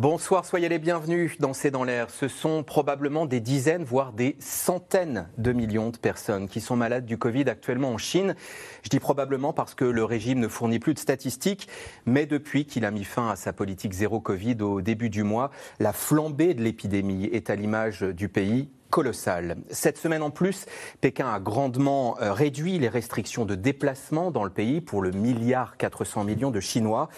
Bonsoir, 0.00 0.46
soyez 0.46 0.70
les 0.70 0.78
bienvenus 0.78 1.36
dans 1.40 1.52
C'est 1.52 1.70
dans 1.70 1.84
l'air. 1.84 2.08
Ce 2.08 2.26
sont 2.26 2.62
probablement 2.62 3.26
des 3.26 3.40
dizaines, 3.40 3.84
voire 3.84 4.14
des 4.14 4.34
centaines 4.38 5.28
de 5.36 5.52
millions 5.52 5.90
de 5.90 5.98
personnes 5.98 6.48
qui 6.48 6.62
sont 6.62 6.74
malades 6.74 7.04
du 7.04 7.18
Covid 7.18 7.50
actuellement 7.50 7.90
en 7.90 7.98
Chine. 7.98 8.34
Je 8.82 8.88
dis 8.88 8.98
probablement 8.98 9.52
parce 9.52 9.74
que 9.74 9.84
le 9.84 10.02
régime 10.02 10.40
ne 10.40 10.48
fournit 10.48 10.78
plus 10.78 10.94
de 10.94 10.98
statistiques, 10.98 11.68
mais 12.06 12.24
depuis 12.24 12.64
qu'il 12.64 12.86
a 12.86 12.90
mis 12.90 13.04
fin 13.04 13.28
à 13.28 13.36
sa 13.36 13.52
politique 13.52 13.92
zéro 13.92 14.20
Covid 14.20 14.56
au 14.62 14.80
début 14.80 15.10
du 15.10 15.22
mois, 15.22 15.50
la 15.80 15.92
flambée 15.92 16.54
de 16.54 16.62
l'épidémie 16.62 17.26
est 17.26 17.50
à 17.50 17.54
l'image 17.54 18.00
du 18.00 18.30
pays 18.30 18.70
colossal. 18.90 19.56
Cette 19.70 19.96
semaine 19.96 20.22
en 20.22 20.30
plus, 20.30 20.66
Pékin 21.00 21.32
a 21.32 21.40
grandement 21.40 22.18
euh, 22.20 22.32
réduit 22.32 22.78
les 22.78 22.88
restrictions 22.88 23.44
de 23.44 23.54
déplacement 23.54 24.30
dans 24.30 24.44
le 24.44 24.50
pays 24.50 24.80
pour 24.80 25.00
le 25.00 25.12
milliard 25.12 25.76
400 25.76 26.24
millions 26.24 26.50
de 26.50 26.60
Chinois. 26.60 27.08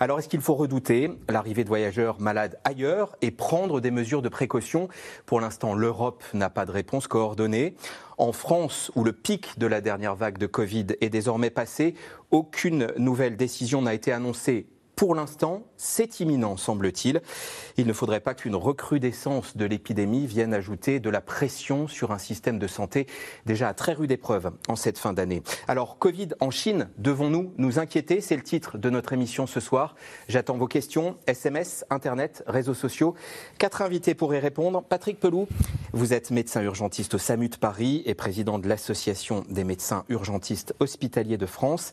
Alors 0.00 0.18
est-ce 0.18 0.28
qu'il 0.28 0.40
faut 0.40 0.54
redouter 0.54 1.10
l'arrivée 1.28 1.64
de 1.64 1.68
voyageurs 1.68 2.20
malades 2.20 2.58
ailleurs 2.64 3.16
et 3.22 3.30
prendre 3.30 3.80
des 3.80 3.90
mesures 3.90 4.22
de 4.22 4.28
précaution? 4.28 4.88
Pour 5.26 5.40
l'instant, 5.40 5.74
l'Europe 5.74 6.24
n'a 6.34 6.50
pas 6.50 6.66
de 6.66 6.72
réponse 6.72 7.06
coordonnée. 7.06 7.76
En 8.16 8.32
France, 8.32 8.90
où 8.96 9.04
le 9.04 9.12
pic 9.12 9.58
de 9.58 9.66
la 9.66 9.80
dernière 9.80 10.16
vague 10.16 10.38
de 10.38 10.46
Covid 10.46 10.86
est 11.00 11.10
désormais 11.10 11.50
passé, 11.50 11.94
aucune 12.30 12.92
nouvelle 12.96 13.36
décision 13.36 13.82
n'a 13.82 13.94
été 13.94 14.10
annoncée 14.12 14.66
pour 14.98 15.14
l'instant, 15.14 15.62
c'est 15.76 16.18
imminent, 16.18 16.56
semble-t-il. 16.56 17.22
Il 17.76 17.86
ne 17.86 17.92
faudrait 17.92 18.18
pas 18.18 18.34
qu'une 18.34 18.56
recrudescence 18.56 19.56
de 19.56 19.64
l'épidémie 19.64 20.26
vienne 20.26 20.52
ajouter 20.52 20.98
de 20.98 21.08
la 21.08 21.20
pression 21.20 21.86
sur 21.86 22.10
un 22.10 22.18
système 22.18 22.58
de 22.58 22.66
santé 22.66 23.06
déjà 23.46 23.68
à 23.68 23.74
très 23.74 23.92
rude 23.92 24.10
épreuve 24.10 24.50
en 24.66 24.74
cette 24.74 24.98
fin 24.98 25.12
d'année. 25.12 25.44
Alors, 25.68 25.98
Covid 25.98 26.30
en 26.40 26.50
Chine, 26.50 26.88
devons-nous 26.98 27.52
nous 27.58 27.78
inquiéter? 27.78 28.20
C'est 28.20 28.34
le 28.34 28.42
titre 28.42 28.76
de 28.76 28.90
notre 28.90 29.12
émission 29.12 29.46
ce 29.46 29.60
soir. 29.60 29.94
J'attends 30.28 30.58
vos 30.58 30.66
questions, 30.66 31.16
SMS, 31.28 31.84
Internet, 31.90 32.42
réseaux 32.48 32.74
sociaux. 32.74 33.14
Quatre 33.58 33.82
invités 33.82 34.16
pour 34.16 34.34
y 34.34 34.40
répondre. 34.40 34.82
Patrick 34.82 35.20
Pelou, 35.20 35.46
vous 35.92 36.12
êtes 36.12 36.32
médecin 36.32 36.60
urgentiste 36.62 37.14
au 37.14 37.18
SAMU 37.18 37.50
de 37.50 37.56
Paris 37.56 38.02
et 38.04 38.14
président 38.14 38.58
de 38.58 38.68
l'Association 38.68 39.44
des 39.48 39.62
médecins 39.62 40.04
urgentistes 40.08 40.74
hospitaliers 40.80 41.38
de 41.38 41.46
France. 41.46 41.92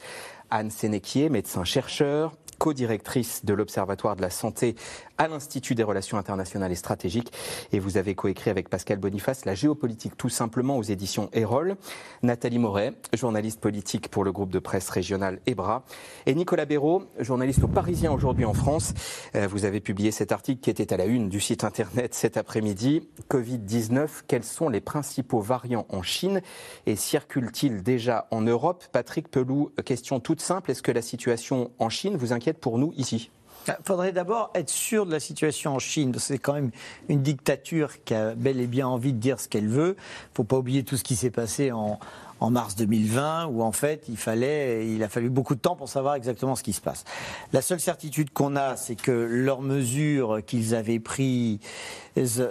Anne 0.49 0.71
Sénéquier, 0.71 1.29
médecin-chercheur, 1.29 2.33
co-directrice 2.65 3.45
de 3.45 3.53
l'Observatoire 3.53 4.15
de 4.15 4.23
la 4.23 4.31
santé 4.31 4.73
à 5.19 5.27
l'Institut 5.27 5.75
des 5.75 5.83
relations 5.83 6.17
internationales 6.17 6.71
et 6.71 6.75
stratégiques. 6.75 7.31
Et 7.71 7.77
vous 7.77 7.97
avez 7.97 8.15
coécrit 8.15 8.49
avec 8.49 8.69
Pascal 8.69 8.97
Boniface 8.97 9.45
La 9.45 9.53
géopolitique 9.53 10.17
tout 10.17 10.29
simplement 10.29 10.75
aux 10.75 10.81
éditions 10.81 11.29
Erol. 11.31 11.75
Nathalie 12.23 12.57
Moret, 12.57 12.93
journaliste 13.13 13.59
politique 13.59 14.09
pour 14.09 14.23
le 14.23 14.31
groupe 14.31 14.49
de 14.49 14.57
presse 14.57 14.89
régional 14.89 15.41
EBRA. 15.45 15.83
Et 16.25 16.33
Nicolas 16.33 16.65
Béraud, 16.65 17.03
journaliste 17.19 17.63
au 17.63 17.67
Parisien 17.67 18.11
aujourd'hui 18.11 18.45
en 18.45 18.55
France. 18.55 18.95
Euh, 19.35 19.45
vous 19.47 19.65
avez 19.65 19.79
publié 19.79 20.09
cet 20.09 20.31
article 20.31 20.59
qui 20.61 20.71
était 20.71 20.91
à 20.91 20.97
la 20.97 21.05
une 21.05 21.29
du 21.29 21.39
site 21.39 21.63
internet 21.63 22.15
cet 22.15 22.35
après-midi. 22.35 23.07
Covid-19, 23.29 24.23
quels 24.27 24.43
sont 24.43 24.69
les 24.69 24.81
principaux 24.81 25.39
variants 25.39 25.85
en 25.89 26.01
Chine 26.01 26.41
et 26.87 26.95
circulent-ils 26.95 27.83
déjà 27.83 28.27
en 28.31 28.41
Europe? 28.41 28.85
Patrick 28.91 29.29
Pelou, 29.29 29.71
question 29.85 30.19
toute 30.19 30.41
simple. 30.41 30.71
Est-ce 30.71 30.81
que 30.81 30.91
la 30.91 31.03
situation 31.03 31.69
en 31.77 31.89
Chine 31.89 32.17
vous 32.17 32.33
inquiète 32.33 32.54
pour 32.59 32.77
nous 32.77 32.93
ici 32.97 33.29
il 33.67 33.71
ah, 33.71 33.79
faudrait 33.83 34.11
d'abord 34.11 34.51
être 34.53 34.69
sûr 34.69 35.07
de 35.07 35.11
la 35.11 35.19
situation 35.19 35.73
en 35.73 35.79
Chine. 35.79 36.13
C'est 36.19 36.37
quand 36.37 36.53
même 36.53 36.69
une 37.09 37.23
dictature 37.23 38.03
qui 38.03 38.13
a 38.13 38.35
bel 38.35 38.59
et 38.59 38.67
bien 38.67 38.87
envie 38.87 39.11
de 39.11 39.17
dire 39.17 39.39
ce 39.39 39.47
qu'elle 39.47 39.67
veut. 39.67 39.95
Il 39.97 40.31
ne 40.31 40.35
faut 40.35 40.43
pas 40.43 40.57
oublier 40.57 40.83
tout 40.83 40.97
ce 40.97 41.03
qui 41.03 41.15
s'est 41.15 41.31
passé 41.31 41.71
en, 41.71 41.99
en 42.39 42.49
mars 42.51 42.75
2020, 42.75 43.47
où 43.47 43.63
en 43.63 43.71
fait 43.71 44.05
il 44.09 44.17
fallait, 44.17 44.87
il 44.87 45.01
a 45.03 45.09
fallu 45.09 45.29
beaucoup 45.29 45.55
de 45.55 45.59
temps 45.59 45.75
pour 45.75 45.89
savoir 45.89 46.15
exactement 46.15 46.55
ce 46.55 46.63
qui 46.63 46.73
se 46.73 46.81
passe. 46.81 47.05
La 47.53 47.61
seule 47.61 47.79
certitude 47.79 48.31
qu'on 48.31 48.55
a, 48.55 48.75
c'est 48.75 48.95
que 48.95 49.11
leurs 49.11 49.61
mesures 49.61 50.41
qu'ils 50.45 50.75
avaient 50.75 50.99
prises 50.99 51.59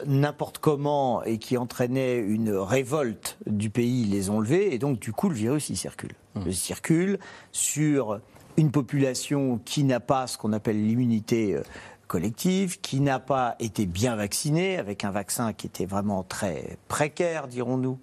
n'importe 0.06 0.58
comment 0.58 1.22
et 1.22 1.38
qui 1.38 1.56
entraînaient 1.56 2.18
une 2.18 2.50
révolte 2.50 3.38
du 3.46 3.70
pays, 3.70 4.04
les 4.04 4.30
ont 4.30 4.40
levées, 4.40 4.74
et 4.74 4.78
donc 4.78 4.98
du 4.98 5.12
coup 5.12 5.28
le 5.28 5.36
virus 5.36 5.68
il 5.68 5.76
circule. 5.76 6.12
Mmh. 6.34 6.40
Il 6.46 6.56
circule 6.56 7.18
sur 7.52 8.20
une 8.56 8.70
population 8.70 9.60
qui 9.64 9.84
n'a 9.84 10.00
pas 10.00 10.26
ce 10.26 10.38
qu'on 10.38 10.52
appelle 10.52 10.84
l'immunité 10.84 11.54
euh, 11.54 11.62
collective, 12.06 12.80
qui 12.80 13.00
n'a 13.00 13.18
pas 13.18 13.56
été 13.58 13.86
bien 13.86 14.16
vaccinée, 14.16 14.76
avec 14.76 15.04
un 15.04 15.10
vaccin 15.10 15.52
qui 15.52 15.66
était 15.66 15.86
vraiment 15.86 16.22
très 16.22 16.78
précaire, 16.88 17.48
dirons-nous. 17.48 17.98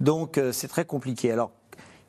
Donc 0.00 0.38
euh, 0.38 0.52
c'est 0.52 0.68
très 0.68 0.84
compliqué. 0.84 1.32
Alors 1.32 1.52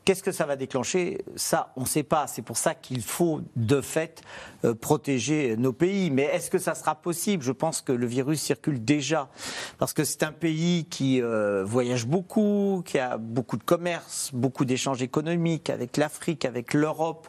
Qu'est-ce 0.06 0.24
que 0.24 0.32
ça 0.32 0.48
va 0.48 0.56
déclencher? 0.56 1.24
Ça, 1.36 1.72
on 1.76 1.82
ne 1.82 1.86
sait 1.86 2.02
pas. 2.02 2.26
C'est 2.26 2.42
pour 2.42 2.58
ça 2.58 2.74
qu'il 2.74 3.04
faut, 3.04 3.42
de 3.56 3.80
fait, 3.80 4.24
euh, 4.66 4.74
protéger 4.74 5.56
nos 5.56 5.72
pays. 5.72 6.10
Mais 6.10 6.24
est-ce 6.24 6.50
que 6.50 6.58
ça 6.58 6.74
sera 6.74 6.96
possible? 6.96 7.44
Je 7.44 7.52
pense 7.52 7.82
que 7.82 7.92
le 7.92 8.08
virus 8.08 8.42
circule 8.42 8.84
déjà. 8.84 9.30
Parce 9.78 9.94
que 9.94 10.04
c'est 10.04 10.24
un 10.24 10.32
pays 10.32 10.86
qui 10.90 11.22
voyage 11.22 12.08
beaucoup, 12.08 12.82
qui 12.88 12.98
a 12.98 13.18
beaucoup 13.18 13.58
de 13.58 13.64
commerce, 13.64 14.32
beaucoup 14.34 14.66
d'échanges 14.66 15.04
économiques 15.04 15.70
avec 15.70 15.96
l'Afrique, 15.96 16.44
avec 16.44 16.74
l'Europe. 16.74 17.28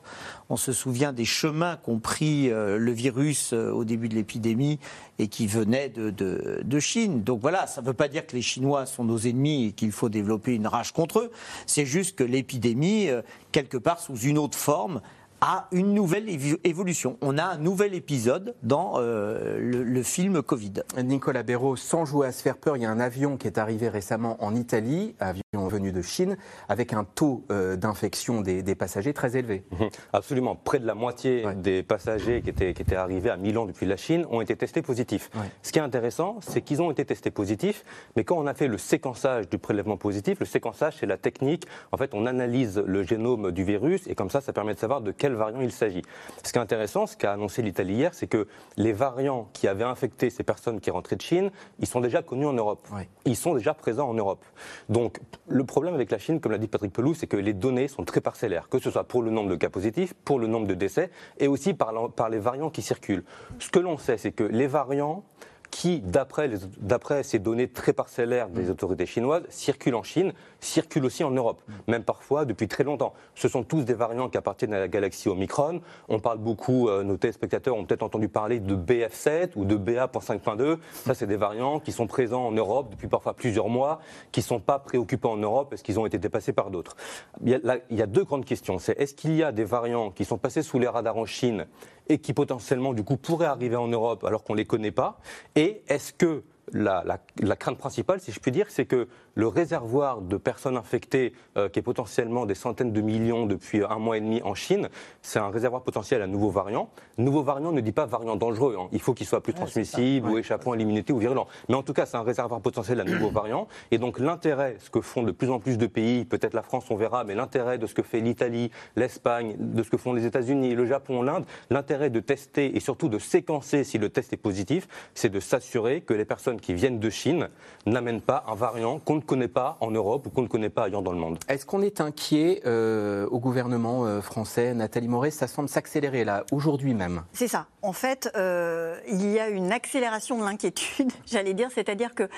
On 0.50 0.56
se 0.56 0.72
souvient 0.72 1.12
des 1.12 1.24
chemins 1.24 1.76
qu'ont 1.76 2.00
pris 2.00 2.50
euh, 2.50 2.76
le 2.76 2.92
virus 2.92 3.52
au 3.52 3.84
début 3.84 4.08
de 4.08 4.14
l'épidémie 4.14 4.78
et 5.18 5.28
qui 5.28 5.46
venaient 5.46 5.88
de, 5.88 6.10
de, 6.10 6.60
de 6.62 6.80
Chine. 6.80 7.22
Donc 7.22 7.40
voilà, 7.40 7.66
ça 7.66 7.80
ne 7.80 7.86
veut 7.86 7.94
pas 7.94 8.08
dire 8.08 8.26
que 8.26 8.34
les 8.34 8.42
Chinois 8.42 8.84
sont 8.84 9.04
nos 9.04 9.18
ennemis 9.18 9.66
et 9.66 9.72
qu'il 9.72 9.92
faut 9.92 10.08
développer 10.08 10.54
une 10.54 10.66
rage 10.66 10.92
contre 10.92 11.20
eux. 11.20 11.30
C'est 11.66 11.86
juste 11.86 12.16
que 12.16 12.24
l'épidémie 12.24 13.08
euh, 13.08 13.22
quelque 13.52 13.76
part 13.76 14.00
sous 14.00 14.16
une 14.16 14.38
autre 14.38 14.58
forme, 14.58 15.00
a 15.40 15.68
une 15.72 15.94
nouvelle 15.94 16.26
évolution. 16.64 17.16
On 17.20 17.38
a 17.38 17.44
un 17.44 17.58
nouvel 17.58 17.94
épisode 17.94 18.54
dans 18.62 18.94
euh, 18.96 19.58
le, 19.60 20.02
film 20.02 20.42
Covid. 20.42 20.82
Nicolas 21.02 21.42
Béraud, 21.42 21.76
sans 21.76 22.04
jouer 22.04 22.26
à 22.26 22.32
se 22.32 22.42
faire 22.42 22.56
peur, 22.56 22.76
il 22.76 22.82
y 22.82 22.86
a 22.86 22.90
un 22.90 23.00
avion 23.00 23.36
qui 23.36 23.46
est 23.46 23.58
arrivé 23.58 23.88
récemment 23.88 24.42
en 24.42 24.54
Italie, 24.54 25.14
avion 25.20 25.42
venu 25.54 25.92
de 25.92 26.02
Chine, 26.02 26.36
avec 26.68 26.92
un 26.92 27.04
taux 27.04 27.44
euh, 27.50 27.76
d'infection 27.76 28.40
des, 28.40 28.74
passagers 28.74 29.12
très 29.12 29.36
élevé. 29.36 29.64
Mhm. 29.72 29.88
Absolument. 30.12 30.56
Près 30.56 30.78
de 30.78 30.86
la 30.86 30.94
moitié 30.94 31.44
des 31.56 31.82
passagers 31.82 32.40
qui 32.42 32.50
étaient, 32.50 32.72
qui 32.72 32.82
étaient 32.82 32.96
arrivés 32.96 33.30
à 33.30 33.36
Milan 33.36 33.66
depuis 33.66 33.86
la 33.86 33.96
Chine 33.96 34.26
ont 34.30 34.40
été 34.40 34.56
testés 34.56 34.82
positifs. 34.82 35.30
Ce 35.62 35.72
qui 35.72 35.78
est 35.78 35.82
intéressant, 35.82 36.38
c'est 36.40 36.62
qu'ils 36.62 36.80
ont 36.82 36.90
été 36.90 37.04
testés 37.04 37.30
positifs, 37.30 37.84
mais 38.16 38.24
quand 38.24 38.36
on 38.36 38.46
a 38.46 38.54
fait 38.54 38.68
le 38.68 38.78
séquençage 38.78 39.48
du 39.48 39.58
prélèvement 39.58 39.96
positif, 39.96 40.40
le 40.40 40.46
séquençage, 40.46 40.96
c'est 40.98 41.06
la 41.06 41.16
technique. 41.16 41.66
En 41.92 41.96
fait, 41.96 42.14
on 42.14 42.26
analyse 42.26 42.82
le 42.84 43.02
génome 43.02 43.52
du 43.52 43.64
virus 43.64 44.06
et 44.06 44.14
comme 44.14 44.30
ça, 44.30 44.40
ça 44.40 44.52
permet 44.52 44.74
de 44.74 44.78
savoir 44.78 45.00
de 45.00 45.10
quel 45.10 45.29
variant 45.34 45.60
il 45.60 45.72
s'agit. 45.72 46.02
Ce 46.44 46.52
qui 46.52 46.58
est 46.58 46.62
intéressant, 46.62 47.06
ce 47.06 47.16
qu'a 47.16 47.32
annoncé 47.32 47.62
l'Italie 47.62 47.94
hier, 47.94 48.14
c'est 48.14 48.26
que 48.26 48.46
les 48.76 48.92
variants 48.92 49.48
qui 49.52 49.68
avaient 49.68 49.84
infecté 49.84 50.30
ces 50.30 50.42
personnes 50.42 50.80
qui 50.80 50.90
rentraient 50.90 51.16
de 51.16 51.22
Chine, 51.22 51.50
ils 51.78 51.86
sont 51.86 52.00
déjà 52.00 52.22
connus 52.22 52.46
en 52.46 52.52
Europe. 52.52 52.86
Ils 53.24 53.36
sont 53.36 53.54
déjà 53.54 53.74
présents 53.74 54.08
en 54.08 54.14
Europe. 54.14 54.44
Donc, 54.88 55.20
le 55.48 55.64
problème 55.64 55.94
avec 55.94 56.10
la 56.10 56.18
Chine, 56.18 56.40
comme 56.40 56.52
l'a 56.52 56.58
dit 56.58 56.68
Patrick 56.68 56.92
Pelou, 56.92 57.14
c'est 57.14 57.26
que 57.26 57.36
les 57.36 57.52
données 57.52 57.88
sont 57.88 58.04
très 58.04 58.20
parcellaires, 58.20 58.68
que 58.68 58.78
ce 58.78 58.90
soit 58.90 59.04
pour 59.04 59.22
le 59.22 59.30
nombre 59.30 59.50
de 59.50 59.56
cas 59.56 59.68
positifs, 59.70 60.14
pour 60.14 60.38
le 60.38 60.46
nombre 60.46 60.66
de 60.66 60.74
décès, 60.74 61.10
et 61.38 61.48
aussi 61.48 61.74
par, 61.74 62.10
par 62.12 62.28
les 62.28 62.38
variants 62.38 62.70
qui 62.70 62.82
circulent. 62.82 63.24
Ce 63.58 63.70
que 63.70 63.78
l'on 63.78 63.98
sait, 63.98 64.18
c'est 64.18 64.32
que 64.32 64.44
les 64.44 64.66
variants 64.66 65.24
qui, 65.70 66.00
d'après 66.00 67.22
ces 67.22 67.38
données 67.38 67.68
très 67.68 67.92
parcellaires 67.92 68.48
des 68.48 68.64
mm. 68.64 68.70
autorités 68.70 69.06
chinoises, 69.06 69.42
circulent 69.48 69.94
en 69.94 70.02
Chine, 70.02 70.32
circulent 70.60 71.04
aussi 71.04 71.24
en 71.24 71.30
Europe, 71.30 71.62
mm. 71.66 71.72
même 71.88 72.04
parfois 72.04 72.44
depuis 72.44 72.68
très 72.68 72.84
longtemps. 72.84 73.14
Ce 73.34 73.48
sont 73.48 73.62
tous 73.62 73.84
des 73.84 73.94
variants 73.94 74.28
qui 74.28 74.38
appartiennent 74.38 74.74
à 74.74 74.78
la 74.78 74.88
galaxie 74.88 75.28
Omicron. 75.28 75.80
On 76.08 76.20
parle 76.20 76.38
beaucoup, 76.38 76.88
euh, 76.88 77.02
nos 77.02 77.16
téléspectateurs 77.16 77.76
ont 77.76 77.84
peut-être 77.84 78.02
entendu 78.02 78.28
parler 78.28 78.60
de 78.60 78.74
BF7 78.74 79.52
ou 79.56 79.64
de 79.64 79.76
BA.5.2. 79.76 80.78
Ça, 80.92 81.14
c'est 81.14 81.26
des 81.26 81.36
variants 81.36 81.80
qui 81.80 81.92
sont 81.92 82.06
présents 82.06 82.46
en 82.46 82.52
Europe 82.52 82.90
depuis 82.90 83.08
parfois 83.08 83.34
plusieurs 83.34 83.68
mois, 83.68 84.00
qui 84.32 84.40
ne 84.40 84.44
sont 84.44 84.60
pas 84.60 84.78
préoccupants 84.78 85.32
en 85.32 85.36
Europe 85.36 85.70
parce 85.70 85.82
qu'ils 85.82 85.98
ont 85.98 86.06
été 86.06 86.18
dépassés 86.18 86.52
par 86.52 86.70
d'autres. 86.70 86.96
Il, 87.44 87.60
il 87.90 87.96
y 87.96 88.02
a 88.02 88.06
deux 88.06 88.24
grandes 88.24 88.44
questions. 88.44 88.78
C'est 88.78 88.98
est-ce 88.98 89.14
qu'il 89.14 89.36
y 89.36 89.42
a 89.42 89.52
des 89.52 89.64
variants 89.64 90.10
qui 90.10 90.24
sont 90.24 90.38
passés 90.38 90.62
sous 90.62 90.78
les 90.78 90.88
radars 90.88 91.16
en 91.16 91.26
Chine 91.26 91.66
et 92.08 92.18
qui 92.18 92.32
potentiellement 92.32 92.92
du 92.92 93.04
coup 93.04 93.16
pourraient 93.16 93.46
arriver 93.46 93.76
en 93.76 93.88
Europe 93.88 94.24
alors 94.24 94.42
qu'on 94.44 94.54
ne 94.54 94.58
les 94.58 94.66
connaît 94.66 94.90
pas. 94.90 95.18
Et 95.56 95.82
est-ce 95.88 96.12
que 96.12 96.42
la, 96.72 97.18
crainte 97.58 97.78
principale, 97.78 98.20
si 98.20 98.32
je 98.32 98.40
puis 98.40 98.52
dire, 98.52 98.66
c'est 98.68 98.86
que 98.86 99.08
le 99.34 99.46
réservoir 99.46 100.20
de 100.20 100.36
personnes 100.36 100.76
infectées, 100.76 101.32
euh, 101.56 101.68
qui 101.68 101.78
est 101.78 101.82
potentiellement 101.82 102.46
des 102.46 102.54
centaines 102.54 102.92
de 102.92 103.00
millions 103.00 103.46
depuis 103.46 103.82
un 103.82 103.98
mois 103.98 104.16
et 104.16 104.20
demi 104.20 104.42
en 104.42 104.54
Chine, 104.54 104.88
c'est 105.22 105.38
un 105.38 105.50
réservoir 105.50 105.82
potentiel 105.82 106.22
à 106.22 106.26
nouveau 106.26 106.50
variant. 106.50 106.90
Nouveau 107.18 107.42
variant 107.42 107.72
ne 107.72 107.80
dit 107.80 107.92
pas 107.92 108.06
variant 108.06 108.36
dangereux. 108.36 108.76
Hein. 108.78 108.88
Il 108.92 109.00
faut 109.00 109.14
qu'il 109.14 109.26
soit 109.26 109.42
plus 109.42 109.54
transmissible 109.54 110.28
ou 110.28 110.38
échappant 110.38 110.72
à 110.72 110.76
l'immunité 110.76 111.12
ou 111.12 111.18
virulent. 111.18 111.46
Mais 111.68 111.74
en 111.74 111.82
tout 111.82 111.92
cas, 111.92 112.06
c'est 112.06 112.16
un 112.16 112.22
réservoir 112.22 112.60
potentiel 112.60 113.00
à 113.00 113.04
nouveau 113.04 113.30
variant. 113.32 113.68
Et 113.90 113.98
donc 113.98 114.18
l'intérêt, 114.18 114.76
ce 114.80 114.90
que 114.90 115.00
font 115.00 115.22
de 115.22 115.32
plus 115.32 115.50
en 115.50 115.58
plus 115.58 115.78
de 115.78 115.86
pays, 115.86 116.24
peut-être 116.24 116.54
la 116.54 116.62
France, 116.62 116.90
on 116.90 116.96
verra, 116.96 117.24
mais 117.24 117.34
l'intérêt 117.34 117.78
de 117.78 117.86
ce 117.86 117.94
que 117.94 118.02
fait 118.02 118.20
l'Italie, 118.20 118.70
l'Espagne, 118.96 119.56
de 119.58 119.82
ce 119.82 119.90
que 119.90 119.96
font 119.96 120.12
les 120.12 120.26
États-Unis, 120.26 120.74
le 120.74 120.86
Japon, 120.86 121.22
l'Inde, 121.22 121.44
l'intérêt 121.70 122.10
de 122.10 122.20
tester 122.20 122.76
et 122.76 122.80
surtout 122.80 123.08
de 123.08 123.18
séquencer 123.18 123.84
si 123.84 123.98
le 123.98 124.08
test 124.08 124.32
est 124.32 124.36
positif, 124.36 124.88
c'est 125.14 125.28
de 125.28 125.40
s'assurer 125.40 126.00
que 126.00 126.14
les 126.14 126.24
personnes 126.24 126.60
qui 126.60 126.74
viennent 126.74 126.98
de 126.98 127.10
Chine 127.10 127.48
n'amènent 127.86 128.20
pas 128.20 128.44
un 128.48 128.54
variant 128.54 128.98
qu'on 128.98 129.19
ne 129.20 129.24
connaît 129.24 129.48
pas 129.48 129.76
en 129.80 129.90
Europe 129.90 130.26
ou 130.26 130.30
qu'on 130.30 130.42
ne 130.42 130.48
connaît 130.48 130.68
pas 130.68 130.84
ailleurs 130.84 131.02
dans 131.02 131.12
le 131.12 131.18
monde. 131.18 131.38
Est-ce 131.48 131.66
qu'on 131.66 131.82
est 131.82 132.00
inquiet 132.00 132.62
euh, 132.66 133.26
au 133.30 133.38
gouvernement 133.38 134.04
euh, 134.04 134.20
français, 134.20 134.74
Nathalie 134.74 135.08
Moret 135.08 135.30
Ça 135.30 135.46
semble 135.46 135.68
s'accélérer 135.68 136.24
là, 136.24 136.44
aujourd'hui 136.52 136.94
même. 136.94 137.22
C'est 137.32 137.48
ça. 137.48 137.66
En 137.82 137.92
fait, 137.92 138.30
euh, 138.36 138.98
il 139.08 139.30
y 139.30 139.38
a 139.38 139.48
une 139.48 139.72
accélération 139.72 140.38
de 140.38 140.44
l'inquiétude, 140.44 141.12
j'allais 141.26 141.54
dire, 141.54 141.68
c'est-à-dire 141.74 142.14
que 142.14 142.28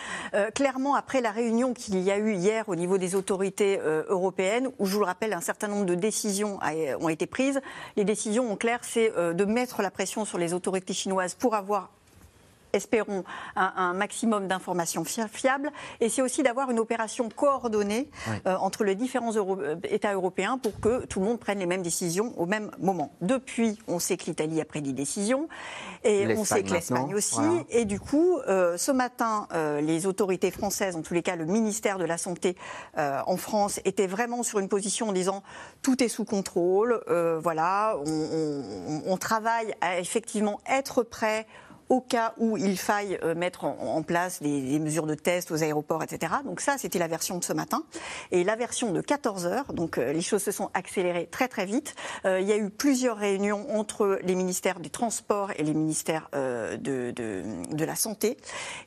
clairement, 0.55 0.95
après 0.95 1.21
la 1.21 1.31
réunion 1.31 1.75
qu'il 1.75 1.99
y 1.99 2.11
a 2.11 2.19
eu 2.19 2.35
hier 2.35 2.69
au 2.69 2.77
niveau 2.77 2.99
des 2.99 3.15
autorités 3.15 3.79
européennes, 4.09 4.69
où 4.79 4.87
je 4.87 4.95
vous 4.95 5.01
le 5.01 5.07
rappelle, 5.07 5.33
un 5.33 5.41
certain 5.41 5.69
nombre 5.69 5.87
de 5.87 5.95
décisions 5.95 6.59
ont 7.01 7.09
été 7.09 7.27
prises, 7.27 7.61
les 7.97 8.05
décisions 8.05 8.51
en 8.51 8.57
clair, 8.57 8.81
c'est 8.83 9.13
de 9.17 9.45
mettre 9.45 9.83
la 9.83 9.91
pression 9.91 10.25
sur 10.25 10.39
les 10.39 10.55
autorités 10.55 10.95
chinoises 10.95 11.35
pour 11.35 11.55
avoir 11.55 11.91
espérons, 12.73 13.25
un, 13.57 13.93
maximum 13.93 14.49
d'informations 14.49 15.05
fiables. 15.05 15.71
Et 16.01 16.09
c'est 16.09 16.23
aussi 16.23 16.43
d'avoir 16.43 16.71
une 16.71 16.79
opération 16.79 17.29
coordonnée 17.29 18.11
euh, 18.47 18.57
entre 18.57 18.85
les 18.85 18.95
différents 18.95 19.37
euh, 19.37 19.77
États 19.85 20.15
européens 20.15 20.59
pour 20.59 20.81
que 20.81 21.05
tout 21.07 21.21
le 21.21 21.27
monde 21.27 21.39
prenne 21.39 21.59
les 21.59 21.67
mêmes 21.67 21.83
décisions 21.83 22.33
au 22.39 22.47
même 22.47 22.71
moment. 22.79 23.13
Depuis, 23.21 23.79
on 23.89 23.99
sait 23.99 24.17
que 24.17 24.27
l'Italie 24.27 24.61
a 24.61 24.65
pris 24.65 24.83
des 24.83 24.93
décisions 24.93 25.49
et 26.05 26.35
on 26.37 26.45
sait 26.45 26.63
que 26.63 26.73
l'Espagne 26.73 27.15
aussi. 27.15 27.41
Et 27.71 27.85
du 27.85 28.01
coup, 28.01 28.39
euh, 28.49 28.77
ce 28.77 28.93
matin, 28.93 29.49
les 29.81 30.07
autorités 30.07 30.51
françaises, 30.51 30.97
en 30.97 31.03
tous 31.03 31.15
les 31.15 31.23
cas 31.23 31.37
le 31.37 31.45
ministère 31.45 31.99
de 31.99 32.05
la 32.05 32.19
Santé 32.19 32.57
en 32.97 33.37
France, 33.37 33.81
étaient 33.85 34.07
vraiment 34.07 34.43
sur 34.43 34.59
une 34.59 34.69
position 34.69 35.09
en 35.09 35.13
disant 35.13 35.43
tout 35.83 36.03
est 36.03 36.09
sous 36.09 36.25
contrôle. 36.25 37.01
voilà, 37.43 37.97
on, 38.07 39.03
on 39.07 39.17
travaille 39.17 39.75
à 39.81 39.99
effectivement 39.99 40.61
être 40.67 41.03
prêt 41.03 41.47
au 41.93 42.01
cas 42.01 42.33
où 42.39 42.57
il 42.57 42.79
faille 42.79 43.19
euh, 43.23 43.35
mettre 43.35 43.65
en, 43.65 44.03
place 44.03 44.41
des, 44.41 44.79
mesures 44.79 45.07
de 45.07 45.15
test 45.15 45.51
aux 45.51 45.63
aéroports, 45.63 46.03
etc. 46.03 46.33
Donc 46.43 46.63
ça, 46.63 46.79
c'était 46.79 46.99
la 46.99 47.07
version 47.07 47.37
de 47.37 47.45
ce 47.45 47.53
matin. 47.53 47.83
Et 48.31 48.45
la 48.45 48.57
version 48.57 48.93
de 48.93 49.03
14 49.03 49.45
heures, 49.45 49.75
donc 49.75 49.99
euh, 49.99 50.11
les 50.11 50.23
choses 50.23 50.43
se 50.43 50.53
sont 50.53 50.71
accélérées 50.73 51.29
très 51.31 51.49
très 51.49 51.67
vite. 51.67 51.95
Euh, 52.25 52.41
il 52.41 52.49
y 52.49 52.53
a 52.53 52.57
eu 52.57 52.71
plusieurs 52.71 53.19
réunions 53.19 53.67
entre 53.79 54.19
les 54.23 54.35
ministères 54.35 54.81
des 54.81 54.89
Transports 54.89 55.51
et 55.59 55.65
les 55.65 55.75
ministères 55.75 56.31
de, 56.33 57.11
de, 57.11 57.85
la 57.85 57.95
Santé. 57.95 58.39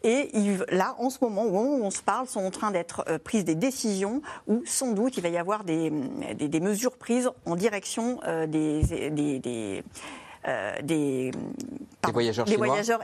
Et 0.03 0.31
là, 0.69 0.95
en 0.97 1.11
ce 1.11 1.19
moment 1.21 1.43
où 1.45 1.83
on 1.83 1.91
se 1.91 2.01
parle, 2.01 2.27
sont 2.27 2.43
en 2.43 2.49
train 2.49 2.71
d'être 2.71 3.05
prises 3.23 3.45
des 3.45 3.55
décisions 3.55 4.21
où 4.47 4.63
sans 4.65 4.93
doute 4.93 5.17
il 5.17 5.21
va 5.21 5.29
y 5.29 5.37
avoir 5.37 5.63
des, 5.63 5.91
des, 6.35 6.59
mesures 6.59 6.97
prises 6.97 7.29
en 7.45 7.55
direction 7.55 8.19
des, 8.47 8.81
des 9.11 9.83
euh, 10.47 10.73
des, 10.83 11.31
voyageurs, 12.11 12.47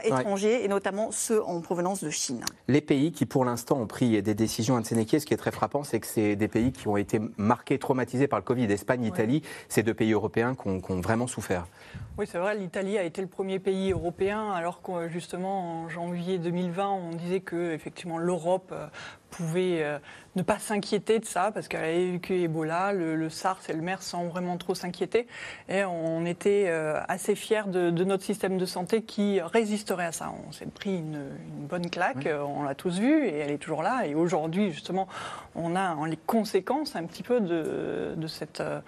étrangers, 0.04 0.64
et 0.64 0.68
notamment 0.68 1.10
ceux 1.10 1.42
en 1.42 1.60
provenance 1.60 2.04
de 2.04 2.10
Chine. 2.10 2.44
Les 2.68 2.80
pays 2.80 3.10
qui, 3.10 3.26
pour 3.26 3.44
l'instant, 3.44 3.80
ont 3.80 3.86
pris 3.86 4.22
des 4.22 4.34
décisions 4.34 4.76
à 4.76 4.84
ce 4.84 4.94
qui 5.26 5.34
est 5.34 5.36
très 5.36 5.50
frappant, 5.50 5.82
c'est 5.82 6.00
que 6.00 6.06
c'est 6.06 6.36
des 6.36 6.48
pays 6.48 6.72
qui 6.72 6.86
ont 6.88 6.96
été 6.96 7.20
marqués, 7.36 7.78
traumatisés 7.78 8.28
par 8.28 8.38
le 8.38 8.44
Covid. 8.44 8.64
Espagne, 8.64 9.04
Italie, 9.04 9.42
ces 9.68 9.82
deux 9.82 9.94
pays 9.94 10.12
européens 10.12 10.54
qui 10.54 10.68
ont, 10.68 11.00
vraiment 11.00 11.26
souffert. 11.26 11.66
Oui, 12.18 12.26
c'est 12.30 12.38
vrai, 12.38 12.56
l'Italie 12.56 12.98
a 12.98 13.02
été 13.02 13.20
le 13.20 13.26
premier 13.26 13.58
pays 13.58 13.90
européen, 13.90 14.52
alors 14.52 14.82
que 14.82 15.08
justement, 15.08 15.82
en 15.82 15.88
janvier 15.88 16.38
2020, 16.38 16.90
on 16.90 17.10
disait 17.10 17.40
que 17.40 17.72
effectivement 17.72 18.18
l'Europe 18.18 18.70
euh, 18.72 18.86
pouvait 19.32 19.82
euh, 19.82 19.98
ne 20.36 20.42
pas 20.42 20.58
s'inquiéter 20.58 21.18
de 21.18 21.24
ça 21.24 21.50
parce 21.52 21.66
qu'elle 21.66 21.82
avait 21.82 22.12
vécu 22.12 22.34
Ebola, 22.34 22.92
le, 22.92 23.28
SARS 23.28 23.60
et 23.68 23.72
le 23.72 23.80
MERS 23.80 24.02
sans 24.02 24.26
vraiment 24.26 24.56
trop 24.58 24.74
s'inquiéter. 24.74 25.26
Et 25.68 25.84
on 25.84 26.24
était 26.26 26.66
euh, 26.68 27.00
assez 27.08 27.34
fiers 27.34 27.66
de, 27.66 27.90
notre 27.90 28.22
système 28.22 28.58
de 28.58 28.66
santé 28.66 29.02
qui 29.02 29.40
résisterait 29.40 30.06
à 30.06 30.12
ça. 30.12 30.32
On 30.46 30.52
s'est 30.52 30.66
pris 30.66 30.98
une, 30.98 31.30
bonne 31.68 31.90
claque, 31.90 32.28
on 32.28 32.62
l'a 32.62 32.74
tous 32.74 32.98
vu 32.98 33.26
et 33.26 33.38
elle 33.38 33.50
est 33.50 33.58
toujours 33.58 33.82
là. 33.82 34.06
Et 34.06 34.14
aujourd'hui, 34.14 34.70
justement, 34.70 35.08
on 35.54 35.74
a 35.74 35.96
les 36.06 36.18
conséquences 36.26 36.94
un 36.94 37.04
petit 37.04 37.22
peu 37.22 37.40
de, 37.40 38.14
de 38.16 38.26
cette 38.26 38.60
euh, 38.60 38.80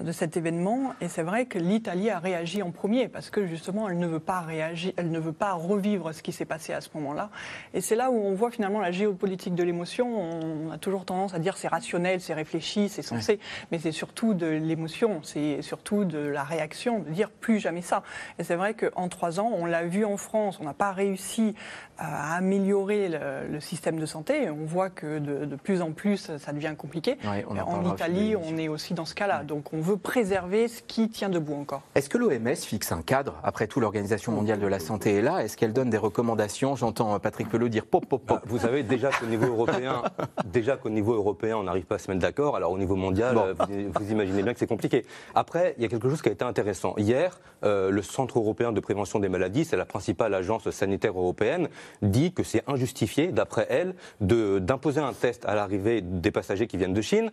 de 0.00 0.12
cet 0.12 0.36
événement. 0.36 0.94
Et 1.00 1.08
c'est 1.08 1.22
vrai 1.22 1.46
que 1.46 1.58
l'Italie 1.58 2.10
a 2.10 2.18
réagi 2.18 2.62
en 2.62 2.70
premier 2.70 3.08
parce 3.08 3.30
que 3.30 3.46
justement, 3.46 3.88
elle 3.88 3.98
ne 3.98 4.06
veut 4.06 4.20
pas 4.20 4.40
réagir, 4.40 4.92
elle 4.96 5.10
ne 5.10 5.18
veut 5.18 5.32
pas 5.32 5.52
revivre 5.52 6.14
ce 6.14 6.22
qui 6.22 6.32
s'est 6.32 6.44
passé 6.44 6.72
à 6.72 6.80
ce 6.80 6.88
moment-là. 6.94 7.30
Et 7.74 7.80
c'est 7.80 7.96
là 7.96 8.10
où 8.10 8.14
on 8.14 8.34
voit 8.34 8.50
finalement 8.50 8.80
la 8.80 8.90
géopolitique 8.90 9.54
de 9.54 9.62
l'émotion. 9.62 10.08
On 10.20 10.70
a 10.70 10.78
toujours 10.78 11.04
tendance 11.04 11.34
à 11.34 11.38
dire 11.38 11.56
c'est 11.56 11.68
rationnel, 11.68 12.20
c'est 12.20 12.34
réfléchi, 12.34 12.88
c'est 12.88 13.02
censé, 13.02 13.38
mais 13.70 13.78
c'est 13.78 13.92
surtout 13.92 14.34
de 14.34 14.46
l'émotion, 14.46 15.20
c'est 15.22 15.62
surtout 15.62 16.04
de 16.04 16.18
la 16.18 16.42
réaction, 16.42 17.00
de 17.00 17.10
dire 17.10 17.30
plus 17.30 17.58
jamais 17.58 17.82
ça. 17.82 18.02
Et 18.38 18.44
c'est 18.44 18.56
vrai 18.56 18.74
qu'en 18.74 19.08
trois 19.08 19.40
ans, 19.40 19.50
on 19.54 19.66
l'a 19.66 19.84
vu 19.84 20.04
en 20.04 20.16
France, 20.16 20.58
on 20.60 20.64
n'a 20.64 20.74
pas 20.74 20.92
réussi 20.92 21.54
à 22.02 22.36
améliorer 22.36 23.08
le, 23.08 23.60
système 23.60 23.98
de 23.98 24.06
santé. 24.06 24.50
On 24.50 24.64
voit 24.64 24.90
que 24.90 25.18
de, 25.18 25.56
plus 25.56 25.82
en 25.82 25.92
plus, 25.92 26.30
ça 26.36 26.52
devient 26.52 26.74
compliqué. 26.76 27.16
en 27.24 27.92
Italie, 27.92 28.34
on 28.36 28.56
est 28.56 28.68
aussi 28.68 28.94
dans 28.94 29.04
ce 29.04 29.14
cas-là. 29.14 29.44
Donc 29.44 29.72
on 29.72 29.80
veut 29.80 29.96
préserver 29.96 30.66
ce 30.68 30.82
qui 30.82 31.08
tient 31.08 31.28
debout 31.28 31.54
encore. 31.54 31.82
Est-ce 31.94 32.08
que 32.08 32.18
l'OMS 32.18 32.56
fixe 32.56 32.90
un 32.90 33.02
cadre? 33.02 33.38
Après 33.44 33.66
tout, 33.66 33.78
l'Organisation 33.78 34.32
mondiale 34.32 34.58
de 34.58 34.66
la 34.66 34.80
santé 34.80 35.14
est 35.14 35.22
là. 35.22 35.44
Est-ce 35.44 35.56
qu'elle 35.56 35.72
donne 35.72 35.90
des 35.90 35.98
recommandations? 35.98 36.74
J'entends 36.74 37.18
Patrick 37.20 37.48
Pelot 37.48 37.68
dire 37.68 37.86
pop, 37.86 38.04
pop, 38.06 38.24
pop. 38.24 38.38
Bah, 38.38 38.42
vous 38.46 38.58
savez 38.58 38.82
déjà 38.82 39.10
qu'au 39.10 39.26
niveau 39.26 39.46
européen, 39.46 40.02
déjà 40.46 40.76
qu'au 40.76 40.90
niveau 40.90 41.14
européen, 41.14 41.56
on 41.56 41.62
n'arrive 41.62 41.84
pas 41.84 41.96
à 41.96 41.98
se 41.98 42.10
mettre 42.10 42.22
d'accord. 42.22 42.56
Alors 42.56 42.72
au 42.72 42.78
niveau 42.78 42.96
mondial, 42.96 43.38
vous, 43.58 44.10
imaginez 44.10 44.42
bien 44.42 44.52
que 44.52 44.58
c'est 44.58 44.66
compliqué. 44.66 45.06
Après, 45.34 45.74
il 45.76 45.82
y 45.82 45.86
a 45.86 45.88
quelque 45.88 46.08
chose 46.08 46.20
qui 46.20 46.28
a 46.28 46.32
été 46.32 46.44
intéressant. 46.44 46.94
Hier, 46.96 47.38
euh, 47.64 47.90
le 47.90 48.02
Centre 48.02 48.38
européen 48.38 48.72
de 48.72 48.80
prévention 48.80 49.20
des 49.20 49.28
maladies, 49.28 49.64
c'est 49.64 49.76
la 49.76 49.84
principale 49.84 50.34
agence 50.34 50.68
sanitaire 50.70 51.16
européenne, 51.16 51.68
dit 52.00 52.32
que 52.32 52.42
c'est 52.42 52.62
injustifié, 52.66 53.28
d'après 53.28 53.66
elle, 53.68 53.94
d'imposer 54.20 55.00
un 55.00 55.12
test 55.12 55.44
à 55.46 55.54
l'arrivée 55.54 56.00
des 56.00 56.30
passagers 56.30 56.66
qui 56.66 56.76
viennent 56.76 56.94
de 56.94 57.02
Chine, 57.02 57.30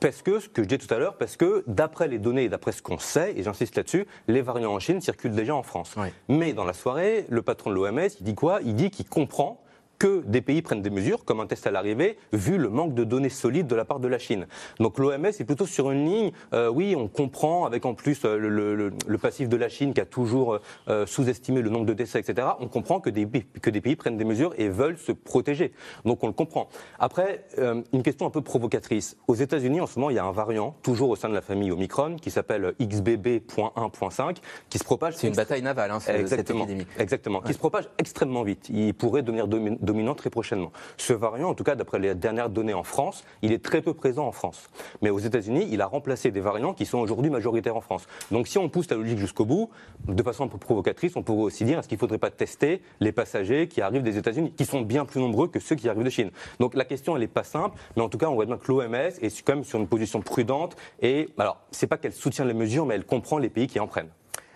parce 0.00 0.22
que, 0.22 0.40
ce 0.40 0.48
que 0.48 0.62
je 0.62 0.68
disais 0.68 0.78
tout 0.78 0.92
à 0.92 0.98
l'heure, 0.98 1.16
parce 1.16 1.36
que 1.36 1.64
d'après 1.66 2.08
les 2.08 2.18
données 2.18 2.44
et 2.44 2.48
d'après 2.48 2.72
ce 2.72 2.82
qu'on 2.82 2.98
sait, 2.98 3.34
et 3.36 3.42
j'insiste 3.42 3.76
là-dessus, 3.76 4.06
les 4.28 4.42
variants 4.42 4.72
en 4.72 4.80
Chine 4.80 5.00
circulent 5.00 5.34
déjà 5.34 5.54
en 5.54 5.62
France. 5.62 5.94
Mais 6.28 6.52
dans 6.52 6.64
la 6.64 6.72
soirée, 6.72 7.26
le 7.28 7.42
patron 7.42 7.70
de 7.70 7.74
l'OMS, 7.76 8.08
il 8.20 8.24
dit 8.24 8.34
quoi? 8.34 8.60
Il 8.64 8.74
dit 8.74 8.90
qu'il 8.90 9.06
comprend 9.06 9.60
que 10.00 10.22
des 10.26 10.40
pays 10.40 10.62
prennent 10.62 10.80
des 10.80 10.90
mesures, 10.90 11.24
comme 11.24 11.40
un 11.40 11.46
test 11.46 11.66
à 11.66 11.70
l'arrivée, 11.70 12.16
vu 12.32 12.56
le 12.56 12.70
manque 12.70 12.94
de 12.94 13.04
données 13.04 13.28
solides 13.28 13.66
de 13.66 13.76
la 13.76 13.84
part 13.84 14.00
de 14.00 14.08
la 14.08 14.18
Chine. 14.18 14.46
Donc 14.80 14.98
l'OMS 14.98 15.26
est 15.26 15.44
plutôt 15.44 15.66
sur 15.66 15.90
une 15.90 16.06
ligne, 16.06 16.32
euh, 16.54 16.68
oui, 16.68 16.96
on 16.96 17.06
comprend, 17.06 17.66
avec 17.66 17.84
en 17.84 17.94
plus 17.94 18.24
euh, 18.24 18.90
le, 19.06 19.18
passif 19.18 19.50
de 19.50 19.56
la 19.58 19.68
Chine 19.68 19.92
qui 19.92 20.00
a 20.00 20.06
toujours 20.06 20.58
euh, 20.88 21.04
sous-estimé 21.04 21.60
le 21.60 21.68
nombre 21.68 21.84
de 21.84 21.92
décès, 21.92 22.18
etc., 22.18 22.48
on 22.60 22.66
comprend 22.66 23.00
que 23.00 23.10
des, 23.10 23.28
que 23.60 23.68
des 23.68 23.82
pays 23.82 23.94
prennent 23.94 24.16
des 24.16 24.24
mesures 24.24 24.54
et 24.56 24.70
veulent 24.70 24.96
se 24.96 25.12
protéger. 25.12 25.72
Donc 26.06 26.24
on 26.24 26.28
le 26.28 26.32
comprend. 26.32 26.70
Après, 26.98 27.44
une 27.92 28.02
question 28.02 28.26
un 28.26 28.30
peu 28.30 28.40
provocatrice. 28.40 29.18
Aux 29.28 29.34
États-Unis, 29.34 29.82
en 29.82 29.86
ce 29.86 29.98
moment, 29.98 30.08
il 30.08 30.16
y 30.16 30.18
a 30.18 30.24
un 30.24 30.32
variant, 30.32 30.74
toujours 30.82 31.10
au 31.10 31.16
sein 31.16 31.28
de 31.28 31.34
la 31.34 31.42
famille 31.42 31.70
Omicron, 31.70 32.16
qui 32.16 32.30
s'appelle 32.30 32.72
XBB.1.5, 32.80 34.36
qui 34.70 34.78
se 34.78 34.84
propage... 34.84 35.16
C'est 35.16 35.28
une 35.28 35.34
bataille 35.34 35.62
navale, 35.62 35.90
hein, 35.90 36.00
cette 36.00 36.50
épidémie. 36.50 36.86
Exactement, 36.98 37.42
qui 37.42 37.52
se 37.52 37.58
propage 37.58 37.90
extrêmement 37.98 38.42
vite. 38.42 38.70
Il 38.70 38.94
pourrait 38.94 39.22
devenir 39.22 39.46
dominant 39.46 39.89
très 40.14 40.30
prochainement. 40.30 40.72
Ce 40.96 41.12
variant, 41.12 41.50
en 41.50 41.54
tout 41.54 41.64
cas 41.64 41.74
d'après 41.74 41.98
les 41.98 42.14
dernières 42.14 42.50
données 42.50 42.74
en 42.74 42.82
France, 42.82 43.24
il 43.42 43.52
est 43.52 43.62
très 43.62 43.82
peu 43.82 43.94
présent 43.94 44.26
en 44.26 44.32
France. 44.32 44.68
Mais 45.02 45.10
aux 45.10 45.18
États-Unis, 45.18 45.68
il 45.70 45.80
a 45.80 45.86
remplacé 45.86 46.30
des 46.30 46.40
variants 46.40 46.74
qui 46.74 46.86
sont 46.86 46.98
aujourd'hui 46.98 47.30
majoritaires 47.30 47.76
en 47.76 47.80
France. 47.80 48.06
Donc 48.30 48.48
si 48.48 48.58
on 48.58 48.68
pousse 48.68 48.90
la 48.90 48.96
logique 48.96 49.18
jusqu'au 49.18 49.44
bout, 49.44 49.70
de 50.08 50.22
façon 50.22 50.44
un 50.44 50.48
peu 50.48 50.58
provocatrice, 50.58 51.16
on 51.16 51.22
pourrait 51.22 51.44
aussi 51.44 51.64
dire 51.64 51.78
est-ce 51.78 51.88
qu'il 51.88 51.96
ne 51.96 52.00
faudrait 52.00 52.18
pas 52.18 52.30
tester 52.30 52.82
les 53.00 53.12
passagers 53.12 53.68
qui 53.68 53.80
arrivent 53.80 54.02
des 54.02 54.18
États-Unis, 54.18 54.52
qui 54.56 54.64
sont 54.64 54.80
bien 54.80 55.04
plus 55.04 55.20
nombreux 55.20 55.48
que 55.48 55.60
ceux 55.60 55.76
qui 55.76 55.88
arrivent 55.88 56.04
de 56.04 56.10
Chine? 56.10 56.30
Donc 56.58 56.74
la 56.74 56.84
question, 56.84 57.16
elle 57.16 57.22
n'est 57.22 57.28
pas 57.28 57.44
simple, 57.44 57.78
mais 57.96 58.02
en 58.02 58.08
tout 58.08 58.18
cas, 58.18 58.26
on 58.26 58.34
voit 58.34 58.46
bien 58.46 58.56
que 58.56 58.70
l'OMS 58.70 58.94
est 58.94 59.42
quand 59.42 59.54
même 59.54 59.64
sur 59.64 59.78
une 59.78 59.88
position 59.88 60.20
prudente. 60.20 60.76
Et 61.00 61.28
alors, 61.38 61.58
c'est 61.70 61.86
pas 61.86 61.96
qu'elle 61.96 62.12
soutient 62.12 62.44
les 62.44 62.54
mesures, 62.54 62.86
mais 62.86 62.94
elle 62.94 63.04
comprend 63.04 63.38
les 63.38 63.50
pays 63.50 63.66
qui 63.66 63.80
en 63.80 63.86
prennent. 63.86 64.10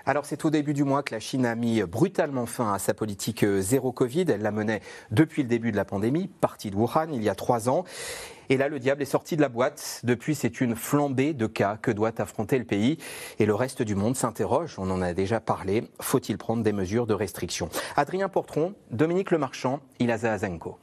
Alors 0.07 0.27
c'est 0.27 0.45
au 0.45 0.51
début 0.51 0.75
du 0.75 0.85
mois 0.85 1.03
que 1.03 1.15
la 1.15 1.21
Chine 1.21 1.47
a 1.47 1.55
mis 1.55 1.83
brutalement 1.83 2.45
fin 2.45 2.75
à 2.75 2.79
sa 2.79 2.93
politique 2.93 3.43
euh, 3.43 3.63
zéro 3.63 3.91
Covid. 3.91 4.27
Elle 4.29 4.43
la 4.43 4.51
menait 4.51 4.83
depuis 5.11 5.43
le 5.43 5.49
début 5.49 5.73
de 5.73 5.77
la 5.77 5.87
pandémie, 5.87 6.29
partie 6.29 6.71
de 6.71 6.77
Wuhan 6.77 7.09
il 7.11 7.23
y 7.23 7.31
a 7.31 7.35
trois 7.35 7.71
ans. 7.71 7.85
Et 8.51 8.59
là, 8.59 8.69
le 8.69 8.79
diable 8.79 9.01
est 9.01 9.07
sorti 9.07 9.37
de 9.37 9.41
la 9.41 9.49
boîte. 9.49 10.03
Depuis, 10.05 10.35
c'est 10.35 10.61
une 10.61 10.77
flambée 10.77 11.33
de 11.33 11.47
cas 11.47 11.79
que 11.81 11.91
doit 11.91 12.21
affronter 12.21 12.59
le 12.59 12.67
pays. 12.67 12.99
Et 13.39 13.47
le 13.47 13.55
reste 13.55 13.81
du 13.81 13.95
monde 13.95 14.17
s'interroge, 14.17 14.75
on 14.77 14.91
en 14.91 15.01
a 15.01 15.15
déjà 15.15 15.41
parlé, 15.41 15.89
faut-il 16.03 16.37
prendre 16.37 16.63
des 16.63 16.73
mesures 16.73 17.07
de 17.07 17.15
restriction? 17.15 17.71
Adrien 17.97 18.29
Portron, 18.29 18.75
Dominique 18.91 19.31
Lemarchand, 19.31 19.81
Ilaza 19.99 20.35
Azenko. 20.35 20.77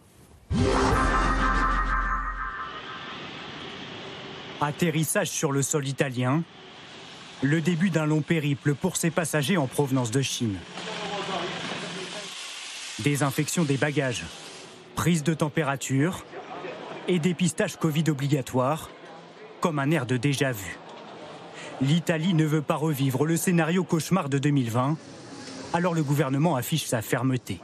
Atterrissage 4.59 5.29
sur 5.29 5.51
le 5.51 5.61
sol 5.61 5.87
italien, 5.87 6.43
le 7.41 7.59
début 7.59 7.89
d'un 7.89 8.05
long 8.05 8.21
périple 8.21 8.75
pour 8.75 8.97
ces 8.97 9.09
passagers 9.09 9.57
en 9.57 9.67
provenance 9.67 10.11
de 10.11 10.21
Chine. 10.21 10.57
Désinfection 12.99 13.63
des 13.63 13.77
bagages, 13.77 14.25
prise 14.95 15.23
de 15.23 15.33
température 15.33 16.23
et 17.07 17.17
dépistage 17.17 17.77
Covid 17.77 18.03
obligatoire, 18.09 18.89
comme 19.59 19.79
un 19.79 19.89
air 19.89 20.05
de 20.05 20.17
déjà-vu. 20.17 20.77
L'Italie 21.81 22.35
ne 22.35 22.45
veut 22.45 22.61
pas 22.61 22.75
revivre 22.75 23.25
le 23.25 23.37
scénario 23.37 23.83
cauchemar 23.83 24.29
de 24.29 24.37
2020, 24.37 24.97
alors 25.73 25.95
le 25.95 26.03
gouvernement 26.03 26.55
affiche 26.55 26.85
sa 26.85 27.01
fermeté. 27.01 27.59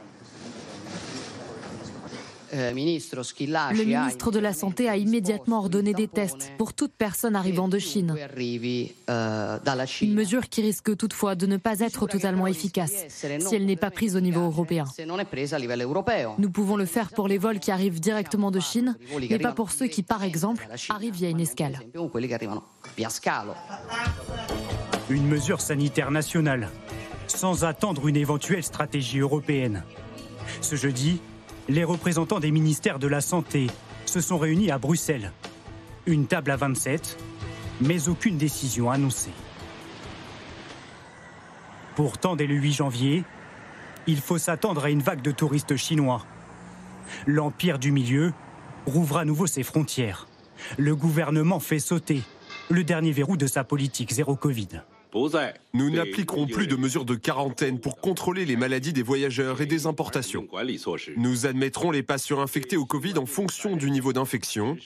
Le 2.52 2.72
ministre 3.84 4.30
de 4.30 4.38
la 4.38 4.52
Santé 4.52 4.88
a 4.88 4.96
immédiatement 4.96 5.58
ordonné 5.58 5.92
des 5.92 6.08
tests 6.08 6.52
pour 6.56 6.72
toute 6.72 6.92
personne 6.92 7.36
arrivant 7.36 7.68
de 7.68 7.78
Chine. 7.78 8.14
Une 10.02 10.14
mesure 10.14 10.48
qui 10.48 10.62
risque 10.62 10.96
toutefois 10.96 11.34
de 11.34 11.46
ne 11.46 11.56
pas 11.56 11.80
être 11.80 12.06
totalement 12.06 12.46
efficace 12.46 13.04
si 13.08 13.54
elle 13.54 13.66
n'est 13.66 13.76
pas 13.76 13.90
prise 13.90 14.16
au 14.16 14.20
niveau 14.20 14.40
européen. 14.40 14.84
Nous 16.38 16.50
pouvons 16.50 16.76
le 16.76 16.86
faire 16.86 17.10
pour 17.10 17.28
les 17.28 17.38
vols 17.38 17.58
qui 17.58 17.70
arrivent 17.70 18.00
directement 18.00 18.50
de 18.50 18.60
Chine, 18.60 18.96
mais 19.30 19.38
pas 19.38 19.52
pour 19.52 19.70
ceux 19.70 19.86
qui, 19.86 20.02
par 20.02 20.22
exemple, 20.24 20.68
arrivent 20.88 21.14
via 21.14 21.28
une 21.28 21.40
escale. 21.40 21.80
Une 25.10 25.26
mesure 25.26 25.60
sanitaire 25.60 26.10
nationale, 26.10 26.68
sans 27.26 27.64
attendre 27.64 28.08
une 28.08 28.16
éventuelle 28.16 28.62
stratégie 28.62 29.20
européenne. 29.20 29.82
Ce 30.60 30.76
jeudi, 30.76 31.20
les 31.68 31.84
représentants 31.84 32.40
des 32.40 32.50
ministères 32.50 32.98
de 32.98 33.06
la 33.06 33.20
Santé 33.20 33.68
se 34.06 34.20
sont 34.20 34.38
réunis 34.38 34.70
à 34.70 34.78
Bruxelles. 34.78 35.32
Une 36.06 36.26
table 36.26 36.50
à 36.50 36.56
27, 36.56 37.18
mais 37.80 38.08
aucune 38.08 38.38
décision 38.38 38.90
annoncée. 38.90 39.32
Pourtant, 41.94 42.36
dès 42.36 42.46
le 42.46 42.54
8 42.54 42.72
janvier, 42.72 43.24
il 44.06 44.20
faut 44.20 44.38
s'attendre 44.38 44.84
à 44.84 44.90
une 44.90 45.02
vague 45.02 45.20
de 45.20 45.30
touristes 45.30 45.76
chinois. 45.76 46.24
L'Empire 47.26 47.78
du 47.78 47.92
Milieu 47.92 48.32
rouvre 48.86 49.18
à 49.18 49.24
nouveau 49.24 49.46
ses 49.46 49.62
frontières. 49.62 50.26
Le 50.78 50.96
gouvernement 50.96 51.60
fait 51.60 51.78
sauter 51.78 52.22
le 52.70 52.84
dernier 52.84 53.12
verrou 53.12 53.36
de 53.36 53.46
sa 53.46 53.64
politique 53.64 54.12
zéro 54.12 54.36
Covid. 54.36 54.82
Nous 55.74 55.90
n'appliquerons 55.90 56.46
plus 56.46 56.66
de 56.66 56.76
mesures 56.76 57.04
de 57.04 57.14
quarantaine 57.14 57.80
pour 57.80 58.00
contrôler 58.00 58.44
les 58.44 58.56
maladies 58.56 58.92
des 58.92 59.02
voyageurs 59.02 59.60
et 59.60 59.66
des 59.66 59.86
importations. 59.86 60.46
Nous 61.16 61.46
admettrons 61.46 61.90
les 61.90 62.02
patients 62.02 62.40
infectés 62.40 62.76
au 62.76 62.84
Covid 62.84 63.18
en 63.18 63.26
fonction 63.26 63.76
du 63.76 63.90
niveau 63.90 64.12
d'infection 64.12 64.76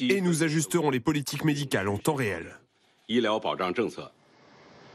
et 0.00 0.20
nous 0.20 0.42
ajusterons 0.42 0.90
les 0.90 1.00
politiques 1.00 1.44
médicales 1.44 1.88
en 1.88 1.98
temps 1.98 2.14
réel. 2.14 2.58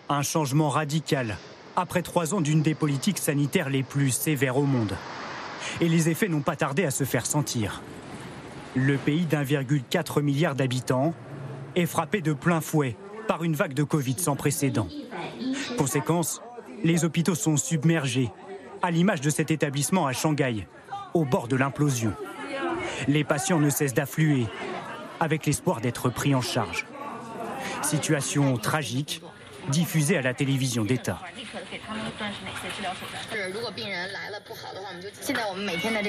Un 0.10 0.22
changement 0.22 0.70
radical 0.70 1.38
après 1.76 2.02
trois 2.02 2.34
ans 2.34 2.42
d'une 2.42 2.62
des 2.62 2.76
politiques 2.76 3.18
sanitaires 3.18 3.70
les 3.70 3.84
plus 3.84 4.12
sévères 4.12 4.58
au 4.58 4.64
monde. 4.64 4.96
Et 5.82 5.90
les 5.90 6.10
effets 6.10 6.28
n'ont 6.28 6.42
pas 6.42 6.56
tardé 6.56 6.86
à 6.86 6.92
se 6.92 7.04
faire 7.04 7.26
sentir. 7.26 7.82
Le 8.76 8.98
pays 8.98 9.26
d'1,4 9.26 10.22
milliard 10.22 10.56
d'habitants 10.56 11.14
est 11.76 11.86
frappé 11.86 12.22
de 12.22 12.34
plein 12.34 12.62
fouet 12.62 12.96
par 13.28 13.44
une 13.44 13.56
vague 13.56 13.74
de 13.74 13.84
Covid 13.84 14.16
sans 14.18 14.36
précédent. 14.36 14.88
Conséquence, 15.78 16.42
les 16.84 17.06
hôpitaux 17.06 17.36
sont 17.36 17.58
submergés, 17.58 18.32
à 18.82 18.92
l'image 18.92 19.22
de 19.22 19.30
cet 19.30 19.52
établissement 19.52 20.06
à 20.08 20.14
Shanghai, 20.14 20.68
au 21.14 21.26
bord 21.26 21.48
de 21.48 21.56
l'implosion. 21.56 22.14
Les 23.08 23.24
patients 23.24 23.60
ne 23.60 23.70
cessent 23.70 23.94
d'affluer, 23.94 24.46
avec 25.20 25.46
l'espoir 25.46 25.82
d'être 25.82 26.10
pris 26.10 26.36
en 26.36 26.42
charge. 26.42 26.86
Situation 27.82 28.58
tragique, 28.58 29.22
diffusée 29.70 30.18
à 30.18 30.22
la 30.22 30.34
télévision 30.34 30.84
d'État. 30.84 31.20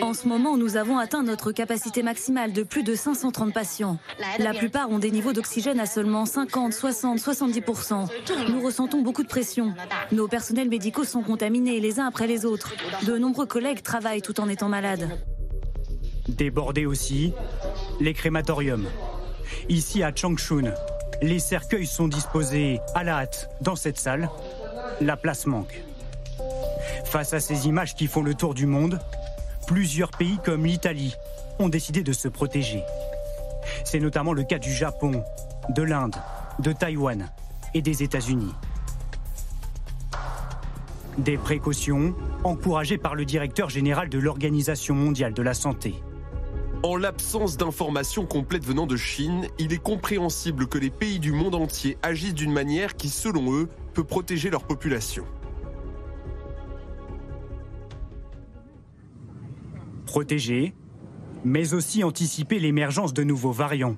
En 0.02 0.14
ce 0.14 0.28
moment, 0.28 0.56
nous 0.56 0.76
avons 0.76 0.98
atteint 0.98 1.22
notre 1.22 1.52
capacité 1.52 2.02
maximale 2.02 2.52
de 2.52 2.62
plus 2.62 2.82
de 2.82 2.94
530 2.94 3.52
patients. 3.52 3.98
La 4.38 4.54
plupart 4.54 4.90
ont 4.90 4.98
des 4.98 5.10
niveaux 5.10 5.32
d'oxygène 5.32 5.80
à 5.80 5.86
seulement 5.86 6.26
50, 6.26 6.72
60, 6.72 7.18
70%. 7.18 8.08
Nous 8.50 8.62
ressentons 8.62 9.02
beaucoup 9.02 9.22
de 9.22 9.28
pression. 9.28 9.74
Nos 10.12 10.28
personnels 10.28 10.68
médicaux 10.68 11.04
sont 11.04 11.22
contaminés 11.22 11.80
les 11.80 12.00
uns 12.00 12.06
après 12.06 12.26
les 12.26 12.44
autres. 12.44 12.74
De 13.06 13.18
nombreux 13.18 13.46
collègues 13.46 13.82
travaillent 13.82 14.22
tout 14.22 14.40
en 14.40 14.48
étant 14.48 14.68
malades. 14.68 15.08
Débordés 16.28 16.86
aussi, 16.86 17.32
les 18.00 18.14
crématoriums. 18.14 18.86
Ici 19.68 20.02
à 20.02 20.14
Changchun, 20.14 20.74
les 21.24 21.38
cercueils 21.38 21.86
sont 21.86 22.06
disposés 22.06 22.80
à 22.94 23.02
la 23.02 23.20
hâte 23.20 23.48
dans 23.62 23.76
cette 23.76 23.98
salle. 23.98 24.28
La 25.00 25.16
place 25.16 25.46
manque. 25.46 25.82
Face 27.06 27.32
à 27.32 27.40
ces 27.40 27.66
images 27.66 27.94
qui 27.94 28.08
font 28.08 28.22
le 28.22 28.34
tour 28.34 28.52
du 28.52 28.66
monde, 28.66 29.00
plusieurs 29.66 30.10
pays 30.10 30.38
comme 30.44 30.66
l'Italie 30.66 31.14
ont 31.58 31.70
décidé 31.70 32.02
de 32.02 32.12
se 32.12 32.28
protéger. 32.28 32.82
C'est 33.84 34.00
notamment 34.00 34.34
le 34.34 34.44
cas 34.44 34.58
du 34.58 34.70
Japon, 34.70 35.24
de 35.70 35.82
l'Inde, 35.82 36.16
de 36.58 36.72
Taïwan 36.72 37.30
et 37.72 37.80
des 37.80 38.02
États-Unis. 38.02 38.52
Des 41.16 41.38
précautions 41.38 42.14
encouragées 42.42 42.98
par 42.98 43.14
le 43.14 43.24
directeur 43.24 43.70
général 43.70 44.10
de 44.10 44.18
l'Organisation 44.18 44.94
mondiale 44.94 45.32
de 45.32 45.42
la 45.42 45.54
santé. 45.54 45.94
En 46.84 46.96
l'absence 46.96 47.56
d'informations 47.56 48.26
complètes 48.26 48.66
venant 48.66 48.86
de 48.86 48.98
Chine, 48.98 49.48
il 49.58 49.72
est 49.72 49.82
compréhensible 49.82 50.66
que 50.66 50.76
les 50.76 50.90
pays 50.90 51.18
du 51.18 51.32
monde 51.32 51.54
entier 51.54 51.96
agissent 52.02 52.34
d'une 52.34 52.52
manière 52.52 52.94
qui, 52.94 53.08
selon 53.08 53.54
eux, 53.54 53.70
peut 53.94 54.04
protéger 54.04 54.50
leur 54.50 54.64
population. 54.64 55.24
Protéger, 60.04 60.74
mais 61.42 61.72
aussi 61.72 62.04
anticiper 62.04 62.58
l'émergence 62.58 63.14
de 63.14 63.22
nouveaux 63.22 63.52
variants. 63.52 63.96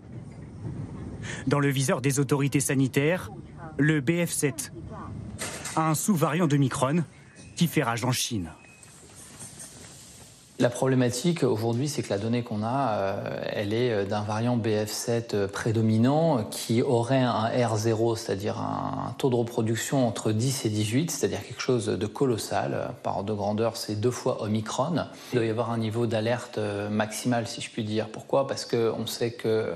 Dans 1.49 1.59
le 1.59 1.71
viseur 1.71 2.00
des 2.00 2.21
autorités 2.21 2.61
sanitaires, 2.61 3.33
le 3.78 4.00
BF7, 4.00 4.71
un 5.75 5.97
sous-variant 5.97 6.47
de 6.47 6.57
Micron 6.57 7.02
qui 7.57 7.66
fait 7.66 7.83
rage 7.83 8.05
en 8.05 8.12
Chine. 8.12 8.52
La 10.59 10.71
problématique 10.71 11.43
aujourd'hui, 11.43 11.87
c'est 11.87 12.03
que 12.03 12.09
la 12.09 12.17
donnée 12.17 12.43
qu'on 12.43 12.63
a, 12.63 12.93
euh, 12.93 13.41
elle 13.53 13.75
est 13.75 13.93
euh, 13.93 14.05
d'un 14.07 14.23
variant 14.23 14.57
BF7 14.57 15.35
euh, 15.35 15.49
prédominant 15.49 16.45
qui 16.45 16.81
aurait 16.81 17.21
un 17.21 17.49
R0, 17.49 18.17
c'est-à-dire 18.17 18.59
un 18.59 19.15
taux 19.19 19.29
de 19.29 19.35
reproduction 19.35 20.09
entre 20.09 20.33
10 20.33 20.65
et 20.65 20.71
18, 20.71 21.11
c'est-à-dire 21.11 21.45
quelque 21.47 21.61
chose 21.61 21.89
de 21.89 22.07
colossal. 22.07 22.95
Par 23.03 23.19
ordre 23.19 23.29
de 23.29 23.35
grandeur, 23.35 23.77
c'est 23.77 24.01
deux 24.01 24.11
fois 24.11 24.43
Omicron. 24.45 25.05
Il 25.35 25.37
doit 25.37 25.45
y 25.45 25.51
avoir 25.51 25.71
un 25.71 25.77
niveau 25.77 26.07
d'alerte 26.07 26.59
maximal, 26.91 27.47
si 27.47 27.61
je 27.61 27.71
puis 27.71 27.85
dire. 27.85 28.09
Pourquoi? 28.09 28.47
Parce 28.47 28.65
qu'on 28.65 29.07
sait 29.07 29.33
que 29.33 29.71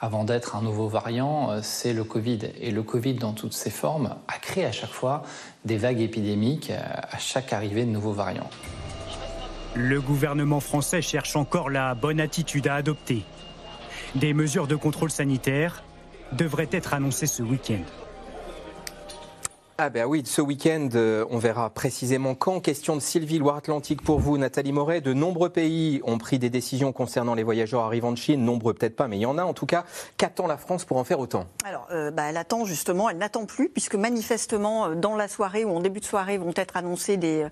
avant 0.00 0.24
d'être 0.24 0.56
un 0.56 0.62
nouveau 0.62 0.88
variant, 0.88 1.60
c'est 1.60 1.92
le 1.92 2.04
Covid. 2.04 2.38
Et 2.62 2.70
le 2.70 2.82
Covid, 2.82 3.14
dans 3.14 3.32
toutes 3.32 3.54
ses 3.54 3.70
formes, 3.70 4.14
a 4.28 4.38
créé 4.38 4.64
à 4.64 4.72
chaque 4.72 4.90
fois 4.90 5.24
des 5.66 5.76
vagues 5.76 6.00
épidémiques 6.00 6.70
à 6.70 7.18
chaque 7.18 7.52
arrivée 7.52 7.84
de 7.84 7.90
nouveaux 7.90 8.12
variants. 8.12 8.50
Le 9.76 10.00
gouvernement 10.00 10.60
français 10.60 11.02
cherche 11.02 11.36
encore 11.36 11.68
la 11.68 11.94
bonne 11.94 12.18
attitude 12.18 12.66
à 12.66 12.76
adopter. 12.76 13.24
Des 14.14 14.32
mesures 14.32 14.66
de 14.66 14.74
contrôle 14.74 15.10
sanitaire 15.10 15.84
devraient 16.32 16.70
être 16.72 16.94
annoncées 16.94 17.26
ce 17.26 17.42
week-end. 17.42 17.82
Ah 19.78 19.90
ben 19.90 20.06
oui, 20.06 20.22
ce 20.24 20.40
week-end, 20.40 20.88
euh, 20.94 21.26
on 21.28 21.36
verra 21.36 21.68
précisément 21.68 22.34
quand. 22.34 22.60
Question 22.60 22.96
de 22.96 23.00
Sylvie 23.02 23.38
Loire-Atlantique 23.38 24.00
pour 24.00 24.20
vous, 24.20 24.38
Nathalie 24.38 24.72
Moret. 24.72 25.02
De 25.02 25.12
nombreux 25.12 25.50
pays 25.50 26.00
ont 26.04 26.16
pris 26.16 26.38
des 26.38 26.48
décisions 26.48 26.92
concernant 26.92 27.34
les 27.34 27.42
voyageurs 27.42 27.82
arrivant 27.82 28.10
de 28.10 28.16
Chine. 28.16 28.42
Nombreux 28.42 28.72
peut-être 28.72 28.96
pas, 28.96 29.06
mais 29.06 29.18
il 29.18 29.20
y 29.20 29.26
en 29.26 29.36
a 29.36 29.44
en 29.44 29.52
tout 29.52 29.66
cas. 29.66 29.84
Qu'attend 30.16 30.46
la 30.46 30.56
France 30.56 30.86
pour 30.86 30.96
en 30.96 31.04
faire 31.04 31.20
autant? 31.20 31.44
Alors, 31.66 31.86
euh, 31.92 32.10
bah, 32.10 32.22
elle 32.30 32.38
attend 32.38 32.64
justement, 32.64 33.10
elle 33.10 33.18
n'attend 33.18 33.44
plus, 33.44 33.68
puisque 33.68 33.96
manifestement, 33.96 34.86
euh, 34.86 34.94
dans 34.94 35.14
la 35.14 35.28
soirée 35.28 35.66
ou 35.66 35.76
en 35.76 35.80
début 35.80 36.00
de 36.00 36.06
soirée, 36.06 36.38
vont 36.38 36.54
être 36.56 36.78
annoncées 36.78 37.18
des, 37.18 37.46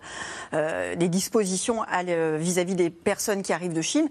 des 0.52 1.08
dispositions 1.08 1.82
vis-à-vis 2.38 2.74
des 2.74 2.88
personnes 2.88 3.42
qui 3.42 3.52
arrivent 3.52 3.74
de 3.74 3.82
Chine. 3.82 4.08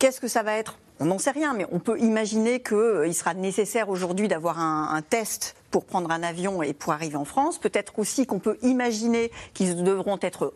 Qu'est-ce 0.00 0.20
que 0.20 0.26
ça 0.26 0.42
va 0.42 0.56
être? 0.56 0.78
On 0.98 1.04
n'en 1.04 1.18
sait 1.18 1.30
rien, 1.30 1.54
mais 1.54 1.66
on 1.70 1.78
peut 1.78 1.98
imaginer 2.00 2.60
qu'il 2.60 3.14
sera 3.14 3.34
nécessaire 3.34 3.88
aujourd'hui 3.88 4.26
d'avoir 4.26 4.58
un, 4.58 4.88
un, 4.92 5.02
test 5.02 5.54
pour 5.72 5.84
prendre 5.86 6.10
un 6.12 6.22
avion 6.22 6.62
et 6.62 6.74
pour 6.74 6.92
arriver 6.92 7.16
en 7.16 7.24
France. 7.24 7.58
Peut-être 7.58 7.98
aussi 7.98 8.26
qu'on 8.26 8.38
peut 8.38 8.58
imaginer 8.62 9.32
qu'ils 9.54 9.82
devront 9.82 10.18
être 10.20 10.52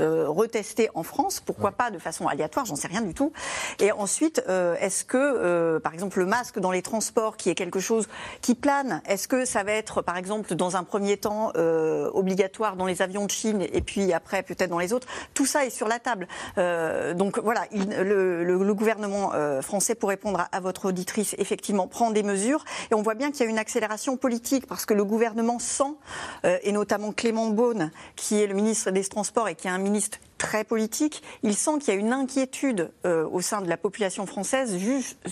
euh, 0.00 0.28
retestés 0.28 0.88
en 0.94 1.02
France. 1.02 1.40
Pourquoi 1.40 1.72
pas 1.72 1.90
de 1.90 1.98
façon 1.98 2.26
aléatoire 2.26 2.64
J'en 2.64 2.74
sais 2.74 2.88
rien 2.88 3.02
du 3.02 3.14
tout. 3.14 3.32
Et 3.78 3.92
ensuite, 3.92 4.42
euh, 4.48 4.74
est-ce 4.80 5.04
que, 5.04 5.18
euh, 5.18 5.78
par 5.78 5.92
exemple, 5.92 6.18
le 6.18 6.26
masque 6.26 6.58
dans 6.58 6.72
les 6.72 6.82
transports, 6.82 7.36
qui 7.36 7.50
est 7.50 7.54
quelque 7.54 7.80
chose 7.80 8.08
qui 8.40 8.54
plane, 8.54 9.02
est-ce 9.06 9.28
que 9.28 9.44
ça 9.44 9.62
va 9.62 9.72
être, 9.72 10.00
par 10.00 10.16
exemple, 10.16 10.54
dans 10.54 10.76
un 10.76 10.84
premier 10.84 11.18
temps 11.18 11.52
obligatoire 12.14 12.76
dans 12.76 12.86
les 12.86 13.02
avions 13.02 13.26
de 13.26 13.30
Chine 13.30 13.60
et 13.60 13.82
puis 13.82 14.12
après 14.12 14.42
peut-être 14.42 14.70
dans 14.70 14.78
les 14.78 14.94
autres? 14.94 15.06
Tout 15.34 15.44
ça 15.44 15.66
est 15.66 15.70
sur 15.70 15.86
la 15.86 15.98
table. 15.98 16.26
donc 17.14 17.38
voilà, 17.38 17.66
le, 17.72 18.72
gouvernement 18.72 19.32
français, 19.60 19.94
pour 19.94 20.08
répondre 20.08 20.40
à, 20.40 20.44
à 20.56 20.60
votre 20.60 20.86
auditrice, 20.86 21.34
effectivement, 21.38 21.86
prend 21.86 22.10
des 22.10 22.22
mesures. 22.22 22.64
Et 22.90 22.94
on 22.94 23.02
voit 23.02 23.14
bien 23.14 23.30
qu'il 23.30 23.44
y 23.44 23.46
a 23.46 23.50
une 23.50 23.58
accélération 23.58 24.16
politique 24.16 24.45
parce 24.68 24.86
que 24.86 24.94
le 24.94 25.04
gouvernement 25.04 25.58
sent, 25.58 25.94
et 26.62 26.72
notamment 26.72 27.12
Clément 27.12 27.48
Beaune, 27.48 27.90
qui 28.14 28.40
est 28.40 28.46
le 28.46 28.54
ministre 28.54 28.90
des 28.90 29.04
Transports 29.04 29.48
et 29.48 29.54
qui 29.54 29.66
est 29.66 29.70
un 29.70 29.78
ministre 29.78 30.18
très 30.38 30.64
politique, 30.64 31.22
il 31.42 31.54
sent 31.54 31.78
qu'il 31.80 31.94
y 31.94 31.96
a 31.96 32.00
une 32.00 32.12
inquiétude 32.12 32.90
euh, 33.04 33.26
au 33.30 33.40
sein 33.40 33.62
de 33.62 33.68
la 33.68 33.76
population 33.76 34.26
française 34.26 34.76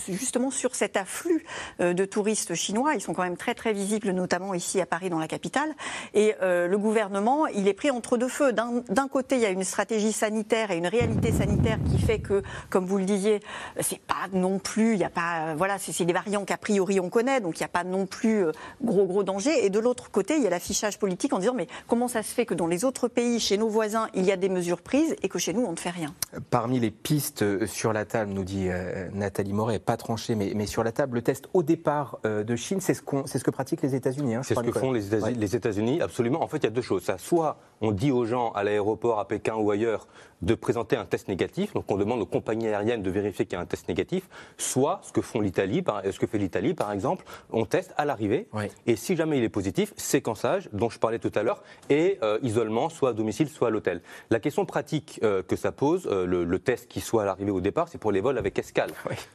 justement 0.09 0.51
sur 0.51 0.75
cet 0.75 0.97
afflux 0.97 1.45
euh, 1.79 1.93
de 1.93 2.05
touristes 2.05 2.55
chinois. 2.55 2.95
Ils 2.95 3.01
sont 3.01 3.13
quand 3.13 3.23
même 3.23 3.37
très 3.37 3.53
très 3.53 3.73
visibles, 3.73 4.11
notamment 4.11 4.53
ici 4.53 4.81
à 4.81 4.85
Paris, 4.85 5.09
dans 5.09 5.19
la 5.19 5.27
capitale. 5.27 5.73
Et 6.13 6.35
euh, 6.41 6.67
le 6.67 6.77
gouvernement, 6.77 7.47
il 7.47 7.67
est 7.67 7.73
pris 7.73 7.91
entre 7.91 8.17
deux 8.17 8.27
feux. 8.27 8.51
D'un 8.53 9.07
côté, 9.07 9.35
il 9.35 9.41
y 9.41 9.45
a 9.45 9.49
une 9.49 9.63
stratégie 9.63 10.11
sanitaire 10.11 10.71
et 10.71 10.77
une 10.77 10.87
réalité 10.87 11.31
sanitaire 11.31 11.77
qui 11.89 11.99
fait 11.99 12.19
que, 12.19 12.41
comme 12.69 12.85
vous 12.85 12.97
le 12.97 13.05
disiez, 13.05 13.41
c'est 13.81 13.99
pas 13.99 14.27
non 14.33 14.59
plus, 14.59 14.93
il 14.93 14.97
n'y 14.97 15.05
a 15.05 15.09
pas, 15.09 15.53
voilà, 15.55 15.77
c'est 15.77 16.05
des 16.05 16.13
variants 16.13 16.45
qu'a 16.45 16.57
priori 16.57 16.99
on 16.99 17.09
connaît, 17.09 17.41
donc 17.41 17.59
il 17.59 17.61
n'y 17.61 17.65
a 17.65 17.69
pas 17.69 17.83
non 17.83 18.05
plus 18.05 18.45
gros 18.83 19.05
gros 19.05 19.23
danger. 19.23 19.65
Et 19.65 19.69
de 19.69 19.79
l'autre 19.79 20.11
côté, 20.11 20.35
il 20.37 20.43
y 20.43 20.47
a 20.47 20.49
l'affichage 20.49 20.97
politique 20.97 21.33
en 21.33 21.39
disant 21.39 21.53
mais 21.53 21.67
comment 21.87 22.07
ça 22.07 22.23
se 22.23 22.33
fait 22.33 22.45
que 22.45 22.53
dans 22.53 22.67
les 22.67 22.85
autres 22.85 23.07
pays, 23.07 23.39
chez 23.39 23.57
nos 23.57 23.69
voisins, 23.69 24.09
il 24.13 24.25
y 24.25 24.31
a 24.31 24.37
des 24.37 24.49
mesures 24.49 24.81
prises 24.81 24.94
et 25.21 25.29
que 25.29 25.39
chez 25.39 25.53
nous, 25.53 25.63
on 25.63 25.71
ne 25.71 25.77
fait 25.77 25.89
rien. 25.89 26.13
Parmi 26.49 26.79
les 26.79 26.91
pistes 26.91 27.41
euh, 27.41 27.65
sur 27.65 27.93
la 27.93 28.05
table, 28.05 28.31
nous 28.31 28.43
dit 28.43 28.67
euh, 28.69 29.09
Nathalie 29.13 29.53
Moret, 29.53 29.79
pas 29.79 29.97
tranché, 29.97 30.35
mais, 30.35 30.53
mais, 30.55 30.65
sur 30.65 30.83
la 30.83 30.91
table, 30.91 31.15
le 31.15 31.21
test 31.21 31.47
au 31.53 31.63
départ 31.63 32.19
euh, 32.25 32.43
de 32.43 32.55
Chine, 32.55 32.81
c'est 32.81 32.93
ce, 32.93 33.01
ce, 33.25 33.43
que 33.43 33.51
pratiquent 33.51 33.81
les 33.81 33.95
États-Unis. 33.95 34.35
Hein, 34.35 34.41
c'est 34.43 34.55
ce 34.55 34.59
que 34.59 34.71
font 34.71 34.91
les 34.91 35.55
États-Unis, 35.55 36.01
absolument. 36.01 36.43
En 36.43 36.47
fait, 36.47 36.57
il 36.57 36.63
y 36.63 36.67
a 36.67 36.71
deux 36.71 36.81
choses. 36.81 37.03
Ça, 37.03 37.17
soit 37.17 37.57
on 37.81 37.91
dit 37.91 38.11
aux 38.11 38.25
gens 38.25 38.51
à 38.51 38.63
l'aéroport, 38.63 39.19
à 39.19 39.27
Pékin 39.27 39.55
ou 39.55 39.71
ailleurs, 39.71 40.07
de 40.41 40.53
présenter 40.55 40.95
un 40.97 41.05
test 41.05 41.27
négatif, 41.27 41.73
donc 41.73 41.89
on 41.89 41.97
demande 41.97 42.21
aux 42.21 42.25
compagnies 42.25 42.67
aériennes 42.67 43.01
de 43.01 43.09
vérifier 43.09 43.45
qu'il 43.45 43.55
y 43.55 43.59
a 43.59 43.61
un 43.61 43.65
test 43.65 43.87
négatif, 43.87 44.27
soit 44.57 44.99
ce 45.03 45.11
que 45.11 45.21
font 45.21 45.39
l'Italie, 45.39 45.83
ce 46.09 46.19
que 46.19 46.27
fait 46.27 46.37
l'Italie 46.37 46.73
par 46.73 46.91
exemple, 46.91 47.25
on 47.51 47.65
teste 47.65 47.93
à 47.97 48.05
l'arrivée, 48.05 48.47
et 48.85 48.95
si 48.95 49.15
jamais 49.15 49.37
il 49.37 49.43
est 49.43 49.49
positif, 49.49 49.93
séquençage 49.97 50.69
dont 50.73 50.89
je 50.89 50.99
parlais 50.99 51.19
tout 51.19 51.31
à 51.35 51.43
l'heure, 51.43 51.63
et 51.89 52.19
isolement, 52.41 52.89
soit 52.89 53.09
à 53.09 53.13
domicile, 53.13 53.49
soit 53.49 53.69
à 53.69 53.71
l'hôtel. 53.71 54.01
La 54.29 54.39
question 54.39 54.65
pratique 54.65 55.19
euh, 55.23 55.43
que 55.43 55.55
ça 55.55 55.71
pose, 55.71 56.07
euh, 56.11 56.25
le, 56.25 56.59
test 56.59 56.87
qui 56.87 57.01
soit 57.01 57.23
à 57.23 57.25
l'arrivée 57.25 57.51
au 57.51 57.61
départ, 57.61 57.87
c'est 57.87 57.97
pour 57.97 58.11
les 58.11 58.21
vols 58.21 58.37
avec 58.37 58.57
escale. 58.57 58.91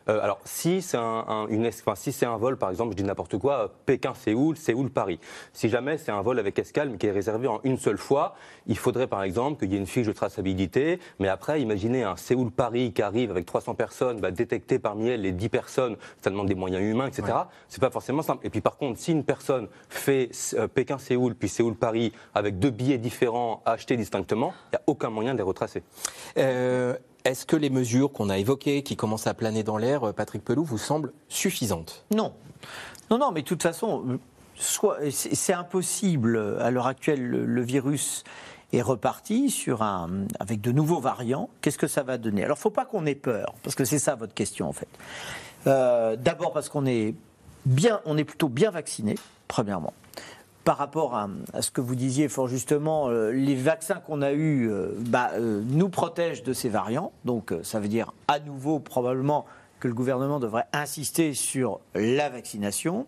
Euh, 0.08 0.20
alors, 0.22 0.40
si 0.44 0.82
c'est 0.82 0.96
un, 0.96 1.46
une, 1.48 1.66
enfin, 1.66 1.94
si 1.94 2.12
c'est 2.12 2.26
un 2.26 2.36
vol, 2.36 2.56
par 2.56 2.70
exemple, 2.70 2.92
je 2.92 2.96
dis 2.96 3.04
n'importe 3.04 3.38
quoi, 3.38 3.72
Pékin-Séoul, 3.86 4.56
Séoul-Paris. 4.56 5.20
Si 5.52 5.68
jamais 5.68 5.98
c'est 5.98 6.10
un 6.10 6.22
vol 6.22 6.38
avec 6.38 6.58
escale, 6.58 6.88
mais 6.88 6.98
qui 6.98 7.06
est 7.06 7.12
réservé 7.12 7.46
en 7.48 7.60
une 7.64 7.76
seule 7.76 7.98
fois, 7.98 8.34
il 8.66 8.78
faudrait, 8.78 9.06
par 9.06 9.22
exemple, 9.22 9.60
qu'il 9.60 9.72
y 9.72 9.76
ait 9.76 9.78
une 9.78 9.86
fiche 9.86 10.06
de 10.06 10.12
traçabilité. 10.12 10.89
Mais 11.18 11.28
après, 11.28 11.60
imaginez 11.60 12.02
un 12.02 12.16
Séoul-Paris 12.16 12.92
qui 12.92 13.02
arrive 13.02 13.30
avec 13.30 13.46
300 13.46 13.74
personnes, 13.74 14.20
bah, 14.20 14.30
détecter 14.30 14.78
parmi 14.78 15.08
elles 15.08 15.22
les 15.22 15.32
10 15.32 15.48
personnes, 15.48 15.96
ça 16.22 16.30
demande 16.30 16.48
des 16.48 16.54
moyens 16.54 16.82
humains, 16.82 17.06
etc. 17.06 17.38
C'est 17.68 17.80
pas 17.80 17.90
forcément 17.90 18.22
simple. 18.22 18.46
Et 18.46 18.50
puis, 18.50 18.60
par 18.60 18.76
contre, 18.76 18.98
si 18.98 19.12
une 19.12 19.24
personne 19.24 19.68
fait 19.88 20.30
Pékin-Séoul, 20.74 21.34
puis 21.34 21.48
Séoul-Paris, 21.48 22.12
avec 22.34 22.58
deux 22.58 22.70
billets 22.70 22.98
différents 22.98 23.62
achetés 23.66 23.96
distinctement, 23.96 24.52
il 24.66 24.76
n'y 24.76 24.76
a 24.76 24.82
aucun 24.86 25.10
moyen 25.10 25.32
de 25.32 25.38
les 25.38 25.44
retracer. 25.44 25.82
Euh, 26.36 26.96
est-ce 27.24 27.44
que 27.46 27.56
les 27.56 27.70
mesures 27.70 28.12
qu'on 28.12 28.30
a 28.30 28.38
évoquées, 28.38 28.82
qui 28.82 28.96
commencent 28.96 29.26
à 29.26 29.34
planer 29.34 29.62
dans 29.62 29.76
l'air, 29.76 30.08
euh, 30.08 30.12
Patrick 30.12 30.44
Pelou, 30.44 30.64
vous 30.64 30.78
semblent 30.78 31.12
suffisantes? 31.28 32.04
Non. 32.14 32.32
Non, 33.10 33.18
non, 33.18 33.32
mais 33.32 33.42
de 33.42 33.46
toute 33.46 33.62
façon, 33.62 34.18
c'est 34.56 35.52
impossible. 35.52 36.58
À 36.60 36.70
l'heure 36.70 36.86
actuelle, 36.86 37.26
le, 37.28 37.62
virus 37.62 38.24
est 38.72 38.82
reparti 38.82 39.50
sur 39.50 39.82
un, 39.82 40.26
avec 40.38 40.60
de 40.60 40.72
nouveaux 40.72 41.00
variants. 41.00 41.48
Qu'est-ce 41.60 41.78
que 41.78 41.86
ça 41.86 42.02
va 42.02 42.18
donner? 42.18 42.44
Alors, 42.44 42.58
faut 42.58 42.70
pas 42.70 42.84
qu'on 42.84 43.06
ait 43.06 43.14
peur, 43.14 43.54
parce 43.62 43.74
que 43.74 43.84
c'est 43.84 43.98
ça 43.98 44.14
votre 44.14 44.34
question, 44.34 44.68
en 44.68 44.72
fait. 44.72 44.88
Euh, 45.66 46.16
d'abord 46.16 46.52
parce 46.52 46.68
qu'on 46.68 46.86
est 46.86 47.14
bien, 47.66 48.00
on 48.06 48.16
est 48.16 48.24
plutôt 48.24 48.48
bien 48.48 48.70
vacciné, 48.70 49.16
premièrement 49.48 49.92
par 50.62 50.76
rapport 50.76 51.16
à, 51.16 51.28
ce 51.62 51.70
que 51.70 51.80
vous 51.80 51.94
disiez 51.94 52.28
fort 52.28 52.46
justement, 52.46 53.08
euh, 53.08 53.30
les 53.30 53.54
vaccins 53.54 53.94
qu'on 53.94 54.20
a 54.20 54.32
eus 54.32 54.70
euh, 54.70 54.90
bah, 54.98 55.30
nous 55.38 55.88
protègent 55.88 56.42
de 56.42 56.52
ces 56.52 56.68
variants. 56.68 57.12
Donc 57.24 57.54
ça 57.62 57.80
veut 57.80 57.88
dire 57.88 58.12
à 58.28 58.38
nouveau 58.38 58.78
probablement 58.78 59.46
que 59.80 59.88
le 59.88 59.94
gouvernement 59.94 60.38
devrait 60.38 60.66
insister 60.72 61.34
sur 61.34 61.80
la 61.94 62.28
vaccination. 62.28 63.06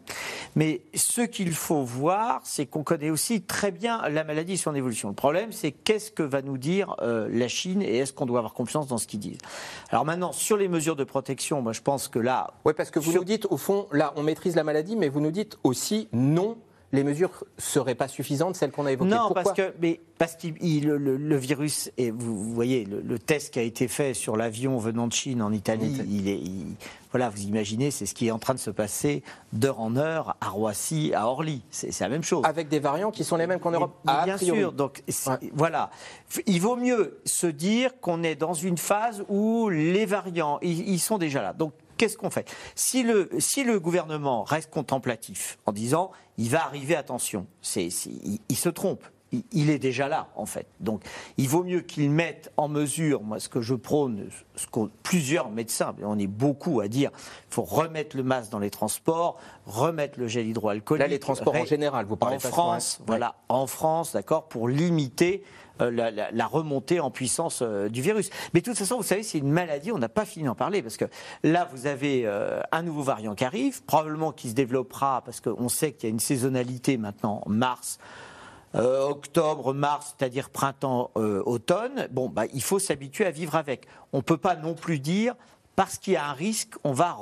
Mais 0.56 0.82
ce 0.94 1.20
qu'il 1.20 1.52
faut 1.52 1.84
voir, 1.84 2.40
c'est 2.44 2.66
qu'on 2.66 2.82
connaît 2.82 3.10
aussi 3.10 3.42
très 3.42 3.70
bien 3.70 4.08
la 4.08 4.24
maladie 4.24 4.54
et 4.54 4.56
son 4.56 4.74
évolution. 4.74 5.08
Le 5.08 5.14
problème, 5.14 5.52
c'est 5.52 5.70
qu'est-ce 5.70 6.10
que 6.10 6.22
va 6.22 6.42
nous 6.42 6.58
dire 6.58 6.96
la 7.00 7.48
Chine 7.48 7.82
et 7.82 7.98
est-ce 7.98 8.12
qu'on 8.12 8.26
doit 8.26 8.38
avoir 8.38 8.54
confiance 8.54 8.86
dans 8.86 8.98
ce 8.98 9.06
qu'ils 9.06 9.20
disent? 9.20 9.38
Alors 9.90 10.04
maintenant, 10.04 10.32
sur 10.32 10.56
les 10.56 10.68
mesures 10.68 10.96
de 10.96 11.04
protection, 11.04 11.62
moi 11.62 11.72
je 11.72 11.82
pense 11.82 12.08
que 12.08 12.18
là... 12.18 12.54
Oui, 12.64 12.72
parce 12.76 12.90
que 12.90 12.98
vous 12.98 13.12
nous 13.12 13.24
dites, 13.24 13.46
au 13.50 13.56
fond, 13.56 13.86
là, 13.92 14.12
on 14.16 14.22
maîtrise 14.22 14.56
la 14.56 14.64
maladie, 14.64 14.96
mais 14.96 15.08
vous 15.08 15.20
nous 15.20 15.30
dites 15.30 15.58
aussi 15.62 16.08
non 16.12 16.56
les 16.92 17.04
mesures 17.04 17.44
seraient 17.56 17.94
pas 17.94 18.08
suffisantes, 18.08 18.54
celles 18.54 18.70
qu'on 18.70 18.84
a 18.84 18.92
évoquées 18.92 19.10
Non, 19.10 19.30
parce 19.32 19.52
que, 19.52 19.72
mais 19.80 20.00
parce 20.18 20.36
que 20.36 20.48
le, 20.48 21.36
virus, 21.36 21.90
et 21.96 22.10
vous, 22.10 22.52
voyez, 22.52 22.84
le, 22.84 23.18
test 23.18 23.54
qui 23.54 23.58
a 23.58 23.62
été 23.62 23.88
fait 23.88 24.12
sur 24.12 24.36
l'avion 24.36 24.76
venant 24.78 25.06
de 25.06 25.12
Chine 25.12 25.42
en 25.42 25.52
Italie, 25.52 26.02
il 26.10 26.28
est, 26.28 26.42
voilà, 27.10 27.30
vous 27.30 27.42
imaginez, 27.42 27.90
c'est 27.90 28.04
ce 28.04 28.14
qui 28.14 28.28
est 28.28 28.30
en 28.30 28.38
train 28.38 28.52
de 28.54 28.58
se 28.58 28.70
passer 28.70 29.22
d'heure 29.54 29.80
en 29.80 29.96
heure 29.96 30.36
à 30.42 30.50
Roissy, 30.50 31.12
à 31.14 31.26
Orly. 31.26 31.62
C'est 31.70 31.98
la 32.00 32.10
même 32.10 32.22
chose. 32.22 32.44
Avec 32.44 32.68
des 32.68 32.78
variants 32.78 33.10
qui 33.10 33.24
sont 33.24 33.36
les 33.36 33.46
mêmes 33.46 33.60
qu'en 33.60 33.70
Europe. 33.70 33.98
bien 34.24 34.36
sûr. 34.36 34.72
Donc 34.72 35.02
voilà, 35.54 35.90
il 36.46 36.60
vaut 36.60 36.76
mieux 36.76 37.20
se 37.24 37.46
dire 37.46 37.98
qu'on 38.00 38.22
est 38.22 38.34
dans 38.34 38.54
une 38.54 38.76
phase 38.78 39.24
où 39.28 39.70
les 39.70 40.04
variants, 40.04 40.58
ils, 40.60 40.88
ils 40.88 41.00
sont 41.00 41.16
déjà 41.16 41.40
là. 41.40 41.54
Donc 41.54 41.72
qu'est-ce 42.02 42.16
qu'on 42.16 42.30
fait? 42.30 42.52
Si 42.74 43.04
le, 43.04 43.78
gouvernement 43.78 44.42
reste 44.42 44.70
contemplatif 44.70 45.58
en 45.66 45.72
disant 45.72 46.10
il 46.36 46.50
va 46.50 46.64
arriver, 46.64 46.96
attention, 46.96 47.46
c'est, 47.60 47.86
il, 48.48 48.56
se 48.56 48.68
trompe. 48.68 49.04
Il, 49.52 49.70
est 49.70 49.78
déjà 49.78 50.08
là, 50.08 50.28
en 50.36 50.46
fait. 50.46 50.66
Donc, 50.80 51.02
il 51.38 51.48
vaut 51.48 51.64
mieux 51.64 51.80
qu'il 51.80 52.10
mette 52.10 52.52
en 52.56 52.68
mesure, 52.68 53.22
moi, 53.22 53.40
ce 53.40 53.48
que 53.48 53.60
je 53.60 53.74
prône, 53.74 54.28
ce 54.56 54.66
que 54.66 54.80
plusieurs 55.02 55.50
médecins, 55.50 55.94
on 56.02 56.18
est 56.18 56.26
beaucoup 56.26 56.80
à 56.80 56.88
dire, 56.88 57.10
il 57.14 57.54
faut 57.54 57.62
remettre 57.62 58.16
le 58.16 58.22
masque 58.22 58.50
dans 58.50 58.58
les 58.58 58.70
transports, 58.70 59.38
remettre 59.66 60.18
le 60.20 60.28
gel 60.28 60.46
hydroalcoolique. 60.46 61.00
Là, 61.00 61.08
les 61.08 61.18
transports 61.18 61.54
en 61.54 61.64
général, 61.64 62.06
vous 62.06 62.16
parlez 62.16 62.36
En 62.36 62.40
France, 62.40 63.00
voilà, 63.06 63.36
en 63.48 63.66
France, 63.66 64.12
d'accord, 64.12 64.48
pour 64.48 64.68
limiter 64.68 65.42
euh, 65.80 66.10
la, 66.32 66.46
remontée 66.46 67.00
en 67.00 67.10
puissance 67.10 67.60
euh, 67.62 67.88
du 67.88 68.02
virus. 68.02 68.30
Mais 68.52 68.60
de 68.60 68.64
toute 68.66 68.76
façon, 68.76 68.96
vous 68.96 69.02
savez, 69.02 69.22
c'est 69.22 69.38
une 69.38 69.50
maladie, 69.50 69.90
on 69.90 69.98
n'a 69.98 70.08
pas 70.08 70.26
fini 70.26 70.44
d'en 70.44 70.54
parler, 70.54 70.82
parce 70.82 70.96
que 70.96 71.06
là, 71.42 71.68
vous 71.72 71.86
avez 71.86 72.22
euh, 72.26 72.60
un 72.72 72.82
nouveau 72.82 73.02
variant 73.02 73.34
qui 73.34 73.44
arrive, 73.44 73.82
probablement 73.84 74.32
qui 74.32 74.50
se 74.50 74.54
développera, 74.54 75.22
parce 75.24 75.40
qu'on 75.40 75.68
sait 75.68 75.92
qu'il 75.92 76.08
y 76.08 76.12
a 76.12 76.12
une 76.12 76.20
saisonnalité 76.20 76.98
maintenant, 76.98 77.42
mars. 77.46 77.98
Octobre, 78.74 79.74
mars, 79.74 80.14
c'est-à-dire 80.16 80.50
printemps, 80.50 81.10
automne, 81.14 82.08
bon, 82.10 82.28
bah, 82.28 82.44
il 82.52 82.62
faut 82.62 82.78
s'habituer 82.78 83.26
à 83.26 83.30
vivre 83.30 83.54
avec. 83.56 83.86
On 84.12 84.18
ne 84.18 84.22
peut 84.22 84.38
pas 84.38 84.56
non 84.56 84.74
plus 84.74 84.98
dire 84.98 85.34
parce 85.76 85.98
qu'il 85.98 86.14
y 86.14 86.16
a 86.16 86.28
un 86.28 86.32
risque, 86.32 86.74
on 86.84 86.92
va 86.92 87.16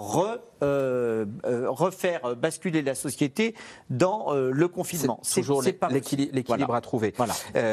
euh, 0.63 1.25
euh, 1.47 1.71
refaire 1.71 2.37
basculer 2.37 2.83
la 2.83 2.95
société 2.95 3.55
dans 3.91 4.35
euh, 4.35 4.51
le 4.51 4.69
confinement. 4.69 5.21
C'est 5.23 5.41
toujours 5.41 5.63
l'équilibre 5.63 6.75
à 6.75 6.81
trouver. 6.81 7.15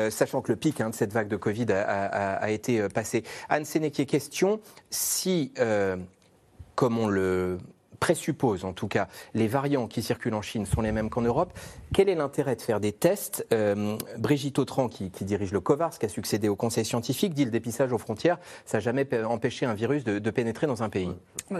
sachant 0.09 0.41
que 0.41 0.51
le 0.51 0.55
pic 0.55 0.81
hein, 0.81 0.91
de 0.91 0.95
cette 0.95 1.13
vague 1.13 1.27
de 1.27 1.37
Covid 1.37 1.71
a, 1.71 2.51
été 2.51 2.87
passé. 2.89 3.23
Anne 3.49 3.65
Sénéquier, 3.65 4.05
question 4.05 4.59
si, 4.89 5.53
comme 6.75 6.97
on 6.97 7.07
le 7.07 7.57
présuppose 7.99 8.63
en 8.63 8.73
tout 8.73 8.87
cas, 8.87 9.07
les 9.33 9.47
variants 9.47 9.87
qui 9.87 10.03
circulent 10.03 10.35
en 10.35 10.41
Chine 10.41 10.65
sont 10.65 10.81
les 10.81 10.91
mêmes 10.91 11.09
qu'en 11.09 11.21
Europe, 11.21 11.51
quel 11.93 12.09
est 12.09 12.15
l'intérêt 12.15 12.55
de 12.55 12.61
faire 12.61 12.79
des 12.79 12.91
tests 12.91 13.45
euh, 13.53 13.97
Brigitte 14.17 14.59
Autran, 14.59 14.87
qui, 14.87 15.09
dirige 15.21 15.51
le 15.51 15.59
COVARS, 15.59 15.97
qui 15.97 16.05
a 16.05 16.09
succédé 16.09 16.49
au 16.49 16.55
Conseil 16.55 16.85
scientifique, 16.85 17.33
dit 17.33 17.45
le 17.45 17.51
dépistage 17.51 17.91
aux 17.93 17.97
frontières, 17.97 18.37
ça 18.65 18.77
n'a 18.77 18.81
jamais 18.81 19.07
empêché 19.23 19.65
un 19.65 19.73
virus 19.73 20.03
de, 20.03 20.31
pénétrer 20.31 20.67
dans 20.67 20.83
un 20.83 20.89
pays. 20.89 21.09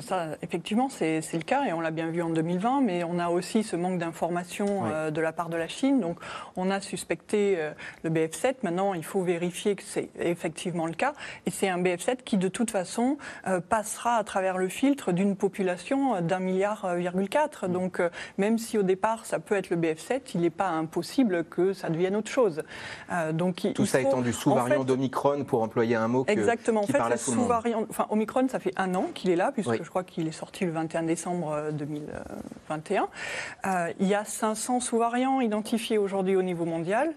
Ça, 0.02 0.28
effectivement, 0.42 0.90
c'est 0.90 1.22
le 1.34 1.42
cas 1.42 1.66
et 1.66 1.74
on 1.74 1.80
l'a 1.80 1.92
bien 1.92 2.12
vu 2.12 2.22
en 2.22 2.30
2020, 2.30 2.82
mais 2.82 3.04
on 3.04 3.18
a 3.18 3.30
aussi 3.30 3.64
ce 3.64 3.76
manque 3.76 4.00
d'informations 4.00 4.86
euh, 4.86 5.10
de 5.10 5.22
la 5.22 5.32
part 5.32 5.50
de 5.50 5.58
la 5.58 5.68
Chine. 5.68 6.00
Donc, 6.00 6.20
on 6.56 6.70
a 6.70 6.82
suspecté 6.82 7.56
euh, 7.58 7.72
le 8.04 8.10
BF7. 8.10 8.56
Maintenant, 8.64 8.94
il 8.94 9.04
faut 9.04 9.22
vérifier 9.22 9.76
que 9.76 9.84
c'est 9.84 10.10
effectivement 10.20 10.86
le 10.86 10.94
cas. 10.94 11.14
Et 11.46 11.52
c'est 11.52 11.70
un 11.70 11.82
BF7 11.82 12.18
qui, 12.24 12.38
de 12.38 12.50
toute 12.50 12.72
façon, 12.72 13.18
passera 13.70 14.18
à 14.18 14.24
travers 14.24 14.58
le 14.58 14.68
filtre 14.68 15.12
d'une 15.12 15.36
population 15.36 16.22
d'un 16.22 16.40
milliard, 16.40 16.86
4. 17.30 17.68
Mm. 17.68 17.72
Donc, 17.72 18.02
même 18.38 18.58
si 18.58 18.78
au 18.78 18.84
départ, 18.84 19.26
ça 19.26 19.40
peut 19.40 19.56
être 19.56 19.70
le 19.70 19.78
BF7, 19.78 20.17
il 20.34 20.42
n'est 20.42 20.50
pas 20.50 20.70
impossible 20.70 21.44
que 21.46 21.74
ça 21.74 21.90
devienne 21.90 22.16
autre 22.16 22.30
chose. 22.30 22.64
donc, 23.34 23.68
Tout 23.76 23.86
ça 23.86 24.02
étant 24.02 24.22
du 24.22 24.34
sous-variant 24.34 24.84
d'Omicron, 24.84 25.44
pour 25.44 25.64
employer 25.64 25.96
un 25.96 26.08
mot 26.08 26.24
que, 26.24 26.32
exactement. 26.32 26.82
qui 26.82 26.92
en 26.92 26.94
fait, 26.94 27.00
parle 27.00 27.14
à 27.14 27.18
tout 27.18 27.32
le 27.32 27.38
monde. 27.38 27.88
Enfin, 27.90 28.08
Omicron, 28.10 28.48
ça 28.50 28.60
fait 28.60 28.74
un 28.78 28.94
an 28.96 29.08
qu'il 29.14 29.30
est 29.30 29.36
là, 29.36 29.52
puisque 29.52 29.84
je 29.84 29.90
crois 29.90 30.04
qu'il 30.04 30.28
est 30.28 30.32
sorti 30.32 30.66
le 30.66 30.72
21 30.72 31.04
décembre 31.04 31.72
2021. 31.74 33.08
il 34.00 34.08
y 34.08 34.16
a 34.16 34.26
500 34.26 34.80
sous-variants 34.80 35.42
identifiés 35.42 35.98
aujourd'hui 35.98 36.36
au 36.36 36.44
niveau 36.44 36.66
mondial. 36.66 37.14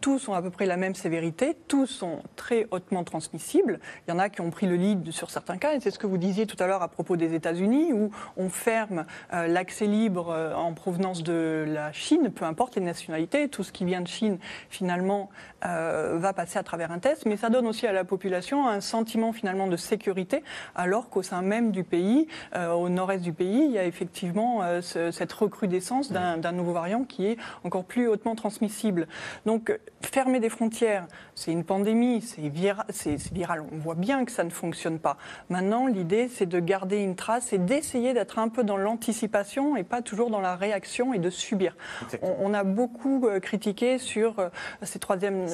tous 0.00 0.28
ont 0.28 0.34
à 0.34 0.42
peu 0.42 0.50
près 0.50 0.66
la 0.66 0.76
même 0.76 0.94
sévérité, 0.94 1.56
tous 1.68 1.86
sont 1.86 2.22
très 2.36 2.66
hautement 2.70 3.04
transmissibles. 3.04 3.80
Il 4.06 4.10
y 4.10 4.14
en 4.14 4.18
a 4.18 4.28
qui 4.28 4.40
ont 4.40 4.50
pris 4.50 4.66
le 4.66 4.76
lead 4.76 5.10
sur 5.10 5.30
certains 5.30 5.58
cas, 5.58 5.74
et 5.74 5.80
c'est 5.80 5.90
ce 5.90 5.98
que 5.98 6.06
vous 6.06 6.18
disiez 6.18 6.46
tout 6.46 6.56
à 6.62 6.66
l'heure 6.66 6.82
à 6.82 6.88
propos 6.88 7.16
des 7.16 7.34
États-Unis, 7.34 7.92
où 7.92 8.10
on 8.36 8.48
ferme 8.48 9.04
euh, 9.32 9.46
l'accès 9.46 9.86
libre 9.86 10.30
euh, 10.30 10.54
en 10.54 10.72
provenance 10.72 11.22
de 11.22 11.64
la 11.66 11.92
Chine, 11.92 12.29
peu 12.30 12.44
importe 12.44 12.76
les 12.76 12.82
nationalités, 12.82 13.48
tout 13.48 13.62
ce 13.62 13.72
qui 13.72 13.84
vient 13.84 14.00
de 14.00 14.08
Chine, 14.08 14.38
finalement, 14.68 15.30
euh, 15.64 16.16
va 16.18 16.32
passer 16.32 16.58
à 16.58 16.62
travers 16.62 16.92
un 16.92 16.98
test, 16.98 17.26
mais 17.26 17.36
ça 17.36 17.50
donne 17.50 17.66
aussi 17.66 17.86
à 17.86 17.92
la 17.92 18.04
population 18.04 18.68
un 18.68 18.80
sentiment 18.80 19.32
finalement 19.32 19.66
de 19.66 19.76
sécurité, 19.76 20.42
alors 20.74 21.08
qu'au 21.10 21.22
sein 21.22 21.42
même 21.42 21.70
du 21.70 21.84
pays, 21.84 22.26
au 22.54 22.88
nord-est 22.88 23.22
du 23.22 23.32
pays, 23.32 23.64
il 23.64 23.72
y 23.72 23.78
a 23.78 23.84
effectivement 23.84 24.62
cette 24.80 25.32
recrudescence 25.32 26.12
d'un 26.12 26.52
nouveau 26.52 26.72
variant 26.72 27.04
qui 27.04 27.26
est 27.26 27.36
encore 27.64 27.84
plus 27.84 28.08
hautement 28.08 28.34
transmissible. 28.34 29.06
Donc, 29.46 29.78
fermer 30.02 30.40
des 30.40 30.48
frontières, 30.48 31.06
c'est 31.34 31.52
une 31.52 31.64
pandémie, 31.64 32.22
c'est 32.22 33.16
viral, 33.32 33.64
on 33.72 33.78
voit 33.78 33.94
bien 33.94 34.24
que 34.24 34.32
ça 34.32 34.44
ne 34.44 34.50
fonctionne 34.50 34.98
pas. 34.98 35.16
Maintenant, 35.48 35.86
l'idée, 35.86 36.28
c'est 36.28 36.46
de 36.46 36.60
garder 36.60 36.98
une 36.98 37.16
trace 37.16 37.52
et 37.52 37.58
d'essayer 37.58 38.12
d'être 38.12 38.38
un 38.38 38.48
peu 38.48 38.64
dans 38.64 38.76
l'anticipation 38.76 39.76
et 39.76 39.84
pas 39.84 40.02
toujours 40.02 40.30
dans 40.30 40.40
la 40.40 40.56
réaction 40.56 41.14
et 41.14 41.18
de 41.18 41.30
subir. 41.30 41.76
On, 42.22 42.52
a 42.54 42.64
beaucoup 42.64 43.26
euh, 43.26 43.40
critiqué 43.40 43.98
sur 43.98 44.38
euh, 44.38 44.48
ces, 44.82 44.98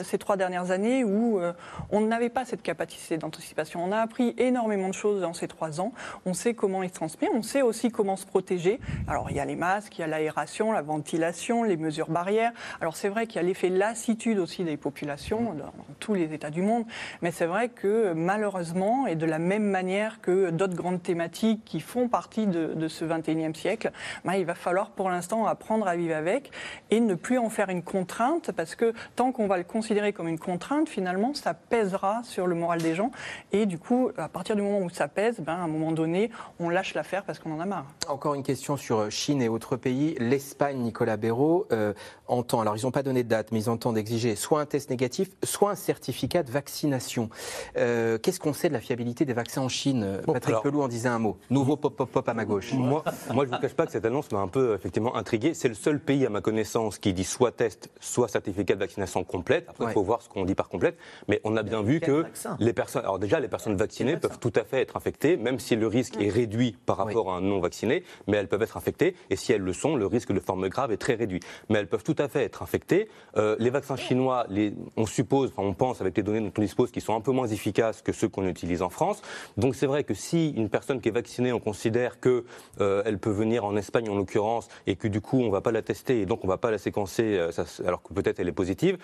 ces 0.05 0.19
trois 0.19 0.37
dernières 0.37 0.71
années 0.71 1.05
où 1.05 1.41
euh, 1.41 1.53
on 1.91 2.01
n'avait 2.01 2.29
pas 2.29 2.45
cette 2.45 2.63
capacité 2.63 3.19
d'anticipation. 3.19 3.85
On 3.85 3.93
a 3.93 3.99
appris 3.99 4.35
énormément 4.39 4.89
de 4.89 4.95
choses 4.95 5.21
dans 5.21 5.35
ces 5.35 5.49
trois 5.49 5.81
ans. 5.81 5.93
On 6.25 6.35
sait 6.35 6.55
comment 6.55 6.83
il 6.83 6.89
se 6.89 6.95
transmet, 6.95 7.29
on 7.33 7.43
sait 7.43 7.63
aussi 7.63 7.91
comment 7.91 8.17
se 8.17 8.27
protéger. 8.27 8.81
Alors, 9.09 9.31
il 9.31 9.37
y 9.37 9.41
a 9.41 9.45
les 9.45 9.57
masques, 9.57 9.99
il 9.99 10.01
y 10.01 10.05
a 10.05 10.07
l'aération, 10.07 10.73
la 10.73 10.83
ventilation, 10.83 11.63
les 11.63 11.77
mesures 11.77 12.11
barrières. 12.11 12.53
Alors, 12.81 12.97
c'est 12.97 13.09
vrai 13.09 13.27
qu'il 13.27 13.37
y 13.37 13.45
a 13.45 13.47
l'effet 13.47 13.69
lassitude 13.69 14.39
aussi 14.39 14.65
des 14.65 14.77
populations 14.77 15.55
dans 15.55 15.73
tous 16.01 16.15
les 16.15 16.35
États 16.35 16.51
du 16.51 16.63
monde, 16.63 16.85
mais 17.23 17.31
c'est 17.31 17.47
vrai 17.47 17.69
que 17.69 18.13
malheureusement, 18.13 19.07
et 19.07 19.17
de 19.17 19.27
la 19.27 19.39
même 19.39 19.65
manière 19.65 20.21
que 20.21 20.51
d'autres 20.51 20.75
grandes 20.75 21.03
thématiques 21.03 21.65
qui 21.65 21.81
font 21.81 22.09
partie 22.09 22.47
de, 22.47 22.89
ce 22.89 23.05
21e 23.05 23.55
siècle, 23.55 23.91
ben, 24.25 24.35
il 24.35 24.45
va 24.45 24.55
falloir 24.55 24.91
pour 24.91 25.11
l'instant 25.11 25.47
apprendre 25.47 25.89
à 25.89 25.97
vivre 25.97 26.15
avec 26.15 26.51
et 26.91 27.01
ne 27.01 27.15
plus 27.15 27.39
en 27.39 27.51
faire 27.51 27.69
une 27.69 27.83
contrainte, 27.83 28.53
parce 28.53 28.75
que 28.75 28.93
tant 29.17 29.33
qu'on 29.33 29.47
va 29.47 29.57
le 29.57 29.65
considérer 29.65 29.86
comme 30.15 30.29
une 30.29 30.39
contrainte, 30.39 30.89
finalement, 30.89 31.35
ça 31.35 31.55
pèsera 31.55 32.23
sur 32.25 32.47
le 32.47 32.55
moral 32.55 32.83
des 32.83 32.95
gens. 32.95 33.11
Et 33.53 33.67
du 33.67 33.79
coup, 33.79 34.11
à 34.17 34.29
partir 34.29 34.57
du 34.57 34.63
moment 34.63 34.81
où 34.81 34.91
ça 34.91 35.09
pèse, 35.09 35.41
ben, 35.41 35.55
à 35.55 35.63
un 35.63 35.69
moment 35.69 35.93
donné, 35.93 36.31
on 36.61 36.69
lâche 36.69 36.95
l'affaire 36.95 37.25
parce 37.25 37.39
qu'on 37.39 37.53
en 37.53 37.61
a 37.61 37.65
marre. 37.65 37.87
Encore 38.09 38.35
une 38.35 38.43
question 38.43 38.77
sur 38.77 39.11
Chine 39.11 39.43
et 39.43 39.49
autres 39.49 39.77
pays. 39.77 40.17
L'Espagne, 40.19 40.79
Nicolas 40.79 41.17
Béraud, 41.17 41.67
euh, 41.73 41.93
entend, 42.29 42.61
alors 42.61 42.77
ils 42.77 42.85
n'ont 42.85 42.91
pas 42.91 43.03
donné 43.03 43.23
de 43.23 43.29
date, 43.29 43.53
mais 43.53 43.61
ils 43.61 43.71
entendent 43.71 43.99
exiger 43.99 44.37
soit 44.37 44.61
un 44.61 44.67
test 44.67 44.91
négatif, 44.91 45.31
soit 45.43 45.71
un 45.71 45.75
certificat 45.75 46.43
de 46.43 46.51
vaccination. 46.51 47.31
Euh, 47.77 48.19
qu'est-ce 48.19 48.41
qu'on 48.41 48.53
sait 48.53 48.69
de 48.69 48.75
la 48.75 48.81
fiabilité 48.81 49.25
des 49.25 49.33
vaccins 49.33 49.63
en 49.63 49.69
Chine? 49.69 50.21
Patrick 50.27 50.61
Pelou 50.63 50.83
en 50.83 50.89
disait 50.89 51.09
un 51.09 51.19
mot. 51.19 51.39
Nouveau 51.51 51.77
pop-pop-pop 51.77 52.29
à 52.29 52.35
ma 52.35 52.45
gauche. 52.45 52.73
Moi, 52.73 53.03
moi 53.33 53.45
je 53.45 53.51
ne 53.51 53.57
vous 53.57 53.63
cache 53.63 53.75
pas 53.75 53.87
que 53.87 53.93
cette 53.93 54.05
annonce 54.05 54.31
m'a 54.33 54.41
un 54.41 54.49
peu 54.49 54.75
effectivement 54.75 55.17
intrigué. 55.17 55.55
C'est 55.55 55.69
le 55.69 55.75
seul 55.75 56.01
pays, 56.01 56.27
à 56.27 56.31
ma 56.31 56.41
connaissance, 56.41 56.99
qui 56.99 57.13
dit 57.13 57.25
soit 57.25 57.53
test, 57.53 57.91
soit 58.01 58.29
certificat 58.29 58.75
de 58.75 58.81
vaccination 58.81 59.25
complète. 59.25 59.69
Après, 59.79 59.93
il 59.93 59.95
faut 59.95 60.03
voir 60.03 60.23
ce 60.23 60.29
qu'on 60.29 60.45
dit 60.45 60.55
par 60.55 60.69
complète. 60.69 60.97
Mais 61.29 61.41
on 61.45 61.57
a 61.57 61.63
bien 61.63 61.83
vu 61.83 62.01
que 62.01 62.25
les 62.59 62.73
personnes, 62.73 63.03
alors 63.03 63.19
déjà, 63.19 63.41
les 63.41 63.49
personnes 63.49 63.77
vaccinées 63.77 64.17
peuvent 64.17 64.39
tout 64.39 64.53
à 64.57 64.65
fait 64.65 64.81
être 64.81 64.97
infectées, 64.97 65.37
même 65.37 65.59
si 65.59 65.77
le 65.77 65.87
risque 65.87 66.17
est 66.21 66.31
réduit 66.31 66.77
par 66.87 66.97
rapport 66.97 67.33
à 67.33 67.37
un 67.37 67.41
non 67.41 67.61
vacciné, 67.61 68.05
mais 68.27 68.37
elles 68.37 68.49
peuvent 68.49 68.63
être 68.63 68.77
infectées. 68.77 69.15
Et 69.31 69.37
si 69.37 69.53
elles 69.53 69.63
le 69.63 69.73
sont, 69.73 69.97
le 69.97 70.07
risque 70.07 70.33
de 70.33 70.41
forme 70.41 70.69
grave 70.69 70.93
est 70.93 70.97
très 70.97 71.15
réduit. 71.15 71.41
Mais 71.69 71.79
elles 71.79 71.89
peuvent 71.89 72.05
tout 72.05 72.17
à 72.19 72.29
fait 72.29 72.45
être 72.45 72.63
infectées. 72.63 73.09
Euh, 73.37 73.57
les 73.59 73.71
vaccins 73.71 73.97
chinois, 73.97 74.47
les, 74.49 74.75
on 74.97 75.07
suppose, 75.07 75.53
on 75.57 75.75
pense 75.75 76.01
avec 76.01 76.17
les 76.17 76.23
données 76.23 76.41
dont 76.41 76.53
on 76.57 76.61
dispose, 76.61 76.91
qu'ils 76.91 77.03
sont 77.03 77.15
un 77.15 77.21
peu 77.21 77.33
moins 77.33 77.47
efficaces 77.47 78.03
que 78.03 78.13
ceux 78.13 78.29
qu'on 78.29 78.47
utilise 78.47 78.83
en 78.83 78.91
France. 78.91 79.23
Donc 79.57 79.75
c'est 79.75 79.87
vrai 79.87 80.05
que 80.05 80.15
si 80.15 80.51
une 80.51 80.69
personne 80.69 81.01
qui 81.01 81.09
est 81.09 81.13
vaccinée, 81.13 81.53
on 81.53 81.61
considère 81.61 82.21
qu'elle 82.21 82.43
euh, 82.81 83.17
peut 83.17 83.31
venir 83.31 83.65
en 83.65 83.77
Espagne 83.77 84.09
en 84.09 84.15
l'occurrence 84.15 84.69
et 84.87 84.97
que 84.97 85.09
du 85.09 85.21
coup 85.21 85.41
on 85.41 85.47
ne 85.47 85.53
va 85.53 85.61
pas 85.61 85.73
la 85.73 85.83
tester 85.83 86.21
et 86.21 86.27
donc 86.27 86.45
on 86.45 86.47
ne 86.47 86.53
va 86.53 86.59
pas 86.59 86.71
la 86.71 86.79
séquencer 86.79 87.37
euh, 87.37 87.51
alors 87.87 88.03
que 88.03 88.13
peut-être 88.13 88.41
elle 88.41 88.49
est 88.49 88.53
positive, 88.53 88.99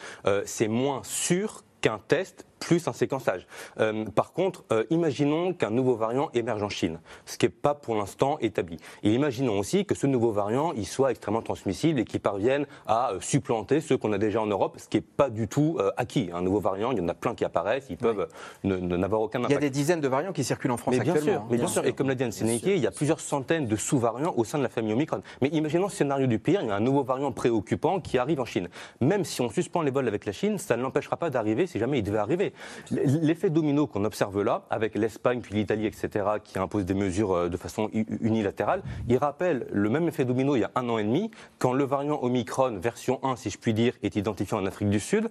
c'est 0.45 0.62
moins 0.68 1.03
sûr 1.05 1.64
qu'un 1.81 1.98
test 1.98 2.46
plus 2.62 2.88
un 2.88 2.92
séquençage. 2.92 3.46
Euh, 3.81 4.05
par 4.07 4.33
contre, 4.33 4.64
euh, 4.72 4.85
imaginons 4.90 5.53
qu'un 5.53 5.70
nouveau 5.70 5.94
variant 5.94 6.31
émerge 6.35 6.62
en 6.62 6.68
Chine, 6.68 7.01
ce 7.27 7.37
qui 7.37 7.46
n'est 7.46 7.51
pas 7.51 7.75
pour 7.75 7.94
l'instant 7.94 8.38
établi. 8.40 8.79
Et 9.03 9.12
imaginons 9.12 9.59
aussi 9.59 9.85
que 9.85 9.94
ce 9.94 10.07
nouveau 10.07 10.33
variant, 10.33 10.72
il 10.72 10.87
soit 10.87 11.11
extrêmement 11.11 11.42
transmissible 11.42 12.01
et 12.01 12.05
qu'il 12.05 12.20
parvienne 12.20 12.66
à 12.87 13.12
euh, 13.12 13.20
supplanter 13.20 13.81
ceux 13.81 13.96
qu'on 13.96 14.12
a 14.12 14.18
déjà 14.18 14.40
en 14.40 14.46
Europe, 14.46 14.77
ce 14.79 14.88
qui 14.88 14.98
n'est 14.98 15.03
pas 15.03 15.31
du 15.31 15.48
tout 15.48 15.79
acquis. 15.96 16.31
Un 16.33 16.42
nouveau 16.42 16.61
variant, 16.61 16.92
il 16.92 16.98
y 16.98 17.01
en 17.01 17.09
a 17.09 17.14
plein 17.14 17.35
qui 17.35 17.44
apparaissent, 17.44 17.87
ils 17.90 17.96
peuvent 17.96 18.29
n'avoir 18.64 19.22
aucun 19.22 19.40
impact. 19.40 19.51
Il 19.51 19.55
y 19.55 19.57
a 19.57 19.61
des 19.61 19.70
dizaines 19.70 20.01
de 20.01 20.09
variants 20.09 20.33
qui 20.33 20.44
circulent 20.44 20.70
en 20.70 20.77
France 20.77 20.94
mais 20.94 21.03
bien 21.03 21.14
actuellement. 21.14 21.40
Sûr, 21.40 21.48
mais 21.51 21.57
bien, 21.57 21.66
sûr. 21.66 21.85
Et 21.87 21.92
comme 21.92 22.09
l'a 22.09 22.14
dit 22.14 22.25
Anne 22.25 22.33
il 22.40 22.79
y 22.79 22.87
a 22.87 22.90
plusieurs 22.90 23.20
centaines 23.20 23.66
de 23.66 23.77
sous-variants 23.77 24.35
au 24.37 24.44
sein 24.44 24.59
de 24.59 24.62
la 24.62 24.68
famille 24.68 24.92
Omicron. 24.92 25.22
Mais 25.40 25.48
imaginons 25.48 25.87
le 25.87 25.92
scénario 25.92 26.27
du 26.27 26.38
pire, 26.38 26.61
il 26.62 26.68
y 26.68 26.70
a 26.70 26.77
un 26.77 26.81
nouveau 26.81 27.03
variant 27.03 27.33
préoccupant 27.33 28.01
qui 28.01 28.18
arrive 28.18 28.40
en 28.40 28.44
Chine. 28.44 28.68
Même 29.01 29.25
si 29.25 29.40
on 29.40 29.51
suspend 29.51 29.83
les 29.83 29.90
vols 29.90 30.09
avec 30.09 30.27
la 30.27 30.33
Chine, 30.33 30.59
ça 30.59 30.77
ne 30.77 30.83
l'empêchera 30.83 31.16
pas 31.16 31.31
d'arriver 31.31 31.66
si 31.66 31.79
jamais 31.79 31.98
il 31.98 32.03
devait 32.03 32.18
arriver 32.18 32.52
l'effet 32.91 33.51
domino 33.51 33.87
qu'on 33.87 34.05
observe 34.05 34.43
là, 34.43 34.65
avec 34.71 34.95
l'Espagne 34.95 35.41
puis 35.41 35.55
l'Italie, 35.55 35.87
etc., 35.87 36.25
qui 36.43 36.59
imposent 36.59 36.85
des 36.85 36.95
mesures 36.95 37.33
euh, 37.33 37.49
de 37.49 37.57
façon 37.57 37.91
unilatérale, 37.93 38.83
il 39.09 39.17
rappelle 39.17 39.67
le 39.71 39.88
même 39.88 40.09
effet 40.09 40.25
domino 40.25 40.57
il 40.57 40.61
y 40.61 40.65
a 40.65 40.71
un 40.75 40.88
an 40.88 40.99
et 40.99 41.05
demi, 41.05 41.31
quand 41.59 41.73
le 41.73 41.85
variant 41.85 42.19
Omicron 42.23 42.79
version 42.79 43.19
1, 43.23 43.37
si 43.37 43.51
je 43.51 43.59
puis 43.59 43.75
dire, 43.75 43.95
est 44.03 44.17
identifié 44.17 44.57
en 44.57 44.67
Afrique 44.67 44.91
du 44.91 45.01
Sud. 45.01 45.29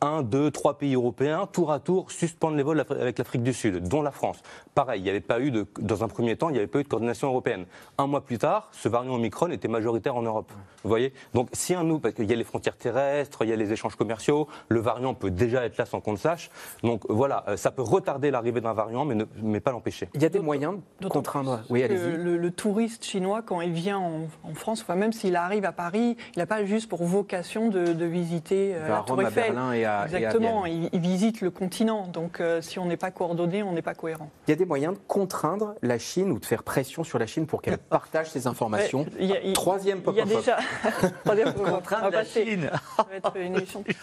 Un, 0.00 0.22
deux, 0.22 0.50
trois 0.50 0.78
pays 0.78 0.94
européens, 0.94 1.46
tour 1.46 1.72
à 1.72 1.78
tour, 1.78 2.10
suspendent 2.10 2.56
les 2.56 2.62
vols 2.62 2.84
avec 2.88 3.18
l'Afrique 3.18 3.42
du 3.42 3.52
Sud, 3.52 3.86
dont 3.86 4.02
la 4.02 4.10
France. 4.10 4.38
Pareil, 4.74 5.00
il 5.00 5.04
n'y 5.04 5.10
avait 5.10 5.20
pas 5.20 5.40
eu 5.40 5.52
dans 5.78 6.04
un 6.04 6.08
premier 6.08 6.36
temps, 6.36 6.48
il 6.48 6.52
n'y 6.52 6.58
avait 6.58 6.66
pas 6.66 6.80
eu 6.80 6.84
de 6.84 6.88
coordination 6.88 7.28
européenne. 7.28 7.66
Un 7.98 8.06
mois 8.06 8.24
plus 8.24 8.38
tard, 8.38 8.68
ce 8.72 8.88
variant 8.88 9.14
Omicron 9.14 9.50
était 9.50 9.68
majoritaire 9.68 10.16
en 10.16 10.22
Europe. 10.22 10.50
Vous 10.82 10.88
voyez? 10.88 11.12
Donc, 11.34 11.48
si 11.52 11.74
un 11.74 11.84
nous, 11.84 11.98
parce 11.98 12.14
qu'il 12.14 12.28
y 12.28 12.32
a 12.32 12.36
les 12.36 12.44
frontières 12.44 12.76
terrestres, 12.76 13.44
il 13.44 13.50
y 13.50 13.52
a 13.52 13.56
les 13.56 13.72
échanges 13.72 13.96
commerciaux, 13.96 14.48
le 14.68 14.80
variant 14.80 15.14
peut 15.14 15.30
déjà 15.30 15.64
être 15.64 15.76
là 15.76 15.84
sans 15.84 16.00
qu'on 16.00 16.12
le 16.12 16.16
sache. 16.16 16.50
Donc 16.82 17.02
voilà, 17.08 17.44
euh, 17.48 17.56
ça 17.56 17.70
peut 17.70 17.82
retarder 17.82 18.30
l'arrivée 18.30 18.60
d'un 18.60 18.72
variant, 18.72 19.04
mais, 19.04 19.14
ne, 19.14 19.24
mais 19.42 19.60
pas 19.60 19.72
l'empêcher. 19.72 20.08
Il 20.14 20.22
y 20.22 20.26
a 20.26 20.28
des 20.28 20.40
moyens 20.40 20.74
de 21.00 21.08
contraindre. 21.08 21.60
Oui, 21.70 21.86
le, 21.88 22.36
le, 22.36 22.50
touriste 22.50 23.04
chinois, 23.04 23.42
quand 23.42 23.60
il 23.60 23.72
vient 23.72 23.98
en, 23.98 24.54
France, 24.54 24.82
enfin, 24.82 24.96
même 24.96 25.12
s'il 25.12 25.36
arrive 25.36 25.64
à 25.64 25.72
Paris, 25.72 26.16
il 26.34 26.38
n'a 26.38 26.46
pas 26.46 26.64
juste 26.64 26.88
pour 26.88 27.04
vocation 27.04 27.68
de, 27.68 28.04
visiter 28.04 28.72
euh, 28.74 28.88
la 28.88 29.02
Tour 29.02 29.22
Eiffel. 29.22 29.44
À 29.44 29.46
Berlin 29.46 29.72
et 29.72 29.84
à, 29.84 30.04
Exactement, 30.04 30.66
il, 30.66 30.88
visite 31.00 31.40
le 31.40 31.50
continent. 31.50 32.06
Donc 32.08 32.40
euh, 32.40 32.60
si 32.60 32.78
on 32.78 32.86
n'est 32.86 32.96
pas 32.96 33.10
coordonné, 33.10 33.62
on 33.62 33.72
n'est 33.72 33.82
pas 33.82 33.94
cohérent. 33.94 34.30
Il 34.46 34.50
y 34.50 34.54
a 34.54 34.56
des 34.56 34.64
moyens 34.64 34.94
de 34.94 35.00
contraindre 35.06 35.74
la 35.82 35.98
Chine 35.98 36.32
ou 36.32 36.38
de 36.38 36.44
faire 36.44 36.62
pression 36.62 37.04
sur 37.04 37.18
la 37.18 37.26
Chine 37.26 37.46
pour 37.46 37.62
qu'elle 37.62 37.78
partage 37.90 38.30
ses 38.30 38.46
informations. 38.46 39.06
Troisième 39.54 40.00
Il 40.08 40.14
y 40.14 40.20
a 40.20 40.24
déjà. 40.24 40.58
Troisième 41.24 41.54
contraindre 41.54 42.10
la 42.10 42.24
Chine. 42.24 42.70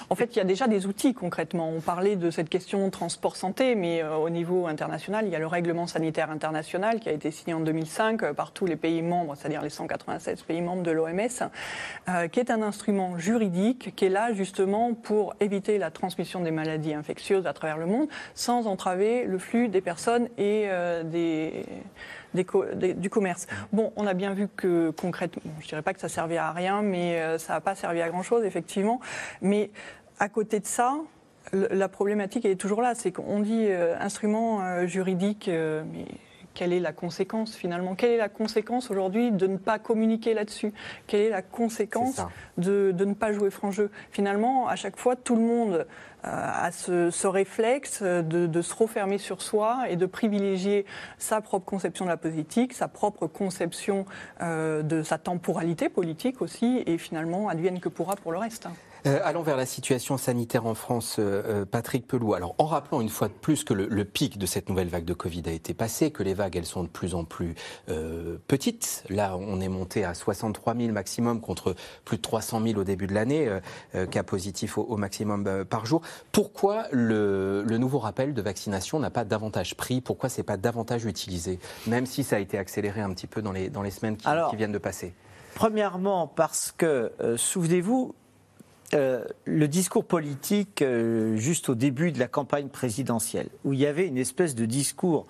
En 0.10 0.16
fait, 0.16 0.36
il 0.36 0.38
y 0.38 0.42
a 0.42 0.46
déjà 0.46 0.68
des 0.68 0.86
outils 0.86 1.14
concrètement. 1.14 1.70
On 1.70 1.82
parlait 1.82 2.16
de 2.16 2.32
cette 2.32 2.47
question 2.50 2.90
transport 2.90 3.36
santé, 3.36 3.76
mais 3.76 4.04
euh, 4.04 4.16
au 4.16 4.30
niveau 4.30 4.68
international, 4.68 5.26
il 5.26 5.32
y 5.32 5.36
a 5.36 5.40
le 5.40 5.48
règlement 5.48 5.88
sanitaire 5.88 6.32
international 6.32 7.00
qui 7.00 7.10
a 7.10 7.12
été 7.12 7.32
signé 7.32 7.54
en 7.54 7.60
2005 7.60 8.24
euh, 8.24 8.34
par 8.34 8.52
tous 8.52 8.66
les 8.66 8.76
pays 8.76 9.02
membres, 9.02 9.36
c'est-à-dire 9.36 9.62
les 9.62 9.70
196 9.70 10.42
pays 10.44 10.62
membres 10.62 10.84
de 10.84 10.92
l'OMS, 10.92 11.50
euh, 12.10 12.28
qui 12.28 12.40
est 12.40 12.52
un 12.52 12.62
instrument 12.62 13.18
juridique 13.18 13.96
qui 13.96 14.06
est 14.06 14.10
là 14.10 14.34
justement 14.34 14.94
pour 14.94 15.36
éviter 15.40 15.78
la 15.78 15.92
transmission 15.92 16.42
des 16.42 16.52
maladies 16.52 16.94
infectieuses 16.94 17.48
à 17.48 17.54
travers 17.54 17.78
le 17.78 17.86
monde 17.86 18.08
sans 18.36 18.68
entraver 18.68 19.26
le 19.26 19.38
flux 19.38 19.68
des 19.68 19.82
personnes 19.82 20.28
et 20.38 20.70
du 22.34 23.10
commerce. 23.10 23.48
Bon, 23.74 23.92
on 23.96 24.08
a 24.08 24.14
bien 24.14 24.34
vu 24.34 24.48
que 24.56 24.92
concrètement, 24.92 25.42
je 25.60 25.68
dirais 25.68 25.82
pas 25.82 25.94
que 25.94 26.00
ça 26.00 26.10
servait 26.10 26.38
à 26.38 26.52
rien, 26.52 26.82
mais 26.82 27.38
ça 27.38 27.54
n'a 27.54 27.62
pas 27.62 27.76
servi 27.76 28.02
à 28.02 28.10
grand-chose, 28.10 28.44
effectivement. 28.44 29.00
Mais 29.42 29.72
à 30.20 30.30
côté 30.30 30.60
de 30.60 30.66
ça, 30.66 30.96
la 31.54 31.90
problématique 31.90 32.46
est 32.46 32.56
toujours 32.56 32.82
là, 32.82 32.96
c'est 32.96 33.12
qu'on 33.12 33.40
dit 33.40 33.68
euh, 33.70 33.96
instrument 34.00 34.62
euh, 34.62 34.86
juridique, 34.86 35.48
euh, 35.48 35.84
mais 35.92 36.06
quelle 36.54 36.74
est 36.74 36.80
la 36.80 36.92
conséquence 36.92 37.56
finalement? 37.56 37.94
Quelle 37.94 38.12
est 38.12 38.18
la 38.18 38.30
conséquence 38.30 38.90
aujourd'hui 38.90 39.32
de 39.32 39.46
ne 39.46 39.58
pas 39.58 39.78
communiquer 39.78 40.34
là-dessus? 40.34 40.74
Quelle 41.06 41.22
est 41.22 41.30
la 41.30 41.44
conséquence 41.44 42.20
de, 42.58 42.92
de, 42.92 43.06
ne 43.06 43.14
pas 43.14 43.32
jouer 43.32 43.52
franc 43.52 43.70
jeu? 43.70 43.92
Finalement, 44.10 44.68
à 44.68 44.76
chaque 44.76 44.98
fois, 44.98 45.16
tout 45.16 45.36
le 45.36 45.44
monde 45.44 45.86
euh, 46.26 47.12
ce, 47.12 47.28
réflexe 47.28 48.02
de, 48.02 48.62
se 48.64 48.74
refermer 48.74 49.20
sur 49.20 49.44
soi 49.44 49.84
et 49.88 49.98
de 49.98 50.08
privilégier 50.08 50.88
sa 51.20 51.42
propre 51.42 51.66
conception 51.66 52.06
de 52.06 52.10
la 52.10 52.18
politique, 52.18 52.74
sa 52.74 52.88
propre 52.88 53.28
conception 53.28 54.06
de 54.42 55.04
sa 55.04 55.20
temporalité 55.20 55.90
politique 55.90 56.42
aussi, 56.42 56.82
et 56.88 56.98
finalement 56.98 57.50
advienne 57.50 57.80
que 57.80 57.90
pourra 57.90 58.16
pour 58.16 58.32
le 58.32 58.40
reste. 58.40 58.68
Euh, 59.06 59.20
allons 59.24 59.44
vers 59.44 59.58
la 59.58 59.66
situation 59.66 60.18
sanitaire 60.18 60.66
en 60.66 60.74
France, 60.74 61.18
euh, 61.20 61.44
euh, 61.46 61.66
Patrick 61.66 62.08
Pelou. 62.08 62.34
Alors, 62.34 62.56
en 62.58 62.66
rappelant 62.66 63.02
une 63.02 63.10
fois 63.10 63.28
de 63.28 63.34
plus 63.34 63.64
que 63.64 63.74
le, 63.74 64.06
pic 64.06 64.38
de 64.38 64.46
cette 64.46 64.70
nouvelle 64.70 64.88
vague 64.88 65.06
de 65.06 65.14
Covid 65.14 65.44
a 65.48 65.52
été 65.52 65.74
passé, 65.74 66.12
que 66.12 66.24
les 66.24 66.34
vagues, 66.34 66.56
elles 66.56 66.66
sont 66.66 66.84
de 66.84 66.90
plus 66.90 67.14
en 67.14 67.24
plus 67.24 67.56
petites. 68.48 69.04
Là, 69.10 69.36
on 69.38 69.60
est 69.60 69.68
monté 69.68 70.06
à 70.06 70.14
63 70.14 70.76
000 70.76 70.92
maximum 70.92 71.42
contre 71.42 71.76
plus 72.06 72.18
de 72.18 72.22
300 72.22 72.62
000 72.64 72.80
au 72.80 72.84
début 72.84 73.08
de 73.08 73.14
l'année, 73.14 73.50
cas 74.12 74.24
positifs 74.24 74.78
au, 74.78 74.98
maximum 74.98 75.66
par 75.66 75.86
jour. 75.86 76.02
Pourquoi 76.32 76.86
le, 76.92 77.64
nouveau 77.78 78.00
rappel 78.00 78.34
de 78.34 78.42
vaccination 78.42 79.00
n'a 79.00 79.10
pas 79.10 79.26
davantage 79.26 79.76
pris? 79.76 80.00
Pourquoi 80.00 80.30
c'est 80.30 80.44
pas 80.44 80.58
davantage 80.58 81.06
utilisé, 81.06 81.60
même 81.86 82.06
si 82.06 82.24
ça 82.24 82.38
a 82.38 82.40
été 82.40 82.58
accéléré 82.58 83.02
un 83.02 83.14
petit 83.14 83.28
peu 83.28 83.42
dans 83.42 83.52
les, 83.52 83.70
dans 83.70 83.82
les 83.82 83.92
semaines 83.92 84.18
qui, 84.18 84.28
qui 84.50 84.56
viennent 84.56 84.72
de 84.72 84.78
passer 84.78 85.14
Premièrement, 85.56 86.28
parce 86.28 86.74
que, 86.76 87.12
souvenez-vous, 87.36 88.16
euh, 88.94 89.26
le 89.44 89.68
discours 89.68 90.06
politique 90.06 90.82
euh, 90.82 91.36
juste 91.36 91.68
au 91.68 91.76
début 91.76 92.14
de 92.14 92.20
la 92.20 92.28
campagne 92.28 92.70
présidentielle, 92.70 93.50
où 93.66 93.74
il 93.74 93.80
y 93.80 93.86
avait 93.86 94.08
une 94.08 94.18
espèce 94.18 94.56
de 94.56 94.66
discours 94.66 95.26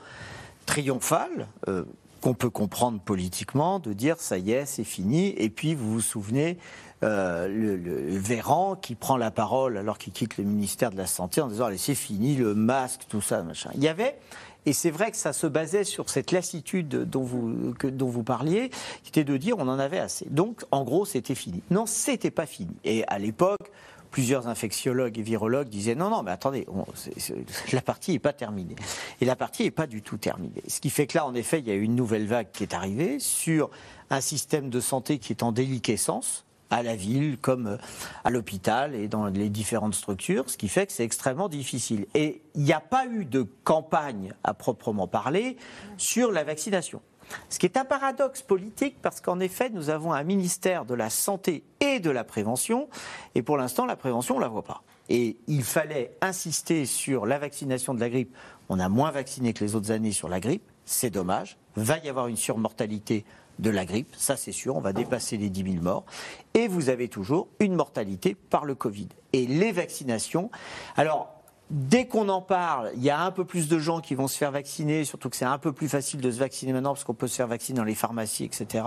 triomphal, 0.67 1.47
euh, 1.67 1.83
qu'on 2.21 2.35
peut 2.35 2.51
comprendre 2.51 2.99
politiquement, 2.99 3.79
de 3.79 3.93
dire 3.93 4.19
ça 4.19 4.37
y 4.37 4.51
est, 4.51 4.65
c'est 4.65 4.83
fini, 4.83 5.33
et 5.37 5.49
puis 5.49 5.73
vous 5.73 5.91
vous 5.93 6.01
souvenez, 6.01 6.57
le, 7.01 8.17
Véran 8.17 8.75
qui 8.75 8.95
prend 8.95 9.17
la 9.17 9.29
parole 9.29 9.77
alors 9.77 9.99
qu'il 9.99 10.13
quitte 10.13 10.37
le 10.37 10.43
ministère 10.43 10.89
de 10.89 10.97
la 10.97 11.05
Santé 11.05 11.41
en 11.41 11.47
disant 11.47 11.65
allez 11.65 11.77
c'est 11.77 11.93
fini, 11.93 12.35
le 12.35 12.55
masque, 12.55 13.01
tout 13.07 13.21
ça, 13.21 13.43
machin. 13.43 13.69
Il 13.75 13.83
y 13.83 13.87
avait 13.87 14.17
et 14.67 14.73
c'est 14.73 14.91
vrai 14.91 15.11
que 15.11 15.17
ça 15.17 15.31
se 15.31 15.47
basait 15.47 15.85
sur 15.85 16.09
cette 16.09 16.33
lassitude 16.33 16.89
dont 16.89 17.23
vous, 17.23 17.73
dont 17.85 18.09
vous 18.09 18.23
parliez, 18.23 18.69
qui 19.01 19.07
était 19.07 19.23
de 19.23 19.37
dire 19.37 19.57
on 19.57 19.69
en 19.69 19.79
avait 19.79 19.97
assez. 19.97 20.27
Donc, 20.29 20.65
en 20.71 20.83
gros, 20.83 21.05
c'était 21.05 21.35
fini. 21.35 21.63
Non, 21.71 21.85
c'était 21.85 22.31
pas 22.31 22.45
fini. 22.45 22.75
Et 22.83 23.05
à 23.07 23.17
l'époque, 23.17 23.71
plusieurs 24.11 24.49
infectiologues 24.49 25.17
et 25.17 25.21
virologues 25.21 25.69
disaient 25.69 25.95
non, 25.95 26.09
non, 26.09 26.21
mais 26.21 26.31
attendez, 26.31 26.67
la 27.71 27.81
partie 27.81 28.11
n'est 28.11 28.19
pas 28.19 28.33
terminée. 28.33 28.75
Et 29.21 29.25
la 29.25 29.37
partie 29.37 29.63
n'est 29.63 29.71
pas 29.71 29.87
du 29.87 30.01
tout 30.01 30.17
terminée. 30.17 30.63
Ce 30.67 30.81
qui 30.81 30.89
fait 30.89 31.07
que 31.07 31.17
là, 31.17 31.25
en 31.25 31.33
effet, 31.33 31.59
il 31.59 31.67
y 31.69 31.71
a 31.71 31.75
une 31.75 31.95
nouvelle 31.95 32.27
vague 32.27 32.47
qui 32.51 32.63
est 32.63 32.73
arrivée 32.73 33.19
sur 33.19 33.69
un 34.09 34.19
système 34.19 34.69
de 34.69 34.81
santé 34.81 35.17
qui 35.17 35.31
est 35.31 35.43
en 35.43 35.53
déliquescence 35.53 36.45
à 36.69 36.83
la 36.83 36.95
ville 36.95 37.37
comme 37.37 37.67
euh, 37.67 37.77
à 38.23 38.29
l'hôpital 38.29 38.95
et 38.95 39.07
dans 39.07 39.27
les 39.27 39.49
différentes 39.49 39.95
structures, 39.95 40.49
ce 40.49 40.57
qui 40.57 40.67
fait 40.67 40.87
que 40.87 40.93
c'est 40.93 41.03
extrêmement 41.03 41.49
difficile. 41.49 42.05
Et 42.13 42.41
il 42.55 42.63
n'y 42.63 42.73
a 42.73 42.79
pas 42.79 43.05
eu 43.05 43.25
de 43.25 43.45
campagne 43.63 44.33
à 44.43 44.53
proprement 44.53 45.07
parler 45.07 45.57
sur 45.97 46.31
la 46.31 46.43
vaccination. 46.43 47.01
Ce 47.49 47.59
qui 47.59 47.65
est 47.65 47.77
un 47.77 47.85
paradoxe 47.85 48.41
politique 48.41 48.97
parce 49.01 49.21
qu'en 49.21 49.39
effet, 49.39 49.69
nous 49.69 49.89
avons 49.89 50.13
un 50.13 50.23
ministère 50.23 50.85
de 50.85 50.93
la 50.93 51.09
Santé 51.09 51.63
et 51.79 51.99
de 51.99 52.09
la 52.09 52.23
Prévention, 52.23 52.87
et 53.35 53.41
pour 53.41 53.57
l'instant, 53.57 53.85
la 53.85 53.95
prévention, 53.95 54.35
on 54.35 54.39
ne 54.39 54.43
la 54.43 54.49
voit 54.49 54.63
pas. 54.63 54.83
Et 55.09 55.37
il 55.47 55.63
fallait 55.63 56.15
insister 56.21 56.85
sur 56.85 57.25
la 57.25 57.39
vaccination 57.39 57.93
de 57.93 57.99
la 57.99 58.09
grippe. 58.09 58.35
On 58.69 58.79
a 58.79 58.89
moins 58.89 59.11
vacciné 59.11 59.53
que 59.53 59.63
les 59.63 59.75
autres 59.75 59.91
années 59.91 60.11
sur 60.11 60.27
la 60.27 60.39
grippe, 60.39 60.69
c'est 60.85 61.09
dommage. 61.09 61.57
Va 61.75 61.97
y 61.99 62.09
avoir 62.09 62.27
une 62.27 62.37
surmortalité 62.37 63.25
de 63.59 63.69
la 63.69 63.85
grippe, 63.85 64.13
ça 64.17 64.37
c'est 64.37 64.51
sûr, 64.51 64.75
on 64.75 64.81
va 64.81 64.93
dépasser 64.93 65.37
les 65.37 65.49
10 65.49 65.73
000 65.73 65.83
morts. 65.83 66.05
Et 66.53 66.67
vous 66.67 66.89
avez 66.89 67.07
toujours 67.07 67.47
une 67.59 67.75
mortalité 67.75 68.35
par 68.35 68.65
le 68.65 68.75
Covid. 68.75 69.09
Et 69.33 69.45
les 69.45 69.71
vaccinations, 69.71 70.49
alors 70.95 71.37
Dès 71.69 72.05
qu'on 72.07 72.29
en 72.29 72.41
parle, 72.41 72.91
il 72.95 73.03
y 73.03 73.09
a 73.09 73.19
un 73.19 73.31
peu 73.31 73.43
plus 73.43 73.67
de 73.67 73.77
gens 73.77 73.99
qui 73.99 74.15
vont 74.15 74.29
se 74.29 74.37
faire 74.37 74.51
vacciner, 74.51 75.03
surtout 75.03 75.29
que 75.29 75.35
c'est 75.35 75.43
un 75.43 75.57
peu 75.57 75.73
plus 75.73 75.89
facile 75.89 76.21
de 76.21 76.31
se 76.31 76.39
vacciner 76.39 76.71
maintenant 76.71 76.93
parce 76.93 77.03
qu'on 77.03 77.13
peut 77.13 77.27
se 77.27 77.35
faire 77.35 77.47
vacciner 77.47 77.75
dans 77.75 77.83
les 77.83 77.93
pharmacies, 77.93 78.45
etc. 78.45 78.85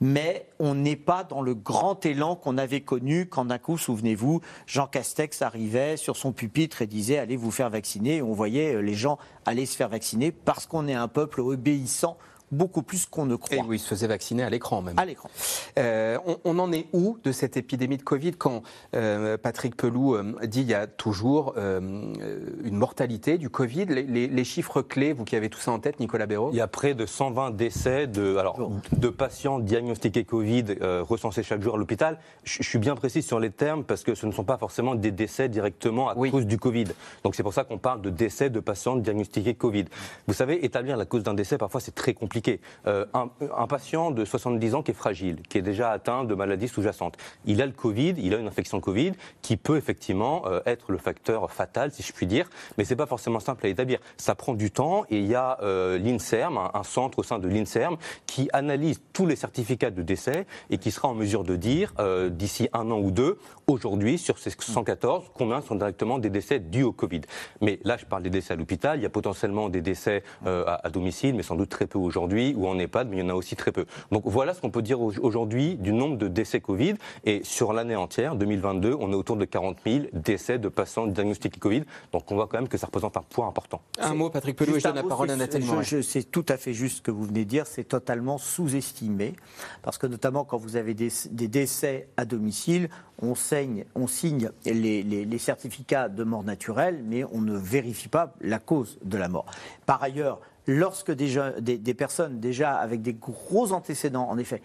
Mais 0.00 0.48
on 0.58 0.74
n'est 0.74 0.96
pas 0.96 1.22
dans 1.22 1.42
le 1.42 1.54
grand 1.54 2.06
élan 2.06 2.34
qu'on 2.34 2.56
avait 2.56 2.80
connu 2.80 3.26
quand 3.26 3.44
d'un 3.44 3.58
coup, 3.58 3.76
souvenez-vous, 3.76 4.40
Jean 4.66 4.86
Castex 4.86 5.42
arrivait 5.42 5.98
sur 5.98 6.16
son 6.16 6.32
pupitre 6.32 6.80
et 6.80 6.86
disait 6.86 7.18
allez 7.18 7.36
vous 7.36 7.50
faire 7.50 7.68
vacciner. 7.68 8.22
On 8.22 8.32
voyait 8.32 8.76
euh, 8.76 8.80
les 8.80 8.94
gens 8.94 9.18
aller 9.44 9.66
se 9.66 9.76
faire 9.76 9.90
vacciner 9.90 10.32
parce 10.32 10.66
qu'on 10.66 10.88
est 10.88 10.94
un 10.94 11.08
peuple 11.08 11.42
obéissant 11.42 12.16
beaucoup 12.52 12.82
plus 12.82 13.06
qu'on 13.06 13.26
ne 13.26 13.36
croit. 13.36 13.56
Et 13.56 13.62
oui, 13.62 13.76
il 13.76 13.78
se 13.78 13.88
faisait 13.88 14.06
vacciner 14.06 14.42
à 14.42 14.50
l'écran 14.50 14.82
même. 14.82 14.98
À 14.98 15.04
l'écran. 15.04 15.30
Euh, 15.78 16.18
on, 16.44 16.58
en 16.58 16.72
est 16.72 16.86
où 16.92 17.18
de 17.24 17.32
cette 17.32 17.56
épidémie 17.56 17.96
de 17.96 18.02
Covid 18.02 18.32
quand 18.32 18.62
euh, 18.94 19.36
Patrick 19.36 19.76
Pelou 19.76 20.14
euh, 20.14 20.34
dit 20.44 20.62
il 20.62 20.68
y 20.68 20.74
a 20.74 20.86
toujours 20.86 21.54
une 21.56 22.76
mortalité 22.76 23.38
du 23.38 23.50
Covid? 23.50 23.86
Les, 23.86 24.44
chiffres 24.44 24.80
clés, 24.80 25.12
vous 25.12 25.24
qui 25.24 25.36
avez 25.36 25.50
tout 25.50 25.58
ça 25.58 25.72
en 25.72 25.78
tête, 25.78 26.00
Nicolas 26.00 26.26
Béraud? 26.26 26.50
Il 26.52 26.56
y 26.56 26.60
a 26.60 26.68
près 26.68 26.94
de 26.94 27.04
120 27.04 27.50
décès 27.50 28.06
de, 28.06 28.36
alors, 28.36 28.70
de 28.92 29.08
patients 29.08 29.58
diagnostiqués 29.58 30.24
Covid 30.24 30.64
recensés 30.80 31.42
chaque 31.42 31.62
jour 31.62 31.74
à 31.74 31.78
l'hôpital. 31.78 32.18
Je, 32.44 32.62
suis 32.62 32.78
bien 32.78 32.94
précis 32.94 33.22
sur 33.22 33.40
les 33.40 33.50
termes 33.50 33.84
parce 33.84 34.02
que 34.02 34.14
ce 34.14 34.26
ne 34.26 34.32
sont 34.32 34.44
pas 34.44 34.56
forcément 34.58 34.94
des 34.94 35.10
décès 35.10 35.48
directement 35.48 36.08
à 36.08 36.14
cause 36.14 36.46
du 36.46 36.58
Covid. 36.58 36.86
Donc 37.24 37.34
c'est 37.34 37.42
pour 37.42 37.52
ça 37.52 37.64
qu'on 37.64 37.78
parle 37.78 38.00
de 38.00 38.10
décès 38.10 38.50
de 38.50 38.60
patients 38.60 38.96
diagnostiqués 38.96 39.54
Covid. 39.54 39.84
Vous 40.26 40.34
savez, 40.34 40.64
établir 40.64 40.96
la 40.96 41.04
cause 41.04 41.22
d'un 41.22 41.34
décès, 41.34 41.58
parfois 41.58 41.80
c'est 41.80 41.94
très 41.94 42.14
compliqué 42.14 42.37
euh, 42.86 43.04
un, 43.14 43.66
patient 43.66 44.10
de 44.10 44.24
70 44.24 44.74
ans 44.74 44.82
qui 44.82 44.92
est 44.92 44.94
fragile, 44.94 45.42
qui 45.48 45.58
est 45.58 45.62
déjà 45.62 45.90
atteint 45.90 46.24
de 46.24 46.34
maladies 46.34 46.68
sous-jacentes, 46.68 47.16
il 47.44 47.60
a 47.62 47.66
le 47.66 47.72
Covid, 47.72 48.14
il 48.18 48.34
a 48.34 48.38
une 48.38 48.46
infection 48.46 48.80
Covid 48.80 49.12
qui 49.42 49.56
peut 49.56 49.76
effectivement 49.76 50.42
euh, 50.46 50.60
être 50.66 50.92
le 50.92 50.98
facteur 50.98 51.50
fatal, 51.50 51.92
si 51.92 52.02
je 52.02 52.12
puis 52.12 52.26
dire, 52.26 52.48
mais 52.76 52.84
c'est 52.84 52.96
pas 52.96 53.06
forcément 53.06 53.40
simple 53.40 53.66
à 53.66 53.68
établir. 53.68 53.98
Ça 54.16 54.34
prend 54.34 54.54
du 54.54 54.70
temps 54.70 55.04
et 55.10 55.18
il 55.18 55.26
y 55.26 55.34
a 55.34 55.58
euh, 55.62 55.98
l'INSERM, 55.98 56.58
un, 56.72 56.82
centre 56.82 57.18
au 57.18 57.22
sein 57.22 57.38
de 57.38 57.48
l'INSERM, 57.48 57.96
qui 58.26 58.48
analyse 58.52 59.00
tous 59.12 59.26
les 59.26 59.36
certificats 59.36 59.90
de 59.90 60.02
décès 60.02 60.46
et 60.70 60.78
qui 60.78 60.90
sera 60.90 61.08
en 61.08 61.14
mesure 61.14 61.44
de 61.44 61.56
dire 61.56 61.92
d'ici 62.30 62.68
un 62.72 62.90
an 62.90 62.98
ou 62.98 63.10
deux, 63.10 63.38
aujourd'hui, 63.66 64.18
sur 64.18 64.38
ces 64.38 64.50
114, 64.50 65.30
combien 65.34 65.60
sont 65.60 65.74
directement 65.74 66.18
des 66.18 66.30
décès 66.30 66.58
dus 66.58 66.82
au 66.82 66.92
Covid. 66.92 67.22
Mais 67.60 67.78
là, 67.84 67.96
je 67.96 68.06
parle 68.06 68.22
des 68.22 68.30
décès 68.30 68.54
à 68.54 68.56
l'hôpital, 68.56 68.98
il 68.98 69.02
y 69.02 69.06
a 69.06 69.10
potentiellement 69.10 69.68
des 69.68 69.82
décès 69.82 70.22
à, 70.44 70.86
à 70.86 70.90
domicile, 70.90 71.34
mais 71.34 71.42
sans 71.42 71.56
doute 71.56 71.68
très 71.68 71.86
peu 71.86 71.98
aujourd'hui 71.98 72.27
ou 72.56 72.66
en 72.66 72.78
EHPAD, 72.78 73.08
mais 73.08 73.16
il 73.16 73.20
y 73.20 73.22
en 73.22 73.28
a 73.28 73.34
aussi 73.34 73.56
très 73.56 73.72
peu. 73.72 73.86
Donc 74.12 74.22
voilà 74.26 74.54
ce 74.54 74.60
qu'on 74.60 74.70
peut 74.70 74.82
dire 74.82 75.00
aujourd'hui 75.00 75.76
du 75.76 75.92
nombre 75.92 76.16
de 76.16 76.28
décès 76.28 76.60
Covid. 76.60 76.94
Et 77.24 77.42
sur 77.44 77.72
l'année 77.72 77.96
entière, 77.96 78.34
2022, 78.36 78.96
on 78.98 79.12
est 79.12 79.14
autour 79.14 79.36
de 79.36 79.44
40 79.44 79.78
000 79.86 80.04
décès 80.12 80.58
de 80.58 80.68
patients 80.68 81.06
diagnostiqués 81.06 81.58
Covid. 81.58 81.84
Donc 82.12 82.30
on 82.30 82.34
voit 82.34 82.46
quand 82.46 82.58
même 82.58 82.68
que 82.68 82.78
ça 82.78 82.86
représente 82.86 83.16
un 83.16 83.22
poids 83.22 83.46
important. 83.46 83.80
Un 83.98 84.14
mot, 84.14 84.30
Patrick 84.30 84.56
Pelou, 84.56 84.76
et 84.76 84.80
je 84.80 84.84
donne 84.84 84.96
la 84.96 85.02
parole 85.02 85.30
à 85.30 85.36
Nathalie 85.36 85.66
C'est 86.02 86.30
tout 86.30 86.46
à 86.48 86.56
fait 86.56 86.74
juste 86.74 86.98
ce 86.98 87.02
que 87.02 87.10
vous 87.10 87.24
venez 87.24 87.44
de 87.44 87.50
dire. 87.50 87.66
C'est 87.66 87.84
totalement 87.84 88.38
sous-estimé. 88.38 89.34
Parce 89.82 89.98
que 89.98 90.06
notamment 90.06 90.44
quand 90.44 90.58
vous 90.58 90.76
avez 90.76 90.94
des, 90.94 91.10
décès 91.30 92.08
à 92.16 92.24
domicile, 92.24 92.88
on, 93.20 93.34
saigne, 93.34 93.84
on 93.94 94.06
signe 94.06 94.50
les, 94.64 95.02
les 95.02 95.38
certificats 95.38 96.08
de 96.08 96.24
mort 96.24 96.44
naturelle, 96.44 97.02
mais 97.04 97.24
on 97.32 97.40
ne 97.40 97.56
vérifie 97.56 98.08
pas 98.08 98.34
la 98.40 98.58
cause 98.58 98.98
de 99.04 99.18
la 99.18 99.28
mort. 99.28 99.46
Par 99.86 100.02
ailleurs, 100.02 100.40
lorsque 100.68 101.10
des, 101.10 101.94
personnes 101.94 102.38
déjà 102.38 102.76
avec 102.76 103.02
des 103.02 103.14
gros 103.14 103.72
antécédents, 103.72 104.28
en 104.28 104.38
effet, 104.38 104.62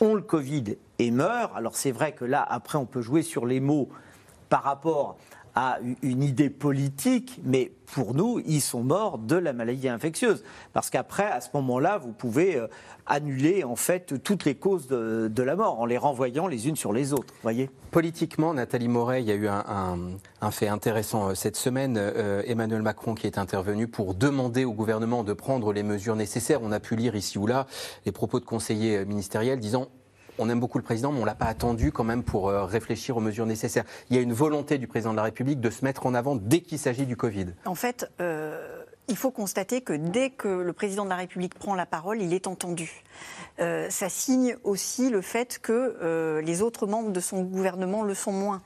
ont 0.00 0.14
le 0.14 0.20
Covid 0.20 0.76
et 0.98 1.10
meurent, 1.10 1.56
alors 1.56 1.76
c'est 1.76 1.92
vrai 1.92 2.12
que 2.12 2.24
là, 2.24 2.44
après, 2.46 2.76
on 2.76 2.84
peut 2.84 3.00
jouer 3.00 3.22
sur 3.22 3.46
les 3.46 3.60
mots 3.60 3.88
par 4.48 4.64
rapport 4.64 5.16
à 5.60 5.80
une 6.02 6.22
idée 6.22 6.50
politique, 6.50 7.40
mais 7.42 7.72
pour 7.86 8.14
nous, 8.14 8.40
ils 8.46 8.60
sont 8.60 8.84
morts 8.84 9.18
de 9.18 9.34
la 9.34 9.52
maladie 9.52 9.88
infectieuse. 9.88 10.44
Parce 10.72 10.88
qu'après, 10.88 11.24
à 11.24 11.40
ce 11.40 11.48
moment-là, 11.54 11.98
vous 11.98 12.12
pouvez 12.12 12.54
euh, 12.54 12.68
annuler 13.06 13.64
en 13.64 13.74
fait 13.74 14.22
toutes 14.22 14.44
les 14.44 14.54
causes 14.54 14.86
de, 14.86 15.42
la 15.42 15.56
mort 15.56 15.80
en 15.80 15.86
les 15.86 15.98
renvoyant 15.98 16.46
les 16.46 16.68
unes 16.68 16.76
sur 16.76 16.92
les 16.92 17.12
autres. 17.12 17.34
Voyez? 17.42 17.70
Politiquement, 17.90 18.54
Nathalie 18.54 18.86
Moret, 18.86 19.20
il 19.20 19.26
y 19.26 19.32
a 19.32 19.34
eu 19.34 19.48
un, 19.48 20.50
fait 20.52 20.68
intéressant 20.68 21.30
euh, 21.30 21.34
cette 21.34 21.56
semaine. 21.56 21.96
Euh, 21.98 22.40
Emmanuel 22.46 22.82
Macron 22.82 23.16
qui 23.16 23.26
est 23.26 23.36
intervenu 23.36 23.88
pour 23.88 24.14
demander 24.14 24.64
au 24.64 24.72
gouvernement 24.72 25.24
de 25.24 25.32
prendre 25.32 25.72
les 25.72 25.82
mesures 25.82 26.14
nécessaires. 26.14 26.60
On 26.62 26.70
a 26.70 26.78
pu 26.78 26.94
lire 26.94 27.16
ici 27.16 27.36
ou 27.36 27.48
là 27.48 27.66
les 28.06 28.12
propos 28.12 28.38
de 28.38 28.44
conseillers 28.44 29.04
ministériels 29.04 29.58
disant 29.58 29.88
on 30.38 30.48
aime 30.48 30.60
beaucoup 30.60 30.78
le 30.78 30.84
président, 30.84 31.12
mais 31.12 31.18
on 31.18 31.22
ne 31.22 31.26
l'a 31.26 31.34
pas 31.34 31.46
attendu 31.46 31.92
quand 31.92 32.04
même 32.04 32.22
pour 32.22 32.48
euh, 32.48 32.64
réfléchir 32.64 33.16
aux 33.16 33.20
mesures 33.20 33.46
nécessaires. 33.46 33.84
Il 34.10 34.16
y 34.16 34.18
a 34.18 34.22
une 34.22 34.32
volonté 34.32 34.78
du 34.78 34.86
président 34.86 35.12
de 35.12 35.16
la 35.16 35.24
République 35.24 35.60
de 35.60 35.70
se 35.70 35.84
mettre 35.84 36.06
en 36.06 36.14
avant 36.14 36.36
dès 36.36 36.60
qu'il 36.60 36.78
s'agit 36.78 37.06
du 37.06 37.16
Covid. 37.16 37.46
En 37.64 37.74
fait, 37.74 38.10
euh, 38.20 38.82
il 39.08 39.16
faut 39.16 39.30
constater 39.30 39.80
que 39.80 39.92
dès 39.92 40.30
que 40.30 40.48
le 40.48 40.72
président 40.72 41.04
de 41.04 41.10
la 41.10 41.16
République 41.16 41.54
prend 41.54 41.74
la 41.74 41.86
parole, 41.86 42.22
il 42.22 42.32
est 42.32 42.46
entendu. 42.46 43.02
Euh, 43.60 43.90
ça 43.90 44.08
signe 44.08 44.56
aussi 44.64 45.10
le 45.10 45.20
fait 45.20 45.58
que 45.58 46.40
les 46.44 46.62
autres 46.62 46.86
membres 46.86 47.10
de 47.10 47.20
son 47.20 47.42
gouvernement 47.42 48.02
le 48.02 48.14
sont 48.14 48.32
moins. 48.32 48.62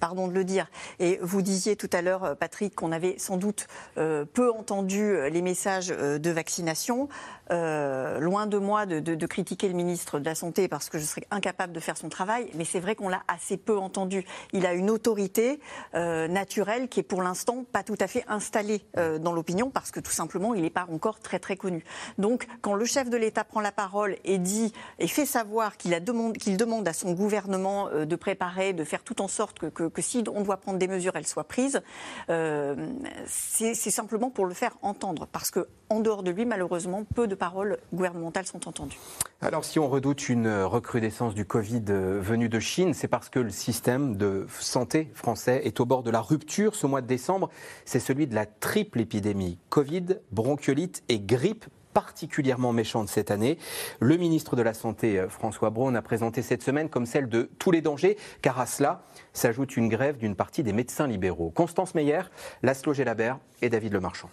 Pardon 0.00 0.28
de 0.28 0.32
le 0.32 0.44
dire. 0.44 0.66
Et 0.98 1.18
vous 1.22 1.42
disiez 1.42 1.76
tout 1.76 1.90
à 1.92 2.02
l'heure, 2.02 2.36
Patrick, 2.36 2.74
qu'on 2.74 2.92
avait 2.92 3.16
sans 3.18 3.36
doute 3.36 3.66
peu 3.94 4.52
entendu 4.52 5.16
les 5.30 5.42
messages 5.42 5.88
de 5.88 6.30
vaccination. 6.30 7.08
loin 7.50 8.46
de 8.46 8.58
moi 8.58 8.86
de, 8.86 9.26
critiquer 9.26 9.68
le 9.68 9.74
ministre 9.74 10.18
de 10.18 10.24
la 10.24 10.34
Santé 10.34 10.68
parce 10.68 10.88
que 10.88 10.98
je 10.98 11.04
serais 11.04 11.26
incapable 11.30 11.72
de 11.72 11.80
faire 11.80 11.96
son 11.96 12.08
travail, 12.08 12.50
mais 12.54 12.64
c'est 12.64 12.80
vrai 12.80 12.94
qu'on 12.94 13.08
l'a 13.08 13.22
assez 13.28 13.56
peu 13.56 13.78
entendu. 13.78 14.24
Il 14.52 14.66
a 14.66 14.74
une 14.74 14.90
autorité 14.90 15.60
naturelle 15.94 16.88
qui 16.88 17.00
est 17.00 17.04
pour 17.04 17.22
l'instant 17.22 17.64
pas 17.70 17.82
tout 17.82 17.98
à 18.00 18.06
fait 18.06 18.24
installée 18.28 18.84
dans 19.20 19.32
l'opinion 19.32 19.70
parce 19.70 19.90
que 19.90 20.00
tout 20.00 20.12
simplement 20.12 20.54
il 20.54 20.62
n'est 20.62 20.70
pas 20.70 20.86
encore 20.90 21.20
très 21.20 21.38
très 21.38 21.56
connu. 21.56 21.84
Donc 22.18 22.46
quand 22.60 22.74
le 22.74 22.84
chef 22.84 23.10
de 23.10 23.16
l'État 23.16 23.44
prend 23.44 23.60
la 23.60 23.72
parole 23.72 24.16
et 24.24 24.38
dit 24.38 24.72
et 24.98 25.06
fait 25.06 25.26
savoir 25.26 25.76
qu'il 25.76 25.92
demande, 26.02 26.36
qu'il 26.36 26.56
demande 26.56 26.86
à 26.88 26.92
son 26.92 27.12
gouvernement 27.12 27.88
euh, 27.88 28.04
de 28.04 28.16
préparer, 28.16 28.72
de 28.72 28.84
faire 28.84 29.02
tout 29.02 29.20
en 29.20 29.28
sorte 29.28 29.41
que, 29.52 29.66
que, 29.66 30.02
si 30.02 30.24
on 30.32 30.42
doit 30.42 30.56
prendre 30.56 30.78
des 30.78 30.88
mesures, 30.88 31.12
elles 31.16 31.26
soient 31.26 31.44
prises, 31.44 31.82
euh, 32.30 32.88
c'est 33.26 33.74
simplement 33.74 34.30
pour 34.30 34.46
le 34.46 34.54
faire 34.54 34.76
entendre. 34.82 35.26
Parce 35.30 35.50
que 35.50 35.68
en 35.90 36.00
dehors 36.00 36.22
de 36.22 36.30
lui, 36.30 36.44
malheureusement, 36.44 37.04
peu 37.04 37.26
de 37.26 37.34
paroles 37.34 37.78
gouvernementales 37.92 38.46
sont 38.46 38.66
entendues. 38.68 38.98
Alors 39.40 39.64
si 39.64 39.78
on 39.78 39.88
redoute 39.88 40.28
une 40.28 40.62
recrudescence 40.62 41.34
du 41.34 41.44
Covid 41.44 41.82
euh, 41.90 42.20
venue 42.20 42.48
de 42.48 42.60
Chine, 42.60 42.94
c'est 42.94 43.08
parce 43.08 43.28
que 43.28 43.40
le 43.40 43.50
système 43.50 44.16
de 44.16 44.46
santé 44.60 45.10
français 45.14 45.62
est 45.64 45.80
au 45.80 45.84
bord 45.84 46.02
de 46.02 46.10
la 46.10 46.20
rupture. 46.20 46.74
Ce 46.74 46.86
mois 46.86 47.00
de 47.00 47.06
décembre, 47.06 47.50
c'est 47.84 48.00
celui 48.00 48.26
de 48.26 48.34
la 48.34 48.46
triple 48.46 49.00
épidémie. 49.00 49.58
Covid, 49.68 50.18
bronchiolite 50.30 51.02
et 51.08 51.18
grippe 51.20 51.66
particulièrement 51.92 52.72
méchante 52.72 53.08
cette 53.08 53.30
année. 53.30 53.58
Le 54.00 54.16
ministre 54.16 54.56
de 54.56 54.62
la 54.62 54.74
Santé, 54.74 55.18
euh, 55.18 55.28
François 55.28 55.70
Braun, 55.70 55.94
a 55.94 56.02
présenté 56.02 56.42
cette 56.42 56.62
semaine 56.62 56.88
comme 56.88 57.06
celle 57.06 57.28
de 57.28 57.50
tous 57.58 57.70
les 57.70 57.80
dangers, 57.80 58.16
car 58.40 58.58
à 58.60 58.66
cela 58.66 59.04
s'ajoute 59.32 59.76
une 59.76 59.88
grève 59.88 60.16
d'une 60.16 60.36
partie 60.36 60.62
des 60.62 60.72
médecins 60.72 61.06
libéraux. 61.06 61.50
Constance 61.50 61.94
Meyer, 61.94 62.22
Laszlo 62.62 62.92
Gelabert 62.94 63.38
et 63.60 63.68
David 63.68 63.92
Lemarchand. 63.92 64.30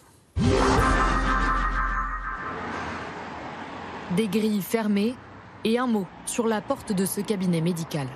Des 4.16 4.28
grilles 4.28 4.62
fermées 4.62 5.16
et 5.64 5.78
un 5.78 5.88
mot 5.88 6.08
sur 6.26 6.48
la 6.48 6.62
porte 6.62 6.94
de 6.94 7.06
ce 7.06 7.22
cabinet 7.22 7.62
médical. 7.62 8.08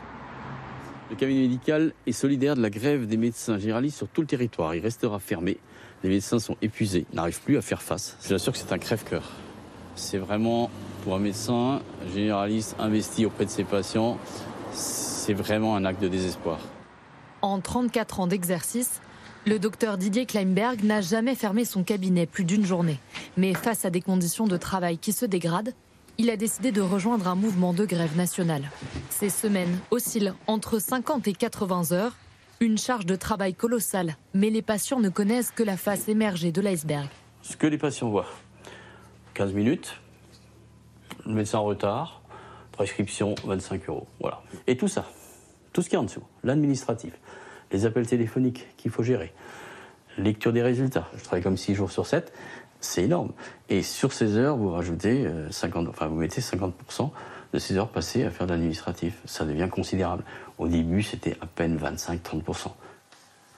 Le 1.10 1.16
cabinet 1.16 1.42
médical 1.42 1.94
est 2.08 2.12
solidaire 2.12 2.56
de 2.56 2.62
la 2.62 2.70
grève 2.70 3.08
des 3.08 3.18
médecins 3.18 3.58
généralistes 3.58 3.98
sur 3.98 4.08
tout 4.08 4.22
le 4.22 4.28
territoire. 4.28 4.74
Il 4.74 4.82
restera 4.82 5.20
fermé 5.20 5.58
les 6.04 6.10
médecins 6.10 6.39
sont 6.39 6.58
épuisés, 6.62 7.06
n'arrivent 7.13 7.42
plus 7.42 7.58
à 7.58 7.62
faire 7.62 7.82
face. 7.82 8.18
Je 8.28 8.38
sûr 8.38 8.52
que 8.52 8.60
c'est 8.60 8.74
un 8.74 8.78
crève-cœur. 8.78 9.24
C'est 9.96 10.18
vraiment, 10.18 10.70
pour 11.04 11.16
un 11.16 11.20
médecin 11.20 11.82
généraliste 12.13 12.76
investi 12.78 13.26
auprès 13.26 13.46
de 13.46 13.50
ses 13.50 13.63
patients, 13.63 14.18
c'est 14.74 15.34
vraiment 15.34 15.76
un 15.76 15.86
acte 15.86 16.02
de 16.02 16.10
désespoir. 16.10 16.60
En 17.42 17.62
34 17.62 18.20
ans 18.20 18.28
d'exercice, 18.28 19.02
le 19.46 19.60
docteur 19.60 19.98
Didier 19.98 20.26
Kleinberg 20.26 20.84
n'a 20.84 21.02
jamais 21.02 21.36
fermé 21.36 21.63
son 21.63 21.84
cabinet 21.84 22.26
plus 22.26 22.44
d'une 22.44 22.66
journée. 22.66 23.00
Mais 23.38 23.54
face 23.54 23.86
à 23.86 23.89
des 23.89 24.02
conditions 24.02 24.48
de 24.48 24.58
travail 24.58 24.98
qui 24.98 25.13
se 25.13 25.26
dégradent, 25.26 25.74
il 26.17 26.30
a 26.30 26.38
décidé 26.38 26.71
de 26.71 26.82
rejoindre 26.82 27.28
un 27.28 27.36
mouvement 27.36 27.73
de 27.73 27.86
grève 27.86 28.15
nationale. 28.15 28.69
Ces 29.10 29.30
semaines 29.30 29.80
oscillent 29.91 30.34
entre 30.47 30.80
50 30.80 31.28
et 31.28 31.34
80 31.34 31.91
heures 31.91 32.15
une 32.60 32.78
charge 32.78 33.06
de 33.06 33.15
travail 33.15 33.54
colossale, 33.54 34.15
mais 34.34 34.49
les 34.49 34.62
patients 34.62 34.99
ne 34.99 35.10
connaissent 35.10 35.52
que 35.52 35.63
la 35.63 35.76
face 35.76 36.08
émergée 36.08 36.52
de 36.52 36.62
l'iceberg. 36.62 37.10
Ce 37.41 37.58
que 37.58 37.67
les 37.67 37.78
patients 37.78 38.10
voient, 38.10 38.28
15 39.34 39.54
minutes, 39.54 39.99
le 41.26 41.34
médecin 41.34 41.58
en 41.58 41.63
retard, 41.63 42.21
prescription 42.71 43.36
25 43.43 43.89
euros. 43.89 44.08
Voilà. 44.21 44.41
Et 44.67 44.78
tout 44.78 44.88
ça, 44.88 45.06
tout 45.73 45.82
ce 45.82 45.89
qui 45.89 45.95
est 45.95 45.97
en 45.97 46.04
dessous, 46.04 46.23
l'administratif, 46.43 47.13
les 47.71 47.86
appels 47.86 48.08
téléphoniques 48.08 48.67
qu'il 48.78 48.91
faut 48.91 49.04
gérer, 49.04 49.34
lecture 50.17 50.54
des 50.54 50.62
résultats. 50.62 51.10
Je 51.17 51.23
travaille 51.23 51.43
comme 51.43 51.58
6 51.58 51.76
jours 51.76 51.91
sur 51.91 52.06
7, 52.06 52.32
c'est 52.84 53.04
énorme. 53.04 53.32
Et 53.69 53.82
sur 53.82 54.13
ces 54.13 54.38
heures, 54.38 54.58
vous 54.58 54.72
rajoutez 54.72 55.28
50, 55.50 55.88
euh, 55.88 55.89
enfin 55.89 56.08
vous 56.08 56.15
mettez 56.15 56.41
50% 56.41 57.10
de 57.54 57.60
ces 57.60 57.78
heures 57.78 57.89
passées 57.89 58.24
à 58.24 58.32
faire 58.32 58.48
de 58.48 58.52
l'administratif. 58.52 59.22
Ça 59.26 59.46
devient 59.46 59.69
considérable. 59.69 60.24
Au 60.58 60.67
début, 60.67 61.04
c'était 61.04 61.38
à 61.41 61.46
peine 61.46 61.78
25-30%. 61.78 62.69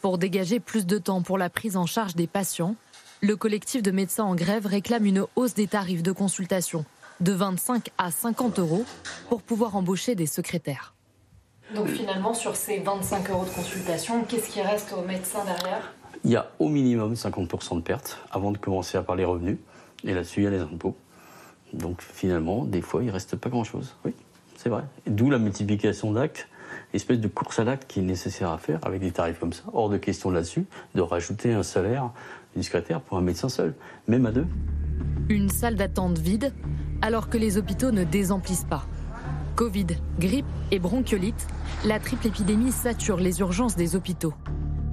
Pour 0.01 0.17
dégager 0.17 0.59
plus 0.59 0.85
de 0.85 0.97
temps 0.97 1.21
pour 1.21 1.37
la 1.37 1.49
prise 1.49 1.77
en 1.77 1.85
charge 1.85 2.15
des 2.15 2.27
patients, 2.27 2.75
le 3.21 3.35
collectif 3.35 3.81
de 3.81 3.91
médecins 3.91 4.25
en 4.25 4.35
grève 4.35 4.65
réclame 4.65 5.05
une 5.05 5.25
hausse 5.35 5.53
des 5.53 5.67
tarifs 5.67 6.03
de 6.03 6.11
consultation 6.11 6.85
de 7.21 7.31
25 7.31 7.89
à 7.97 8.11
50 8.11 8.59
euros 8.59 8.85
pour 9.29 9.41
pouvoir 9.41 9.75
embaucher 9.75 10.15
des 10.15 10.27
secrétaires. 10.27 10.93
Donc 11.73 11.87
finalement, 11.87 12.33
sur 12.33 12.55
ces 12.55 12.79
25 12.79 13.29
euros 13.31 13.45
de 13.45 13.49
consultation, 13.49 14.23
qu'est-ce 14.25 14.49
qui 14.49 14.61
reste 14.61 14.93
aux 14.93 15.01
médecins 15.01 15.43
derrière? 15.45 15.94
Il 16.25 16.31
y 16.31 16.35
a 16.37 16.49
au 16.57 16.69
minimum 16.69 17.13
50% 17.13 17.75
de 17.75 17.81
pertes 17.81 18.19
avant 18.31 18.51
de 18.51 18.57
commencer 18.57 18.97
à 18.97 19.03
parler 19.03 19.23
revenus. 19.23 19.57
Et 20.03 20.13
là-dessus, 20.15 20.39
il 20.39 20.43
y 20.45 20.47
a 20.47 20.49
les 20.49 20.59
impôts. 20.59 20.95
Donc 21.71 22.01
finalement, 22.01 22.65
des 22.65 22.81
fois, 22.81 23.03
il 23.03 23.07
ne 23.07 23.11
reste 23.11 23.35
pas 23.35 23.49
grand-chose. 23.49 23.95
Oui, 24.03 24.11
c'est 24.57 24.69
vrai. 24.69 24.81
D'où 25.05 25.29
la 25.29 25.37
multiplication 25.37 26.11
d'actes, 26.11 26.47
espèce 26.93 27.19
de 27.19 27.27
course 27.27 27.59
à 27.59 27.63
l'acte 27.63 27.85
qui 27.87 27.99
est 27.99 28.03
nécessaire 28.03 28.49
à 28.49 28.57
faire 28.57 28.79
avec 28.81 29.01
des 29.01 29.11
tarifs 29.11 29.39
comme 29.39 29.53
ça. 29.53 29.65
Hors 29.71 29.87
de 29.87 29.97
question 29.97 30.31
là-dessus 30.31 30.65
de 30.95 31.01
rajouter 31.01 31.53
un 31.53 31.61
salaire 31.61 32.09
d'une 32.53 32.63
secrétaire 32.63 33.01
pour 33.01 33.19
un 33.19 33.21
médecin 33.21 33.47
seul, 33.47 33.75
même 34.07 34.25
à 34.25 34.31
deux. 34.31 34.47
Une 35.29 35.49
salle 35.49 35.75
d'attente 35.75 36.17
vide, 36.17 36.53
alors 37.03 37.29
que 37.29 37.37
les 37.37 37.59
hôpitaux 37.59 37.91
ne 37.91 38.03
désemplissent 38.03 38.65
pas. 38.67 38.87
Covid, 39.55 39.87
grippe 40.19 40.45
et 40.71 40.79
bronchiolite, 40.79 41.47
la 41.85 41.99
triple 41.99 42.25
épidémie 42.27 42.71
sature 42.71 43.17
les 43.17 43.41
urgences 43.41 43.75
des 43.75 43.95
hôpitaux. 43.95 44.33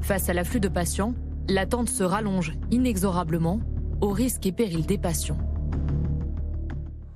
Face 0.02 0.28
à 0.28 0.32
l'afflux 0.32 0.58
de 0.58 0.66
patients, 0.66 1.14
l'attente 1.48 1.88
se 1.88 2.02
rallonge 2.02 2.54
inexorablement 2.72 3.60
au 4.00 4.08
risque 4.08 4.44
et 4.46 4.52
péril 4.52 4.84
des 4.84 4.98
patients. 4.98 5.38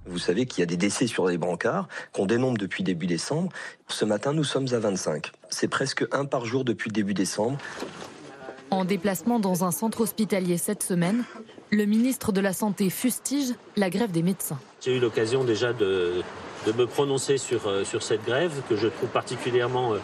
Vous 0.07 0.19
savez 0.19 0.47
qu'il 0.47 0.61
y 0.61 0.63
a 0.63 0.67
des 0.67 0.77
décès 0.77 1.09
sur 1.09 1.27
les 1.27 1.37
brancards 1.37 1.89
qu'on 2.13 2.27
dénombre 2.27 2.59
depuis 2.59 2.85
début 2.85 3.09
décembre. 3.09 3.51
Ce 3.89 4.05
matin, 4.05 4.33
nous 4.33 4.45
sommes 4.45 4.69
à 4.73 4.79
25. 4.79 5.33
C'est 5.51 5.67
presque 5.67 6.07
un 6.13 6.27
par 6.27 6.45
jour 6.45 6.65
depuis 6.65 6.93
début 6.93 7.13
décembre. 7.13 7.59
En 8.71 8.85
déplacement 8.85 9.41
dans 9.41 9.65
un 9.65 9.73
centre 9.73 10.03
hospitalier 10.03 10.57
cette 10.57 10.85
semaine, 10.85 11.25
le 11.71 11.87
ministre 11.87 12.31
de 12.31 12.41
la 12.41 12.53
Santé 12.53 12.89
fustige 12.89 13.55
la 13.77 13.91
grève 13.91 14.13
des 14.13 14.23
médecins. 14.23 14.61
J'ai 14.81 14.97
eu 14.97 15.01
l'occasion 15.01 15.43
déjà 15.43 15.73
de, 15.73 16.23
me 16.67 16.87
prononcer 16.87 17.37
sur, 17.37 17.67
euh, 17.67 17.85
sur 17.85 18.05
cette 18.05 18.25
grève 18.25 18.63
que 18.69 18.77
je 18.77 18.87
trouve 18.87 19.09
particulièrement 19.09 19.95
euh, 19.95 19.99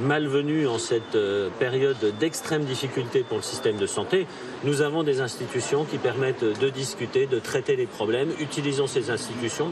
malvenue 0.00 0.66
en 0.66 0.78
cette 0.78 1.14
euh, 1.14 1.50
période 1.58 2.14
d'extrême 2.18 2.64
difficulté 2.64 3.22
pour 3.22 3.38
le 3.38 3.42
système 3.42 3.76
de 3.76 3.86
santé, 3.86 4.26
nous 4.64 4.80
avons 4.80 5.02
des 5.02 5.20
institutions 5.20 5.84
qui 5.84 5.98
permettent 5.98 6.44
de 6.44 6.70
discuter, 6.70 7.26
de 7.26 7.38
traiter 7.38 7.76
les 7.76 7.86
problèmes. 7.86 8.30
Utilisons 8.40 8.86
ces 8.86 9.10
institutions. 9.10 9.70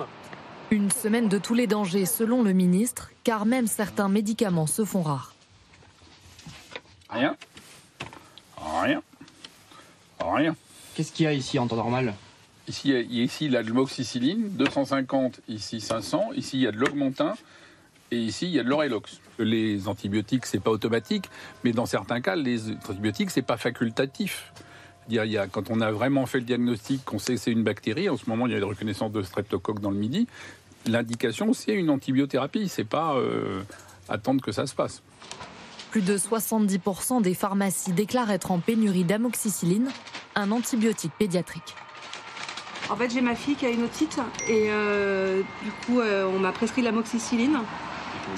Une 0.70 0.90
semaine 0.90 1.28
de 1.28 1.38
tous 1.38 1.54
les 1.54 1.66
dangers 1.66 2.06
selon 2.06 2.42
le 2.42 2.52
ministre, 2.52 3.10
car 3.24 3.46
même 3.46 3.66
certains 3.66 4.08
médicaments 4.08 4.66
se 4.66 4.84
font 4.84 5.02
rares. 5.02 5.34
Rien. 7.08 7.36
Rien. 8.56 9.02
Rien. 10.20 10.54
Qu'est-ce 10.94 11.12
qu'il 11.12 11.24
y 11.24 11.28
a 11.28 11.32
ici 11.32 11.58
en 11.58 11.66
temps 11.66 11.76
normal? 11.76 12.14
Ici, 12.68 12.92
ici, 12.92 13.46
il 13.46 13.52
y 13.52 13.56
a 13.56 13.64
de 13.64 13.68
l'moxicilline, 13.68 14.50
250, 14.50 15.40
ici 15.48 15.80
500, 15.80 16.30
ici 16.36 16.58
il 16.58 16.62
y 16.62 16.66
a 16.68 16.72
de 16.72 16.76
l'augmentin, 16.76 17.34
et 18.10 18.18
ici 18.18 18.46
il 18.46 18.52
y 18.52 18.58
a 18.58 18.62
de 18.62 18.68
l'orelox 18.68 19.20
les 19.42 19.88
antibiotiques, 19.88 20.46
c'est 20.46 20.60
pas 20.60 20.70
automatique, 20.70 21.30
mais 21.64 21.72
dans 21.72 21.86
certains 21.86 22.20
cas, 22.20 22.36
les 22.36 22.70
antibiotiques, 22.70 23.30
c'est 23.30 23.42
pas 23.42 23.56
facultatif. 23.56 24.52
Il 25.08 25.14
y 25.14 25.38
a, 25.38 25.46
quand 25.48 25.70
on 25.70 25.80
a 25.80 25.90
vraiment 25.90 26.26
fait 26.26 26.38
le 26.38 26.44
diagnostic, 26.44 27.04
qu'on 27.04 27.18
sait 27.18 27.34
que 27.34 27.40
c'est 27.40 27.50
une 27.50 27.64
bactérie, 27.64 28.08
en 28.08 28.16
ce 28.16 28.28
moment 28.28 28.46
il 28.46 28.52
y 28.52 28.54
a 28.54 28.58
une 28.58 28.64
reconnaissance 28.64 29.10
de 29.10 29.22
streptocoque 29.22 29.80
dans 29.80 29.90
le 29.90 29.96
midi, 29.96 30.28
l'indication 30.86 31.52
c'est 31.52 31.72
une 31.72 31.90
antibiothérapie, 31.90 32.68
c'est 32.68 32.84
pas 32.84 33.14
euh, 33.14 33.62
attendre 34.08 34.40
que 34.42 34.52
ça 34.52 34.66
se 34.66 34.74
passe. 34.74 35.02
Plus 35.90 36.02
de 36.02 36.16
70% 36.16 37.22
des 37.22 37.34
pharmacies 37.34 37.92
déclarent 37.92 38.30
être 38.30 38.52
en 38.52 38.60
pénurie 38.60 39.02
d'amoxicilline, 39.02 39.88
un 40.36 40.52
antibiotique 40.52 41.12
pédiatrique. 41.18 41.74
En 42.88 42.96
fait, 42.96 43.10
j'ai 43.10 43.20
ma 43.20 43.34
fille 43.34 43.56
qui 43.56 43.66
a 43.66 43.70
une 43.70 43.82
otite 43.82 44.18
et 44.48 44.66
euh, 44.68 45.42
du 45.62 45.70
coup, 45.84 46.00
euh, 46.00 46.30
on 46.32 46.38
m'a 46.38 46.52
prescrit 46.52 46.82
l'amoxicilline. 46.82 47.58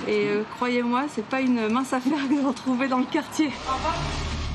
Et 0.09 0.29
euh, 0.29 0.43
croyez-moi, 0.57 1.05
c'est 1.09 1.25
pas 1.25 1.41
une 1.41 1.69
mince 1.69 1.93
affaire 1.93 2.29
de 2.29 2.47
retrouver 2.47 2.89
dans 2.89 2.99
le 2.99 3.05
quartier. 3.05 3.51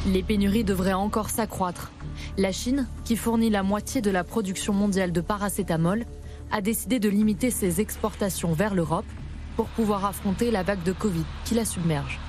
Les 0.06 0.24
pénuries 0.24 0.64
devraient 0.64 0.94
encore 0.94 1.30
s'accroître. 1.30 1.92
La 2.38 2.52
Chine, 2.52 2.88
qui 3.06 3.16
fournit 3.16 3.50
la 3.50 3.64
moitié 3.64 4.02
de 4.02 4.12
la 4.12 4.24
production 4.24 4.74
mondiale 4.74 5.12
de 5.12 5.22
paracétamol, 5.22 6.06
a 6.52 6.62
décidé 6.62 7.00
de 7.00 7.10
limiter 7.10 7.52
ses 7.52 7.82
exportations 7.82 8.54
vers 8.54 8.76
l'Europe 8.76 9.06
pour 9.56 9.68
pouvoir 9.68 10.06
affronter 10.06 10.52
la 10.52 10.64
vague 10.64 10.84
de 10.84 10.92
Covid 10.92 11.26
qui 11.46 11.56
la 11.56 11.66
submerge. 11.66 12.20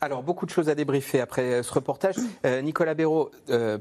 Alors, 0.00 0.22
beaucoup 0.22 0.44
de 0.44 0.50
choses 0.50 0.68
à 0.68 0.74
débriefer 0.74 1.20
après 1.20 1.54
euh, 1.54 1.62
ce 1.62 1.72
reportage. 1.72 2.16
Euh, 2.44 2.60
Nicolas 2.60 2.94
Béraud, 2.94 3.30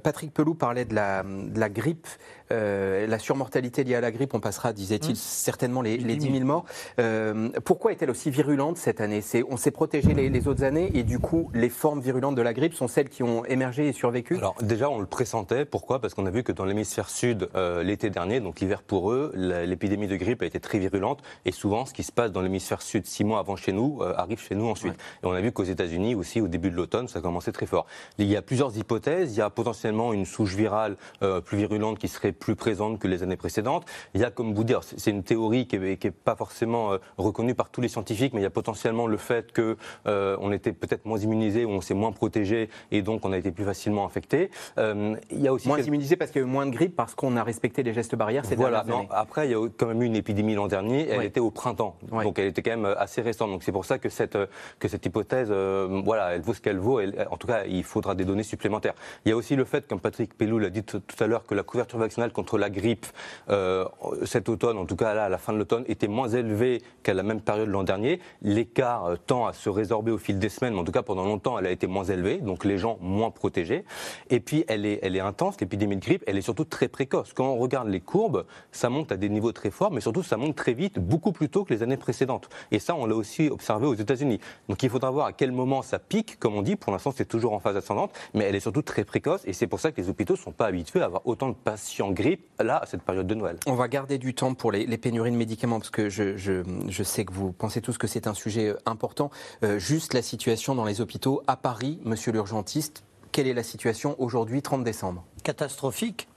Patrick 0.02 0.34
Pelou 0.34 0.56
parlait 0.56 0.86
de 0.86 0.96
la, 0.96 1.70
grippe. 1.70 2.08
Euh, 2.52 3.08
la 3.08 3.20
surmortalité 3.20 3.84
liée 3.84 3.96
à 3.96 4.02
la 4.02 4.12
grippe, 4.12 4.34
on 4.34 4.40
passera, 4.40 4.74
disait-il, 4.74 5.14
mmh. 5.14 5.16
certainement 5.16 5.82
les, 5.82 5.98
les 5.98 6.16
10 6.16 6.32
000 6.32 6.46
morts. 6.46 6.66
Euh, 7.00 7.50
pourquoi 7.64 7.92
est-elle 7.92 8.12
aussi 8.12 8.30
virulente 8.30 8.78
cette 8.78 9.02
année? 9.02 9.22
On 9.50 9.58
s'est 9.58 9.72
protégé 9.72 10.14
les, 10.14 10.48
autres 10.48 10.64
années 10.64 10.92
et 10.94 11.04
du 11.04 11.20
coup, 11.20 11.50
les 11.54 11.70
formes 11.70 12.02
virulentes 12.02 12.36
de 12.36 12.42
la 12.42 12.54
grippe 12.54 12.74
sont 12.74 12.88
celles 12.88 13.10
qui 13.10 13.24
ont 13.24 13.46
émergé 13.46 13.88
et 13.88 13.94
survécu? 13.94 14.38
Alors 14.38 14.56
déjà, 14.62 14.90
on 14.90 15.00
le 15.00 15.06
pressentait. 15.06 15.66
Pourquoi? 15.66 16.00
Parce 16.00 16.14
qu'on 16.14 16.26
a 16.26 16.30
vu 16.30 16.44
que 16.44 16.52
dans 16.52 16.66
l'hémisphère 16.66 17.10
sud, 17.10 17.50
euh, 17.56 17.84
l'été 17.84 18.10
dernier, 18.10 18.40
donc 18.40 18.60
l'hiver 18.60 18.84
pour 18.84 19.12
eux, 19.12 19.32
l'épidémie 19.36 20.08
de 20.08 20.16
grippe 20.16 20.42
a 20.44 20.46
été 20.46 20.60
très 20.60 20.78
virulente. 20.78 21.24
Et 21.46 21.52
souvent, 21.52 21.86
ce 21.86 21.94
qui 21.94 22.04
se 22.04 22.12
passe 22.12 22.32
dans 22.32 22.42
l'hémisphère 22.42 22.82
sud 22.82 23.06
six 23.06 23.24
mois 23.24 23.40
avant 23.40 23.56
chez 23.56 23.72
nous, 23.72 24.02
arrive 24.04 24.40
chez 24.40 24.56
nous 24.56 24.68
ensuite. 24.68 24.94
Et 24.94 25.26
on 25.26 25.32
a 25.32 25.42
vu 25.42 25.52
qu'aux 25.52 25.64
États-Unis 25.64 26.16
aussi, 26.16 26.42
au 26.42 26.48
début 26.48 26.70
de 26.70 26.76
l'automne, 26.76 27.08
ça 27.08 27.20
a 27.20 27.22
commencé 27.22 27.52
très 27.52 27.66
fort. 27.66 27.86
Il 28.18 28.28
y 28.28 28.36
a 28.36 28.42
plusieurs 28.42 28.78
hypothèses. 28.78 29.34
Il 29.34 29.40
y 29.40 29.42
a 29.42 29.50
potentiellement 29.50 30.14
une 30.14 30.26
souche 30.26 30.54
virale 30.54 30.98
plus 31.46 31.58
virulente 31.58 31.98
qui 31.98 32.08
serait 32.08 32.35
plus 32.40 32.56
présente 32.56 33.00
que 33.00 33.08
les 33.08 33.24
années 33.24 33.36
précédentes. 33.38 33.86
Il 34.14 34.22
y 34.22 34.24
a, 34.24 34.32
comme 34.32 34.54
vous 34.54 34.64
dire, 34.64 34.82
c'est 34.84 35.12
une 35.12 35.24
théorie 35.24 35.68
qui 35.68 35.78
n'est 35.80 35.98
pas 36.12 36.36
forcément 36.36 36.94
euh, 36.94 36.98
reconnue 37.18 37.56
par 37.56 37.70
tous 37.70 37.82
les 37.82 37.88
scientifiques, 37.88 38.34
mais 38.34 38.42
il 38.42 38.44
y 38.44 38.48
a 38.48 38.52
potentiellement 38.52 39.08
le 39.08 39.18
fait 39.18 39.54
qu'on 39.54 39.76
euh, 40.08 40.52
était 40.52 40.74
peut-être 40.74 41.06
moins 41.06 41.18
immunisé 41.18 41.66
ou 41.66 41.70
on 41.70 41.82
s'est 41.82 41.94
moins 41.94 42.12
protégé 42.12 42.70
et 42.92 43.02
donc 43.02 43.26
on 43.26 43.32
a 43.32 43.38
été 43.38 43.52
plus 43.52 43.66
facilement 43.66 44.06
infecté. 44.06 44.50
Euh, 44.78 45.16
il 45.32 45.42
y 45.42 45.48
a 45.48 45.54
aussi 45.54 45.68
moins 45.68 45.80
immunisé 45.80 46.16
parce 46.16 46.32
qu'il 46.32 46.42
y 46.42 46.46
a 46.46 46.48
eu 46.48 46.52
moins 46.52 46.66
de 46.66 46.72
grippe 46.72 46.96
parce 46.96 47.16
qu'on 47.16 47.36
a 47.38 47.44
respecté 47.44 47.84
les 47.84 47.94
gestes 47.94 48.16
barrières 48.16 48.46
ces 48.46 48.56
voilà, 48.56 48.84
dernières 48.84 49.00
années. 49.00 49.08
Après, 49.12 49.48
il 49.48 49.52
y 49.52 49.56
a 49.56 49.68
quand 49.78 49.88
même 49.88 50.02
eu 50.02 50.06
une 50.06 50.16
épidémie 50.16 50.56
l'an 50.56 50.68
dernier. 50.68 51.08
Elle 51.10 51.24
était 51.24 51.40
au 51.40 51.52
printemps, 51.52 51.98
donc 52.12 52.40
elle 52.40 52.48
était 52.48 52.62
quand 52.62 52.78
même 52.78 52.96
assez 52.98 53.22
récente. 53.22 53.50
Donc 53.50 53.64
c'est 53.64 53.72
pour 53.72 53.86
ça 53.86 53.98
que 54.00 54.10
cette 54.10 54.38
que 54.80 54.88
cette 54.88 55.06
hypothèse, 55.06 55.52
voilà, 55.52 56.36
elle 56.36 56.42
vaut 56.42 56.54
ce 56.54 56.62
qu'elle 56.62 56.80
vaut. 56.80 57.00
en 57.02 57.38
tout 57.38 57.48
cas, 57.48 57.64
il 57.66 57.84
faudra 57.84 58.16
des 58.16 58.26
données 58.26 58.44
supplémentaires. 58.44 58.96
Il 59.26 59.30
y 59.30 59.32
a 59.32 59.36
aussi 59.36 59.56
le 59.56 59.66
fait, 59.66 59.88
comme 59.88 60.00
Patrick 60.00 60.38
Pellou 60.38 60.60
l'a 60.60 60.70
dit 60.70 60.84
tout 60.84 61.02
à 61.20 61.28
l'heure, 61.28 61.46
que 61.46 61.56
la 61.56 61.64
couverture 61.64 62.00
vaccinale 62.00 62.25
contre 62.32 62.58
la 62.58 62.70
grippe 62.70 63.06
euh, 63.50 63.86
cet 64.24 64.50
automne, 64.50 64.78
en 64.78 64.86
tout 64.86 64.96
cas 64.96 65.14
là, 65.14 65.26
à 65.26 65.30
la 65.30 65.38
fin 65.38 65.54
de 65.54 65.58
l'automne, 65.58 65.84
était 65.88 66.08
moins 66.08 66.28
élevée 66.28 66.82
qu'à 67.04 67.14
la 67.14 67.24
même 67.24 67.42
période 67.42 67.70
l'an 67.70 67.84
dernier. 67.84 68.20
L'écart 68.42 69.06
euh, 69.06 69.16
tend 69.16 69.46
à 69.46 69.54
se 69.54 69.70
résorber 69.70 70.12
au 70.12 70.18
fil 70.18 70.40
des 70.40 70.50
semaines, 70.50 70.74
mais 70.74 70.80
en 70.80 70.84
tout 70.84 70.92
cas 70.92 71.04
pendant 71.04 71.26
longtemps, 71.26 71.60
elle 71.60 71.68
a 71.68 71.72
été 71.72 71.88
moins 71.88 72.04
élevée, 72.04 72.38
donc 72.38 72.66
les 72.66 72.78
gens 72.78 72.98
moins 73.02 73.32
protégés. 73.32 73.86
Et 74.30 74.40
puis 74.40 74.66
elle 74.68 74.86
est, 74.86 75.00
elle 75.02 75.16
est 75.16 75.22
intense, 75.22 75.60
l'épidémie 75.60 75.96
de 75.96 76.02
grippe, 76.02 76.24
elle 76.28 76.38
est 76.38 76.42
surtout 76.42 76.66
très 76.66 76.88
précoce. 76.88 77.34
Quand 77.34 77.48
on 77.48 77.58
regarde 77.58 77.88
les 77.88 78.02
courbes, 78.02 78.46
ça 78.72 78.90
monte 78.90 79.12
à 79.12 79.18
des 79.18 79.30
niveaux 79.30 79.52
très 79.52 79.72
forts, 79.72 79.92
mais 79.92 80.02
surtout 80.02 80.24
ça 80.24 80.38
monte 80.38 80.56
très 80.56 80.74
vite, 80.74 81.00
beaucoup 81.00 81.32
plus 81.32 81.50
tôt 81.50 81.64
que 81.64 81.74
les 81.74 81.84
années 81.84 81.98
précédentes. 81.98 82.50
Et 82.72 82.80
ça, 82.80 82.96
on 82.96 83.06
l'a 83.06 83.16
aussi 83.16 83.50
observé 83.50 83.88
aux 83.88 83.94
États-Unis. 83.94 84.40
Donc 84.70 84.84
il 84.84 84.90
faudra 84.90 85.12
voir 85.12 85.28
à 85.28 85.34
quel 85.34 85.52
moment 85.52 85.82
ça 85.82 86.00
pique, 86.00 86.40
comme 86.40 86.56
on 86.56 86.62
dit. 86.62 86.76
Pour 86.76 86.92
l'instant, 86.92 87.12
c'est 87.16 87.26
toujours 87.26 87.54
en 87.54 87.60
phase 87.60 87.78
ascendante, 87.78 88.12
mais 88.34 88.46
elle 88.46 88.56
est 88.56 88.60
surtout 88.60 88.82
très 88.82 89.04
précoce, 89.04 89.42
et 89.46 89.54
c'est 89.54 89.68
pour 89.68 89.80
ça 89.80 89.92
que 89.92 90.02
les 90.02 90.10
hôpitaux 90.10 90.34
ne 90.34 90.40
sont 90.40 90.52
pas 90.52 90.66
habitués 90.66 91.02
à 91.02 91.06
avoir 91.06 91.26
autant 91.26 91.50
de 91.50 91.56
patients 91.56 92.12
grippe 92.16 92.50
là 92.60 92.78
à 92.78 92.86
cette 92.88 93.04
période 93.04 93.28
de 93.28 93.36
Noël. 93.36 93.58
On 93.68 93.76
va 93.76 93.88
garder 93.88 94.18
du 94.18 94.34
temps 94.34 94.56
pour 94.56 94.72
les, 94.72 94.98
pénuries 94.98 95.32
de 95.32 95.36
médicaments 95.36 95.78
parce 95.78 95.92
que 95.92 96.10
je, 96.10 97.04
sais 97.04 97.26
que 97.26 97.34
vous 97.34 97.52
pensez 97.52 97.82
tous 97.82 98.00
que 98.00 98.08
c'est 98.08 98.26
un 98.26 98.34
sujet 98.34 98.70
euh, 98.70 98.78
important. 98.88 99.30
Euh, 99.64 99.78
juste 99.78 100.16
la 100.16 100.24
situation 100.24 100.74
dans 100.74 100.86
les 100.86 101.02
hôpitaux 101.02 101.44
à 101.46 101.56
Paris, 101.56 102.00
monsieur 102.04 102.32
l'urgentiste, 102.32 103.04
quelle 103.32 103.48
est 103.48 103.54
la 103.54 103.64
situation 103.64 104.16
aujourd'hui, 104.18 104.64
30 104.64 104.84
décembre? 104.84 105.24
Catastrophique. 105.44 106.28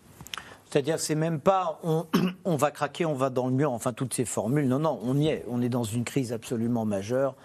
C'est-à-dire, 0.69 1.01
c'est 1.01 1.15
même 1.15 1.41
pas 1.41 1.81
on, 2.45 2.57
va 2.57 2.71
craquer, 2.71 3.07
on 3.07 3.15
va 3.15 3.31
dans 3.31 3.47
le 3.47 3.55
mur, 3.55 3.73
enfin 3.73 3.93
toutes 3.93 4.13
ces 4.13 4.25
formules. 4.27 4.69
Non, 4.69 4.81
non, 4.81 5.01
on 5.03 5.17
y 5.17 5.29
est. 5.29 5.45
On 5.49 5.63
est 5.63 5.71
dans 5.71 5.85
une 5.85 6.05
crise 6.05 6.33
absolument 6.33 6.85
majeure. 6.85 7.37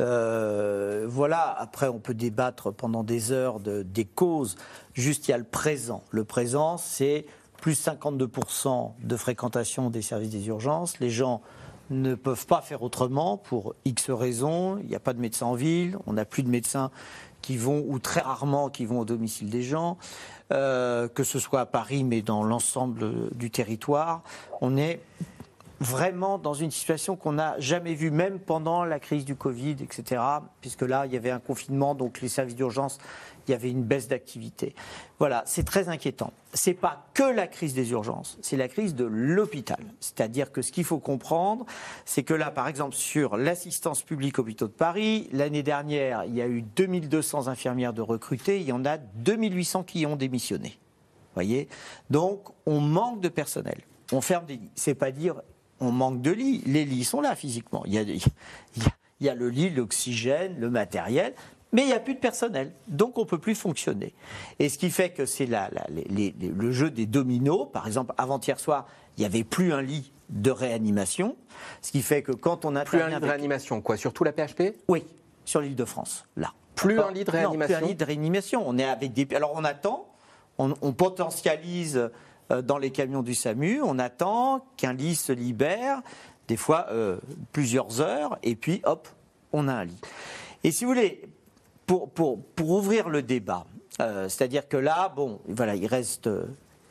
Euh, 0.00 1.06
voilà, 1.08 1.56
après 1.58 1.88
on 1.88 1.98
peut 1.98 2.14
débattre 2.14 2.72
pendant 2.72 3.02
des 3.02 3.32
heures 3.32 3.58
des 3.60 4.04
causes. 4.04 4.56
Juste, 4.94 5.28
il 5.28 5.32
y 5.32 5.34
a 5.34 5.38
le 5.38 5.44
présent. 5.44 6.04
Le 6.10 6.24
présent, 6.24 6.76
c'est 6.76 7.26
plus 7.60 7.86
52% 7.86 8.92
de 9.02 9.16
fréquentation 9.16 9.90
des 9.90 10.02
services 10.02 10.30
des 10.30 10.46
urgences. 10.48 10.98
Les 11.00 11.10
gens 11.10 11.42
ne 11.90 12.14
peuvent 12.14 12.46
pas 12.46 12.60
faire 12.60 12.82
autrement 12.82 13.36
pour 13.36 13.74
X 13.84 14.10
raisons. 14.10 14.78
Il 14.82 14.88
n'y 14.88 14.94
a 14.94 15.00
pas 15.00 15.12
de 15.12 15.20
médecins 15.20 15.46
en 15.46 15.54
ville, 15.54 15.96
on 16.06 16.14
n'a 16.14 16.24
plus 16.24 16.42
de 16.42 16.48
médecins 16.48 16.90
qui 17.42 17.56
vont, 17.56 17.84
ou 17.86 17.98
très 17.98 18.20
rarement, 18.20 18.68
qui 18.68 18.84
vont 18.84 19.00
au 19.00 19.04
domicile 19.04 19.48
des 19.48 19.62
gens, 19.62 19.96
euh, 20.52 21.08
que 21.08 21.24
ce 21.24 21.38
soit 21.38 21.60
à 21.60 21.66
Paris, 21.66 22.04
mais 22.04 22.20
dans 22.20 22.42
l'ensemble 22.42 23.30
du 23.34 23.50
territoire. 23.50 24.22
On 24.60 24.76
est 24.76 25.00
vraiment 25.80 26.38
dans 26.38 26.54
une 26.54 26.70
situation 26.70 27.16
qu'on 27.16 27.32
n'a 27.32 27.58
jamais 27.58 27.94
vue, 27.94 28.10
même 28.10 28.38
pendant 28.38 28.84
la 28.84 28.98
crise 28.98 29.24
du 29.24 29.36
Covid, 29.36 29.76
etc., 29.80 30.20
puisque 30.60 30.82
là, 30.82 31.06
il 31.06 31.12
y 31.12 31.16
avait 31.16 31.30
un 31.30 31.38
confinement, 31.38 31.94
donc 31.94 32.20
les 32.20 32.28
services 32.28 32.56
d'urgence 32.56 32.98
il 33.48 33.52
y 33.52 33.54
avait 33.54 33.70
une 33.70 33.82
baisse 33.82 34.08
d'activité. 34.08 34.74
Voilà, 35.18 35.42
c'est 35.46 35.64
très 35.64 35.88
inquiétant. 35.88 36.32
C'est 36.52 36.74
pas 36.74 37.06
que 37.14 37.22
la 37.22 37.46
crise 37.46 37.74
des 37.74 37.90
urgences, 37.90 38.38
c'est 38.42 38.56
la 38.56 38.68
crise 38.68 38.94
de 38.94 39.04
l'hôpital. 39.04 39.80
C'est-à-dire 40.00 40.52
que 40.52 40.62
ce 40.62 40.70
qu'il 40.70 40.84
faut 40.84 40.98
comprendre, 40.98 41.66
c'est 42.04 42.22
que 42.22 42.34
là, 42.34 42.50
par 42.50 42.68
exemple, 42.68 42.94
sur 42.94 43.36
l'assistance 43.36 44.02
publique 44.02 44.38
hôpitaux 44.38 44.66
de 44.66 44.72
Paris, 44.72 45.28
l'année 45.32 45.62
dernière, 45.62 46.24
il 46.24 46.34
y 46.34 46.42
a 46.42 46.46
eu 46.46 46.62
2200 46.62 47.48
infirmières 47.48 47.92
de 47.92 48.02
recrutées, 48.02 48.60
il 48.60 48.66
y 48.66 48.72
en 48.72 48.84
a 48.84 48.98
2800 48.98 49.84
qui 49.84 50.06
ont 50.06 50.16
démissionné. 50.16 50.78
Voyez? 51.34 51.68
Donc, 52.10 52.48
on 52.66 52.80
manque 52.80 53.20
de 53.20 53.28
personnel. 53.28 53.80
On 54.12 54.20
ferme 54.20 54.46
des 54.46 54.56
lits. 54.56 54.70
C'est 54.74 54.94
pas 54.94 55.10
dire 55.10 55.42
on 55.80 55.92
manque 55.92 56.22
de 56.22 56.30
lits. 56.30 56.62
Les 56.66 56.84
lits 56.84 57.04
sont 57.04 57.20
là 57.20 57.34
physiquement. 57.36 57.82
Il 57.86 57.94
y 57.94 57.98
a, 57.98 58.02
il 58.02 59.26
y 59.26 59.28
a 59.28 59.34
le 59.34 59.48
lit, 59.48 59.70
l'oxygène, 59.70 60.58
le 60.58 60.70
matériel, 60.70 61.34
mais 61.72 61.82
il 61.82 61.86
n'y 61.86 61.92
a 61.92 62.00
plus 62.00 62.14
de 62.14 62.18
personnel, 62.18 62.72
donc 62.86 63.18
on 63.18 63.22
ne 63.22 63.26
peut 63.26 63.38
plus 63.38 63.54
fonctionner. 63.54 64.14
Et 64.58 64.68
ce 64.68 64.78
qui 64.78 64.90
fait 64.90 65.10
que 65.10 65.26
c'est 65.26 65.48
le 65.48 66.72
jeu 66.72 66.90
des 66.90 67.06
dominos. 67.06 67.68
Par 67.72 67.86
exemple, 67.86 68.14
avant-hier 68.16 68.58
soir, 68.58 68.86
il 69.16 69.20
n'y 69.20 69.26
avait 69.26 69.44
plus 69.44 69.72
un 69.72 69.82
lit 69.82 70.12
de 70.30 70.50
réanimation, 70.50 71.36
ce 71.82 71.90
qui 71.92 72.02
fait 72.02 72.22
que 72.22 72.32
quand 72.32 72.64
on 72.64 72.76
a 72.76 72.84
plus 72.84 73.00
un 73.00 73.08
lit 73.08 73.20
de 73.20 73.26
réanimation, 73.26 73.80
quoi, 73.80 73.96
sur 73.96 74.12
tout 74.12 74.24
la 74.24 74.32
PHP 74.32 74.74
Oui, 74.88 75.04
sur 75.44 75.60
l'île 75.60 75.76
de 75.76 75.84
France, 75.84 76.24
là. 76.36 76.52
Plus 76.74 77.00
un 77.00 77.10
lit 77.10 77.24
de 77.24 77.30
réanimation. 77.30 77.76
plus 77.76 77.84
un 77.84 77.88
lit 77.88 77.94
de 77.96 78.04
réanimation. 78.04 78.62
On 78.64 78.78
est 78.78 78.84
avec 78.84 79.12
des. 79.12 79.26
Alors 79.34 79.52
on 79.56 79.64
attend, 79.64 80.08
on, 80.58 80.92
potentialise 80.92 82.10
dans 82.50 82.78
les 82.78 82.90
camions 82.90 83.22
du 83.22 83.34
SAMU, 83.34 83.80
on 83.82 83.98
attend 83.98 84.66
qu'un 84.76 84.92
lit 84.92 85.14
se 85.14 85.32
libère, 85.32 86.02
des 86.48 86.56
fois 86.56 86.86
euh, 86.90 87.18
plusieurs 87.52 88.00
heures, 88.00 88.38
et 88.42 88.56
puis 88.56 88.80
hop, 88.84 89.08
on 89.52 89.68
a 89.68 89.74
un 89.74 89.84
lit. 89.84 90.00
Et 90.64 90.70
si 90.70 90.84
vous 90.84 90.90
voulez, 90.90 91.22
pour, 91.86 92.10
pour, 92.10 92.42
pour 92.42 92.70
ouvrir 92.70 93.08
le 93.08 93.22
débat, 93.22 93.66
euh, 94.00 94.28
c'est-à-dire 94.28 94.68
que 94.68 94.76
là, 94.76 95.12
bon, 95.14 95.40
voilà, 95.46 95.74
il 95.74 95.86
reste 95.86 96.28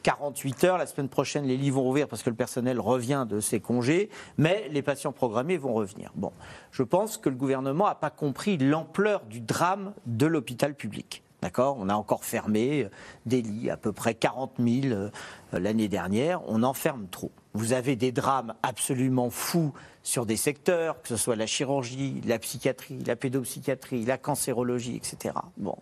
48 0.03 0.63
heures. 0.63 0.77
La 0.77 0.85
semaine 0.85 1.09
prochaine, 1.09 1.45
les 1.45 1.57
lits 1.57 1.69
vont 1.69 1.83
rouvrir 1.83 2.07
parce 2.07 2.23
que 2.23 2.29
le 2.29 2.35
personnel 2.35 2.79
revient 2.79 3.25
de 3.27 3.39
ses 3.39 3.59
congés, 3.59 4.09
mais 4.37 4.67
les 4.69 4.81
patients 4.81 5.11
programmés 5.11 5.57
vont 5.57 5.73
revenir. 5.73 6.11
Bon, 6.15 6.31
je 6.71 6.83
pense 6.83 7.17
que 7.17 7.29
le 7.29 7.35
gouvernement 7.35 7.87
n'a 7.87 7.95
pas 7.95 8.09
compris 8.09 8.57
l'ampleur 8.57 9.25
du 9.25 9.41
drame 9.41 9.93
de 10.05 10.25
l'hôpital 10.25 10.75
public. 10.75 11.23
D'accord? 11.47 11.77
On 11.79 11.87
a 11.87 11.95
encore 11.95 12.25
fermé 12.25 12.83
euh, 12.83 12.89
des 13.25 13.41
lits, 13.41 13.69
à 13.69 13.77
peu 13.77 13.93
près 13.93 14.13
40 14.15 14.55
000 14.59 14.87
euh, 14.87 15.09
l'année 15.53 15.87
dernière. 15.87 16.41
On 16.45 16.61
en 16.61 16.73
ferme 16.73 17.07
trop. 17.07 17.31
Vous 17.53 17.71
avez 17.71 17.95
des 17.95 18.11
drames 18.11 18.53
absolument 18.63 19.29
fous 19.29 19.71
sur 20.03 20.25
des 20.25 20.35
secteurs, 20.35 21.01
que 21.01 21.07
ce 21.07 21.15
soit 21.15 21.37
la 21.37 21.45
chirurgie, 21.45 22.19
la 22.25 22.37
psychiatrie, 22.37 23.01
la 23.05 23.15
pédopsychiatrie, 23.15 24.03
la 24.03 24.17
cancérologie, 24.17 24.97
etc. 24.97 25.35
Bon, 25.55 25.77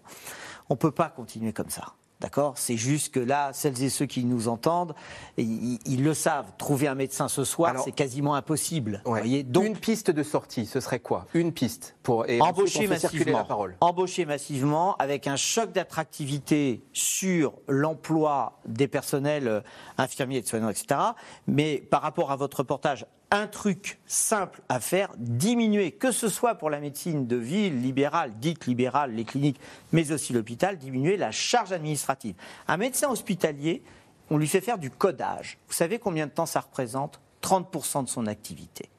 on 0.70 0.76
ne 0.76 0.78
peut 0.78 0.92
pas 0.92 1.10
continuer 1.10 1.52
comme 1.52 1.72
ça. 1.72 1.96
D'accord 2.26 2.54
C'est 2.58 2.76
juste 2.76 3.14
que 3.14 3.20
là, 3.20 3.52
celles 3.54 3.84
et 3.84 3.90
ceux 3.90 4.08
qui 4.08 4.26
nous 4.26 4.48
entendent, 4.48 4.96
ils, 5.38 6.04
le 6.04 6.16
savent. 6.16 6.48
Trouver 6.58 6.88
un 6.88 6.96
médecin 6.96 7.28
ce 7.28 7.44
soir, 7.44 7.80
c'est 7.86 7.92
quasiment 7.92 8.34
impossible. 8.34 9.04
Voyez 9.06 9.44
Donc, 9.44 9.66
une 9.66 9.78
piste 9.78 10.10
de 10.10 10.24
sortie, 10.24 10.66
ce 10.66 10.80
serait 10.80 11.00
quoi? 11.00 11.28
Une 11.36 11.54
piste 11.54 11.96
pour 12.02 12.26
embaucher 12.40 12.88
massivement. 12.88 13.38
La 13.38 13.44
parole. 13.44 13.78
Embaucher 13.80 14.26
massivement 14.26 14.96
avec 14.96 15.28
un 15.28 15.36
choc 15.36 15.72
d'attractivité 15.72 16.84
sur 16.94 17.54
l'emploi 17.68 18.60
des 18.66 18.88
personnels 18.88 19.48
euh, 19.48 19.62
infirmiers, 20.00 20.42
de 20.42 20.48
soignants, 20.48 20.70
etc. 20.70 21.00
Mais 21.46 21.78
par 21.78 22.02
rapport 22.02 22.32
à 22.32 22.38
votre 22.38 22.58
reportage, 22.58 23.06
un 23.32 23.48
truc 23.48 24.00
simple 24.06 24.62
à 24.70 24.80
faire, 24.80 25.10
diminuer, 25.18 25.92
que 25.92 26.12
ce 26.12 26.30
soit 26.30 26.56
pour 26.56 26.70
la 26.70 26.80
médecine 26.80 27.28
de 27.28 27.36
ville 27.36 27.82
libérale, 27.82 28.34
dite 28.40 28.66
libérale, 28.66 29.14
les 29.14 29.26
cliniques, 29.26 29.60
mais 29.92 30.12
aussi 30.12 30.34
l'hôpital, 30.34 30.78
diminuer 30.78 31.18
la 31.18 31.32
charge 31.32 31.72
administrative. 31.72 32.36
Un 32.68 32.78
médecin 32.78 33.10
hospitalier, 33.10 33.84
on 34.30 34.38
lui 34.38 34.48
fait 34.48 34.62
faire 34.62 34.78
du 34.78 34.90
codage. 34.90 35.58
Vous 35.68 35.74
savez 35.74 36.00
combien 36.00 36.28
de 36.28 36.32
temps 36.32 36.46
ça 36.46 36.62
représente? 36.62 37.20
30% 37.42 38.06
de 38.06 38.10
son 38.10 38.26
activité. 38.28 38.90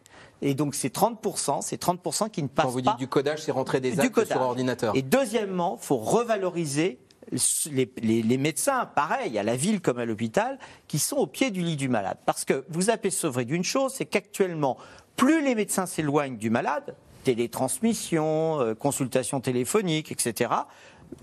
Et 0.43 0.55
donc 0.55 0.74
c'est 0.74 0.95
30%, 0.95 1.62
c'est 1.62 1.81
30% 1.81 2.31
qui 2.31 2.43
ne 2.43 2.49
passent 2.49 2.57
pas. 2.57 2.62
Quand 2.64 2.70
vous 2.70 2.81
dites 2.81 2.97
du 2.99 3.09
codage, 3.09 3.43
c'est 3.43 3.53
rentrer 3.53 3.81
des 3.81 3.99
actes 3.99 4.24
sur 4.27 4.41
ordinateur. 4.41 4.95
Et 4.95 5.03
deuxièmement, 5.03 5.79
il 5.81 5.85
faut 5.85 5.97
revaloriser 5.97 6.99
les, 7.33 8.39
médecins, 8.39 8.87
pareil, 8.87 9.39
à 9.39 9.43
la 9.43 9.57
ville 9.57 9.81
comme 9.81 9.99
à 9.99 10.05
l'hôpital, 10.05 10.59
qui 10.89 10.99
sont 10.99 11.16
au 11.16 11.27
pied 11.27 11.51
du 11.51 11.62
lit 11.62 11.77
du 11.77 11.89
malade. 11.89 12.18
Parce 12.27 12.45
que 12.45 12.64
vous 12.68 12.91
apercevrez 12.91 13.45
d'une 13.45 13.64
chose, 13.64 13.95
c'est 13.95 14.07
qu'actuellement, 14.07 14.77
plus 15.16 15.43
les 15.43 15.55
médecins 15.55 15.87
s'éloignent 15.87 16.37
du 16.37 16.51
malade, 16.51 16.95
télétransmission, 17.24 18.61
euh, 18.61 18.74
consultation 18.74 19.41
téléphonique, 19.41 20.12
etc., 20.12 20.51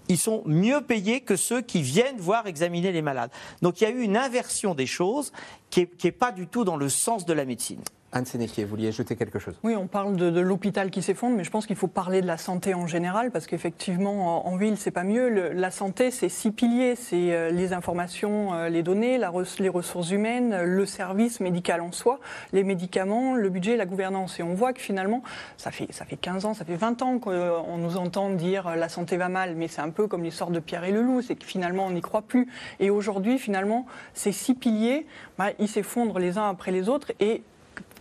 ils 0.07 0.17
sont 0.17 0.43
mieux 0.45 0.81
payés 0.81 1.21
que 1.21 1.35
ceux 1.35 1.61
qui 1.61 1.81
viennent 1.81 2.17
voir 2.17 2.47
examiner 2.47 2.93
les 2.93 3.01
malades. 3.01 3.31
Donc 3.61 3.81
il 3.81 3.83
y 3.83 3.87
a 3.87 3.89
eu 3.89 4.01
une 4.01 4.15
inversion 4.15 4.75
des 4.75 4.85
choses 4.85 5.33
qui 5.69 5.87
n'est 6.03 6.11
pas 6.11 6.31
du 6.31 6.47
tout 6.47 6.63
dans 6.63 6.77
le 6.77 6.87
sens 6.87 7.25
de 7.25 7.33
la 7.33 7.43
médecine. 7.43 7.81
Anne 8.15 8.25
Sénéquier, 8.25 8.63
vous 8.63 8.69
vouliez 8.69 8.89
ajouter 8.89 9.15
quelque 9.15 9.39
chose? 9.39 9.59
Oui, 9.63 9.75
on 9.75 9.87
parle 9.87 10.15
de, 10.15 10.39
l'hôpital 10.39 10.91
qui 10.91 11.01
s'effondre, 11.01 11.35
mais 11.35 11.43
je 11.43 11.49
pense 11.49 11.65
qu'il 11.65 11.75
faut 11.75 11.87
parler 11.87 12.21
de 12.21 12.27
la 12.27 12.37
santé 12.37 12.75
en 12.75 12.85
général, 12.85 13.31
parce 13.31 13.47
qu'effectivement, 13.47 14.47
en, 14.47 14.55
ville, 14.55 14.77
c'est 14.77 14.91
pas 14.91 15.03
mieux. 15.03 15.29
la 15.29 15.71
santé, 15.71 16.11
c'est 16.11 16.29
six 16.29 16.51
piliers. 16.51 16.95
C'est 16.95 17.33
euh, 17.33 17.49
les 17.49 17.73
informations, 17.73 18.53
euh, 18.53 18.69
les 18.69 18.83
données, 18.83 19.17
les 19.17 19.69
ressources 19.69 20.11
humaines, 20.11 20.63
le 20.63 20.85
service 20.85 21.39
médical 21.39 21.81
en 21.81 21.91
soi, 21.91 22.19
les 22.51 22.63
médicaments, 22.63 23.33
le 23.33 23.49
budget, 23.49 23.77
la 23.77 23.87
gouvernance. 23.87 24.39
Et 24.39 24.43
on 24.43 24.53
voit 24.53 24.73
que 24.73 24.81
finalement, 24.81 25.23
ça 25.57 25.71
fait, 25.71 25.87
ça 25.91 26.05
fait 26.05 26.17
15 26.17 26.45
ans, 26.45 26.53
ça 26.53 26.65
fait 26.65 26.75
20 26.75 27.01
ans 27.01 27.17
qu'on 27.17 27.77
nous 27.77 27.97
entend 27.97 28.29
dire 28.29 28.67
euh, 28.67 28.75
la 28.75 28.89
santé 28.89 29.17
va 29.17 29.29
mal, 29.29 29.55
mais 29.55 29.67
c'est 29.67 29.81
un 29.81 29.89
peu 29.89 30.07
comme 30.07 30.23
l'histoire 30.23 30.51
de 30.51 30.59
Pierre 30.59 30.83
et 30.83 30.91
le 30.91 31.01
loup, 31.01 31.23
c'est 31.23 31.35
que 31.35 31.45
finalement, 31.45 31.87
on 31.87 31.91
n'y 31.91 32.01
croit 32.01 32.21
plus. 32.21 32.47
Et 32.79 32.91
aujourd'hui, 32.91 33.39
finalement, 33.39 33.87
ces 34.13 34.31
six 34.31 34.53
piliers, 34.53 35.07
bah, 35.39 35.47
ils 35.57 35.67
s'effondrent 35.67 36.19
les 36.19 36.37
uns 36.37 36.47
après 36.47 36.71
les 36.71 36.89
autres. 36.89 37.11
Et 37.19 37.41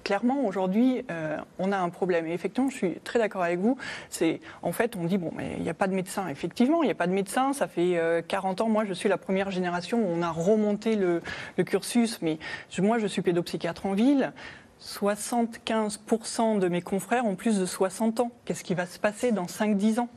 clairement, 0.02 0.44
aujourd'hui, 0.44 1.04
euh, 1.10 1.38
on 1.58 1.72
a 1.72 1.78
un 1.78 1.88
problème. 1.88 2.26
Et 2.26 2.32
effectivement, 2.32 2.70
je 2.70 2.76
suis 2.76 2.94
très 3.04 3.18
d'accord 3.18 3.42
avec 3.42 3.58
vous. 3.58 3.76
C'est 4.10 4.40
en 4.62 4.72
fait, 4.72 4.96
on 4.96 5.04
dit 5.04 5.18
bon, 5.18 5.32
mais 5.36 5.54
il 5.56 5.62
n'y 5.62 5.70
a 5.70 5.74
pas 5.74 5.88
de 5.88 5.94
médecin. 5.94 6.28
Effectivement, 6.28 6.82
il 6.82 6.86
n'y 6.86 6.92
a 6.92 6.96
pas 6.96 7.06
de 7.06 7.12
médecin. 7.12 7.52
Ça 7.52 7.68
fait 7.68 7.98
40 8.28 8.60
euh, 8.60 8.64
ans. 8.64 8.68
Moi, 8.68 8.84
je 8.84 8.92
suis 8.92 9.08
la 9.08 9.18
première 9.18 9.50
génération 9.50 9.98
où 9.98 10.06
on 10.06 10.22
a 10.22 10.30
remonté 10.30 10.96
le, 10.96 11.22
cursus. 11.64 12.20
Mais 12.22 12.38
moi, 12.78 12.98
je 12.98 13.06
suis 13.06 13.22
pédopsychiatre 13.22 13.86
en 13.86 13.92
ville. 13.92 14.32
75% 14.80 16.58
de 16.58 16.68
mes 16.68 16.82
confrères 16.82 17.24
ont 17.24 17.36
plus 17.36 17.58
de 17.58 17.66
60 17.66 18.20
ans. 18.20 18.32
Qu'est-ce 18.44 18.64
qui 18.64 18.74
va 18.74 18.86
se 18.86 18.98
passer 18.98 19.30
dans 19.30 19.46
5-10 19.46 20.00
ans? 20.00 20.08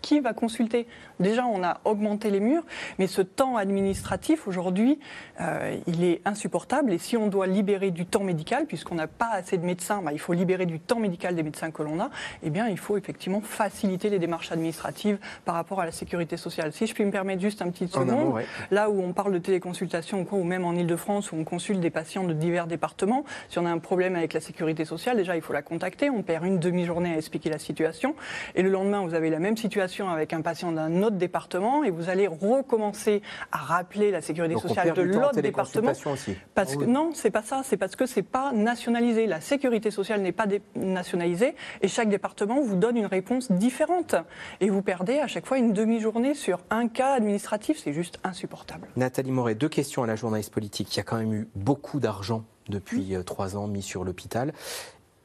Qui 0.00 0.20
va 0.20 0.32
consulter 0.32 0.86
Déjà, 1.20 1.44
on 1.46 1.62
a 1.62 1.80
augmenté 1.84 2.30
les 2.30 2.40
murs, 2.40 2.64
mais 2.98 3.06
ce 3.06 3.20
temps 3.20 3.56
administratif, 3.56 4.48
aujourd'hui, 4.48 4.98
euh, 5.40 5.76
il 5.86 6.02
est 6.02 6.22
insupportable. 6.24 6.92
Et 6.92 6.98
si 6.98 7.16
on 7.16 7.26
doit 7.26 7.46
libérer 7.46 7.90
du 7.90 8.06
temps 8.06 8.24
médical, 8.24 8.64
puisqu'on 8.66 8.94
n'a 8.94 9.06
pas 9.06 9.30
assez 9.32 9.58
de 9.58 9.64
médecins, 9.64 10.00
bah, 10.02 10.12
il 10.12 10.18
faut 10.18 10.32
libérer 10.32 10.64
du 10.64 10.80
temps 10.80 10.98
médical 10.98 11.34
des 11.34 11.42
médecins 11.42 11.70
que 11.70 11.82
l'on 11.82 12.00
a, 12.00 12.10
eh 12.42 12.48
bien, 12.48 12.68
il 12.68 12.78
faut 12.78 12.96
effectivement 12.96 13.42
faciliter 13.42 14.08
les 14.08 14.18
démarches 14.18 14.50
administratives 14.50 15.18
par 15.44 15.54
rapport 15.54 15.80
à 15.80 15.84
la 15.84 15.92
sécurité 15.92 16.38
sociale. 16.38 16.72
Si 16.72 16.86
je 16.86 16.94
puis 16.94 17.04
me 17.04 17.10
permettre 17.10 17.42
juste 17.42 17.60
un 17.60 17.70
petit 17.70 17.88
seconde, 17.88 18.42
là 18.70 18.88
où 18.88 19.02
on 19.02 19.12
parle 19.12 19.32
de 19.32 19.38
téléconsultation 19.38 20.26
ou 20.30 20.44
même 20.44 20.64
en 20.64 20.72
Ile-de-France, 20.72 21.32
où 21.32 21.36
on 21.36 21.44
consulte 21.44 21.80
des 21.80 21.90
patients 21.90 22.24
de 22.24 22.32
divers 22.32 22.66
départements, 22.66 23.24
si 23.48 23.58
on 23.58 23.66
a 23.66 23.70
un 23.70 23.78
problème 23.78 24.16
avec 24.16 24.32
la 24.32 24.40
sécurité 24.40 24.84
sociale, 24.84 25.16
déjà, 25.16 25.36
il 25.36 25.42
faut 25.42 25.52
la 25.52 25.62
contacter. 25.62 26.08
On 26.08 26.22
perd 26.22 26.46
une 26.46 26.58
demi-journée 26.58 27.14
à 27.14 27.16
expliquer 27.16 27.50
la 27.50 27.58
situation. 27.58 28.14
Et 28.54 28.62
le 28.62 28.70
lendemain, 28.70 29.02
vous 29.02 29.14
avez 29.14 29.28
la 29.28 29.38
même 29.38 29.56
situation 29.56 29.89
avec 29.98 30.32
un 30.32 30.42
patient 30.42 30.72
d'un 30.72 31.02
autre 31.02 31.16
département 31.16 31.84
et 31.84 31.90
vous 31.90 32.08
allez 32.08 32.26
recommencer 32.26 33.22
à 33.52 33.58
rappeler 33.58 34.10
la 34.10 34.20
sécurité 34.20 34.58
sociale 34.58 34.92
de 34.92 35.02
l'autre 35.02 35.40
département. 35.40 35.92
Aussi. 36.06 36.36
Parce 36.54 36.76
que 36.76 36.84
non, 36.84 37.10
c'est 37.14 37.30
pas 37.30 37.42
ça. 37.42 37.62
C'est 37.64 37.76
parce 37.76 37.96
que 37.96 38.06
c'est 38.06 38.22
pas 38.22 38.52
nationalisé. 38.52 39.26
La 39.26 39.40
sécurité 39.40 39.90
sociale 39.90 40.22
n'est 40.22 40.32
pas 40.32 40.46
nationalisée 40.76 41.54
et 41.82 41.88
chaque 41.88 42.08
département 42.08 42.60
vous 42.60 42.76
donne 42.76 42.96
une 42.96 43.06
réponse 43.06 43.50
différente. 43.50 44.14
Et 44.60 44.70
vous 44.70 44.82
perdez 44.82 45.18
à 45.18 45.26
chaque 45.26 45.46
fois 45.46 45.58
une 45.58 45.72
demi-journée 45.72 46.34
sur 46.34 46.60
un 46.70 46.88
cas 46.88 47.12
administratif. 47.12 47.80
C'est 47.82 47.92
juste 47.92 48.18
insupportable. 48.24 48.88
Nathalie 48.96 49.32
Moret, 49.32 49.54
deux 49.54 49.68
questions 49.68 50.02
à 50.02 50.06
la 50.06 50.16
journaliste 50.16 50.52
politique. 50.52 50.94
Il 50.94 50.98
y 50.98 51.00
a 51.00 51.04
quand 51.04 51.18
même 51.18 51.34
eu 51.34 51.48
beaucoup 51.54 52.00
d'argent 52.00 52.44
depuis 52.68 53.14
euh, 53.14 53.22
trois 53.22 53.56
ans 53.56 53.66
mis 53.66 53.82
sur 53.82 54.04
l'hôpital. 54.04 54.52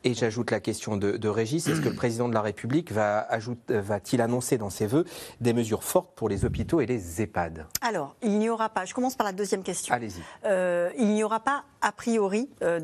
Et 0.06 0.14
j'ajoute 0.14 0.52
la 0.52 0.60
question 0.60 0.98
de, 0.98 1.28
Régis. 1.28 1.68
Est-ce 1.68 1.82
que 1.82 1.90
le 1.90 1.96
président 1.96 2.30
de 2.30 2.34
la 2.36 2.42
République 2.42 2.92
va, 2.92 3.28
va-t-il 3.70 4.22
annoncer 4.22 4.60
dans 4.60 4.70
ses 4.70 4.86
voeux 4.86 5.04
des 5.42 5.52
mesures 5.52 5.84
fortes 5.84 6.12
pour 6.16 6.30
les 6.30 6.46
hôpitaux 6.46 6.80
et 6.80 6.86
les 6.86 7.24
EHPAD? 7.24 7.66
Alors, 7.82 8.16
il 8.22 8.38
n'y 8.38 8.48
aura 8.48 8.70
pas, 8.70 8.86
je 8.86 8.94
commence 8.94 9.16
par 9.16 9.26
la 9.26 9.34
deuxième 9.34 9.64
question. 9.64 9.96
Allez-y. 9.96 10.22
Euh, 10.46 10.92
il 11.00 11.08
n'y 11.08 11.24
aura 11.24 11.40
pas, 11.40 11.64
a 11.82 11.92
priori, 11.92 12.52
euh, 12.62 12.80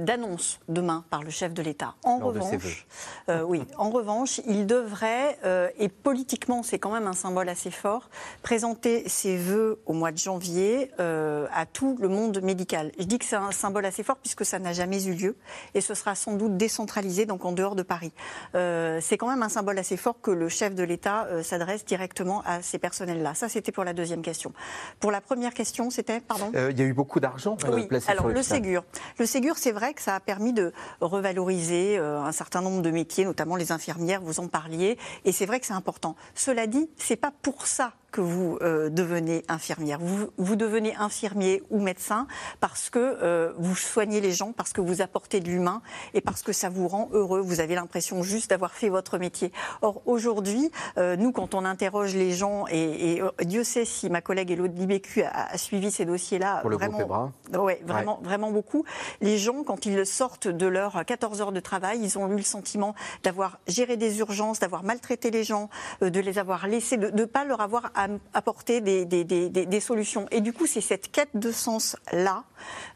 d'annonce 0.00 0.60
demain 0.68 1.02
par 1.08 1.22
le 1.22 1.30
chef 1.30 1.54
de 1.54 1.62
l'État. 1.62 1.94
En 2.04 2.18
revanche, 2.18 2.86
euh, 3.30 3.40
oui, 3.40 3.62
en 3.78 3.88
revanche, 3.88 4.42
il 4.46 4.66
devrait, 4.66 5.38
et 5.78 5.88
politiquement, 5.88 6.62
c'est 6.62 6.78
quand 6.78 6.92
même 6.92 7.06
un 7.06 7.14
symbole 7.14 7.48
assez 7.48 7.70
fort, 7.70 8.10
présenter 8.42 9.08
ses 9.08 9.38
voeux 9.38 9.80
au 9.86 9.94
mois 9.94 10.12
de 10.12 10.18
janvier 10.18 10.90
à 10.98 11.64
tout 11.72 11.96
le 12.02 12.08
monde 12.08 12.42
médical. 12.42 12.92
Je 12.98 13.04
dis 13.04 13.18
que 13.18 13.24
c'est 13.24 13.36
un 13.36 13.52
symbole 13.52 13.86
assez 13.86 14.02
fort 14.02 14.16
puisque 14.16 14.44
ça 14.44 14.58
n'a 14.58 14.74
jamais 14.74 15.06
eu 15.06 15.14
lieu 15.14 15.36
et 15.72 15.80
ce 15.80 15.94
sera 15.94 16.14
sans 16.14 16.34
doute 16.34 16.49
décentralisé, 16.56 17.26
donc 17.26 17.44
en 17.44 17.52
dehors 17.52 17.74
de 17.74 17.82
Paris. 17.82 18.12
Euh, 18.54 18.98
c'est 19.00 19.16
quand 19.16 19.28
même 19.28 19.42
un 19.42 19.48
symbole 19.48 19.78
assez 19.78 19.96
fort 19.96 20.20
que 20.20 20.30
le 20.30 20.48
chef 20.48 20.74
de 20.74 20.82
l'État 20.82 21.26
euh, 21.26 21.42
s'adresse 21.42 21.84
directement 21.84 22.42
à 22.44 22.62
ces 22.62 22.78
personnels-là. 22.78 23.34
Ça, 23.34 23.48
c'était 23.48 23.72
pour 23.72 23.84
la 23.84 23.92
deuxième 23.92 24.22
question. 24.22 24.52
Pour 25.00 25.10
la 25.10 25.20
première 25.20 25.54
question, 25.54 25.90
c'était, 25.90 26.20
pardon 26.20 26.50
euh, 26.54 26.70
Il 26.70 26.78
y 26.78 26.82
a 26.82 26.86
eu 26.86 26.92
beaucoup 26.92 27.20
d'argent 27.20 27.56
oui. 27.70 27.86
placé 27.86 28.10
Alors, 28.10 28.28
le 28.28 28.42
Ségur. 28.42 28.84
Le 29.18 29.26
Ségur, 29.26 29.56
c'est 29.58 29.72
vrai 29.72 29.94
que 29.94 30.02
ça 30.02 30.14
a 30.14 30.20
permis 30.20 30.52
de 30.52 30.72
revaloriser 31.00 31.98
un 31.98 32.32
certain 32.32 32.60
nombre 32.60 32.82
de 32.82 32.90
métiers, 32.90 33.24
notamment 33.24 33.56
les 33.56 33.72
infirmières, 33.72 34.20
vous 34.20 34.40
en 34.40 34.48
parliez, 34.48 34.98
et 35.24 35.32
c'est 35.32 35.46
vrai 35.46 35.60
que 35.60 35.66
c'est 35.66 35.72
important. 35.72 36.16
Cela 36.34 36.66
dit, 36.66 36.90
c'est 36.96 37.16
pas 37.16 37.32
pour 37.42 37.66
ça 37.66 37.92
que 38.10 38.20
vous 38.20 38.58
euh, 38.62 38.90
devenez 38.90 39.44
infirmière. 39.48 39.98
Vous, 40.00 40.30
vous, 40.36 40.56
devenez 40.56 40.94
infirmier 40.96 41.62
ou 41.70 41.80
médecin 41.80 42.26
parce 42.60 42.90
que 42.90 42.98
euh, 42.98 43.52
vous 43.56 43.76
soignez 43.76 44.20
les 44.20 44.32
gens, 44.32 44.52
parce 44.52 44.72
que 44.72 44.80
vous 44.80 45.00
apportez 45.00 45.40
de 45.40 45.48
l'humain 45.48 45.82
et 46.14 46.20
parce 46.20 46.42
que 46.42 46.52
ça 46.52 46.68
vous 46.68 46.88
rend 46.88 47.08
heureux. 47.12 47.40
Vous 47.40 47.60
avez 47.60 47.74
l'impression 47.74 48.22
juste 48.22 48.50
d'avoir 48.50 48.72
fait 48.72 48.88
votre 48.88 49.18
métier. 49.18 49.52
Or, 49.82 50.02
aujourd'hui, 50.06 50.70
euh, 50.98 51.16
nous, 51.16 51.32
quand 51.32 51.54
on 51.54 51.64
interroge 51.64 52.14
les 52.14 52.32
gens, 52.32 52.64
et, 52.70 53.22
Dieu 53.42 53.64
sait 53.64 53.84
si 53.84 54.10
ma 54.10 54.20
collègue 54.20 54.50
Elodie 54.50 54.86
Bécu 54.86 55.22
a, 55.22 55.56
suivi 55.56 55.90
ces 55.90 56.04
dossiers-là, 56.04 56.62
vraiment, 56.64 57.32
ouais, 57.52 57.80
vraiment, 57.84 58.20
vraiment 58.22 58.50
beaucoup, 58.50 58.84
les 59.20 59.38
gens, 59.38 59.62
quand 59.64 59.86
ils 59.86 60.06
sortent 60.06 60.48
de 60.48 60.66
leurs 60.66 61.04
14 61.04 61.40
heures 61.40 61.52
de 61.52 61.60
travail, 61.60 62.00
ils 62.02 62.18
ont 62.18 62.28
eu 62.28 62.36
le 62.36 62.42
sentiment 62.42 62.94
d'avoir 63.22 63.58
géré 63.66 63.96
des 63.96 64.18
urgences, 64.18 64.58
d'avoir 64.58 64.82
maltraité 64.82 65.30
les 65.30 65.44
gens, 65.44 65.68
de 66.00 66.20
les 66.20 66.38
avoir 66.38 66.66
laissés, 66.66 66.96
de 66.96 67.10
ne 67.10 67.24
pas 67.24 67.44
leur 67.44 67.60
avoir 67.60 67.92
apporter 68.34 68.80
des, 68.80 69.04
des, 69.04 69.80
solutions. 69.80 70.26
Et 70.30 70.40
du 70.40 70.52
coup, 70.52 70.66
c'est 70.66 70.80
cette 70.80 71.10
quête 71.10 71.30
de 71.34 71.52
sens-là 71.52 72.44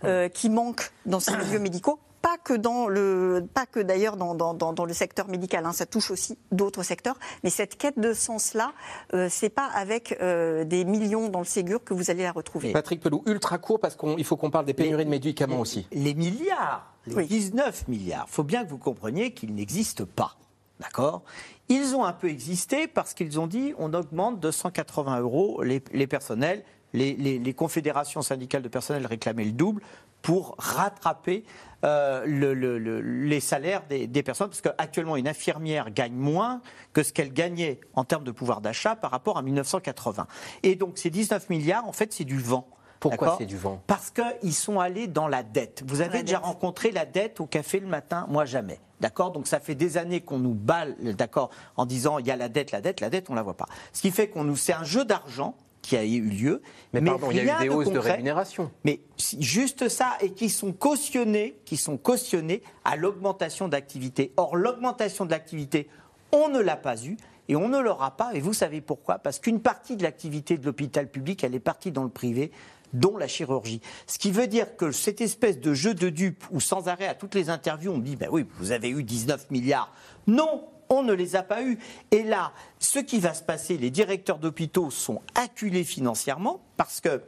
euh, 0.05 0.29
qui 0.29 0.51
manque 0.51 0.93
dans 1.07 1.21
ces 1.21 1.37
milieux 1.37 1.59
médicaux 1.59 1.99
pas 2.25 2.39
que 2.43 2.55
dans 2.55 2.89
le, 2.89 3.47
pas 3.53 3.67
que 3.67 3.81
d'ailleurs 3.81 4.17
dans, 4.17 4.35
dans, 4.35 4.55
dans, 4.55 4.85
le 4.87 4.95
secteur 4.95 5.29
médical, 5.29 5.67
hein, 5.67 5.75
ça 5.75 5.85
touche 5.85 6.11
aussi 6.11 6.39
d'autres 6.53 6.83
secteurs, 6.83 7.19
mais 7.43 7.51
cette 7.51 7.77
quête 7.77 7.99
de 7.99 8.15
sens-là, 8.15 8.73
euh, 9.13 9.29
c'est 9.31 9.51
pas 9.51 9.67
avec 9.67 10.17
euh, 10.23 10.65
des 10.65 10.87
millions 10.87 11.29
dans 11.29 11.41
le 11.41 11.45
Ségur 11.45 11.85
que 11.85 11.93
vous 11.93 12.11
allez 12.11 12.23
la 12.23 12.33
retrouver. 12.33 12.73
Patrick 12.73 13.03
Pelou, 13.03 13.23
ultra 13.27 13.59
court 13.59 13.79
parce 13.79 13.95
qu'il 13.95 14.25
faut 14.25 14.39
qu'on 14.39 14.51
parle 14.51 14.65
des 14.65 14.73
pénuries 14.73 15.05
de 15.05 15.11
médicaments 15.11 15.61
aussi. 15.61 15.87
Les 15.93 16.15
milliards, 16.15 16.95
les 17.07 17.27
19 17.27 17.89
milliards, 17.89 18.27
faut 18.31 18.43
bien 18.43 18.65
que 18.65 18.71
vous 18.71 18.79
compreniez 18.79 19.35
qu'ils 19.35 19.55
n'existent 19.55 20.07
pas. 20.17 20.39
D'accord? 20.81 21.23
Ils 21.69 21.95
ont 21.95 22.05
un 22.05 22.13
peu 22.13 22.29
existé 22.29 22.87
parce 22.89 23.15
qu'ils 23.15 23.39
ont 23.39 23.47
dit 23.47 23.75
on 23.79 23.95
augmente 23.95 24.41
de 24.41 24.51
180 24.51 25.21
euros 25.21 25.63
les, 25.63 26.07
personnels. 26.07 26.65
Les, 26.93 27.55
confédérations 27.55 28.23
syndicales 28.23 28.63
de 28.63 28.69
personnel 28.69 29.07
réclamaient 29.07 29.45
le 29.45 29.53
double 29.53 29.83
pour 30.21 30.55
rattraper 30.59 31.45
euh, 31.85 32.25
les 32.27 33.41
salaires 33.41 33.83
des, 33.89 34.07
des 34.07 34.23
personnes, 34.23 34.49
parce 34.49 34.63
qu'actuellement, 34.63 35.17
une 35.17 35.29
infirmière 35.29 35.91
gagne 35.91 36.15
moins 36.15 36.63
que 36.93 37.03
ce 37.03 37.13
qu'elle 37.13 37.33
gagnait 37.33 37.79
en 37.93 38.05
termes 38.05 38.25
de 38.25 38.31
pouvoir 38.31 38.61
d'achat 38.61 38.97
par 38.97 39.11
rapport 39.11 39.37
à 39.37 39.43
1980. 39.43 40.27
Et 40.63 40.77
donc, 40.77 40.97
ces 40.97 41.11
19 41.11 41.51
milliards, 41.51 41.87
en 41.87 41.93
fait, 41.93 42.13
c'est 42.13 42.25
du 42.25 42.39
vent. 42.39 42.67
Pourquoi 43.11 43.37
c'est 43.39 43.47
du 43.47 43.57
vent 43.57 43.83
Parce 43.87 44.11
qu'ils 44.11 44.55
sont 44.55 44.81
allés 44.81 45.07
dans 45.07 45.29
la 45.29 45.43
dette. 45.43 45.83
Vous 45.87 46.01
avez 46.01 46.23
déjà 46.23 46.39
rencontré 46.39 46.91
la 46.91 47.05
dette 47.05 47.41
au 47.41 47.47
café 47.47 47.81
le 47.81 47.87
matin? 47.87 48.27
Moi, 48.29 48.45
jamais. 48.45 48.81
D'accord? 49.01 49.33
Donc 49.33 49.47
ça 49.47 49.61
fait 49.61 49.75
des 49.75 49.99
années 49.99 50.21
qu'on 50.23 50.39
nous 50.39 50.55
balle, 50.55 50.97
d'accord, 51.15 51.51
en 51.77 51.85
disant 51.85 52.19
il 52.19 52.27
y 52.27 52.31
a 52.31 52.37
la 52.37 52.49
dette, 52.49 52.71
la 52.71 52.81
dette, 52.81 53.01
la 53.01 53.11
dette, 53.11 53.29
on 53.29 53.35
la 53.35 53.43
voit 53.43 53.57
pas. 53.57 53.67
Ce 53.93 54.01
qui 54.01 54.11
fait 54.11 54.29
qu'on 54.29 54.45
nous, 54.45 54.57
c'est 54.57 54.73
un 54.73 54.85
jeu 54.85 55.05
d'argent 55.05 55.57
qui 55.83 55.97
a 55.99 56.05
eu 56.05 56.23
lieu. 56.23 56.63
Mais, 56.95 57.03
pardon, 57.03 57.31
il 57.31 57.37
y 57.37 57.51
a 57.51 57.63
eu 57.63 57.69
des 57.69 57.75
hausses 57.75 57.91
de, 57.91 57.99
rémunération. 57.99 58.71
Mais 58.85 59.01
juste 59.39 59.91
ça, 59.91 60.13
et 60.23 60.31
qui 60.31 60.49
sont 60.49 60.73
cautionnés, 60.73 61.59
qui 61.67 61.77
sont 61.77 61.99
cautionnés 61.99 62.63
à 62.87 62.97
l'augmentation 62.97 63.69
d'activité. 63.69 64.33
Or, 64.39 64.57
l'augmentation 64.57 65.27
de 65.27 65.31
l'activité, 65.31 65.91
on 66.33 66.49
ne 66.49 66.61
l'a 66.61 66.77
pas 66.77 66.97
eu. 67.05 67.19
Et 67.49 67.57
on 67.57 67.69
ne 67.69 67.79
l'aura 67.79 68.17
pas, 68.17 68.33
et 68.33 68.41
vous 68.41 68.55
savez 68.55 68.81
pourquoi? 68.81 69.19
Parce 69.19 69.39
qu'une 69.39 69.61
partie 69.61 69.97
de 69.97 70.03
l'activité 70.03 70.57
de 70.57 70.65
l'hôpital 70.65 71.11
public, 71.11 71.45
elle 71.45 71.55
est 71.55 71.61
partie 71.61 71.93
dans 71.93 72.03
le 72.03 72.09
privé, 72.09 72.51
dont 72.95 73.17
la 73.17 73.29
chirurgie. 73.29 73.81
Ce 74.07 74.19
qui 74.19 74.31
veut 74.31 74.47
dire 74.47 74.77
que 74.77 74.91
cette 74.91 75.21
espèce 75.21 75.61
de 75.61 75.75
jeu 75.75 75.95
de 75.95 76.09
dupes 76.09 76.45
où 76.51 76.61
sans 76.61 76.89
arrêt 76.89 77.07
à 77.07 77.15
toutes 77.15 77.35
les 77.35 77.51
interviews 77.51 77.93
on 77.93 77.99
dit 77.99 78.17
ben 78.17 78.29
oui, 78.33 78.47
vous 78.59 78.73
avez 78.73 78.89
eu 78.89 79.03
19 79.03 79.51
milliards. 79.51 79.93
Non, 80.27 80.65
on 80.89 81.03
ne 81.03 81.13
les 81.13 81.37
a 81.37 81.43
pas 81.43 81.63
eus. 81.63 81.79
Et 82.11 82.23
là, 82.23 82.53
ce 82.79 82.99
qui 82.99 83.21
va 83.21 83.35
se 83.35 83.43
passer, 83.43 83.77
les 83.77 83.91
directeurs 83.91 84.39
d'hôpitaux 84.39 84.91
sont 84.91 85.21
acculés 85.35 85.85
financièrement 85.85 86.61
parce 86.77 87.01
que 87.01 87.23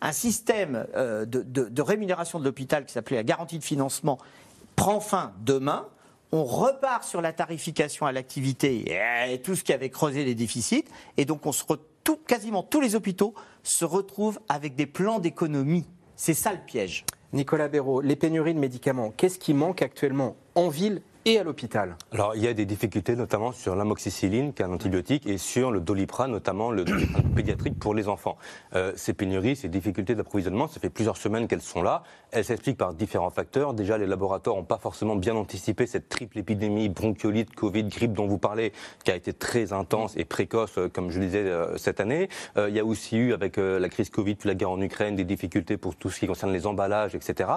un 0.00 0.12
système 0.12 0.86
euh, 0.96 1.24
de, 1.24 1.82
rémunération 1.82 2.40
de 2.40 2.44
l'hôpital 2.44 2.84
qui 2.84 2.92
s'appelait 2.92 3.16
la 3.16 3.22
garantie 3.22 3.58
de 3.58 3.64
financement 3.64 4.18
prend 4.74 5.00
fin 5.00 5.32
demain 5.40 5.86
on 6.32 6.44
repart 6.44 7.04
sur 7.04 7.20
la 7.20 7.34
tarification 7.34 8.06
à 8.06 8.12
l'activité 8.12 8.90
et 9.28 9.42
tout 9.42 9.54
ce 9.54 9.62
qui 9.62 9.72
avait 9.74 9.90
creusé 9.90 10.24
les 10.24 10.34
déficits, 10.34 10.86
et 11.18 11.26
donc 11.26 11.44
on 11.44 11.52
se 11.52 11.62
tout, 12.04 12.16
quasiment 12.16 12.62
tous 12.62 12.80
les 12.80 12.94
hôpitaux 12.94 13.34
se 13.62 13.84
retrouvent 13.84 14.40
avec 14.48 14.74
des 14.74 14.86
plans 14.86 15.18
d'économie. 15.18 15.86
C'est 16.16 16.34
ça 16.34 16.52
le 16.52 16.58
piège. 16.58 17.04
Nicolas 17.32 17.68
Béraud, 17.68 18.00
les 18.00 18.16
pénuries 18.16 18.54
de 18.54 18.58
médicaments, 18.58 19.12
qu'est-ce 19.16 19.38
qui 19.38 19.54
manque 19.54 19.82
actuellement 19.82 20.36
en 20.54 20.68
ville 20.68 21.02
et 21.24 21.38
à 21.38 21.44
l'hôpital 21.44 21.96
Alors, 22.12 22.34
il 22.34 22.42
y 22.42 22.48
a 22.48 22.54
des 22.54 22.64
difficultés, 22.64 23.14
notamment 23.16 23.52
sur 23.52 23.76
l'amoxicilline, 23.76 24.52
qui 24.52 24.62
est 24.62 24.64
un 24.64 24.72
antibiotique, 24.72 25.26
et 25.26 25.38
sur 25.38 25.70
le 25.70 25.80
doliprane, 25.80 26.30
notamment 26.30 26.70
le 26.70 26.84
doliprane 26.84 27.32
pédiatrique 27.36 27.78
pour 27.78 27.94
les 27.94 28.08
enfants. 28.08 28.36
Euh, 28.74 28.92
ces 28.96 29.14
pénuries, 29.14 29.56
ces 29.56 29.68
difficultés 29.68 30.14
d'approvisionnement, 30.14 30.68
ça 30.68 30.80
fait 30.80 30.90
plusieurs 30.90 31.16
semaines 31.16 31.46
qu'elles 31.46 31.62
sont 31.62 31.82
là. 31.82 32.02
Elles 32.30 32.44
s'expliquent 32.44 32.78
par 32.78 32.94
différents 32.94 33.30
facteurs. 33.30 33.74
Déjà, 33.74 33.98
les 33.98 34.06
laboratoires 34.06 34.56
n'ont 34.56 34.64
pas 34.64 34.78
forcément 34.78 35.16
bien 35.16 35.36
anticipé 35.36 35.86
cette 35.86 36.08
triple 36.08 36.38
épidémie, 36.38 36.88
bronchiolite, 36.88 37.54
Covid, 37.54 37.84
grippe 37.84 38.14
dont 38.14 38.26
vous 38.26 38.38
parlez, 38.38 38.72
qui 39.04 39.10
a 39.10 39.16
été 39.16 39.32
très 39.32 39.72
intense 39.72 40.16
et 40.16 40.24
précoce, 40.24 40.78
euh, 40.78 40.88
comme 40.88 41.10
je 41.10 41.20
le 41.20 41.26
disais, 41.26 41.44
euh, 41.44 41.76
cette 41.78 42.00
année. 42.00 42.28
il 42.56 42.74
y 42.74 42.80
a 42.80 42.84
aussi 42.84 43.16
eu, 43.16 43.32
avec 43.32 43.56
la 43.56 43.88
crise 43.88 44.10
Covid, 44.10 44.34
puis 44.34 44.48
la 44.48 44.54
guerre 44.54 44.70
en 44.70 44.80
Ukraine, 44.80 45.16
des 45.16 45.24
difficultés 45.24 45.76
pour 45.76 45.96
tout 45.96 46.10
ce 46.10 46.20
qui 46.20 46.26
concerne 46.26 46.52
les 46.52 46.66
emballages, 46.66 47.14
etc. 47.14 47.50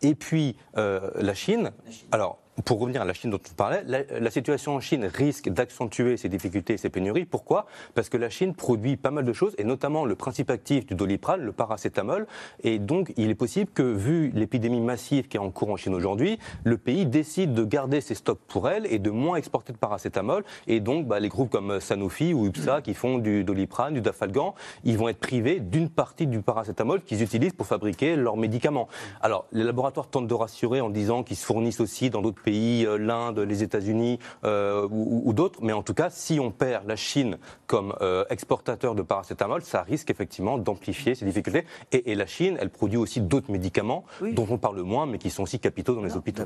Et 0.00 0.14
puis, 0.14 0.56
la 0.74 1.34
Chine. 1.34 1.72
Alors, 2.10 2.41
pour 2.64 2.80
revenir 2.80 3.00
à 3.00 3.04
la 3.06 3.14
Chine 3.14 3.30
dont 3.30 3.38
tu 3.38 3.54
parlais, 3.54 3.82
la, 3.86 4.30
situation 4.30 4.74
en 4.74 4.80
Chine 4.80 5.06
risque 5.06 5.48
d'accentuer 5.48 6.16
ces 6.18 6.28
difficultés 6.28 6.74
et 6.74 6.76
ces 6.76 6.90
pénuries. 6.90 7.24
Pourquoi? 7.24 7.66
Parce 7.94 8.10
que 8.10 8.18
la 8.18 8.28
Chine 8.28 8.54
produit 8.54 8.96
pas 8.96 9.10
mal 9.10 9.24
de 9.24 9.32
choses, 9.32 9.54
et 9.56 9.64
notamment 9.64 10.04
le 10.04 10.14
principe 10.14 10.50
actif 10.50 10.84
du 10.84 10.94
doliprane, 10.94 11.40
le 11.40 11.52
paracétamol. 11.52 12.26
Et 12.62 12.78
donc, 12.78 13.12
il 13.16 13.30
est 13.30 13.34
possible 13.34 13.70
que, 13.72 13.82
vu 13.82 14.30
l'épidémie 14.34 14.80
massive 14.80 15.28
qui 15.28 15.38
est 15.38 15.40
en 15.40 15.50
cours 15.50 15.70
en 15.70 15.76
Chine 15.76 15.94
aujourd'hui, 15.94 16.38
le 16.64 16.76
pays 16.76 17.06
décide 17.06 17.54
de 17.54 17.64
garder 17.64 18.00
ses 18.02 18.14
stocks 18.14 18.40
pour 18.48 18.68
elle 18.68 18.86
et 18.86 18.98
de 18.98 19.10
moins 19.10 19.36
exporter 19.36 19.72
de 19.72 19.78
paracétamol. 19.78 20.44
Et 20.66 20.80
donc, 20.80 21.06
bah, 21.06 21.20
les 21.20 21.28
groupes 21.28 21.50
comme 21.50 21.80
Sanofi 21.80 22.34
ou 22.34 22.46
UPSA 22.46 22.82
qui 22.82 22.92
font 22.92 23.18
du 23.18 23.44
doliprane, 23.44 23.94
du 23.94 24.02
dafalgan, 24.02 24.54
ils 24.84 24.98
vont 24.98 25.08
être 25.08 25.20
privés 25.20 25.60
d'une 25.60 25.88
partie 25.88 26.26
du 26.26 26.42
paracétamol 26.42 27.02
qu'ils 27.02 27.22
utilisent 27.22 27.54
pour 27.54 27.66
fabriquer 27.66 28.14
leurs 28.16 28.36
médicaments. 28.36 28.88
Alors, 29.22 29.46
les 29.52 29.64
laboratoires 29.64 30.08
tentent 30.08 30.26
de 30.26 30.34
rassurer 30.34 30.82
en 30.82 30.90
disant 30.90 31.22
qu'ils 31.22 31.36
se 31.36 31.46
fournissent 31.46 31.80
aussi 31.80 32.10
dans 32.10 32.20
d'autres 32.20 32.41
pays, 32.42 32.86
euh, 32.86 32.96
l'Inde, 32.96 33.38
les 33.38 33.62
États-Unis 33.62 34.18
euh, 34.44 34.86
ou, 34.90 35.32
d'autres. 35.32 35.60
Mais 35.62 35.72
en 35.72 35.82
tout 35.82 35.94
cas, 35.94 36.10
si 36.10 36.38
on 36.40 36.50
perd 36.50 36.86
la 36.86 36.96
Chine 36.96 37.38
comme 37.66 37.94
euh, 38.00 38.24
exportateur 38.30 38.94
de 38.94 39.02
paracétamol, 39.02 39.62
ça 39.62 39.82
risque 39.82 40.10
effectivement 40.10 40.58
d'amplifier 40.58 41.14
ces 41.14 41.24
difficultés. 41.24 41.64
Et, 41.92 42.14
la 42.14 42.26
Chine, 42.26 42.56
elle 42.60 42.70
produit 42.70 42.98
aussi 42.98 43.20
d'autres 43.20 43.50
médicaments 43.50 44.04
dont 44.20 44.46
on 44.50 44.58
parle 44.58 44.80
moins, 44.82 45.06
mais 45.06 45.18
qui 45.18 45.30
sont 45.30 45.44
aussi 45.44 45.58
capitaux 45.58 45.94
dans 45.94 46.02
les 46.02 46.16
hôpitaux. 46.16 46.44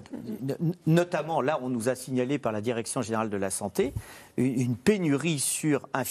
Notamment, 0.87 1.41
là, 1.41 1.59
on 1.63 1.69
nous 1.69 1.89
a 1.89 1.95
signalé 1.95 2.39
par 2.39 2.53
la 2.53 2.61
Direction 2.61 3.03
générale 3.03 3.31
de 3.31 3.37
la 3.37 3.51
santé 3.51 3.93
une 4.37 4.77
pénurie 4.77 5.39
sur 5.39 5.89
un, 5.95 6.03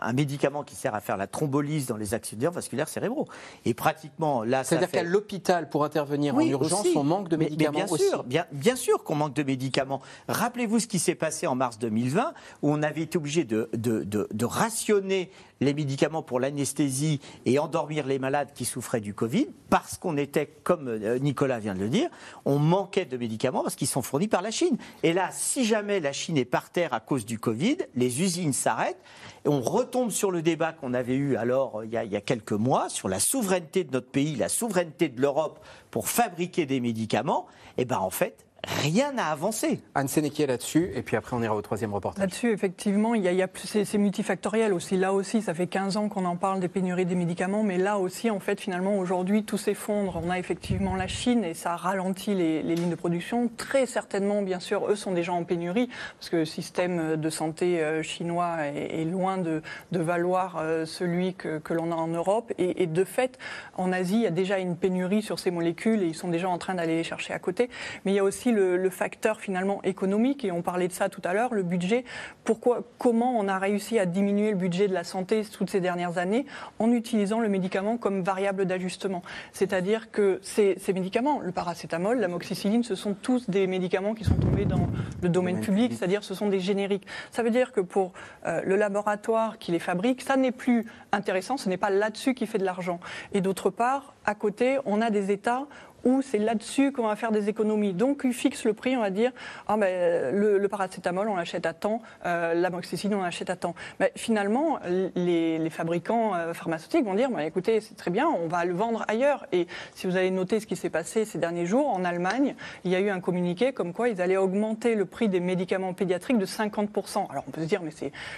un, 0.00 0.12
médicament 0.12 0.62
qui 0.62 0.76
sert 0.76 0.94
à 0.94 1.00
faire 1.00 1.16
la 1.16 1.26
thrombolyse 1.26 1.86
dans 1.86 1.96
les 1.96 2.14
accidents 2.14 2.50
vasculaires 2.50 2.88
cérébraux. 2.88 3.26
Et 3.64 3.74
pratiquement, 3.74 4.44
là, 4.44 4.62
C'est-à-dire 4.64 4.90
qu'à 4.90 5.02
l'hôpital, 5.02 5.68
pour 5.68 5.84
intervenir 5.84 6.36
en 6.36 6.40
urgence, 6.40 6.86
on 6.94 7.04
manque 7.04 7.28
de 7.28 7.36
médicaments 7.36 7.72
bien 7.72 7.86
Sûr, 7.86 8.22
bien, 8.24 8.46
bien 8.52 8.76
sûr 8.76 9.02
qu'on 9.02 9.16
manque 9.16 9.34
de 9.34 9.42
médicaments. 9.42 10.00
Rappelez-vous 10.28 10.78
ce 10.78 10.86
qui 10.86 10.98
s'est 10.98 11.16
passé 11.16 11.46
en 11.46 11.54
mars 11.54 11.78
2020, 11.78 12.32
où 12.62 12.70
on 12.70 12.82
avait 12.82 13.02
été 13.02 13.18
obligé 13.18 13.44
de, 13.44 13.68
de, 13.72 14.04
de, 14.04 14.44
rationner 14.44 15.30
les 15.60 15.74
médicaments 15.74 16.22
pour 16.22 16.40
l'anesthésie 16.40 17.20
et 17.44 17.58
endormir 17.58 18.06
les 18.06 18.18
malades 18.18 18.50
qui 18.54 18.64
souffraient 18.64 19.00
du 19.00 19.14
Covid, 19.14 19.48
parce 19.70 19.98
qu'on 19.98 20.16
était, 20.16 20.46
comme 20.46 20.88
euh, 20.88 21.18
Nicolas 21.18 21.58
vient 21.58 21.74
de 21.74 21.80
le 21.80 21.88
dire, 21.88 22.10
on 22.44 22.58
manquait 22.58 23.04
de 23.04 23.16
médicaments 23.16 23.62
parce 23.62 23.74
qu'ils 23.74 23.88
sont 23.88 24.02
fournis 24.02 24.28
par 24.28 24.42
la 24.42 24.50
Chine. 24.50 24.76
Et 25.02 25.12
là, 25.12 25.30
si 25.32 25.64
jamais 25.64 26.00
la 26.00 26.12
Chine 26.12 26.36
est 26.36 26.44
par 26.44 26.70
terre 26.70 26.92
à 26.94 27.00
cause 27.00 27.24
du 27.24 27.38
Covid, 27.38 27.78
les 27.94 28.22
usines 28.22 28.52
s'arrêtent 28.52 29.02
et 29.44 29.48
on 29.48 29.60
retombe 29.60 30.10
sur 30.10 30.30
le 30.30 30.42
débat 30.42 30.72
qu'on 30.72 30.94
avait 30.94 31.14
eu 31.14 31.36
alors 31.36 31.84
il 31.84 31.90
y, 31.90 31.96
a, 31.96 32.04
il 32.04 32.12
y, 32.12 32.16
a, 32.16 32.20
quelques 32.20 32.52
mois 32.52 32.88
sur 32.88 33.08
la 33.08 33.20
souveraineté 33.20 33.84
de 33.84 33.92
notre 33.92 34.10
pays, 34.10 34.36
la 34.36 34.48
souveraineté 34.48 35.08
de 35.08 35.20
l'Europe 35.20 35.64
pour 35.90 36.08
fabriquer 36.08 36.66
des 36.66 36.80
médicaments. 36.80 37.46
Et 37.76 37.84
ben 37.84 37.98
en 37.98 38.10
fait, 38.10 38.47
rien 38.66 39.12
n'a 39.12 39.26
avancé. 39.26 39.80
Anne 39.94 40.08
Sénéquier 40.08 40.46
là-dessus, 40.46 40.90
et 40.94 41.02
puis 41.02 41.16
après 41.16 41.36
on 41.36 41.42
ira 41.42 41.54
au 41.54 41.62
troisième 41.62 41.94
reportage. 41.94 42.20
Là-dessus, 42.20 42.50
effectivement, 42.50 43.14
il 43.14 43.22
y 43.22 43.42
a, 43.42 43.46
c'est, 43.54 43.98
multifactoriel 43.98 44.72
aussi. 44.72 44.96
Là 44.96 45.12
aussi, 45.12 45.42
ça 45.42 45.54
fait 45.54 45.66
15 45.66 45.96
ans 45.96 46.08
qu'on 46.08 46.24
en 46.24 46.36
parle 46.36 46.60
des 46.60 46.68
pénuries 46.68 47.06
des 47.06 47.14
médicaments, 47.14 47.62
mais 47.62 47.78
là 47.78 47.98
aussi, 47.98 48.30
en 48.30 48.40
fait, 48.40 48.60
finalement, 48.60 48.98
aujourd'hui, 48.98 49.44
tout 49.44 49.58
s'effondre. 49.58 50.20
On 50.24 50.30
a 50.30 50.38
effectivement 50.38 50.96
la 50.96 51.06
Chine 51.06 51.44
et 51.44 51.54
ça 51.54 51.76
ralentit 51.76 52.34
les, 52.34 52.62
lignes 52.62 52.90
de 52.90 52.94
production. 52.96 53.48
Très 53.56 53.86
certainement, 53.86 54.42
bien 54.42 54.60
sûr, 54.60 54.88
eux 54.90 54.96
sont 54.96 55.12
déjà 55.12 55.32
en 55.32 55.44
pénurie, 55.44 55.88
parce 56.18 56.30
que 56.30 56.36
le 56.38 56.44
système 56.44 57.16
de 57.16 57.30
santé 57.30 57.80
euh, 57.80 58.02
chinois 58.02 58.66
est, 58.66 59.04
loin 59.04 59.38
de, 59.38 59.62
valoir 59.92 60.56
euh, 60.58 60.84
celui 60.84 61.34
que, 61.34 61.60
l'on 61.72 61.92
a 61.92 61.94
en 61.94 62.08
Europe. 62.08 62.52
Et, 62.58 62.86
de 62.86 63.04
fait, 63.04 63.38
en 63.76 63.92
Asie, 63.92 64.16
il 64.16 64.22
y 64.22 64.26
a 64.26 64.30
déjà 64.30 64.58
une 64.58 64.76
pénurie 64.76 65.22
sur 65.22 65.38
ces 65.38 65.50
molécules 65.50 66.02
et 66.02 66.06
ils 66.06 66.14
sont 66.14 66.28
déjà 66.28 66.48
en 66.48 66.58
train 66.58 66.74
d'aller 66.74 66.96
les 66.96 67.04
chercher 67.04 67.32
à 67.32 67.38
côté. 67.38 67.70
Mais 68.04 68.12
il 68.12 68.14
y 68.14 68.18
a 68.18 68.24
aussi 68.24 68.47
le, 68.52 68.88
facteur 68.90 69.40
finalement 69.40 69.82
économique, 69.82 70.44
et 70.44 70.52
on 70.52 70.62
parlait 70.62 70.88
de 70.88 70.92
ça 70.92 71.08
tout 71.08 71.20
à 71.24 71.34
l'heure, 71.34 71.52
le 71.52 71.62
budget. 71.62 72.04
Pourquoi, 72.44 72.82
comment 72.98 73.38
on 73.38 73.46
a 73.46 73.58
réussi 73.58 73.98
à 73.98 74.06
diminuer 74.06 74.50
le 74.50 74.56
budget 74.56 74.88
de 74.88 74.94
la 74.94 75.04
santé 75.04 75.42
toutes 75.52 75.70
ces 75.70 75.80
dernières 75.80 76.16
années 76.18 76.46
en 76.78 76.90
utilisant 76.90 77.40
le 77.40 77.48
médicament 77.48 77.98
comme 77.98 78.22
variable 78.22 78.64
d'ajustement? 78.64 79.22
C'est-à-dire 79.52 80.10
que 80.10 80.40
ces, 80.42 80.76
médicaments, 80.92 81.40
le 81.40 81.52
paracétamol, 81.52 82.18
l'amoxicilline, 82.18 82.82
ce 82.82 82.94
sont 82.94 83.14
tous 83.14 83.50
des 83.50 83.66
médicaments 83.66 84.14
qui 84.14 84.24
sont 84.24 84.36
tombés 84.36 84.64
dans 84.64 84.88
le 85.22 85.28
domaine 85.28 85.60
public, 85.60 85.92
c'est-à-dire 85.92 86.24
ce 86.24 86.34
sont 86.34 86.48
des 86.48 86.60
génériques. 86.60 87.06
Ça 87.30 87.42
veut 87.42 87.50
dire 87.50 87.72
que 87.72 87.80
pour 87.80 88.12
euh, 88.46 88.62
le 88.64 88.76
laboratoire 88.76 89.58
qui 89.58 89.72
les 89.72 89.78
fabrique, 89.78 90.22
ça 90.22 90.36
n'est 90.36 90.52
plus 90.52 90.86
intéressant, 91.12 91.56
ce 91.56 91.68
n'est 91.68 91.76
pas 91.76 91.90
là-dessus 91.90 92.34
qu'il 92.34 92.46
fait 92.46 92.58
de 92.58 92.64
l'argent. 92.64 93.00
Et 93.32 93.40
d'autre 93.40 93.70
part, 93.70 94.14
à 94.24 94.34
côté, 94.34 94.78
on 94.84 95.00
a 95.00 95.10
des 95.10 95.30
États 95.30 95.66
où 96.04 96.22
c'est 96.22 96.38
là-dessus 96.38 96.92
qu'on 96.92 97.06
va 97.06 97.16
faire 97.16 97.32
des 97.32 97.48
économies. 97.48 97.92
Donc, 97.92 98.22
ils 98.24 98.32
fixent 98.32 98.64
le 98.64 98.72
prix, 98.72 98.96
on 98.96 99.00
va 99.00 99.10
dire, 99.10 99.32
ah, 99.66 99.76
ben, 99.76 100.34
le, 100.34 100.68
paracétamol, 100.68 101.28
on 101.28 101.36
l'achète 101.36 101.66
à 101.66 101.72
temps, 101.72 102.02
euh, 102.26 102.54
l'amoxicilline, 102.54 103.16
on 103.16 103.22
l'achète 103.22 103.50
à 103.50 103.56
temps. 103.56 103.74
Mais 104.00 104.12
finalement, 104.16 104.78
les, 105.14 105.68
fabricants 105.70 106.34
euh, 106.34 106.54
pharmaceutiques 106.54 107.04
vont 107.04 107.14
dire, 107.14 107.28
écoutez, 107.40 107.80
c'est 107.80 107.96
très 107.96 108.10
bien, 108.10 108.26
on 108.26 108.48
va 108.48 108.64
le 108.64 108.74
vendre 108.74 109.04
ailleurs. 109.08 109.46
Et 109.52 109.66
si 109.94 110.06
vous 110.06 110.16
avez 110.16 110.30
noté 110.30 110.60
ce 110.60 110.66
qui 110.66 110.76
s'est 110.76 110.90
passé 110.90 111.24
ces 111.24 111.38
derniers 111.38 111.66
jours, 111.66 111.88
en 111.88 112.04
Allemagne, 112.04 112.54
il 112.84 112.90
y 112.90 112.94
a 112.94 113.00
eu 113.00 113.10
un 113.10 113.20
communiqué 113.20 113.72
comme 113.72 113.92
quoi 113.92 114.08
ils 114.08 114.20
allaient 114.20 114.36
augmenter 114.36 114.94
le 114.94 115.04
prix 115.04 115.28
des 115.28 115.40
médicaments 115.40 115.92
pédiatriques 115.92 116.38
de 116.38 116.46
50%. 116.46 117.30
Alors, 117.30 117.44
on 117.46 117.50
peut 117.50 117.62
se 117.62 117.66
dire, 117.66 117.82
mais 117.82 117.92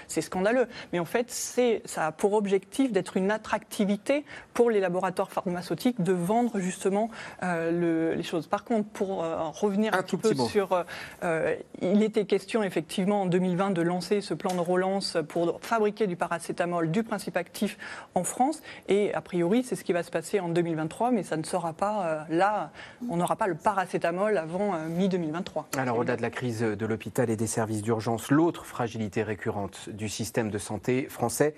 c'est 0.09 0.21
scandaleux. 0.21 0.67
Mais 0.93 0.99
en 0.99 1.05
fait, 1.05 1.31
ça 1.31 2.07
a 2.07 2.13
pour 2.13 2.33
objectif 2.33 2.93
d'être 2.93 3.17
une 3.17 3.31
attractivité 3.31 4.25
pour 4.55 4.71
les 4.71 4.81
laboratoires 4.81 5.31
pharmaceutiques 5.31 6.03
de 6.03 6.13
vendre 6.13 6.59
justement 6.59 7.11
euh, 7.43 7.50
euh, 7.57 8.15
les 8.15 8.23
choses. 8.23 8.47
Par 8.47 8.65
contre, 8.65 8.89
pour 8.89 9.23
euh, 9.23 9.49
revenir 9.51 9.95
un, 9.95 10.03
petit 10.03 10.17
peu 10.17 10.35
sur, 10.35 10.85
euh, 11.23 11.57
il 11.81 12.03
était 12.03 12.25
question 12.25 12.63
effectivement 12.63 13.23
en 13.23 13.27
2020 13.27 13.71
de 13.71 13.83
lancer 13.83 14.21
ce 14.21 14.35
plan 14.35 14.55
de 14.55 14.61
relance 14.61 15.17
pour 15.29 15.59
fabriquer 15.63 16.07
du 16.07 16.17
paracétamol, 16.17 16.91
du 16.91 17.03
principe 17.03 17.37
actif 17.37 17.79
en 18.15 18.25
France, 18.25 18.63
et 18.89 19.15
a 19.15 19.21
priori 19.21 19.63
c'est 19.63 19.77
ce 19.77 19.85
qui 19.85 19.93
va 19.93 20.03
se 20.03 20.11
passer 20.11 20.41
en 20.41 20.49
2023, 20.49 21.11
mais 21.11 21.23
ça 21.23 21.37
ne 21.37 21.45
sera 21.45 21.73
pas 21.73 22.27
là, 22.29 22.71
on 23.09 23.17
n'aura 23.17 23.37
pas 23.37 23.47
le 23.47 23.55
paracétamol 23.55 24.37
avant 24.37 24.73
mi-2023. 24.89 25.79
Alors 25.79 25.99
au-delà 25.99 26.17
de 26.17 26.23
la 26.23 26.31
crise 26.31 26.61
de 26.61 26.87
l'hôpital 26.87 27.31
et 27.31 27.37
des 27.37 27.47
services 27.47 27.83
d'urgence, 27.83 28.31
l'autre 28.31 28.65
fragilité 28.65 29.23
récurrente 29.23 29.89
du 29.91 30.09
système 30.09 30.51
de 30.51 30.59
santé 30.59 31.07
français, 31.09 31.55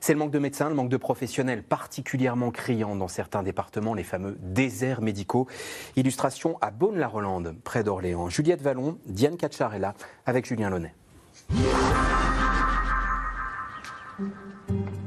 c'est 0.00 0.14
le 0.14 0.18
manque 0.18 0.30
de 0.30 0.38
médecins, 0.38 0.68
le 0.68 0.74
manque 0.74 0.88
de 0.88 0.96
professionnels 0.96 1.62
particulièrement 1.62 2.50
criant 2.50 2.96
dans 2.96 3.08
certains 3.08 3.42
départements, 3.42 3.94
les 3.94 4.02
fameux 4.02 4.36
déserts 4.40 5.02
médicaux. 5.02 5.46
Illustration 5.96 6.56
à 6.62 6.70
Beaune-la-Rolande, 6.70 7.54
près 7.62 7.84
d'Orléans. 7.84 8.30
Juliette 8.30 8.62
Vallon, 8.62 8.98
Diane 9.06 9.36
Cacciarella 9.36 9.94
avec 10.24 10.46
Julien 10.46 10.70
Launay. 10.70 10.94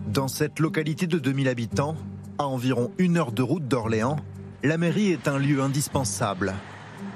Dans 0.07 0.27
cette 0.27 0.59
localité 0.59 1.07
de 1.07 1.17
2000 1.17 1.47
habitants, 1.47 1.95
à 2.37 2.45
environ 2.45 2.91
une 2.99 3.17
heure 3.17 3.31
de 3.31 3.41
route 3.41 3.67
d'Orléans, 3.67 4.17
la 4.61 4.77
mairie 4.77 5.11
est 5.11 5.27
un 5.27 5.39
lieu 5.39 5.61
indispensable, 5.61 6.53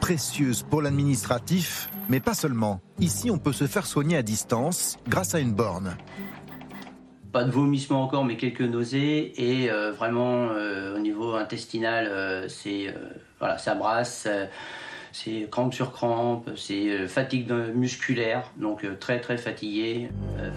précieuse 0.01 0.63
pour 0.63 0.81
l'administratif, 0.81 1.89
mais 2.09 2.19
pas 2.19 2.33
seulement. 2.33 2.81
Ici, 2.99 3.29
on 3.29 3.37
peut 3.37 3.53
se 3.53 3.67
faire 3.67 3.85
soigner 3.85 4.17
à 4.17 4.23
distance 4.23 4.97
grâce 5.07 5.35
à 5.35 5.39
une 5.39 5.53
borne 5.53 5.95
pas 7.37 7.43
de 7.43 7.51
vomissement 7.51 8.01
encore, 8.01 8.25
mais 8.25 8.35
quelques 8.35 8.61
nausées. 8.61 9.31
Et 9.37 9.69
euh, 9.69 9.91
vraiment, 9.91 10.47
euh, 10.49 10.95
au 10.95 10.99
niveau 10.99 11.35
intestinal, 11.35 12.07
euh, 12.09 12.47
c'est 12.49 12.91
voilà, 13.37 13.59
ça 13.59 13.75
brasse, 13.75 14.27
c'est 15.11 15.47
crampe 15.51 15.71
sur 15.71 15.91
crampe, 15.91 16.49
c'est 16.55 17.07
fatigue 17.07 17.53
musculaire, 17.75 18.51
donc 18.57 18.87
très 18.99 19.21
très 19.21 19.37
fatigué. 19.37 20.09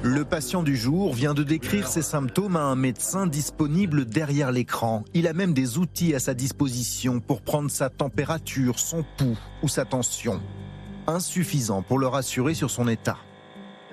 Le 0.02 0.24
patient 0.24 0.62
du 0.62 0.74
jour 0.74 1.12
vient 1.12 1.34
de 1.34 1.42
décrire 1.42 1.86
ses 1.86 2.00
symptômes 2.00 2.56
à 2.56 2.62
un 2.62 2.76
médecin 2.76 3.26
disponible 3.26 4.06
derrière 4.06 4.50
l'écran. 4.50 5.04
Il 5.12 5.28
a 5.28 5.34
même 5.34 5.52
des 5.52 5.76
outils 5.76 6.14
à 6.14 6.18
sa 6.18 6.32
disposition 6.32 7.20
pour 7.20 7.42
prendre 7.42 7.70
sa 7.70 7.90
température, 7.90 8.78
son 8.78 9.04
pouls 9.18 9.38
ou 9.62 9.68
sa 9.68 9.84
tension. 9.84 10.40
insuffisant 11.06 11.82
pour 11.82 11.98
le 11.98 12.06
rassurer 12.06 12.54
sur 12.54 12.70
son 12.70 12.88
état. 12.88 13.18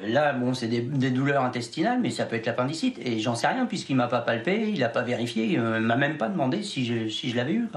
Là, 0.04 0.34
bon, 0.34 0.54
c'est 0.54 0.68
des, 0.68 1.12
douleurs 1.12 1.43
intestinales, 1.43 2.00
mais 2.00 2.12
ça 2.12 2.26
peut 2.26 2.36
être 2.36 2.45
l'appendicite. 2.45 3.00
Et 3.00 3.20
j'en 3.20 3.36
sais 3.36 3.48
rien, 3.48 3.66
puisqu'il 3.66 3.95
m'a 3.95 4.08
pas 4.08 4.22
palpé, 4.22 4.70
il 4.70 4.80
n'a 4.80 4.89
pas 4.89 5.02
vérifié, 5.02 5.45
il 5.45 5.60
m'a 5.60 5.95
même 5.95 6.18
pas 6.18 6.30
demandé 6.30 6.64
si 6.64 6.86
je, 6.86 7.10
si 7.10 7.32
je 7.32 7.36
l'avais 7.36 7.54
eu. 7.54 7.68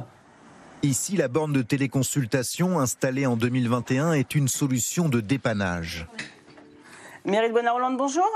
Ici, 0.82 1.16
la 1.16 1.28
borne 1.28 1.52
de 1.52 1.62
téléconsultation 1.62 2.78
installée 2.78 3.26
en 3.26 3.36
2021 3.36 4.12
est 4.12 4.34
une 4.34 4.48
solution 4.48 5.08
de 5.08 5.20
dépannage. 5.20 6.06
Mairie 7.26 7.48
de 7.48 7.54
Bonne-Hollande, 7.54 7.98
bonjour. 7.98 8.30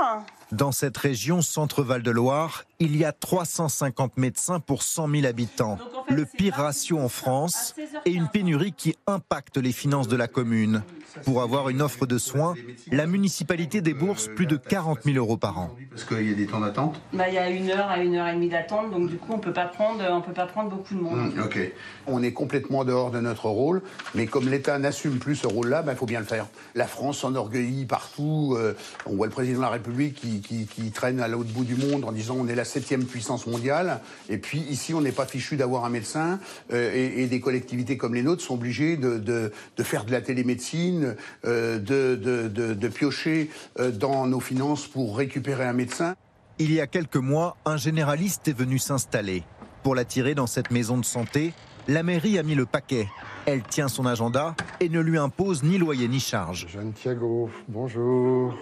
Dans 0.53 0.73
cette 0.73 0.97
région 0.97 1.43
Centre-Val 1.43 2.03
de 2.03 2.11
Loire, 2.11 2.65
il 2.79 2.97
y 2.97 3.05
a 3.05 3.13
350 3.13 4.19
médecins 4.19 4.61
pour 4.61 4.83
100 4.83 5.09
000 5.09 5.27
habitants. 5.27 5.79
le 6.09 6.27
pire 6.27 6.55
ratio 6.55 6.99
en 6.99 7.09
France 7.09 7.75
et 8.05 8.11
une 8.11 8.29
pénurie 8.29 8.73
qui 8.73 8.95
impacte 9.07 9.57
les 9.57 9.73
finances 9.73 10.09
de 10.09 10.17
la 10.17 10.29
commune. 10.29 10.83
Pour 11.25 11.43
avoir 11.43 11.69
une 11.69 11.81
offre 11.81 12.07
de 12.07 12.19
soins, 12.19 12.55
la 12.91 13.07
municipalité 13.07 13.81
débourse 13.81 14.29
plus 14.29 14.47
de 14.47 14.57
40 14.57 15.05
000 15.05 15.17
euros 15.17 15.37
par 15.37 15.59
an. 15.59 15.71
Parce 15.91 16.05
qu'il 16.05 16.29
y 16.29 16.33
a 16.33 16.35
des 16.35 16.47
temps 16.47 16.61
d'attente 16.61 17.01
bah, 17.13 17.29
Il 17.29 17.35
y 17.35 17.39
a 17.39 17.49
une 17.49 17.71
heure 17.71 17.89
à 17.89 17.99
une 17.99 18.17
heure 18.17 18.27
et 18.27 18.35
demie 18.35 18.49
d'attente, 18.49 18.91
donc 18.91 19.09
du 19.09 19.17
coup 19.17 19.33
on 19.33 19.37
ne 19.37 19.43
peut 19.43 19.53
pas 19.53 19.67
prendre 19.67 20.71
beaucoup 20.71 20.95
de 20.95 21.01
monde. 21.01 21.33
Hum, 21.37 21.45
ok. 21.45 21.73
On 22.07 22.23
est 22.23 22.33
complètement 22.33 22.85
dehors 22.85 23.11
de 23.11 23.21
notre 23.21 23.49
rôle, 23.49 23.83
mais 24.15 24.27
comme 24.27 24.49
l'État 24.49 24.79
n'assume 24.79 25.19
plus 25.19 25.37
ce 25.37 25.47
rôle-là, 25.47 25.81
il 25.83 25.87
bah, 25.87 25.95
faut 25.95 26.07
bien 26.07 26.19
le 26.19 26.27
faire. 26.27 26.49
La 26.75 26.87
France 26.87 27.19
s'enorgueillit 27.19 27.87
partout. 27.87 28.57
Euh, 28.59 28.75
on 29.07 29.15
voit 29.15 29.27
le 29.27 29.33
président 29.33 29.59
de 29.59 29.65
la 29.65 29.71
République 29.71 30.17
qui, 30.17 30.34
qui 30.41 30.91
traîne 30.91 31.21
à 31.21 31.29
l'autre 31.29 31.51
bout 31.51 31.65
du 31.65 31.77
monde 31.77 32.05
en 32.05 32.13
disant 32.13 32.37
on 32.39 32.49
est 32.49 32.55
la 32.55 32.65
septième 32.65 33.05
puissance 33.05 33.47
mondiale. 33.47 34.01
Et 34.29 34.39
puis 34.39 34.61
ici, 34.71 34.95
on 34.95 35.01
n'est 35.01 35.13
pas 35.13 35.27
fichu 35.27 35.57
d'avoir 35.57 35.85
un 35.85 35.91
médecin 35.91 36.39
euh, 36.73 36.93
et, 36.95 37.27
des 37.27 37.41
collectivités 37.41 37.97
comme 37.97 38.15
les 38.15 38.23
nôtres 38.23 38.43
sont 38.43 38.55
obligées 38.55 38.97
de, 38.97 39.19
de, 39.19 39.83
faire 39.83 40.05
de 40.05 40.13
la 40.13 40.21
télémédecine, 40.21 41.17
euh, 41.45 41.79
de, 41.79 42.15
de, 42.15 42.89
piocher 42.89 43.51
euh, 43.79 43.91
dans 43.91 44.27
nos 44.27 44.41
finances 44.41 44.87
pour 44.87 45.17
récupérer 45.17 45.65
un 45.65 45.73
médecin. 45.73 46.15
Il 46.59 46.73
y 46.73 46.81
a 46.81 46.87
quelques 46.87 47.17
mois, 47.17 47.57
un 47.65 47.77
généraliste 47.77 48.47
est 48.49 48.57
venu 48.57 48.79
s'installer. 48.79 49.43
Pour 49.83 49.95
l'attirer 49.95 50.35
dans 50.35 50.47
cette 50.47 50.71
maison 50.71 50.99
de 50.99 51.05
santé, 51.05 51.53
la 51.89 52.03
mairie 52.03 52.39
a 52.39 52.43
mis 52.43 52.55
le 52.55 52.67
paquet. 52.67 53.09
Elle 53.47 53.63
tient 53.63 53.89
son 53.89 54.07
agenda 54.07 54.55
et 54.81 54.89
ne 54.89 55.01
lui 55.01 55.19
impose 55.19 55.63
ni 55.63 55.79
loyer 55.79 56.09
ni 56.09 56.21
charge. 56.21 56.67
Jeanne 56.69 56.93
Thiago, 56.93 57.51
bonjour. 57.69 58.55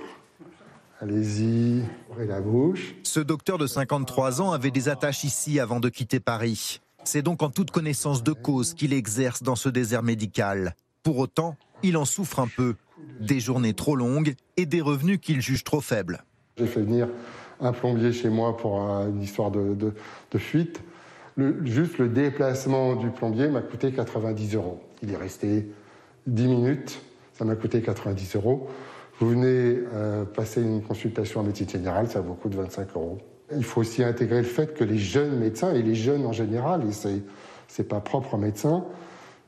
Allez-y, 1.03 1.82
ouvrez 2.09 2.28
la 2.28 2.40
bouche. 2.40 2.94
Ce 3.03 3.18
docteur 3.18 3.59
de 3.59 3.66
53 3.66 4.40
ans 4.40 4.53
avait 4.53 4.70
des 4.70 4.88
attaches 4.88 5.24
ici 5.24 5.59
avant 5.59 5.80
de 5.80 5.88
quitter 5.88 6.20
Paris. 6.20 6.80
C'est 7.03 7.22
donc 7.22 7.42
en 7.42 7.50
toute 7.50 7.72
connaissance 7.72 8.22
de 8.22 8.30
cause 8.32 8.72
qu'il 8.72 8.92
exerce 8.92 9.42
dans 9.42 9.57
ce 9.57 9.68
désert 9.68 10.05
médical. 10.05 10.76
Pour 11.03 11.18
autant, 11.18 11.57
il 11.82 11.96
en 11.96 12.05
souffre 12.05 12.38
un 12.38 12.46
peu. 12.46 12.76
Des 13.18 13.40
journées 13.40 13.74
trop 13.74 13.96
longues 13.96 14.36
et 14.57 14.64
des 14.64 14.80
revenus 14.80 15.18
qu'il 15.20 15.40
juge 15.40 15.64
trop 15.64 15.80
faibles. 15.80 16.22
J'ai 16.57 16.68
fait 16.68 16.82
venir 16.82 17.09
un 17.59 17.72
plombier 17.72 18.12
chez 18.12 18.28
moi 18.28 18.57
pour 18.57 18.78
une 18.78 19.20
histoire 19.20 19.50
de, 19.50 19.92
fuite. 20.36 20.82
juste 21.64 21.98
le 21.98 22.11
déplacement 22.11 22.94
du 22.94 23.11
plombier 23.11 23.48
m'a 23.48 23.62
coûté 23.62 23.90
90 23.90 24.55
euros. 24.55 24.80
Il 25.03 25.11
est 25.11 25.16
resté 25.16 25.66
10 26.28 26.46
minutes, 26.46 27.03
ça 27.32 27.44
m'a 27.44 27.57
coûté 27.57 27.82
90 27.82 28.36
euros. 28.36 28.68
Vous 29.23 29.29
venez 29.29 29.79
euh, 29.95 30.25
passer 30.25 30.61
une 30.61 30.83
consultation 30.83 31.39
en 31.39 31.43
médecine 31.45 31.68
générale, 31.68 32.09
ça 32.09 32.20
vous 32.20 32.35
coûte 32.35 32.57
25 32.57 32.89
euros. 32.97 33.18
Il 33.55 33.62
faut 33.62 33.83
aussi 33.83 34.03
intégrer 34.03 34.39
le 34.39 34.49
fait 34.49 34.75
que 34.75 34.83
les 34.83 34.99
jeunes 34.99 35.39
médecins, 35.39 35.73
et 35.73 35.81
les 35.81 35.95
jeunes 35.95 36.27
en 36.27 36.33
général, 36.33 36.85
et 36.89 36.91
c'est, 36.91 37.23
n'est 37.79 37.85
pas 37.85 38.01
propre 38.01 38.35
aux 38.35 38.39
médecins, 38.39 38.85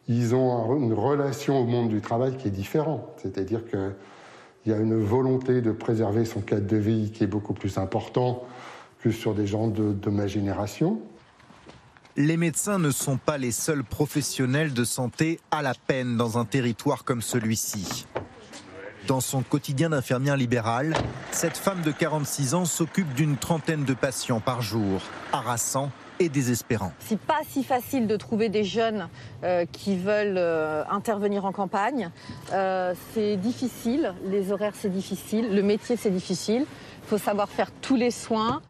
ils 0.07 0.33
ont 0.33 0.77
une 0.77 0.93
relation 0.93 1.59
au 1.59 1.65
monde 1.65 1.89
du 1.89 2.01
travail 2.01 2.37
qui 2.37 2.47
est 2.47 2.53
différente. 2.53 3.03
C'est-à-dire 3.21 3.63
qu'il 3.67 3.97
y 4.67 4.73
a 4.73 4.77
une 4.77 5.03
volonté 5.03 5.61
de 5.61 5.73
préserver 5.73 6.25
son 6.25 6.41
cadre 6.41 6.69
de 6.69 6.77
vie 6.77 7.11
qui 7.11 7.25
est 7.25 7.27
beaucoup 7.27 7.53
plus 7.53 7.77
important 7.77 8.45
que 9.01 9.11
sur 9.11 9.35
des 9.35 9.49
gens 9.49 9.67
de 9.67 10.09
ma 10.09 10.29
génération. 10.29 11.01
Les 12.17 12.37
médecins 12.37 12.79
ne 12.79 12.93
sont 12.93 13.17
pas 13.17 13.39
les 13.39 13.51
seuls 13.51 13.83
professionnels 13.83 14.73
de 14.73 14.85
santé 14.85 15.41
à 15.51 15.63
la 15.63 15.75
peine 15.75 16.17
dans 16.17 16.39
un 16.39 16.45
territoire 16.45 17.03
comme 17.03 17.23
celui-ci. 17.23 18.07
Dans 19.07 19.21
son 19.21 19.43
quotidien 19.43 19.91
d'infirmière 19.91 20.37
libérale, 20.37 20.95
cette 21.31 21.59
femme 21.59 21.83
de 21.83 21.91
46 21.91 22.55
ans 22.55 22.65
s'occupe 22.65 23.13
d'une 23.13 23.37
trentaine 23.37 23.85
de 23.85 23.93
patients 23.93 24.41
par 24.41 24.63
jour, 24.63 25.03
harassant 25.31 25.91
et 26.21 26.31
désespérant. 26.31 26.93
C'est 27.01 27.21
pas 27.21 27.41
si 27.47 27.65
facile 27.65 28.07
de 28.07 28.17
trouver 28.17 28.49
des 28.49 28.65
jeunes 28.65 29.09
euh, 29.43 29.67
qui 29.71 29.99
veulent 29.99 30.39
euh, 30.39 30.85
intervenir 30.91 31.45
en 31.45 31.53
campagne. 31.53 32.11
Euh, 32.53 32.95
c'est 33.13 33.37
difficile, 33.37 34.15
les 34.25 34.53
horaires 34.53 34.75
c'est 34.75 34.93
difficile, 34.93 35.55
le 35.55 35.63
métier 35.63 35.99
c'est 35.99 36.11
difficile. 36.11 36.65
Il 37.03 37.09
faut 37.09 37.19
savoir 37.19 37.51
faire 37.51 37.71
tous 37.83 37.97
les 37.97 38.11
soins. 38.11 38.63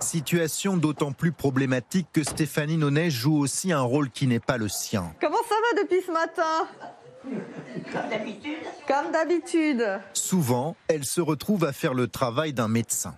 Situation 0.00 0.78
d'autant 0.78 1.12
plus 1.12 1.32
problématique 1.32 2.06
que 2.14 2.24
Stéphanie 2.24 2.78
Nonnet 2.78 3.10
joue 3.10 3.36
aussi 3.36 3.72
un 3.72 3.82
rôle 3.82 4.10
qui 4.10 4.26
n'est 4.26 4.40
pas 4.40 4.56
le 4.56 4.68
sien. 4.68 5.12
Comment 5.20 5.36
ça 5.46 5.54
va 5.54 5.82
depuis 5.82 6.00
ce 6.06 6.12
matin? 6.12 6.66
Comme 7.22 8.10
d'habitude. 8.10 8.58
Comme 8.86 9.12
d'habitude. 9.12 10.00
Souvent, 10.12 10.76
elle 10.88 11.04
se 11.04 11.20
retrouve 11.20 11.64
à 11.64 11.72
faire 11.72 11.94
le 11.94 12.08
travail 12.08 12.52
d'un 12.52 12.68
médecin. 12.68 13.16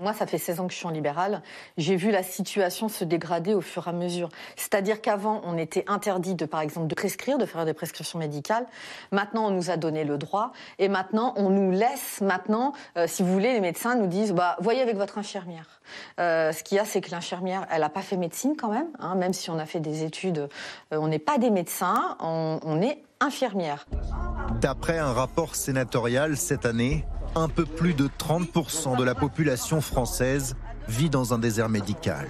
Moi, 0.00 0.12
ça 0.12 0.26
fait 0.26 0.38
16 0.38 0.60
ans 0.60 0.66
que 0.68 0.72
je 0.72 0.78
suis 0.78 0.86
en 0.86 0.90
libéral. 0.90 1.42
J'ai 1.76 1.96
vu 1.96 2.12
la 2.12 2.22
situation 2.22 2.88
se 2.88 3.02
dégrader 3.02 3.54
au 3.54 3.60
fur 3.60 3.88
et 3.88 3.90
à 3.90 3.92
mesure. 3.92 4.28
C'est-à-dire 4.54 5.00
qu'avant, 5.00 5.40
on 5.44 5.58
était 5.58 5.84
interdit 5.88 6.36
de, 6.36 6.44
par 6.44 6.60
exemple, 6.60 6.86
de 6.86 6.94
prescrire, 6.94 7.36
de 7.36 7.46
faire 7.46 7.64
des 7.64 7.74
prescriptions 7.74 8.20
médicales. 8.20 8.64
Maintenant, 9.10 9.48
on 9.48 9.50
nous 9.50 9.70
a 9.70 9.76
donné 9.76 10.04
le 10.04 10.16
droit. 10.16 10.52
Et 10.78 10.88
maintenant, 10.88 11.34
on 11.36 11.50
nous 11.50 11.72
laisse, 11.72 12.20
maintenant, 12.20 12.74
euh, 12.96 13.08
si 13.08 13.24
vous 13.24 13.32
voulez, 13.32 13.52
les 13.52 13.60
médecins 13.60 13.96
nous 13.96 14.06
disent, 14.06 14.32
bah, 14.32 14.56
voyez 14.60 14.82
avec 14.82 14.96
votre 14.96 15.18
infirmière. 15.18 15.80
Euh, 16.20 16.52
ce 16.52 16.62
qu'il 16.62 16.76
y 16.76 16.78
a, 16.78 16.84
c'est 16.84 17.00
que 17.00 17.10
l'infirmière, 17.10 17.66
elle 17.68 17.80
n'a 17.80 17.88
pas 17.88 18.02
fait 18.02 18.16
médecine 18.16 18.54
quand 18.56 18.70
même, 18.70 18.88
hein, 19.00 19.16
même 19.16 19.32
si 19.32 19.50
on 19.50 19.58
a 19.58 19.66
fait 19.66 19.80
des 19.80 20.04
études. 20.04 20.48
Euh, 20.92 20.98
on 20.98 21.08
n'est 21.08 21.18
pas 21.18 21.38
des 21.38 21.50
médecins, 21.50 22.16
on, 22.20 22.60
on 22.62 22.80
est 22.80 23.02
infirmière. 23.18 23.88
D'après 24.60 24.98
un 24.98 25.12
rapport 25.12 25.56
sénatorial 25.56 26.36
cette 26.36 26.66
année, 26.66 27.04
un 27.38 27.48
peu 27.48 27.64
plus 27.64 27.94
de 27.94 28.08
30% 28.08 28.96
de 28.96 29.04
la 29.04 29.14
population 29.14 29.80
française 29.80 30.56
vit 30.88 31.10
dans 31.10 31.34
un 31.34 31.38
désert 31.38 31.68
médical. 31.68 32.28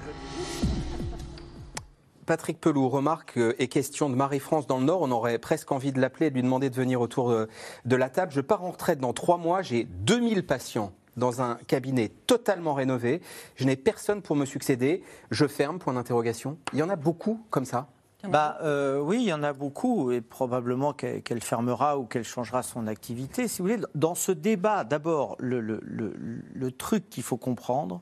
Patrick 2.26 2.60
Pelou 2.60 2.90
remarque 2.90 3.38
et 3.58 3.68
question 3.68 4.10
de 4.10 4.14
Marie-France 4.14 4.66
dans 4.66 4.78
le 4.78 4.84
Nord. 4.84 5.00
On 5.00 5.10
aurait 5.10 5.38
presque 5.38 5.72
envie 5.72 5.92
de 5.92 6.00
l'appeler 6.00 6.26
et 6.26 6.30
de 6.30 6.34
lui 6.34 6.42
demander 6.42 6.68
de 6.68 6.74
venir 6.74 7.00
autour 7.00 7.30
de, 7.30 7.96
la 7.96 8.10
table. 8.10 8.32
Je 8.32 8.42
pars 8.42 8.62
en 8.62 8.70
retraite 8.70 9.00
dans 9.00 9.14
trois 9.14 9.38
mois. 9.38 9.62
J'ai 9.62 9.84
2000 9.84 10.44
patients 10.44 10.92
dans 11.16 11.40
un 11.40 11.54
cabinet 11.66 12.10
totalement 12.26 12.74
rénové. 12.74 13.22
Je 13.56 13.64
n'ai 13.64 13.76
personne 13.76 14.20
pour 14.20 14.36
me 14.36 14.44
succéder. 14.44 15.02
Je 15.30 15.46
ferme, 15.46 15.78
point 15.78 15.94
d'interrogation. 15.94 16.58
Il 16.74 16.78
y 16.78 16.82
en 16.82 16.90
a 16.90 16.96
beaucoup 16.96 17.40
comme 17.48 17.64
ça? 17.64 17.88
Bah, 18.24 18.58
euh, 18.62 18.98
oui, 18.98 19.18
il 19.20 19.28
y 19.28 19.32
en 19.32 19.44
a 19.44 19.52
beaucoup, 19.52 20.10
et 20.10 20.20
probablement 20.20 20.92
qu'elle 20.92 21.40
fermera 21.40 21.98
ou 21.98 22.04
qu'elle 22.04 22.24
changera 22.24 22.64
son 22.64 22.88
activité. 22.88 23.46
Si 23.46 23.62
vous 23.62 23.68
voulez, 23.68 23.80
dans 23.94 24.16
ce 24.16 24.32
débat, 24.32 24.82
d'abord, 24.82 25.36
le, 25.38 25.60
le, 25.60 25.80
le, 25.82 26.72
truc 26.72 27.08
qu'il 27.08 27.22
faut 27.22 27.36
comprendre, 27.36 28.00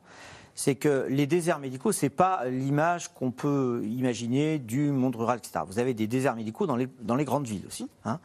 c'est 0.55 0.75
que 0.75 1.07
les 1.11 1.27
déserts 1.27 1.59
médicaux, 1.59 1.93
c'est 1.93 2.09
pas 2.09 2.47
l'image 2.47 3.13
qu'on 3.13 3.31
peut 3.31 3.83
imaginer 3.85 4.59
du 4.59 4.91
monde 4.91 5.17
rural, 5.17 5.37
etc. 5.37 5.65
Vous 5.67 5.79
avez 5.79 5.93
des 5.93 6.07
déserts 6.07 6.35
médicaux 6.35 6.67
dans 6.67 6.77
les, 6.77 6.89
dans 7.03 7.17
les 7.17 7.27
grandes 7.27 7.47
villes 7.47 7.67
aussi. 7.67 7.91
Hein. 8.07 8.19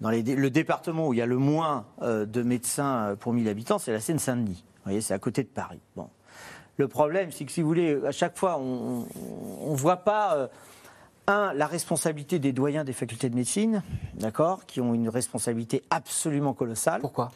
Dans 0.00 0.08
les, 0.08 0.22
le 0.22 0.50
département 0.50 1.08
où 1.08 1.12
il 1.12 1.18
y 1.18 1.22
a 1.22 1.26
le 1.26 1.36
moins 1.36 1.84
euh, 2.00 2.24
de 2.24 2.42
médecins 2.42 3.14
pour 3.20 3.34
1000 3.34 3.46
habitants, 3.48 3.78
c'est 3.78 3.92
la 3.92 4.00
Seine-Saint-Denis. 4.00 4.64
Vous 4.76 4.82
voyez, 4.84 5.02
c'est 5.02 5.14
à 5.14 5.18
côté 5.18 5.42
de 5.42 5.48
Paris. 5.48 5.80
Bon. 5.96 6.08
Le 6.78 6.88
problème, 6.88 7.30
c'est 7.30 7.44
que 7.44 7.52
si 7.52 7.60
vous 7.60 7.68
voulez, 7.68 7.98
à 8.06 8.12
chaque 8.12 8.38
fois, 8.38 8.58
on 8.58 9.06
ne 9.70 9.76
voit 9.76 9.96
pas. 9.98 10.48
Euh, 11.28 11.32
un, 11.32 11.52
la 11.54 11.66
responsabilité 11.66 12.38
des 12.38 12.52
doyens 12.52 12.84
des 12.84 12.92
facultés 12.92 13.28
de 13.28 13.34
médecine, 13.34 13.82
d'accord, 14.14 14.66
qui 14.66 14.80
ont 14.80 14.94
une 14.94 15.08
responsabilité 15.08 15.82
absolument 15.90 16.54
colossale. 16.54 17.00
Pourquoi? 17.00 17.32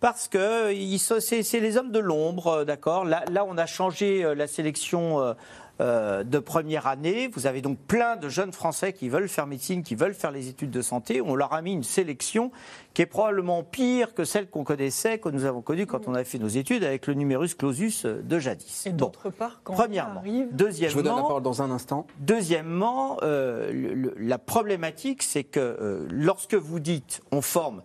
Parce 0.00 0.28
que 0.28 0.72
c'est 1.20 1.60
les 1.60 1.76
hommes 1.76 1.92
de 1.92 1.98
l'ombre, 1.98 2.64
d'accord. 2.64 3.04
Là, 3.04 3.24
là, 3.30 3.44
on 3.46 3.56
a 3.56 3.66
changé 3.66 4.24
euh, 4.24 4.34
la 4.34 4.46
sélection 4.46 5.20
euh, 5.20 5.32
euh, 5.32 5.34
de 5.80 6.38
première 6.38 6.86
année. 6.86 7.28
Vous 7.32 7.46
avez 7.46 7.60
donc 7.60 7.78
plein 7.78 8.16
de 8.16 8.28
jeunes 8.28 8.52
Français 8.52 8.92
qui 8.92 9.08
veulent 9.08 9.28
faire 9.28 9.46
médecine, 9.46 9.82
qui 9.82 9.94
veulent 9.94 10.14
faire 10.14 10.30
les 10.30 10.48
études 10.48 10.70
de 10.70 10.82
santé. 10.82 11.20
On 11.20 11.34
leur 11.34 11.52
a 11.52 11.62
mis 11.62 11.72
une 11.72 11.82
sélection 11.82 12.52
qui 12.94 13.02
est 13.02 13.06
probablement 13.06 13.62
pire 13.62 14.14
que 14.14 14.24
celle 14.24 14.48
qu'on 14.48 14.64
connaissait, 14.64 15.18
que 15.18 15.28
nous 15.28 15.44
avons 15.44 15.62
connue 15.62 15.86
quand 15.86 16.06
on 16.06 16.14
a 16.14 16.22
fait 16.24 16.38
nos 16.38 16.48
études 16.48 16.84
avec 16.84 17.06
le 17.06 17.14
numerus 17.14 17.54
clausus 17.54 18.04
de 18.06 18.38
jadis. 18.38 18.86
Et 18.86 18.92
d'autre 18.92 19.30
part, 19.30 19.60
quand 19.64 19.74
premièrement, 19.74 20.20
arrive... 20.20 20.48
deuxièmement, 20.52 20.90
je 20.90 20.96
vous 20.96 21.02
donne 21.02 21.16
la 21.16 21.22
parole 21.22 21.42
dans 21.42 21.62
un 21.62 21.70
instant. 21.70 22.06
Deuxièmement, 22.20 23.18
euh, 23.22 24.12
la 24.16 24.38
problématique, 24.38 25.22
c'est 25.22 25.44
que 25.44 25.60
euh, 25.60 26.06
lorsque 26.10 26.54
vous 26.54 26.80
dites 26.80 27.20
on 27.32 27.42
forme, 27.42 27.82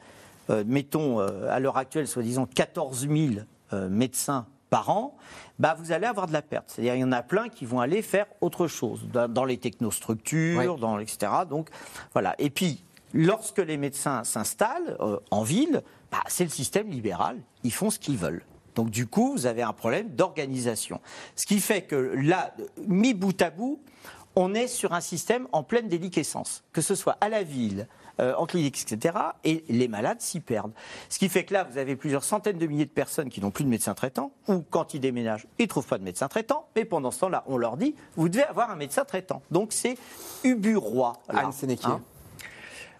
mettons 0.65 1.19
à 1.19 1.59
l'heure 1.59 1.77
actuelle, 1.77 2.07
soi-disant 2.07 2.47
14 2.47 3.07
000 3.07 3.87
médecins 3.87 4.47
par 4.69 4.89
an, 4.89 5.17
bah 5.57 5.75
vous 5.77 5.91
allez 5.91 6.05
avoir 6.05 6.27
de 6.27 6.33
la 6.33 6.41
perte. 6.41 6.65
C'est-à-dire 6.67 6.95
il 6.95 7.01
y 7.01 7.03
en 7.03 7.11
a 7.11 7.21
plein 7.21 7.49
qui 7.49 7.65
vont 7.65 7.79
aller 7.79 8.01
faire 8.01 8.27
autre 8.41 8.67
chose, 8.67 9.07
dans, 9.11 9.45
les 9.45 9.57
technostructures, 9.57 10.77
dans, 10.77 10.99
etc. 10.99 11.31
Donc 11.49 11.69
voilà. 12.13 12.35
Et 12.37 12.49
puis, 12.49 12.83
Lorsque 13.13 13.57
les 13.57 13.77
médecins 13.77 14.23
s'installent 14.23 14.95
euh, 14.99 15.17
en 15.31 15.43
ville, 15.43 15.81
bah, 16.11 16.19
c'est 16.27 16.43
le 16.43 16.49
système 16.49 16.89
libéral, 16.89 17.37
ils 17.63 17.73
font 17.73 17.89
ce 17.89 17.99
qu'ils 17.99 18.17
veulent. 18.17 18.43
Donc 18.75 18.91
du 18.91 19.07
coup, 19.07 19.31
vous 19.31 19.45
avez 19.45 19.63
un 19.63 19.73
problème 19.73 20.09
d'organisation. 20.09 21.01
Ce 21.35 21.45
qui 21.45 21.59
fait 21.59 21.81
que 21.81 21.95
là, 21.95 22.53
mis 22.87 23.13
bout 23.13 23.41
à 23.41 23.49
bout, 23.49 23.81
on 24.35 24.53
est 24.53 24.67
sur 24.67 24.93
un 24.93 25.01
système 25.01 25.47
en 25.51 25.63
pleine 25.63 25.87
déliquescence, 25.87 26.63
que 26.71 26.81
ce 26.81 26.93
soit 26.93 27.17
à 27.19 27.29
la 27.29 27.41
ville, 27.41 27.87
euh, 28.19 28.33
en 28.35 28.45
clinique, 28.45 28.81
etc. 28.81 29.17
Et 29.43 29.63
les 29.69 29.87
malades 29.87 30.21
s'y 30.21 30.39
perdent. 30.39 30.73
Ce 31.09 31.19
qui 31.19 31.29
fait 31.29 31.45
que 31.45 31.53
là, 31.53 31.63
vous 31.63 31.77
avez 31.77 31.95
plusieurs 31.95 32.23
centaines 32.23 32.57
de 32.57 32.67
milliers 32.67 32.85
de 32.85 32.89
personnes 32.89 33.29
qui 33.29 33.41
n'ont 33.41 33.51
plus 33.51 33.63
de 33.63 33.69
médecin 33.69 33.93
traitant, 33.93 34.31
ou 34.47 34.63
quand 34.69 34.93
ils 34.93 34.99
déménagent, 34.99 35.47
ils 35.57 35.63
ne 35.63 35.67
trouvent 35.67 35.87
pas 35.87 35.97
de 35.97 36.03
médecin 36.03 36.27
traitant, 36.27 36.67
mais 36.75 36.85
pendant 36.85 37.11
ce 37.11 37.19
temps-là, 37.21 37.43
on 37.47 37.57
leur 37.57 37.77
dit, 37.77 37.95
vous 38.15 38.29
devez 38.29 38.43
avoir 38.43 38.71
un 38.71 38.75
médecin 38.75 39.05
traitant. 39.05 39.41
Donc 39.51 39.73
c'est 39.73 39.97
Ubu 40.43 40.77
Roi. 40.77 41.13
Anne 41.29 41.51
Sénéquier. 41.51 41.89
Hein 41.89 42.01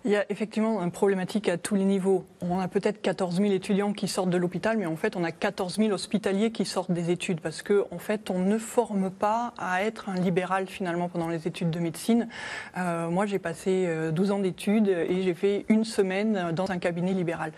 il 0.05 0.11
y 0.11 0.15
a 0.15 0.25
effectivement 0.29 0.81
une 0.81 0.91
problématique 0.91 1.49
à 1.49 1.57
tous 1.57 1.75
les 1.75 1.83
niveaux. 1.83 2.25
On 2.41 2.59
a 2.59 2.69
peut-être 2.69 3.01
14 3.01 3.35
000 3.37 3.51
étudiants 3.51 3.91
qui 3.91 4.07
sortent 4.07 4.29
de 4.29 4.37
l'hôpital, 4.37 4.77
mais 4.77 4.85
en 4.85 4.95
fait, 4.95 5.17
on 5.17 5.23
a 5.25 5.31
14 5.31 5.75
000 5.75 5.91
hospitaliers 5.91 6.51
qui 6.51 6.63
sortent 6.63 6.91
des 6.91 7.11
études 7.11 7.41
parce 7.41 7.61
qu'en 7.61 7.83
en 7.91 7.99
fait, 7.99 8.29
on 8.29 8.39
ne 8.39 8.57
forme 8.57 9.09
pas 9.09 9.53
à 9.57 9.83
être 9.83 10.07
un 10.07 10.15
libéral 10.15 10.67
finalement 10.67 11.09
pendant 11.09 11.27
les 11.27 11.47
études 11.47 11.69
de 11.69 11.79
médecine. 11.79 12.29
Euh, 12.77 13.09
moi, 13.09 13.25
j'ai 13.25 13.39
passé 13.39 13.89
12 14.13 14.31
euh, 14.31 14.33
ans 14.33 14.39
d'études 14.39 14.87
et 14.87 15.21
j'ai 15.21 15.33
fait 15.33 15.65
une 15.67 15.83
semaine 15.83 16.51
dans 16.53 16.71
un 16.71 16.77
cabinet 16.77 17.13
libéral. 17.13 17.51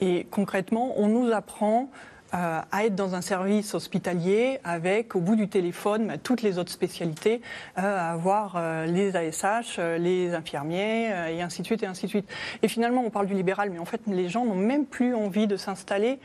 Et 0.00 0.26
concrètement, 0.30 0.94
on 0.96 1.08
nous 1.08 1.30
apprend 1.30 1.90
euh, 2.34 2.60
à 2.70 2.86
être 2.86 2.94
dans 2.94 3.14
un 3.14 3.20
service 3.20 3.74
hospitalier 3.74 4.58
avec, 4.64 5.14
au 5.14 5.20
bout 5.20 5.36
du 5.36 5.48
téléphone, 5.48 6.06
bah, 6.06 6.18
toutes 6.18 6.40
les 6.40 6.58
autres 6.58 6.72
spécialités, 6.72 7.42
euh, 7.78 7.82
à 7.82 8.12
avoir 8.12 8.54
euh, 8.56 8.86
les 8.86 9.14
ASH, 9.16 9.78
les 9.98 10.34
infirmiers, 10.34 11.10
et 11.30 11.42
ainsi 11.42 11.60
de 11.60 11.66
suite, 11.66 11.82
et 11.82 11.86
ainsi 11.86 12.06
de 12.06 12.10
suite. 12.10 12.28
Et 12.62 12.68
finalement, 12.68 13.02
on 13.04 13.10
parle 13.10 13.26
du 13.26 13.34
libéral, 13.34 13.70
mais 13.70 13.78
en 13.78 13.84
fait, 13.84 14.00
les 14.06 14.28
gens 14.28 14.46
n'ont 14.46 14.54
même 14.54 14.86
plus 14.86 15.14
envie 15.14 15.46
de 15.46 15.56
s'installer 15.56 16.18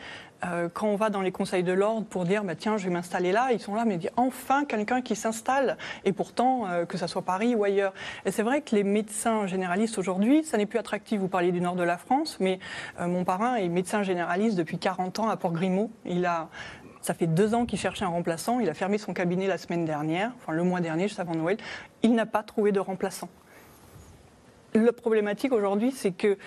euh, 0.46 0.70
quand 0.72 0.88
on 0.88 0.96
va 0.96 1.10
dans 1.10 1.22
les 1.22 1.32
conseils 1.32 1.64
de 1.64 1.72
l'ordre 1.72 2.06
pour 2.06 2.26
dire 2.26 2.44
bah, 2.44 2.56
tiens, 2.56 2.78
je 2.78 2.86
vais 2.86 2.94
m'installer 2.94 3.32
là, 3.32 3.50
ils 3.52 3.60
sont 3.60 3.74
là, 3.74 3.86
mais 3.86 4.00
enfin 4.18 4.66
quelqu'un 4.66 5.02
qui 5.02 5.16
s'installe. 5.16 5.78
Et 6.06 6.14
pourtant, 6.14 6.68
euh, 6.68 6.86
que 6.86 6.98
ce 6.98 7.08
soit 7.08 7.24
Paris 7.24 7.56
ou 7.56 7.64
ailleurs. 7.64 7.94
Et 8.26 8.32
c'est 8.32 8.44
vrai 8.44 8.62
que 8.62 8.76
les 8.76 8.84
médecins 8.84 9.48
généralistes 9.48 9.98
aujourd'hui, 9.98 10.44
ça 10.44 10.58
n'est 10.58 10.66
plus 10.66 10.80
attractif. 10.80 11.20
Vous 11.20 11.28
parliez 11.28 11.52
du 11.52 11.62
nord 11.62 11.76
de 11.76 11.84
la 11.84 11.98
France, 11.98 12.38
mais 12.40 12.60
euh, 13.00 13.08
mon 13.08 13.24
parrain 13.24 13.56
est 13.56 13.68
médecin 13.68 14.04
généraliste 14.04 14.58
depuis 14.58 14.78
40 14.78 15.20
ans 15.20 15.30
à 15.30 15.38
Port-Grimaud. 15.38 15.90
Il 16.06 16.26
a 16.26 16.50
ça 17.02 17.14
fait 17.14 17.28
deux 17.28 17.54
ans 17.54 17.66
qu'il 17.66 17.80
cherchait 17.80 18.04
un 18.04 18.10
remplaçant. 18.10 18.60
Il 18.60 18.70
a 18.70 18.74
fermé 18.74 18.98
son 18.98 19.14
cabinet 19.14 19.48
la 19.48 19.58
semaine 19.58 19.86
dernière, 19.86 20.34
enfin 20.38 20.52
le 20.52 20.64
mois 20.64 20.82
dernier, 20.82 21.08
juste 21.08 21.22
avant 21.22 21.36
Noël. 21.36 21.58
Il 22.04 22.14
n'a 22.14 22.26
pas 22.26 22.44
trouvé 22.44 22.72
de 22.74 22.82
remplaçant. 22.82 23.30
La 24.74 24.92
problématique 24.92 25.54
aujourd'hui, 25.54 25.92
c'est 25.92 26.12
que 26.12 26.38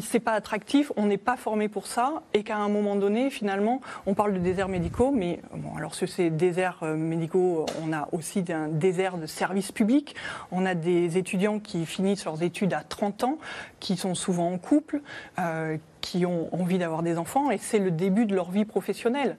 c'est 0.00 0.20
pas 0.20 0.32
attractif, 0.32 0.92
on 0.96 1.06
n'est 1.06 1.18
pas 1.18 1.36
formé 1.36 1.68
pour 1.68 1.86
ça, 1.86 2.22
et 2.34 2.42
qu'à 2.42 2.56
un 2.56 2.68
moment 2.68 2.96
donné, 2.96 3.30
finalement, 3.30 3.80
on 4.06 4.14
parle 4.14 4.34
de 4.34 4.38
déserts 4.38 4.68
médicaux, 4.68 5.10
mais 5.10 5.40
bon, 5.54 5.76
alors 5.76 5.94
sur 5.94 6.08
ces 6.08 6.30
déserts 6.30 6.80
euh, 6.82 6.96
médicaux, 6.96 7.66
on 7.82 7.92
a 7.92 8.08
aussi 8.12 8.44
un 8.50 8.68
désert 8.68 9.18
de 9.18 9.26
services 9.26 9.72
publics. 9.72 10.14
On 10.50 10.66
a 10.66 10.74
des 10.74 11.18
étudiants 11.18 11.58
qui 11.58 11.86
finissent 11.86 12.24
leurs 12.24 12.42
études 12.42 12.74
à 12.74 12.82
30 12.82 13.24
ans, 13.24 13.38
qui 13.80 13.96
sont 13.96 14.14
souvent 14.14 14.52
en 14.52 14.58
couple, 14.58 15.00
euh, 15.38 15.76
qui 16.00 16.26
ont 16.26 16.48
envie 16.54 16.78
d'avoir 16.78 17.02
des 17.02 17.18
enfants, 17.18 17.50
et 17.50 17.58
c'est 17.58 17.78
le 17.78 17.90
début 17.90 18.26
de 18.26 18.34
leur 18.34 18.50
vie 18.50 18.64
professionnelle. 18.64 19.36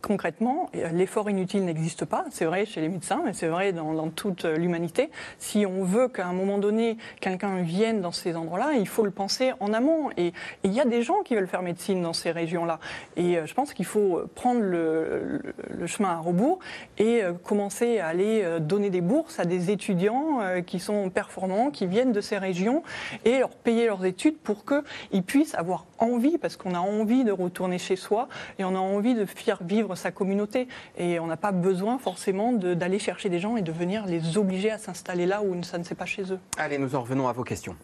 Concrètement, 0.00 0.70
l'effort 0.92 1.28
inutile 1.30 1.64
n'existe 1.64 2.04
pas. 2.04 2.24
C'est 2.30 2.44
vrai 2.44 2.66
chez 2.66 2.80
les 2.80 2.88
médecins, 2.88 3.22
mais 3.24 3.32
c'est 3.32 3.48
vrai 3.48 3.72
dans, 3.72 4.08
toute 4.10 4.44
l'humanité. 4.44 5.10
Si 5.38 5.66
on 5.66 5.84
veut 5.84 6.08
qu'à 6.08 6.26
un 6.26 6.32
moment 6.32 6.58
donné, 6.58 6.96
quelqu'un 7.20 7.62
vienne 7.62 8.00
dans 8.00 8.12
ces 8.12 8.36
endroits-là, 8.36 8.74
il 8.74 8.88
faut 8.88 9.04
le 9.04 9.10
penser 9.10 9.52
en 9.60 9.72
amont. 9.72 10.10
Et 10.16 10.32
il 10.64 10.72
y 10.72 10.80
a 10.80 10.84
des 10.84 11.02
gens 11.02 11.22
qui 11.24 11.34
veulent 11.34 11.48
faire 11.48 11.62
médecine 11.62 12.02
dans 12.02 12.12
ces 12.12 12.30
régions-là. 12.30 12.78
Et 13.16 13.36
euh, 13.36 13.46
je 13.46 13.54
pense 13.54 13.74
qu'il 13.74 13.84
faut 13.84 14.22
prendre 14.34 14.60
le, 14.60 15.40
chemin 15.86 16.10
à 16.10 16.18
rebours 16.18 16.58
et 16.98 17.22
euh, 17.22 17.32
commencer 17.32 17.98
à 17.98 18.08
aller 18.08 18.42
euh, 18.44 18.58
donner 18.58 18.90
des 18.90 19.00
bourses 19.00 19.38
à 19.38 19.44
des 19.44 19.70
étudiants 19.70 20.40
qui 20.66 20.78
sont 20.80 21.10
performants, 21.10 21.70
qui 21.70 21.86
viennent 21.86 22.12
de 22.12 22.20
ces 22.20 22.38
régions, 22.38 22.82
et 23.24 23.38
leur 23.38 23.50
payer 23.50 23.86
leurs 23.86 24.04
études 24.04 24.38
pour 24.38 24.64
qu'ils 24.64 25.22
puissent 25.22 25.54
avoir 25.54 25.86
envie, 25.98 26.38
parce 26.38 26.56
qu'on 26.56 26.74
a 26.74 26.78
envie 26.78 27.24
de 27.24 27.32
retourner 27.32 27.78
chez 27.78 27.96
soi 27.96 28.28
et 28.58 28.64
on 28.64 28.74
a 28.74 28.78
envie 28.78 29.14
de 29.14 29.24
faire 29.24 29.62
vivre 29.62 29.87
sa 29.96 30.10
communauté. 30.10 30.68
Et 30.96 31.20
on 31.20 31.26
n'a 31.26 31.36
pas 31.36 31.52
besoin 31.52 31.98
forcément 31.98 32.52
d'aller 32.52 32.98
chercher 32.98 33.28
des 33.28 33.38
gens 33.38 33.56
et 33.56 33.62
de 33.62 33.72
venir 33.72 34.06
les 34.06 34.38
obliger 34.38 34.70
à 34.70 34.78
s'installer 34.78 35.26
là 35.26 35.42
où 35.42 35.62
ça 35.62 35.78
ne 35.78 35.84
s'est 35.84 35.94
pas 35.94 36.06
chez 36.06 36.32
eux. 36.32 36.38
Allez, 36.56 36.78
nous 36.78 36.94
en 36.94 37.02
revenons 37.02 37.28
à 37.28 37.32
vos 37.32 37.44
questions. 37.44 37.76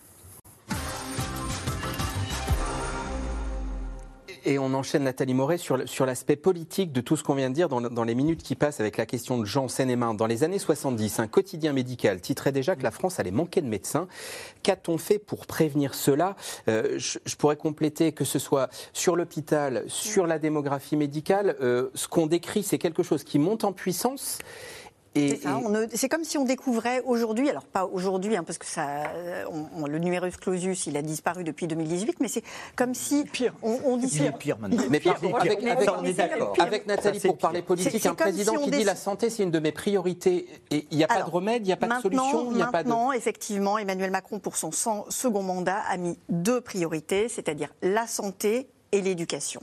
Et 4.46 4.58
on 4.58 4.74
enchaîne, 4.74 5.04
Nathalie 5.04 5.32
Moret, 5.32 5.56
sur, 5.56 5.76
l'aspect 6.06 6.36
politique 6.36 6.92
de 6.92 7.00
tout 7.00 7.16
ce 7.16 7.22
qu'on 7.22 7.34
vient 7.34 7.48
de 7.48 7.54
dire 7.54 7.70
dans, 7.70 8.04
les 8.04 8.14
minutes 8.14 8.42
qui 8.42 8.54
passent 8.54 8.78
avec 8.78 8.98
la 8.98 9.06
question 9.06 9.38
de 9.38 9.46
Jean 9.46 9.68
Seine-et-Main. 9.68 10.12
Dans 10.12 10.26
les 10.26 10.44
années 10.44 10.58
70, 10.58 11.18
un 11.18 11.28
quotidien 11.28 11.72
médical 11.72 12.20
titrait 12.20 12.52
déjà 12.52 12.76
que 12.76 12.82
la 12.82 12.90
France 12.90 13.18
allait 13.18 13.30
manquer 13.30 13.62
de 13.62 13.68
médecins. 13.68 14.06
Qu'a-t-on 14.62 14.98
fait 14.98 15.18
pour 15.18 15.46
prévenir 15.46 15.94
cela? 15.94 16.36
Euh, 16.68 16.98
je, 16.98 17.18
je, 17.24 17.36
pourrais 17.36 17.56
compléter 17.56 18.12
que 18.12 18.24
ce 18.24 18.38
soit 18.38 18.68
sur 18.92 19.16
l'hôpital, 19.16 19.84
sur 19.86 20.26
la 20.26 20.38
démographie 20.38 20.96
médicale. 20.96 21.56
Euh, 21.62 21.88
ce 21.94 22.06
qu'on 22.06 22.26
décrit, 22.26 22.62
c'est 22.62 22.78
quelque 22.78 23.02
chose 23.02 23.24
qui 23.24 23.38
monte 23.38 23.64
en 23.64 23.72
puissance 23.72 24.38
c'est 25.14 26.08
comme 26.08 26.24
si 26.24 26.38
on 26.38 26.44
découvrait 26.44 27.02
aujourd'hui, 27.04 27.48
alors 27.48 27.64
pas 27.64 27.86
aujourd'hui, 27.86 28.36
hein, 28.36 28.44
parce 28.44 28.58
que 28.58 28.66
ça, 28.66 29.04
le 29.86 29.98
numerus 29.98 30.36
clausus, 30.36 30.86
il 30.86 30.96
a 30.96 31.02
disparu 31.02 31.44
depuis 31.44 31.66
2018, 31.66 32.18
mais 32.20 32.28
c'est 32.28 32.42
comme 32.76 32.94
si 32.94 33.24
pire. 33.24 33.54
on, 33.62 33.96
dit 33.96 34.08
pire, 34.08 34.36
pire 34.36 34.58
maintenant. 34.58 34.82
Mais 34.90 35.00
pire, 35.00 35.16
avec, 35.40 35.62
avec, 36.58 36.86
Nathalie, 36.86 37.20
pour 37.20 37.38
parler 37.38 37.62
politique, 37.62 38.06
un 38.06 38.14
président 38.14 38.56
qui 38.56 38.70
dit 38.70 38.84
la 38.84 38.96
santé, 38.96 39.30
c'est 39.30 39.42
une 39.42 39.50
de 39.50 39.60
mes 39.60 39.72
priorités. 39.72 40.48
Et 40.70 40.86
il 40.90 40.96
n'y 40.96 41.04
a 41.04 41.08
pas 41.08 41.22
de 41.22 41.30
remède, 41.30 41.62
il 41.62 41.66
n'y 41.66 41.72
a 41.72 41.76
pas 41.76 41.88
de 41.88 42.02
solution, 42.02 42.52
il 42.52 42.62
a 42.62 42.66
pas 42.66 42.82
de. 42.82 43.16
effectivement, 43.16 43.78
Emmanuel 43.78 44.10
Macron, 44.10 44.38
pour 44.38 44.56
son 44.56 44.72
second 44.72 45.42
mandat, 45.42 45.82
a 45.88 45.96
mis 45.96 46.18
deux 46.28 46.60
priorités, 46.60 47.28
c'est-à-dire 47.28 47.72
la 47.82 48.06
santé 48.06 48.68
et 48.94 49.00
l'éducation. 49.02 49.60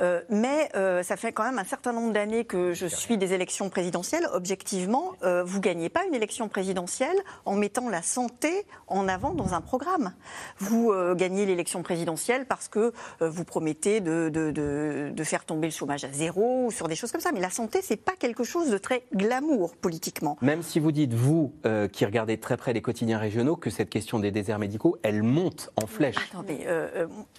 Euh, 0.00 0.20
mais 0.28 0.68
euh, 0.74 1.04
ça 1.04 1.16
fait 1.16 1.32
quand 1.32 1.44
même 1.44 1.58
un 1.58 1.64
certain 1.64 1.92
nombre 1.92 2.12
d'années 2.12 2.44
que 2.44 2.74
je 2.74 2.86
suis 2.86 3.16
des 3.16 3.32
élections 3.32 3.70
présidentielles. 3.70 4.26
Objectivement, 4.32 5.12
euh, 5.22 5.44
vous 5.44 5.60
gagnez 5.60 5.88
pas 5.88 6.04
une 6.04 6.14
élection 6.14 6.48
présidentielle 6.48 7.16
en 7.44 7.54
mettant 7.54 7.88
la 7.88 8.02
santé 8.02 8.66
en 8.88 9.06
avant 9.06 9.34
dans 9.34 9.54
un 9.54 9.60
programme. 9.60 10.14
Vous 10.58 10.92
gagnez 11.14 11.46
l'élection 11.46 11.82
présidentielle 11.82 12.46
parce 12.46 12.68
que 12.68 12.92
vous 13.20 13.44
promettez 13.44 14.00
de, 14.00 14.28
de, 14.28 14.50
de, 14.50 15.24
faire 15.24 15.44
tomber 15.44 15.68
le 15.68 15.72
chômage 15.72 16.04
à 16.04 16.12
zéro 16.12 16.66
ou 16.66 16.70
sur 16.70 16.88
des 16.88 16.96
choses 16.96 17.12
comme 17.12 17.20
ça. 17.20 17.30
Mais 17.32 17.40
la 17.40 17.50
santé, 17.50 17.80
c'est 17.82 17.96
pas 17.96 18.12
quelque 18.18 18.44
chose 18.44 18.70
de 18.70 18.78
très 18.78 19.04
glamour 19.14 19.76
politiquement. 19.76 20.36
Même 20.42 20.62
si 20.62 20.80
vous 20.80 20.92
dites, 20.92 21.14
vous, 21.14 21.52
qui 21.92 22.04
regardez 22.04 22.38
très 22.38 22.56
près 22.56 22.72
les 22.72 22.82
quotidiens 22.82 23.18
régionaux, 23.18 23.56
que 23.56 23.70
cette 23.70 23.90
question 23.90 24.18
des 24.18 24.30
déserts 24.30 24.58
médicaux, 24.58 24.98
elle 25.02 25.22
monte 25.22 25.70
en 25.80 25.86
flèche. 25.86 26.16
Attendez, 26.30 26.66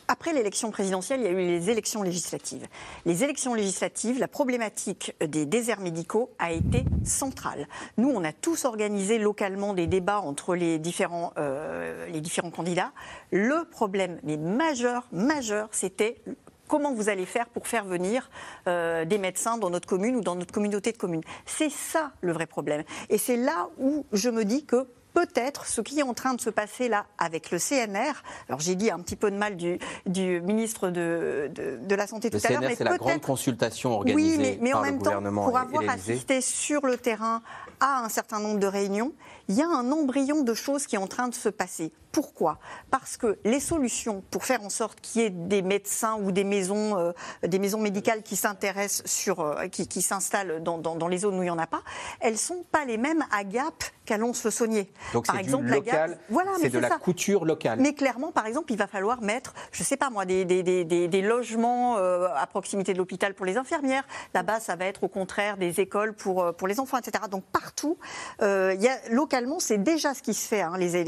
après 0.07 0.33
l'élection 0.33 0.71
présidentielle, 0.71 1.21
il 1.21 1.25
y 1.25 1.27
a 1.27 1.31
eu 1.31 1.32
les 1.35 1.69
élections 1.69 2.03
législatives. 2.03 2.67
Les 3.05 3.23
élections 3.23 3.53
législatives, 3.53 4.19
la 4.19 4.27
problématique 4.27 5.15
des 5.25 5.45
déserts 5.45 5.81
médicaux 5.81 6.31
a 6.39 6.51
été 6.51 6.83
centrale. 7.03 7.67
Nous, 7.97 8.09
on 8.09 8.23
a 8.23 8.31
tous 8.31 8.65
organisé 8.65 9.17
localement 9.19 9.73
des 9.73 9.87
débats 9.87 10.19
entre 10.19 10.55
les 10.55 10.79
différents, 10.79 11.33
euh, 11.37 12.07
candidats. 12.53 12.91
Le 13.31 13.65
problème, 13.69 14.19
mais 14.23 14.37
majeur, 14.37 15.07
majeur, 15.11 15.69
c'était 15.71 16.21
comment 16.67 16.93
vous 16.93 17.09
allez 17.09 17.25
faire 17.25 17.47
pour 17.49 17.67
faire 17.67 17.85
venir 17.85 18.29
euh, 18.67 19.05
des 19.05 19.17
médecins 19.17 19.57
dans 19.57 19.69
notre 19.69 19.87
commune 19.87 20.15
ou 20.15 20.21
dans 20.21 20.35
notre 20.35 20.51
communauté 20.51 20.91
de 20.91 20.97
communes. 20.97 21.23
C'est 21.45 21.69
ça 21.69 22.11
le 22.21 22.31
vrai 22.31 22.45
problème. 22.45 22.83
Et 23.09 23.17
c'est 23.17 23.37
là 23.37 23.69
où 23.77 24.05
je 24.11 24.29
me 24.29 24.45
dis 24.45 24.65
que 24.65 24.87
peut-être 25.13 25.65
ce 25.65 25.81
qui 25.81 25.99
est 25.99 26.03
en 26.03 26.13
train 26.13 26.33
de 26.33 26.41
se 26.41 26.49
passer 26.49 26.89
là 26.89 27.05
avec 27.17 27.51
le 27.51 27.59
CNR. 27.59 28.23
Alors 28.49 28.59
j'ai 28.59 28.75
dit 28.75 28.91
un 28.91 28.99
petit 28.99 29.15
peu 29.15 29.31
de 29.31 29.37
mal 29.37 29.55
du, 29.55 29.79
du 30.05 30.41
ministre 30.41 30.89
de, 30.89 31.51
de, 31.53 31.95
la 31.95 32.07
Santé 32.07 32.29
tout 32.29 32.37
à 32.43 32.49
l'heure. 32.49 32.61
CNR, 32.61 32.75
c'est 32.77 32.83
la 32.83 32.97
grande 32.97 33.21
consultation 33.21 33.91
organisée 33.93 34.53
oui, 34.53 34.57
mais, 34.61 34.73
en 34.73 34.81
même 34.81 35.01
temps, 35.01 35.21
pour 35.21 35.57
avoir 35.57 35.89
assisté 35.89 36.41
sur 36.41 36.85
le 36.85 36.97
terrain 36.97 37.41
à 37.79 38.03
un 38.03 38.09
certain 38.09 38.39
nombre 38.39 38.59
de 38.59 38.67
réunions, 38.67 39.13
il 39.47 39.55
y 39.55 39.61
a 39.61 39.67
un 39.67 39.91
embryon 39.91 40.43
de 40.43 40.53
choses 40.53 40.87
qui 40.87 40.95
est 40.95 40.99
en 40.99 41.07
train 41.07 41.27
de 41.27 41.35
se 41.35 41.49
passer. 41.49 41.91
Pourquoi? 42.11 42.59
Parce 42.91 43.17
que 43.17 43.39
les 43.43 43.59
solutions 43.59 44.23
pour 44.29 44.45
faire 44.45 44.63
en 44.63 44.69
sorte 44.69 45.01
qu'il 45.01 45.23
y 45.23 45.25
ait 45.25 45.31
des 45.31 45.63
médecins 45.63 46.15
ou 46.21 46.31
des 46.31 46.43
maisons, 46.43 46.95
euh, 46.99 47.11
des 47.41 47.57
maisons 47.57 47.79
médicales 47.79 48.21
qui 48.21 48.35
s'intéressent 48.35 49.01
sur, 49.11 49.39
euh, 49.39 49.67
qui, 49.67 49.87
qui 49.87 50.03
s'installent 50.03 50.61
dans, 50.61 50.77
dans, 50.77 51.07
les 51.07 51.17
zones 51.17 51.39
où 51.39 51.41
il 51.41 51.45
n'y 51.45 51.49
en 51.49 51.57
a 51.57 51.65
pas, 51.65 51.81
elles 52.19 52.37
sont 52.37 52.63
pas 52.71 52.85
les 52.85 52.97
mêmes 52.97 53.25
à 53.31 53.43
Gap 53.43 53.83
qu'à 54.05 54.17
Lons-le-Saunier. 54.17 54.93
Donc 55.13 55.25
par 55.25 55.39
exemple, 55.39 55.65
du 55.65 55.71
local, 55.71 56.19
voilà, 56.29 56.51
c'est 56.61 56.69
de 56.69 56.77
la 56.77 56.89
couture 56.91 57.45
locale. 57.45 57.79
Mais 57.79 57.95
clairement, 57.95 58.31
par 58.31 58.45
exemple, 58.45 58.71
il 58.71 58.77
va 58.77 58.85
falloir 58.85 59.21
mettre, 59.23 59.55
je 59.71 59.81
sais 59.81 59.97
pas 59.97 60.11
moi, 60.11 60.25
des, 60.25 60.45
des, 60.45 60.61
des, 60.61 60.85
des 60.85 61.21
logements 61.23 61.97
euh, 61.97 62.27
à 62.35 62.45
proximité 62.45 62.93
de 62.93 62.99
l'hôpital 62.99 63.33
pour 63.33 63.47
les 63.47 63.57
infirmières. 63.57 64.03
Là-bas, 64.35 64.59
ça 64.59 64.75
va 64.75 64.85
être 64.85 65.03
au 65.03 65.07
contraire 65.07 65.57
des 65.57 65.79
écoles 65.79 66.13
pour, 66.13 66.53
pour 66.53 66.67
les 66.67 66.79
enfants, 66.79 66.99
etc. 66.99 67.23
Donc 67.31 67.43
partout, 67.45 67.97
il 68.39 68.81
y 68.81 68.87
a 68.87 68.97
localement 69.09 69.32
localement, 69.33 69.59
c'est 69.59 69.81
déjà 69.81 70.13
ce 70.13 70.21
qui 70.21 70.33
se 70.33 70.47
fait. 70.47 70.61
Hein. 70.61 70.73
Les, 70.77 71.03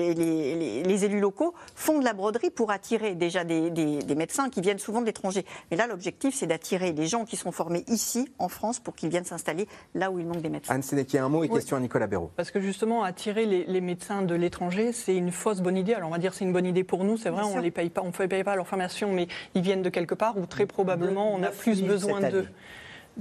les, 0.84 1.06
élus 1.06 1.20
locaux 1.20 1.54
font 1.76 2.00
de 2.00 2.04
la 2.04 2.14
broderie 2.14 2.50
pour 2.50 2.72
attirer 2.72 3.14
déjà 3.14 3.44
des, 3.44 3.70
médecins 4.16 4.50
qui 4.50 4.62
viennent 4.62 4.80
souvent 4.80 5.02
de 5.02 5.06
l'étranger. 5.06 5.46
Mais 5.70 5.78
là, 5.78 5.86
l'objectif, 5.86 6.34
c'est 6.34 6.48
d'attirer 6.48 6.92
les 6.92 7.06
gens 7.06 7.26
qui 7.26 7.36
sont 7.36 7.52
formés 7.52 7.84
ici, 7.88 8.28
en 8.40 8.50
France, 8.50 8.80
pour 8.80 8.96
qu'ils 8.96 9.10
viennent 9.10 9.26
s'installer 9.26 9.68
là 9.94 10.10
où 10.10 10.20
il 10.20 10.26
manque 10.26 10.42
des 10.42 10.50
médecins. 10.50 10.74
Anne 10.74 10.82
Sénéquier, 10.82 11.20
un 11.20 11.30
mot 11.30 11.44
et 11.44 11.50
question 11.50 11.78
à 11.78 11.80
Nicolas 11.80 12.08
Béraud. 12.08 12.32
Parce 12.36 12.50
que 12.50 12.60
justement, 12.60 13.04
attirer 13.04 13.46
les, 13.46 13.82
médecins 13.82 14.24
de 14.24 14.34
l'étranger, 14.34 14.92
c'est 14.92 15.16
une 15.16 15.32
fausse 15.32 15.62
bonne 15.62 15.78
idée. 15.78 15.94
Alors 15.94 16.10
on 16.10 16.12
va 16.12 16.18
dire 16.18 16.34
c'est 16.34 16.46
une 16.46 16.54
bonne 16.54 16.66
idée 16.66 16.84
pour 16.84 17.04
nous, 17.04 17.18
c'est 17.18 17.30
vrai, 17.30 17.44
on 17.44 17.62
ne 17.62 17.70
paye 17.70 17.90
pas, 17.90 18.02
on 18.02 18.08
ne 18.08 18.28
paye 18.28 18.44
pas 18.44 18.56
leur 18.56 18.68
formation, 18.68 19.12
mais 19.12 19.28
ils 19.54 19.62
viennent 19.62 19.84
de 19.84 19.90
quelque 19.90 20.16
part 20.16 20.38
où 20.38 20.48
très 20.48 20.66
probablement 20.66 21.32
on 21.32 21.44
a 21.44 21.50
plus 21.50 21.84
besoin 21.84 22.22
d'eux. 22.22 22.48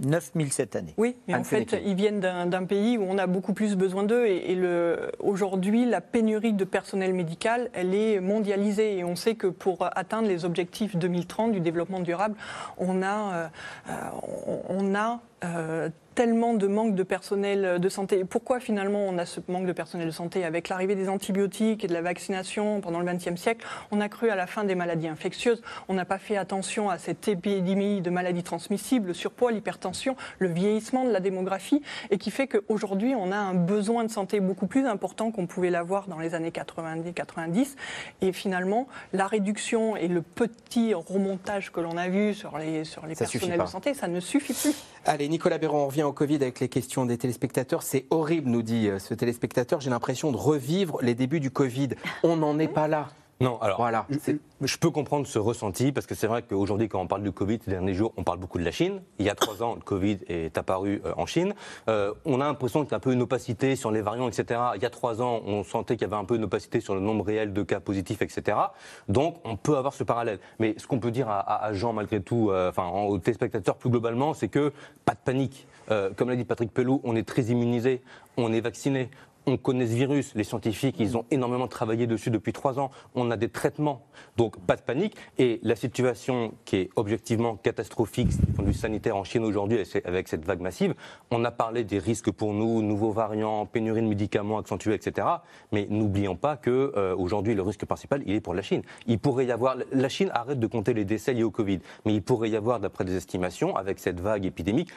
9 0.03 0.33
000 0.35 0.49
cette 0.51 0.77
année. 0.77 0.95
Oui, 0.97 1.17
mais 1.29 1.35
en 1.35 1.45
fait, 1.45 1.77
ils 1.85 1.95
viennent 1.95 2.21
d'un 2.21 2.65
pays 2.65 2.99
où 2.99 3.03
on 3.03 3.19
a 3.19 3.27
beaucoup 3.27 3.53
plus 3.53 3.77
besoin 3.77 4.03
d'eux. 4.03 4.27
Et, 4.27 4.59
aujourd'hui, 5.21 5.85
la 5.87 6.01
pénurie 6.01 6.53
de 6.53 6.65
personnel 6.65 7.15
médical, 7.15 7.71
elle 7.73 7.95
est 7.95 8.21
mondialisée. 8.21 8.99
Et 8.99 9.05
on 9.05 9.17
sait 9.17 9.35
que 9.35 9.47
pour 9.47 9.87
atteindre 9.97 10.29
les 10.29 10.45
objectifs 10.45 10.97
2030 10.97 11.53
du 11.53 11.61
développement 11.61 12.01
durable, 12.01 12.35
on 12.79 13.03
a, 13.03 13.51
euh, 13.89 13.91
on 14.69 14.95
a 14.95 15.21
euh, 15.45 15.89
tellement 16.15 16.55
de 16.55 16.67
manque 16.67 16.95
de 16.95 17.03
personnel 17.03 17.81
de 17.81 17.89
santé. 17.89 18.25
pourquoi 18.25 18.61
finalement 18.61 19.01
on 19.01 19.19
a 19.19 19.27
ce 19.27 19.41
manque 19.49 19.67
de 19.67 19.73
personnel 19.73 20.07
de 20.07 20.13
santé 20.13 20.45
Avec 20.45 20.69
l'arrivée 20.69 20.95
des 20.95 21.09
antibiotiques 21.09 21.85
et 21.85 21.87
de 21.87 21.93
la 21.93 22.03
vaccination 22.03 22.81
pendant 22.81 23.01
le 23.01 23.13
XXe 23.13 23.41
siècle, 23.41 23.67
on 23.91 24.01
a 24.01 24.09
cru 24.09 24.31
à 24.31 24.37
la 24.37 24.47
fin 24.47 24.65
des 24.65 24.75
maladies 24.75 25.09
infectieuses. 25.09 25.63
On 25.89 25.95
n'a 25.95 26.05
pas 26.05 26.19
fait 26.19 26.37
attention 26.37 26.91
à 26.91 26.99
cette 26.99 27.27
épidémie 27.29 28.01
de 28.01 28.11
maladies 28.11 28.43
transmissibles, 28.43 29.09
le 29.09 29.15
surpoids, 29.15 29.53
l'hypertension, 29.53 30.17
le 30.39 30.49
vieillissement 30.49 31.05
de 31.05 31.11
la 31.11 31.21
démographie, 31.21 31.83
et 32.11 32.19
qui 32.19 32.31
fait 32.31 32.47
qu'aujourd'hui 32.47 33.15
on 33.15 33.33
a 33.33 33.37
un 33.37 33.55
besoin 33.55 34.05
de 34.05 34.11
santé 34.11 34.41
beaucoup 34.41 34.67
plus 34.67 34.87
important 34.87 35.31
qu'on 35.31 35.47
pouvait 35.47 35.71
l'avoir 35.71 36.07
dans 36.07 36.19
les 36.19 36.35
années 36.35 36.51
90-90. 36.51 37.77
Et 38.21 38.33
finalement, 38.33 38.87
la 39.13 39.27
réduction 39.27 39.97
et 39.97 40.09
le 40.09 40.23
petit 40.23 40.95
remontage 40.95 41.73
que 41.73 41.81
l'on 41.81 41.97
a 41.97 42.09
vu 42.09 42.35
sur 42.35 42.57
les, 42.59 42.85
sur 42.85 43.07
les 43.07 43.15
personnels 43.15 43.61
de 43.61 43.67
santé, 43.67 43.95
ça 43.95 44.09
ne 44.09 44.21
suffit 44.21 44.55
plus. 44.55 44.75
Allez, 45.07 45.29
Nicolas 45.29 45.59
Béron, 45.59 45.85
on 45.85 45.87
revient 45.87 46.04
au 46.07 46.13
Covid 46.13 46.37
avec 46.37 46.61
les 46.61 46.69
questions 46.69 47.07
des 47.07 47.19
téléspectateurs. 47.19 47.83
C'est 47.83 48.07
horrible, 48.11 48.51
nous 48.51 48.63
dit 48.63 48.89
euh, 48.89 48.99
ce 48.99 49.15
téléspectateur. 49.15 49.81
J'ai 49.81 49.91
l'impression 49.91 50.33
de 50.33 50.37
revivre 50.37 50.99
les 51.03 51.15
débuts 51.15 51.41
du 51.41 51.51
Covid. 51.51 51.91
On 52.23 52.37
n'en 52.37 52.59
est 52.59 52.69
pas 52.69 52.89
là. 52.89 53.09
Non, 53.41 53.61
alors, 53.61 53.79
voilà, 53.79 54.07
je, 54.61 54.77
peux 54.79 54.91
comprendre 54.91 55.27
ce 55.27 55.41
ressenti 55.41 55.91
parce 55.91 56.07
que 56.07 56.15
c'est 56.15 56.29
vrai 56.29 56.43
qu'aujourd'hui, 56.43 56.89
quand 56.89 57.01
on 57.01 57.09
parle 57.09 57.25
du 57.25 57.33
Covid 57.33 57.59
ces 57.65 57.73
derniers 57.73 57.95
jours, 57.95 58.13
on 58.17 58.23
parle 58.23 58.39
beaucoup 58.39 58.59
de 58.59 58.65
la 58.65 58.71
Chine. 58.71 59.03
Il 59.19 59.27
y 59.27 59.29
a 59.29 59.35
trois 59.35 59.61
ans, 59.63 59.75
le 59.75 59.81
Covid 59.81 60.19
est 60.29 60.57
apparu 60.57 61.03
euh, 61.05 61.13
en 61.17 61.27
Chine. 61.27 61.53
Euh, 61.89 62.15
on 62.25 62.41
a 62.41 62.45
l'impression 62.45 62.85
qu'il 62.85 62.93
y 62.93 62.95
a 62.95 62.99
un 62.99 63.01
peu 63.01 63.13
une 63.13 63.23
opacité 63.23 63.75
sur 63.75 63.91
les 63.91 64.03
variants, 64.03 64.29
etc. 64.29 64.61
Il 64.77 64.83
y 64.83 64.87
a 64.87 64.91
trois 64.91 65.21
ans, 65.21 65.43
on 65.47 65.65
sentait 65.65 65.97
qu'il 65.97 66.07
y 66.07 66.11
avait 66.11 66.21
un 66.21 66.25
peu 66.25 66.37
une 66.37 66.45
opacité 66.45 66.81
sur 66.81 66.95
le 66.95 67.01
nombre 67.01 67.25
réel 67.25 67.53
de 67.53 67.63
cas 67.65 67.81
positifs, 67.81 68.23
etc. 68.23 68.57
Donc, 69.09 69.37
on 69.45 69.57
peut 69.57 69.77
avoir 69.77 69.95
ce 69.95 70.05
parallèle. 70.05 70.39
Mais 70.61 70.77
ce 70.79 70.87
qu'on 70.87 71.01
peut 71.01 71.11
dire 71.11 71.29
à, 71.29 71.73
Jean, 71.73 71.93
malgré 71.93 72.23
tout, 72.23 72.51
euh, 72.51 72.71
enfin, 72.71 72.89
aux 72.89 73.19
téléspectateurs 73.19 73.77
plus 73.77 73.91
globalement, 73.91 74.33
c'est 74.33 74.49
que 74.49 74.73
pas 75.05 75.15
de 75.15 75.21
panique. 75.25 75.67
comme 76.17 76.31
l'a 76.31 76.37
dit 76.37 76.45
Patrick 76.45 76.73
Pelou, 76.73 77.01
on 77.03 77.17
est 77.17 77.27
très 77.27 77.43
immunisé, 77.43 78.01
on 78.37 78.53
est 78.53 78.61
vacciné, 78.61 79.11
on 79.47 79.57
connaît 79.57 79.87
ce 79.87 79.95
virus. 79.95 80.35
Les 80.35 80.45
scientifiques, 80.45 80.97
ils 80.99 81.17
ont 81.17 81.25
énormément 81.31 81.69
travaillé 81.69 82.07
dessus 82.07 82.31
depuis 82.31 82.53
trois 82.53 82.79
ans. 82.79 82.91
On 83.15 83.31
a 83.31 83.37
des 83.37 83.49
traitements. 83.49 84.07
Donc, 84.37 84.59
pas 84.61 84.77
de 84.77 84.83
panique. 84.83 85.17
Et 85.39 85.61
la 85.63 85.77
situation 85.77 86.55
qui 86.65 86.77
est 86.77 86.91
objectivement 86.97 87.57
catastrophique 87.57 88.29
du 88.29 88.53
point 88.53 88.65
de 88.65 88.71
vue 88.71 88.77
sanitaire 88.77 89.17
en 89.17 89.25
Chine 89.25 89.45
aujourd'hui, 89.45 89.79
avec 90.05 90.29
cette 90.29 90.45
vague 90.45 90.61
massive, 90.61 90.95
on 91.31 91.45
a 91.45 91.51
parlé 91.51 91.85
des 91.85 91.99
risques 91.99 92.31
pour 92.31 92.53
nous, 92.53 92.83
nouveaux 92.83 93.11
variants, 93.11 93.67
pénurie 93.67 94.03
de 94.03 94.07
médicaments 94.07 94.59
accentués, 94.59 94.95
etc. 94.95 95.27
Mais 95.73 95.87
n'oublions 95.91 96.37
pas 96.37 96.57
que 96.57 96.93
euh, 96.97 97.15
aujourd'hui, 97.17 97.55
le 97.55 97.63
risque 97.63 97.85
principal, 97.85 98.23
il 98.27 98.35
est 98.35 98.41
pour 98.41 98.55
la 98.55 98.63
Chine. 98.63 98.83
Il 99.07 99.19
pourrait 99.19 99.47
y 99.47 99.53
avoir, 99.53 99.77
la 99.93 100.09
Chine 100.09 100.31
arrête 100.33 100.59
de 100.59 100.67
compter 100.67 100.95
les 100.95 101.05
décès 101.05 101.33
liés 101.33 101.43
au 101.43 101.51
Covid. 101.51 101.81
Mais 102.05 102.15
il 102.15 102.23
pourrait 102.23 102.51
y 102.51 102.57
avoir, 102.57 102.81
d'après 102.81 103.05
des 103.05 103.17
estimations, 103.17 103.77
avec 103.77 103.99
cette 103.99 104.21
vague 104.21 104.47
épidémique, 104.47 104.91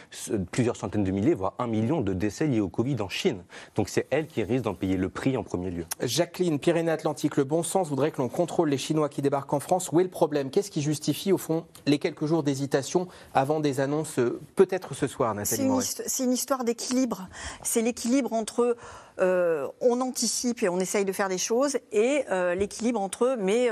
plusieurs 0.51 0.75
centaines 0.75 1.03
de 1.03 1.11
milliers, 1.11 1.33
voire 1.33 1.53
un 1.59 1.67
million 1.67 2.01
de 2.01 2.13
décès 2.13 2.47
liés 2.47 2.59
au 2.59 2.69
Covid 2.69 3.01
en 3.01 3.09
Chine. 3.09 3.43
Donc, 3.75 3.89
c'est 3.89 4.07
elle 4.09 4.27
qui 4.27 4.36
qui 4.37 4.43
risque 4.43 4.65
d'en 4.65 4.75
payer 4.75 4.97
le 4.97 5.09
prix 5.09 5.35
en 5.35 5.41
premier 5.41 5.71
lieu. 5.71 5.85
Jacqueline, 5.99 6.59
Pyrénées-Atlantiques, 6.59 7.37
le 7.37 7.43
bon 7.43 7.63
sens 7.63 7.89
voudrait 7.89 8.11
que 8.11 8.19
l'on 8.19 8.29
contrôle 8.29 8.69
les 8.69 8.77
Chinois 8.77 9.09
qui 9.09 9.23
débarquent 9.23 9.53
en 9.53 9.59
France. 9.59 9.91
Où 9.91 9.99
est 9.99 10.03
le 10.03 10.11
problème? 10.11 10.51
Qu'est-ce 10.51 10.69
qui 10.69 10.83
justifie, 10.83 11.31
au 11.31 11.39
fond, 11.39 11.65
les 11.87 11.97
quelques 11.97 12.27
jours 12.27 12.43
d'hésitation 12.43 13.07
avant 13.33 13.59
des 13.59 13.79
annonces, 13.79 14.19
euh, 14.19 14.39
peut-être 14.55 14.93
ce 14.93 15.07
soir, 15.07 15.33
Nathalie 15.33 15.67
C'est 15.81 16.23
une, 16.23 16.31
histoire 16.31 16.63
d'équilibre. 16.63 17.27
C'est 17.63 17.81
l'équilibre 17.81 18.31
entre 18.33 18.77
euh, 19.19 19.67
on 19.81 20.01
anticipe 20.01 20.63
et 20.63 20.69
on 20.69 20.79
essaye 20.79 21.05
de 21.05 21.11
faire 21.11 21.29
des 21.29 21.37
choses, 21.37 21.77
et 21.91 22.23
euh, 22.31 22.55
l'équilibre 22.55 22.99
entre 22.99 23.25
eux, 23.25 23.35
mais 23.37 23.69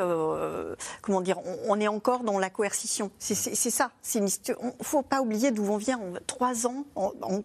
comment 1.02 1.22
dire, 1.22 1.39
on, 1.68 1.80
est 1.80 1.88
encore 1.88 2.24
dans 2.24 2.39
la 2.39 2.50
coercition. 2.50 3.12
C'est 3.20 3.36
ça. 3.36 3.91
Il 4.14 4.24
ne 4.24 4.30
faut 4.82 5.02
pas 5.02 5.22
oublier 5.22 5.52
d'où 5.52 5.66
on 5.66 5.78
vient. 5.78 6.00
trois 6.28 6.68
ans, 6.68 6.86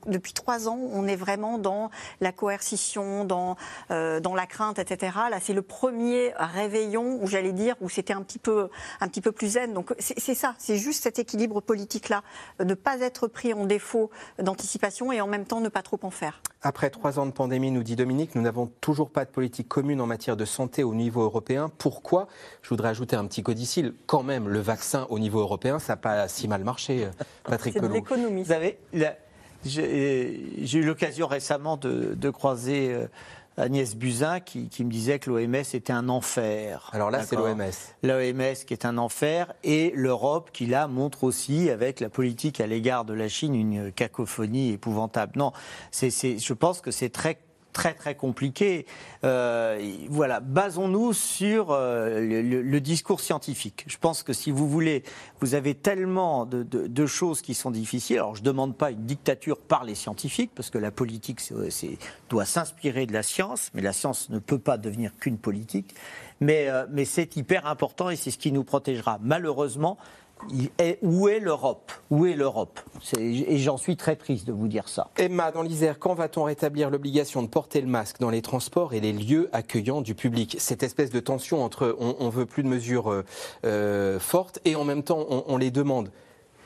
depuis 0.07 0.32
trois 0.32 0.68
ans, 0.68 0.78
on 0.92 1.07
est 1.07 1.16
vraiment 1.16 1.59
dans 1.59 1.90
la 2.20 2.32
coercition, 2.32 3.24
dans, 3.24 3.57
dans 3.88 4.34
la 4.34 4.46
crainte, 4.46 4.78
etc. 4.78 5.12
Là, 5.30 5.38
c'est 5.40 5.53
le 5.53 5.62
premier 5.62 6.32
réveillon 6.36 7.18
où 7.22 7.26
j'allais 7.26 7.53
dire 7.53 7.76
où 7.80 7.88
c'était 7.88 8.12
un 8.12 8.22
petit 8.22 8.38
peu 8.38 8.68
un 9.01 9.09
petit 9.09 9.20
peu 9.20 9.32
plus 9.32 9.53
zen. 9.53 9.72
Donc 9.72 9.94
c'est 9.98 10.34
ça. 10.34 10.55
C'est 10.59 10.76
juste 10.76 11.03
cet 11.03 11.18
équilibre 11.18 11.61
politique 11.61 12.09
là, 12.09 12.22
ne 12.64 12.74
pas 12.74 13.01
être 13.01 13.26
pris 13.26 13.53
en 13.53 13.66
défaut 13.66 14.11
d'anticipation 14.38 15.12
et 15.12 15.20
en 15.20 15.26
même 15.26 15.44
temps 15.44 15.61
ne 15.61 15.68
pas 15.68 15.82
trop 15.82 15.98
en 16.03 16.11
faire. 16.11 16.42
Après 16.62 16.90
trois 16.90 17.18
ans 17.18 17.26
de 17.26 17.30
pandémie, 17.30 17.70
nous 17.70 17.82
dit 17.82 17.89
Dominique, 17.97 18.34
nous 18.34 18.43
n'avons 18.43 18.70
toujours 18.80 19.11
pas 19.11 19.24
de 19.24 19.30
politique 19.30 19.68
commune 19.68 20.01
en 20.01 20.07
matière 20.07 20.36
de 20.36 20.45
santé 20.45 20.82
au 20.84 20.95
niveau 20.95 21.22
européen. 21.22 21.70
Pourquoi? 21.78 22.28
Je 22.62 22.68
voudrais 22.68 22.88
ajouter 22.88 23.16
un 23.16 23.26
petit 23.26 23.43
codicile. 23.43 23.95
Quand 24.07 24.22
même, 24.22 24.49
le 24.49 24.61
vaccin 24.61 25.07
au 25.11 25.18
niveau 25.18 25.41
européen, 25.41 25.78
ça 25.78 25.95
n'a 25.95 25.97
pas 25.97 26.28
si 26.28 26.49
mal 26.49 26.64
marché, 26.64 27.05
euh, 27.05 27.11
Patrick 27.45 27.74
C'est 27.74 27.80
de 27.80 27.86
l'économie. 27.86 28.43
Vous 28.43 28.49
savez, 28.49 28.78
j'ai 29.64 30.78
eu 30.78 30.82
l'occasion 30.82 31.26
récemment 31.26 31.76
de, 31.76 32.14
de 32.14 32.30
croiser 32.30 32.93
euh, 32.93 33.07
Agnès 33.61 33.95
Buzyn 33.95 34.41
qui, 34.41 34.68
me 34.84 34.91
disait 34.91 35.18
que 35.18 35.30
l'OMS 35.30 35.55
était 35.55 35.93
un 35.93 36.09
enfer. 36.09 36.91
Alors 36.93 37.11
là, 37.11 37.22
c'est 37.22 37.36
l'OMS. 37.36 37.70
L'OMS 38.03 38.55
qui 38.66 38.72
est 38.72 38.84
un 38.84 38.97
enfer 38.99 39.53
et 39.64 39.93
l'Europe 39.95 40.51
qui 40.53 40.66
là 40.66 40.88
montre 40.88 41.24
aussi 41.24 41.70
avec 41.70 42.01
la 42.01 42.09
politique 42.09 42.61
à 42.61 42.66
l'égard 42.66 43.05
de 43.05 43.12
la 43.12 43.28
Chine 43.28 43.55
une 43.55 43.93
cacophonie 43.93 44.72
épouvantable. 44.72 45.32
Non, 45.36 45.53
c'est, 45.91 46.11
je 46.11 46.53
pense 46.53 46.80
que 46.80 46.91
c'est 46.91 47.11
très 47.11 47.38
très 47.72 47.94
très 47.94 48.14
compliqué. 48.14 48.86
Euh, 49.24 49.80
voilà, 50.08 50.40
basons-nous 50.40 51.12
sur 51.12 51.70
euh, 51.70 52.20
le, 52.20 52.80
discours 52.80 53.20
scientifique. 53.20 53.84
Je 53.86 53.98
pense 53.98 54.22
que 54.22 54.32
si 54.32 54.50
vous 54.50 54.68
voulez, 54.68 55.02
vous 55.40 55.54
avez 55.54 55.74
tellement 55.74 56.46
de, 56.46 57.06
choses 57.06 57.42
qui 57.42 57.54
sont 57.54 57.70
difficiles. 57.70 58.16
Alors 58.16 58.34
je 58.34 58.40
ne 58.40 58.46
demande 58.46 58.76
pas 58.76 58.90
une 58.90 59.04
dictature 59.04 59.58
par 59.58 59.84
les 59.84 59.94
scientifiques, 59.94 60.52
parce 60.54 60.70
que 60.70 60.78
la 60.78 60.90
politique 60.90 61.40
doit 62.28 62.44
s'inspirer 62.44 63.06
de 63.06 63.12
la 63.12 63.22
science, 63.22 63.70
mais 63.74 63.82
la 63.82 63.92
science 63.92 64.30
ne 64.30 64.38
peut 64.38 64.58
pas 64.58 64.78
devenir 64.78 65.12
qu'une 65.18 65.38
politique. 65.38 65.94
Mais, 66.40 66.68
euh, 66.68 66.86
mais 66.90 67.04
c'est 67.04 67.36
hyper 67.36 67.66
important 67.66 68.10
et 68.10 68.16
c'est 68.16 68.30
ce 68.30 68.38
qui 68.38 68.52
nous 68.52 68.64
protégera. 68.64 69.18
Malheureusement, 69.22 69.98
où 71.03 71.28
est 71.28 71.41
l'Europe? 71.41 71.93
Où 72.11 72.26
est 72.26 72.34
l'Europe? 72.34 72.80
Et 73.18 73.59
j'en 73.59 73.76
suis 73.76 73.97
très 73.97 74.16
triste 74.16 74.47
de 74.47 74.53
vous 74.53 74.68
dire 74.68 74.88
ça. 74.88 75.11
Emma, 75.16 75.51
dans 75.51 75.62
l'Isère, 75.62 75.99
quand 75.99 76.14
va-t-on 76.14 76.45
rétablir 76.45 76.91
l'obligation 76.91 77.43
de 77.43 77.49
porter 77.49 77.80
le 77.80 77.86
masque 77.86 78.20
dans 78.20 78.30
les 78.30 78.43
transports 78.43 78.95
et 78.95 79.01
les 79.01 79.12
lieux 79.12 79.49
accueillants 79.53 80.01
du 80.01 80.14
public? 80.14 80.57
Cette 80.59 80.82
espèce 80.82 81.11
de 81.11 81.20
tension 81.20 81.62
entre 81.62 81.97
on, 81.99 82.26
ne 82.26 82.30
veut 82.30 82.47
plus 82.47 82.62
de 82.62 82.68
mesures 82.68 83.11
euh, 83.11 83.24
euh, 83.64 84.18
fortes 84.18 84.59
et 84.64 84.76
en 84.76 84.84
même 84.84 85.03
temps 85.03 85.26
on 85.28 85.57
les 85.57 85.70
demande. 85.70 86.11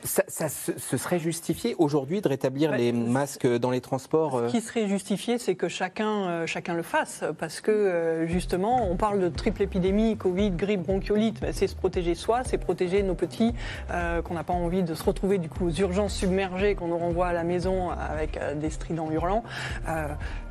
Ça, 0.05 0.49
ce 0.49 0.97
serait 0.97 1.17
justifié 1.17 1.75
aujourd'hui 1.79 2.21
de 2.21 2.27
rétablir 2.27 2.71
les 2.71 2.91
masques 2.91 3.47
dans 3.47 3.71
les 3.71 3.81
transports 3.81 4.37
Ce 4.37 4.43
euh 4.43 4.47
qui 4.49 4.61
serait 4.61 4.87
justifié, 4.87 5.39
c'est 5.39 5.55
que 5.55 5.67
chacun, 5.67 6.27
euh, 6.27 6.45
chacun 6.45 6.75
le 6.75 6.83
fasse, 6.83 7.23
parce 7.39 7.59
que 7.59 7.71
euh, 7.71 8.27
justement, 8.27 8.87
on 8.89 8.97
parle 8.97 9.19
de 9.19 9.29
triple 9.29 9.63
épidémie, 9.63 10.15
Covid, 10.15 10.51
grippe, 10.51 10.83
bronchiolite, 10.83 11.39
c'est 11.51 11.67
se 11.67 11.75
protéger 11.75 12.13
soi, 12.13 12.43
c'est 12.45 12.59
protéger 12.59 13.01
nos 13.01 13.15
petits, 13.15 13.53
qu'on 14.23 14.33
n'a 14.33 14.43
pas 14.43 14.53
envie 14.53 14.83
de 14.83 14.93
se 14.93 15.03
retrouver 15.03 15.37
du 15.37 15.49
coup 15.49 15.67
aux 15.67 15.71
urgences 15.71 16.13
submergées, 16.13 16.75
qu'on 16.75 16.87
nous 16.87 16.97
renvoie 16.97 17.27
à 17.27 17.33
la 17.33 17.43
maison 17.43 17.89
avec 17.89 18.39
des 18.59 18.69
stridents 18.69 19.09
hurlants. 19.11 19.43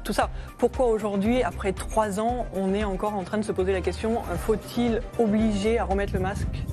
tout 0.02 0.12
ça. 0.12 0.30
Pourquoi 0.58 0.86
aujourd'hui, 0.86 1.42
après 1.42 1.72
trois 1.72 2.20
ans, 2.20 2.46
on 2.54 2.74
est 2.74 2.84
encore 2.84 3.14
en 3.14 3.22
train 3.22 3.38
de 3.38 3.44
se 3.44 3.52
poser 3.52 3.72
la 3.72 3.80
question 3.80 4.22
faut-il 4.46 5.00
obliger 5.18 5.78
à 5.78 5.84
remettre 5.84 6.12
le 6.12 6.20
masque 6.20 6.64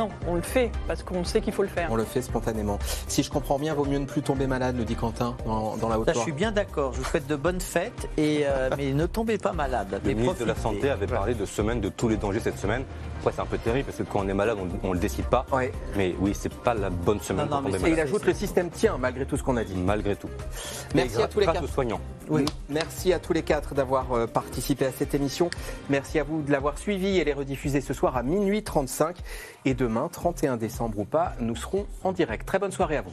non, 0.00 0.08
on 0.26 0.34
le 0.34 0.40
fait 0.40 0.72
parce 0.88 1.02
qu'on 1.02 1.24
sait 1.24 1.42
qu'il 1.42 1.52
faut 1.52 1.60
le 1.60 1.68
faire. 1.68 1.88
On 1.92 1.94
le 1.94 2.04
fait 2.04 2.22
spontanément. 2.22 2.78
Si 3.06 3.22
je 3.22 3.30
comprends 3.30 3.58
bien, 3.58 3.74
vaut 3.74 3.84
mieux 3.84 3.98
ne 3.98 4.06
plus 4.06 4.22
tomber 4.22 4.46
malade, 4.46 4.74
nous 4.74 4.84
dit 4.84 4.94
Quentin, 4.94 5.36
dans, 5.44 5.76
la 5.90 5.98
Haute-Loire. 5.98 6.16
Je 6.16 6.20
suis 6.20 6.32
bien 6.32 6.52
d'accord. 6.52 6.94
Je 6.94 7.00
vous 7.00 7.04
souhaite 7.04 7.26
de 7.26 7.36
bonnes 7.36 7.60
fêtes, 7.60 8.08
et, 8.16 8.44
euh, 8.44 8.70
mais 8.78 8.94
ne 8.94 9.04
tombez 9.04 9.36
pas 9.36 9.52
malade. 9.52 10.00
Le 10.02 10.14
ministre 10.14 10.40
de 10.40 10.46
la 10.46 10.54
Santé 10.54 10.88
avait 10.88 11.06
parlé 11.06 11.34
de 11.34 11.44
semaine 11.44 11.82
de 11.82 11.90
tous 11.90 12.08
les 12.08 12.16
dangers 12.16 12.40
cette 12.40 12.58
semaine. 12.58 12.84
Après, 13.20 13.32
c'est 13.34 13.42
un 13.42 13.46
peu 13.46 13.58
terrible 13.58 13.84
parce 13.84 13.98
que 13.98 14.02
quand 14.02 14.20
on 14.20 14.28
est 14.28 14.34
malade, 14.34 14.56
on 14.82 14.88
ne 14.88 14.94
le 14.94 14.98
décide 14.98 15.26
pas. 15.26 15.44
Mais 15.94 16.14
oui, 16.20 16.32
c'est 16.34 16.52
pas 16.52 16.72
la 16.72 16.88
bonne 16.88 17.20
semaine 17.20 17.48
non, 17.50 17.60
non, 17.60 17.70
il 17.86 18.00
ajoute 18.00 18.24
le 18.24 18.32
système 18.32 18.70
tient 18.70 18.96
malgré 18.96 19.26
tout 19.26 19.36
ce 19.36 19.42
qu'on 19.42 19.58
a 19.58 19.64
dit. 19.64 19.74
Malgré 19.74 20.16
tout. 20.16 20.30
Merci 20.94 21.22
à 21.22 21.28
tous 21.28 21.40
les 21.40 21.46
quatre. 21.46 21.68
soignants. 21.68 22.00
Oui. 22.30 22.46
Merci 22.70 23.12
à 23.12 23.18
tous 23.18 23.34
les 23.34 23.42
quatre 23.42 23.74
d'avoir 23.74 24.12
euh, 24.12 24.26
participé 24.26 24.86
à 24.86 24.92
cette 24.92 25.14
émission. 25.14 25.50
Merci 25.90 26.18
à 26.18 26.24
vous 26.24 26.40
de 26.40 26.50
l'avoir 26.50 26.78
suivi. 26.78 27.18
Elle 27.18 27.28
est 27.28 27.34
rediffusée 27.34 27.82
ce 27.82 27.92
soir 27.92 28.16
à 28.16 28.22
minuit 28.22 28.62
35. 28.62 29.16
Et 29.66 29.74
demain, 29.74 30.08
31 30.10 30.56
décembre 30.56 31.00
ou 31.00 31.04
pas, 31.04 31.34
nous 31.40 31.56
serons 31.56 31.86
en 32.04 32.12
direct. 32.12 32.46
Très 32.46 32.58
bonne 32.58 32.72
soirée 32.72 32.96
à 32.96 33.02
vous. 33.02 33.12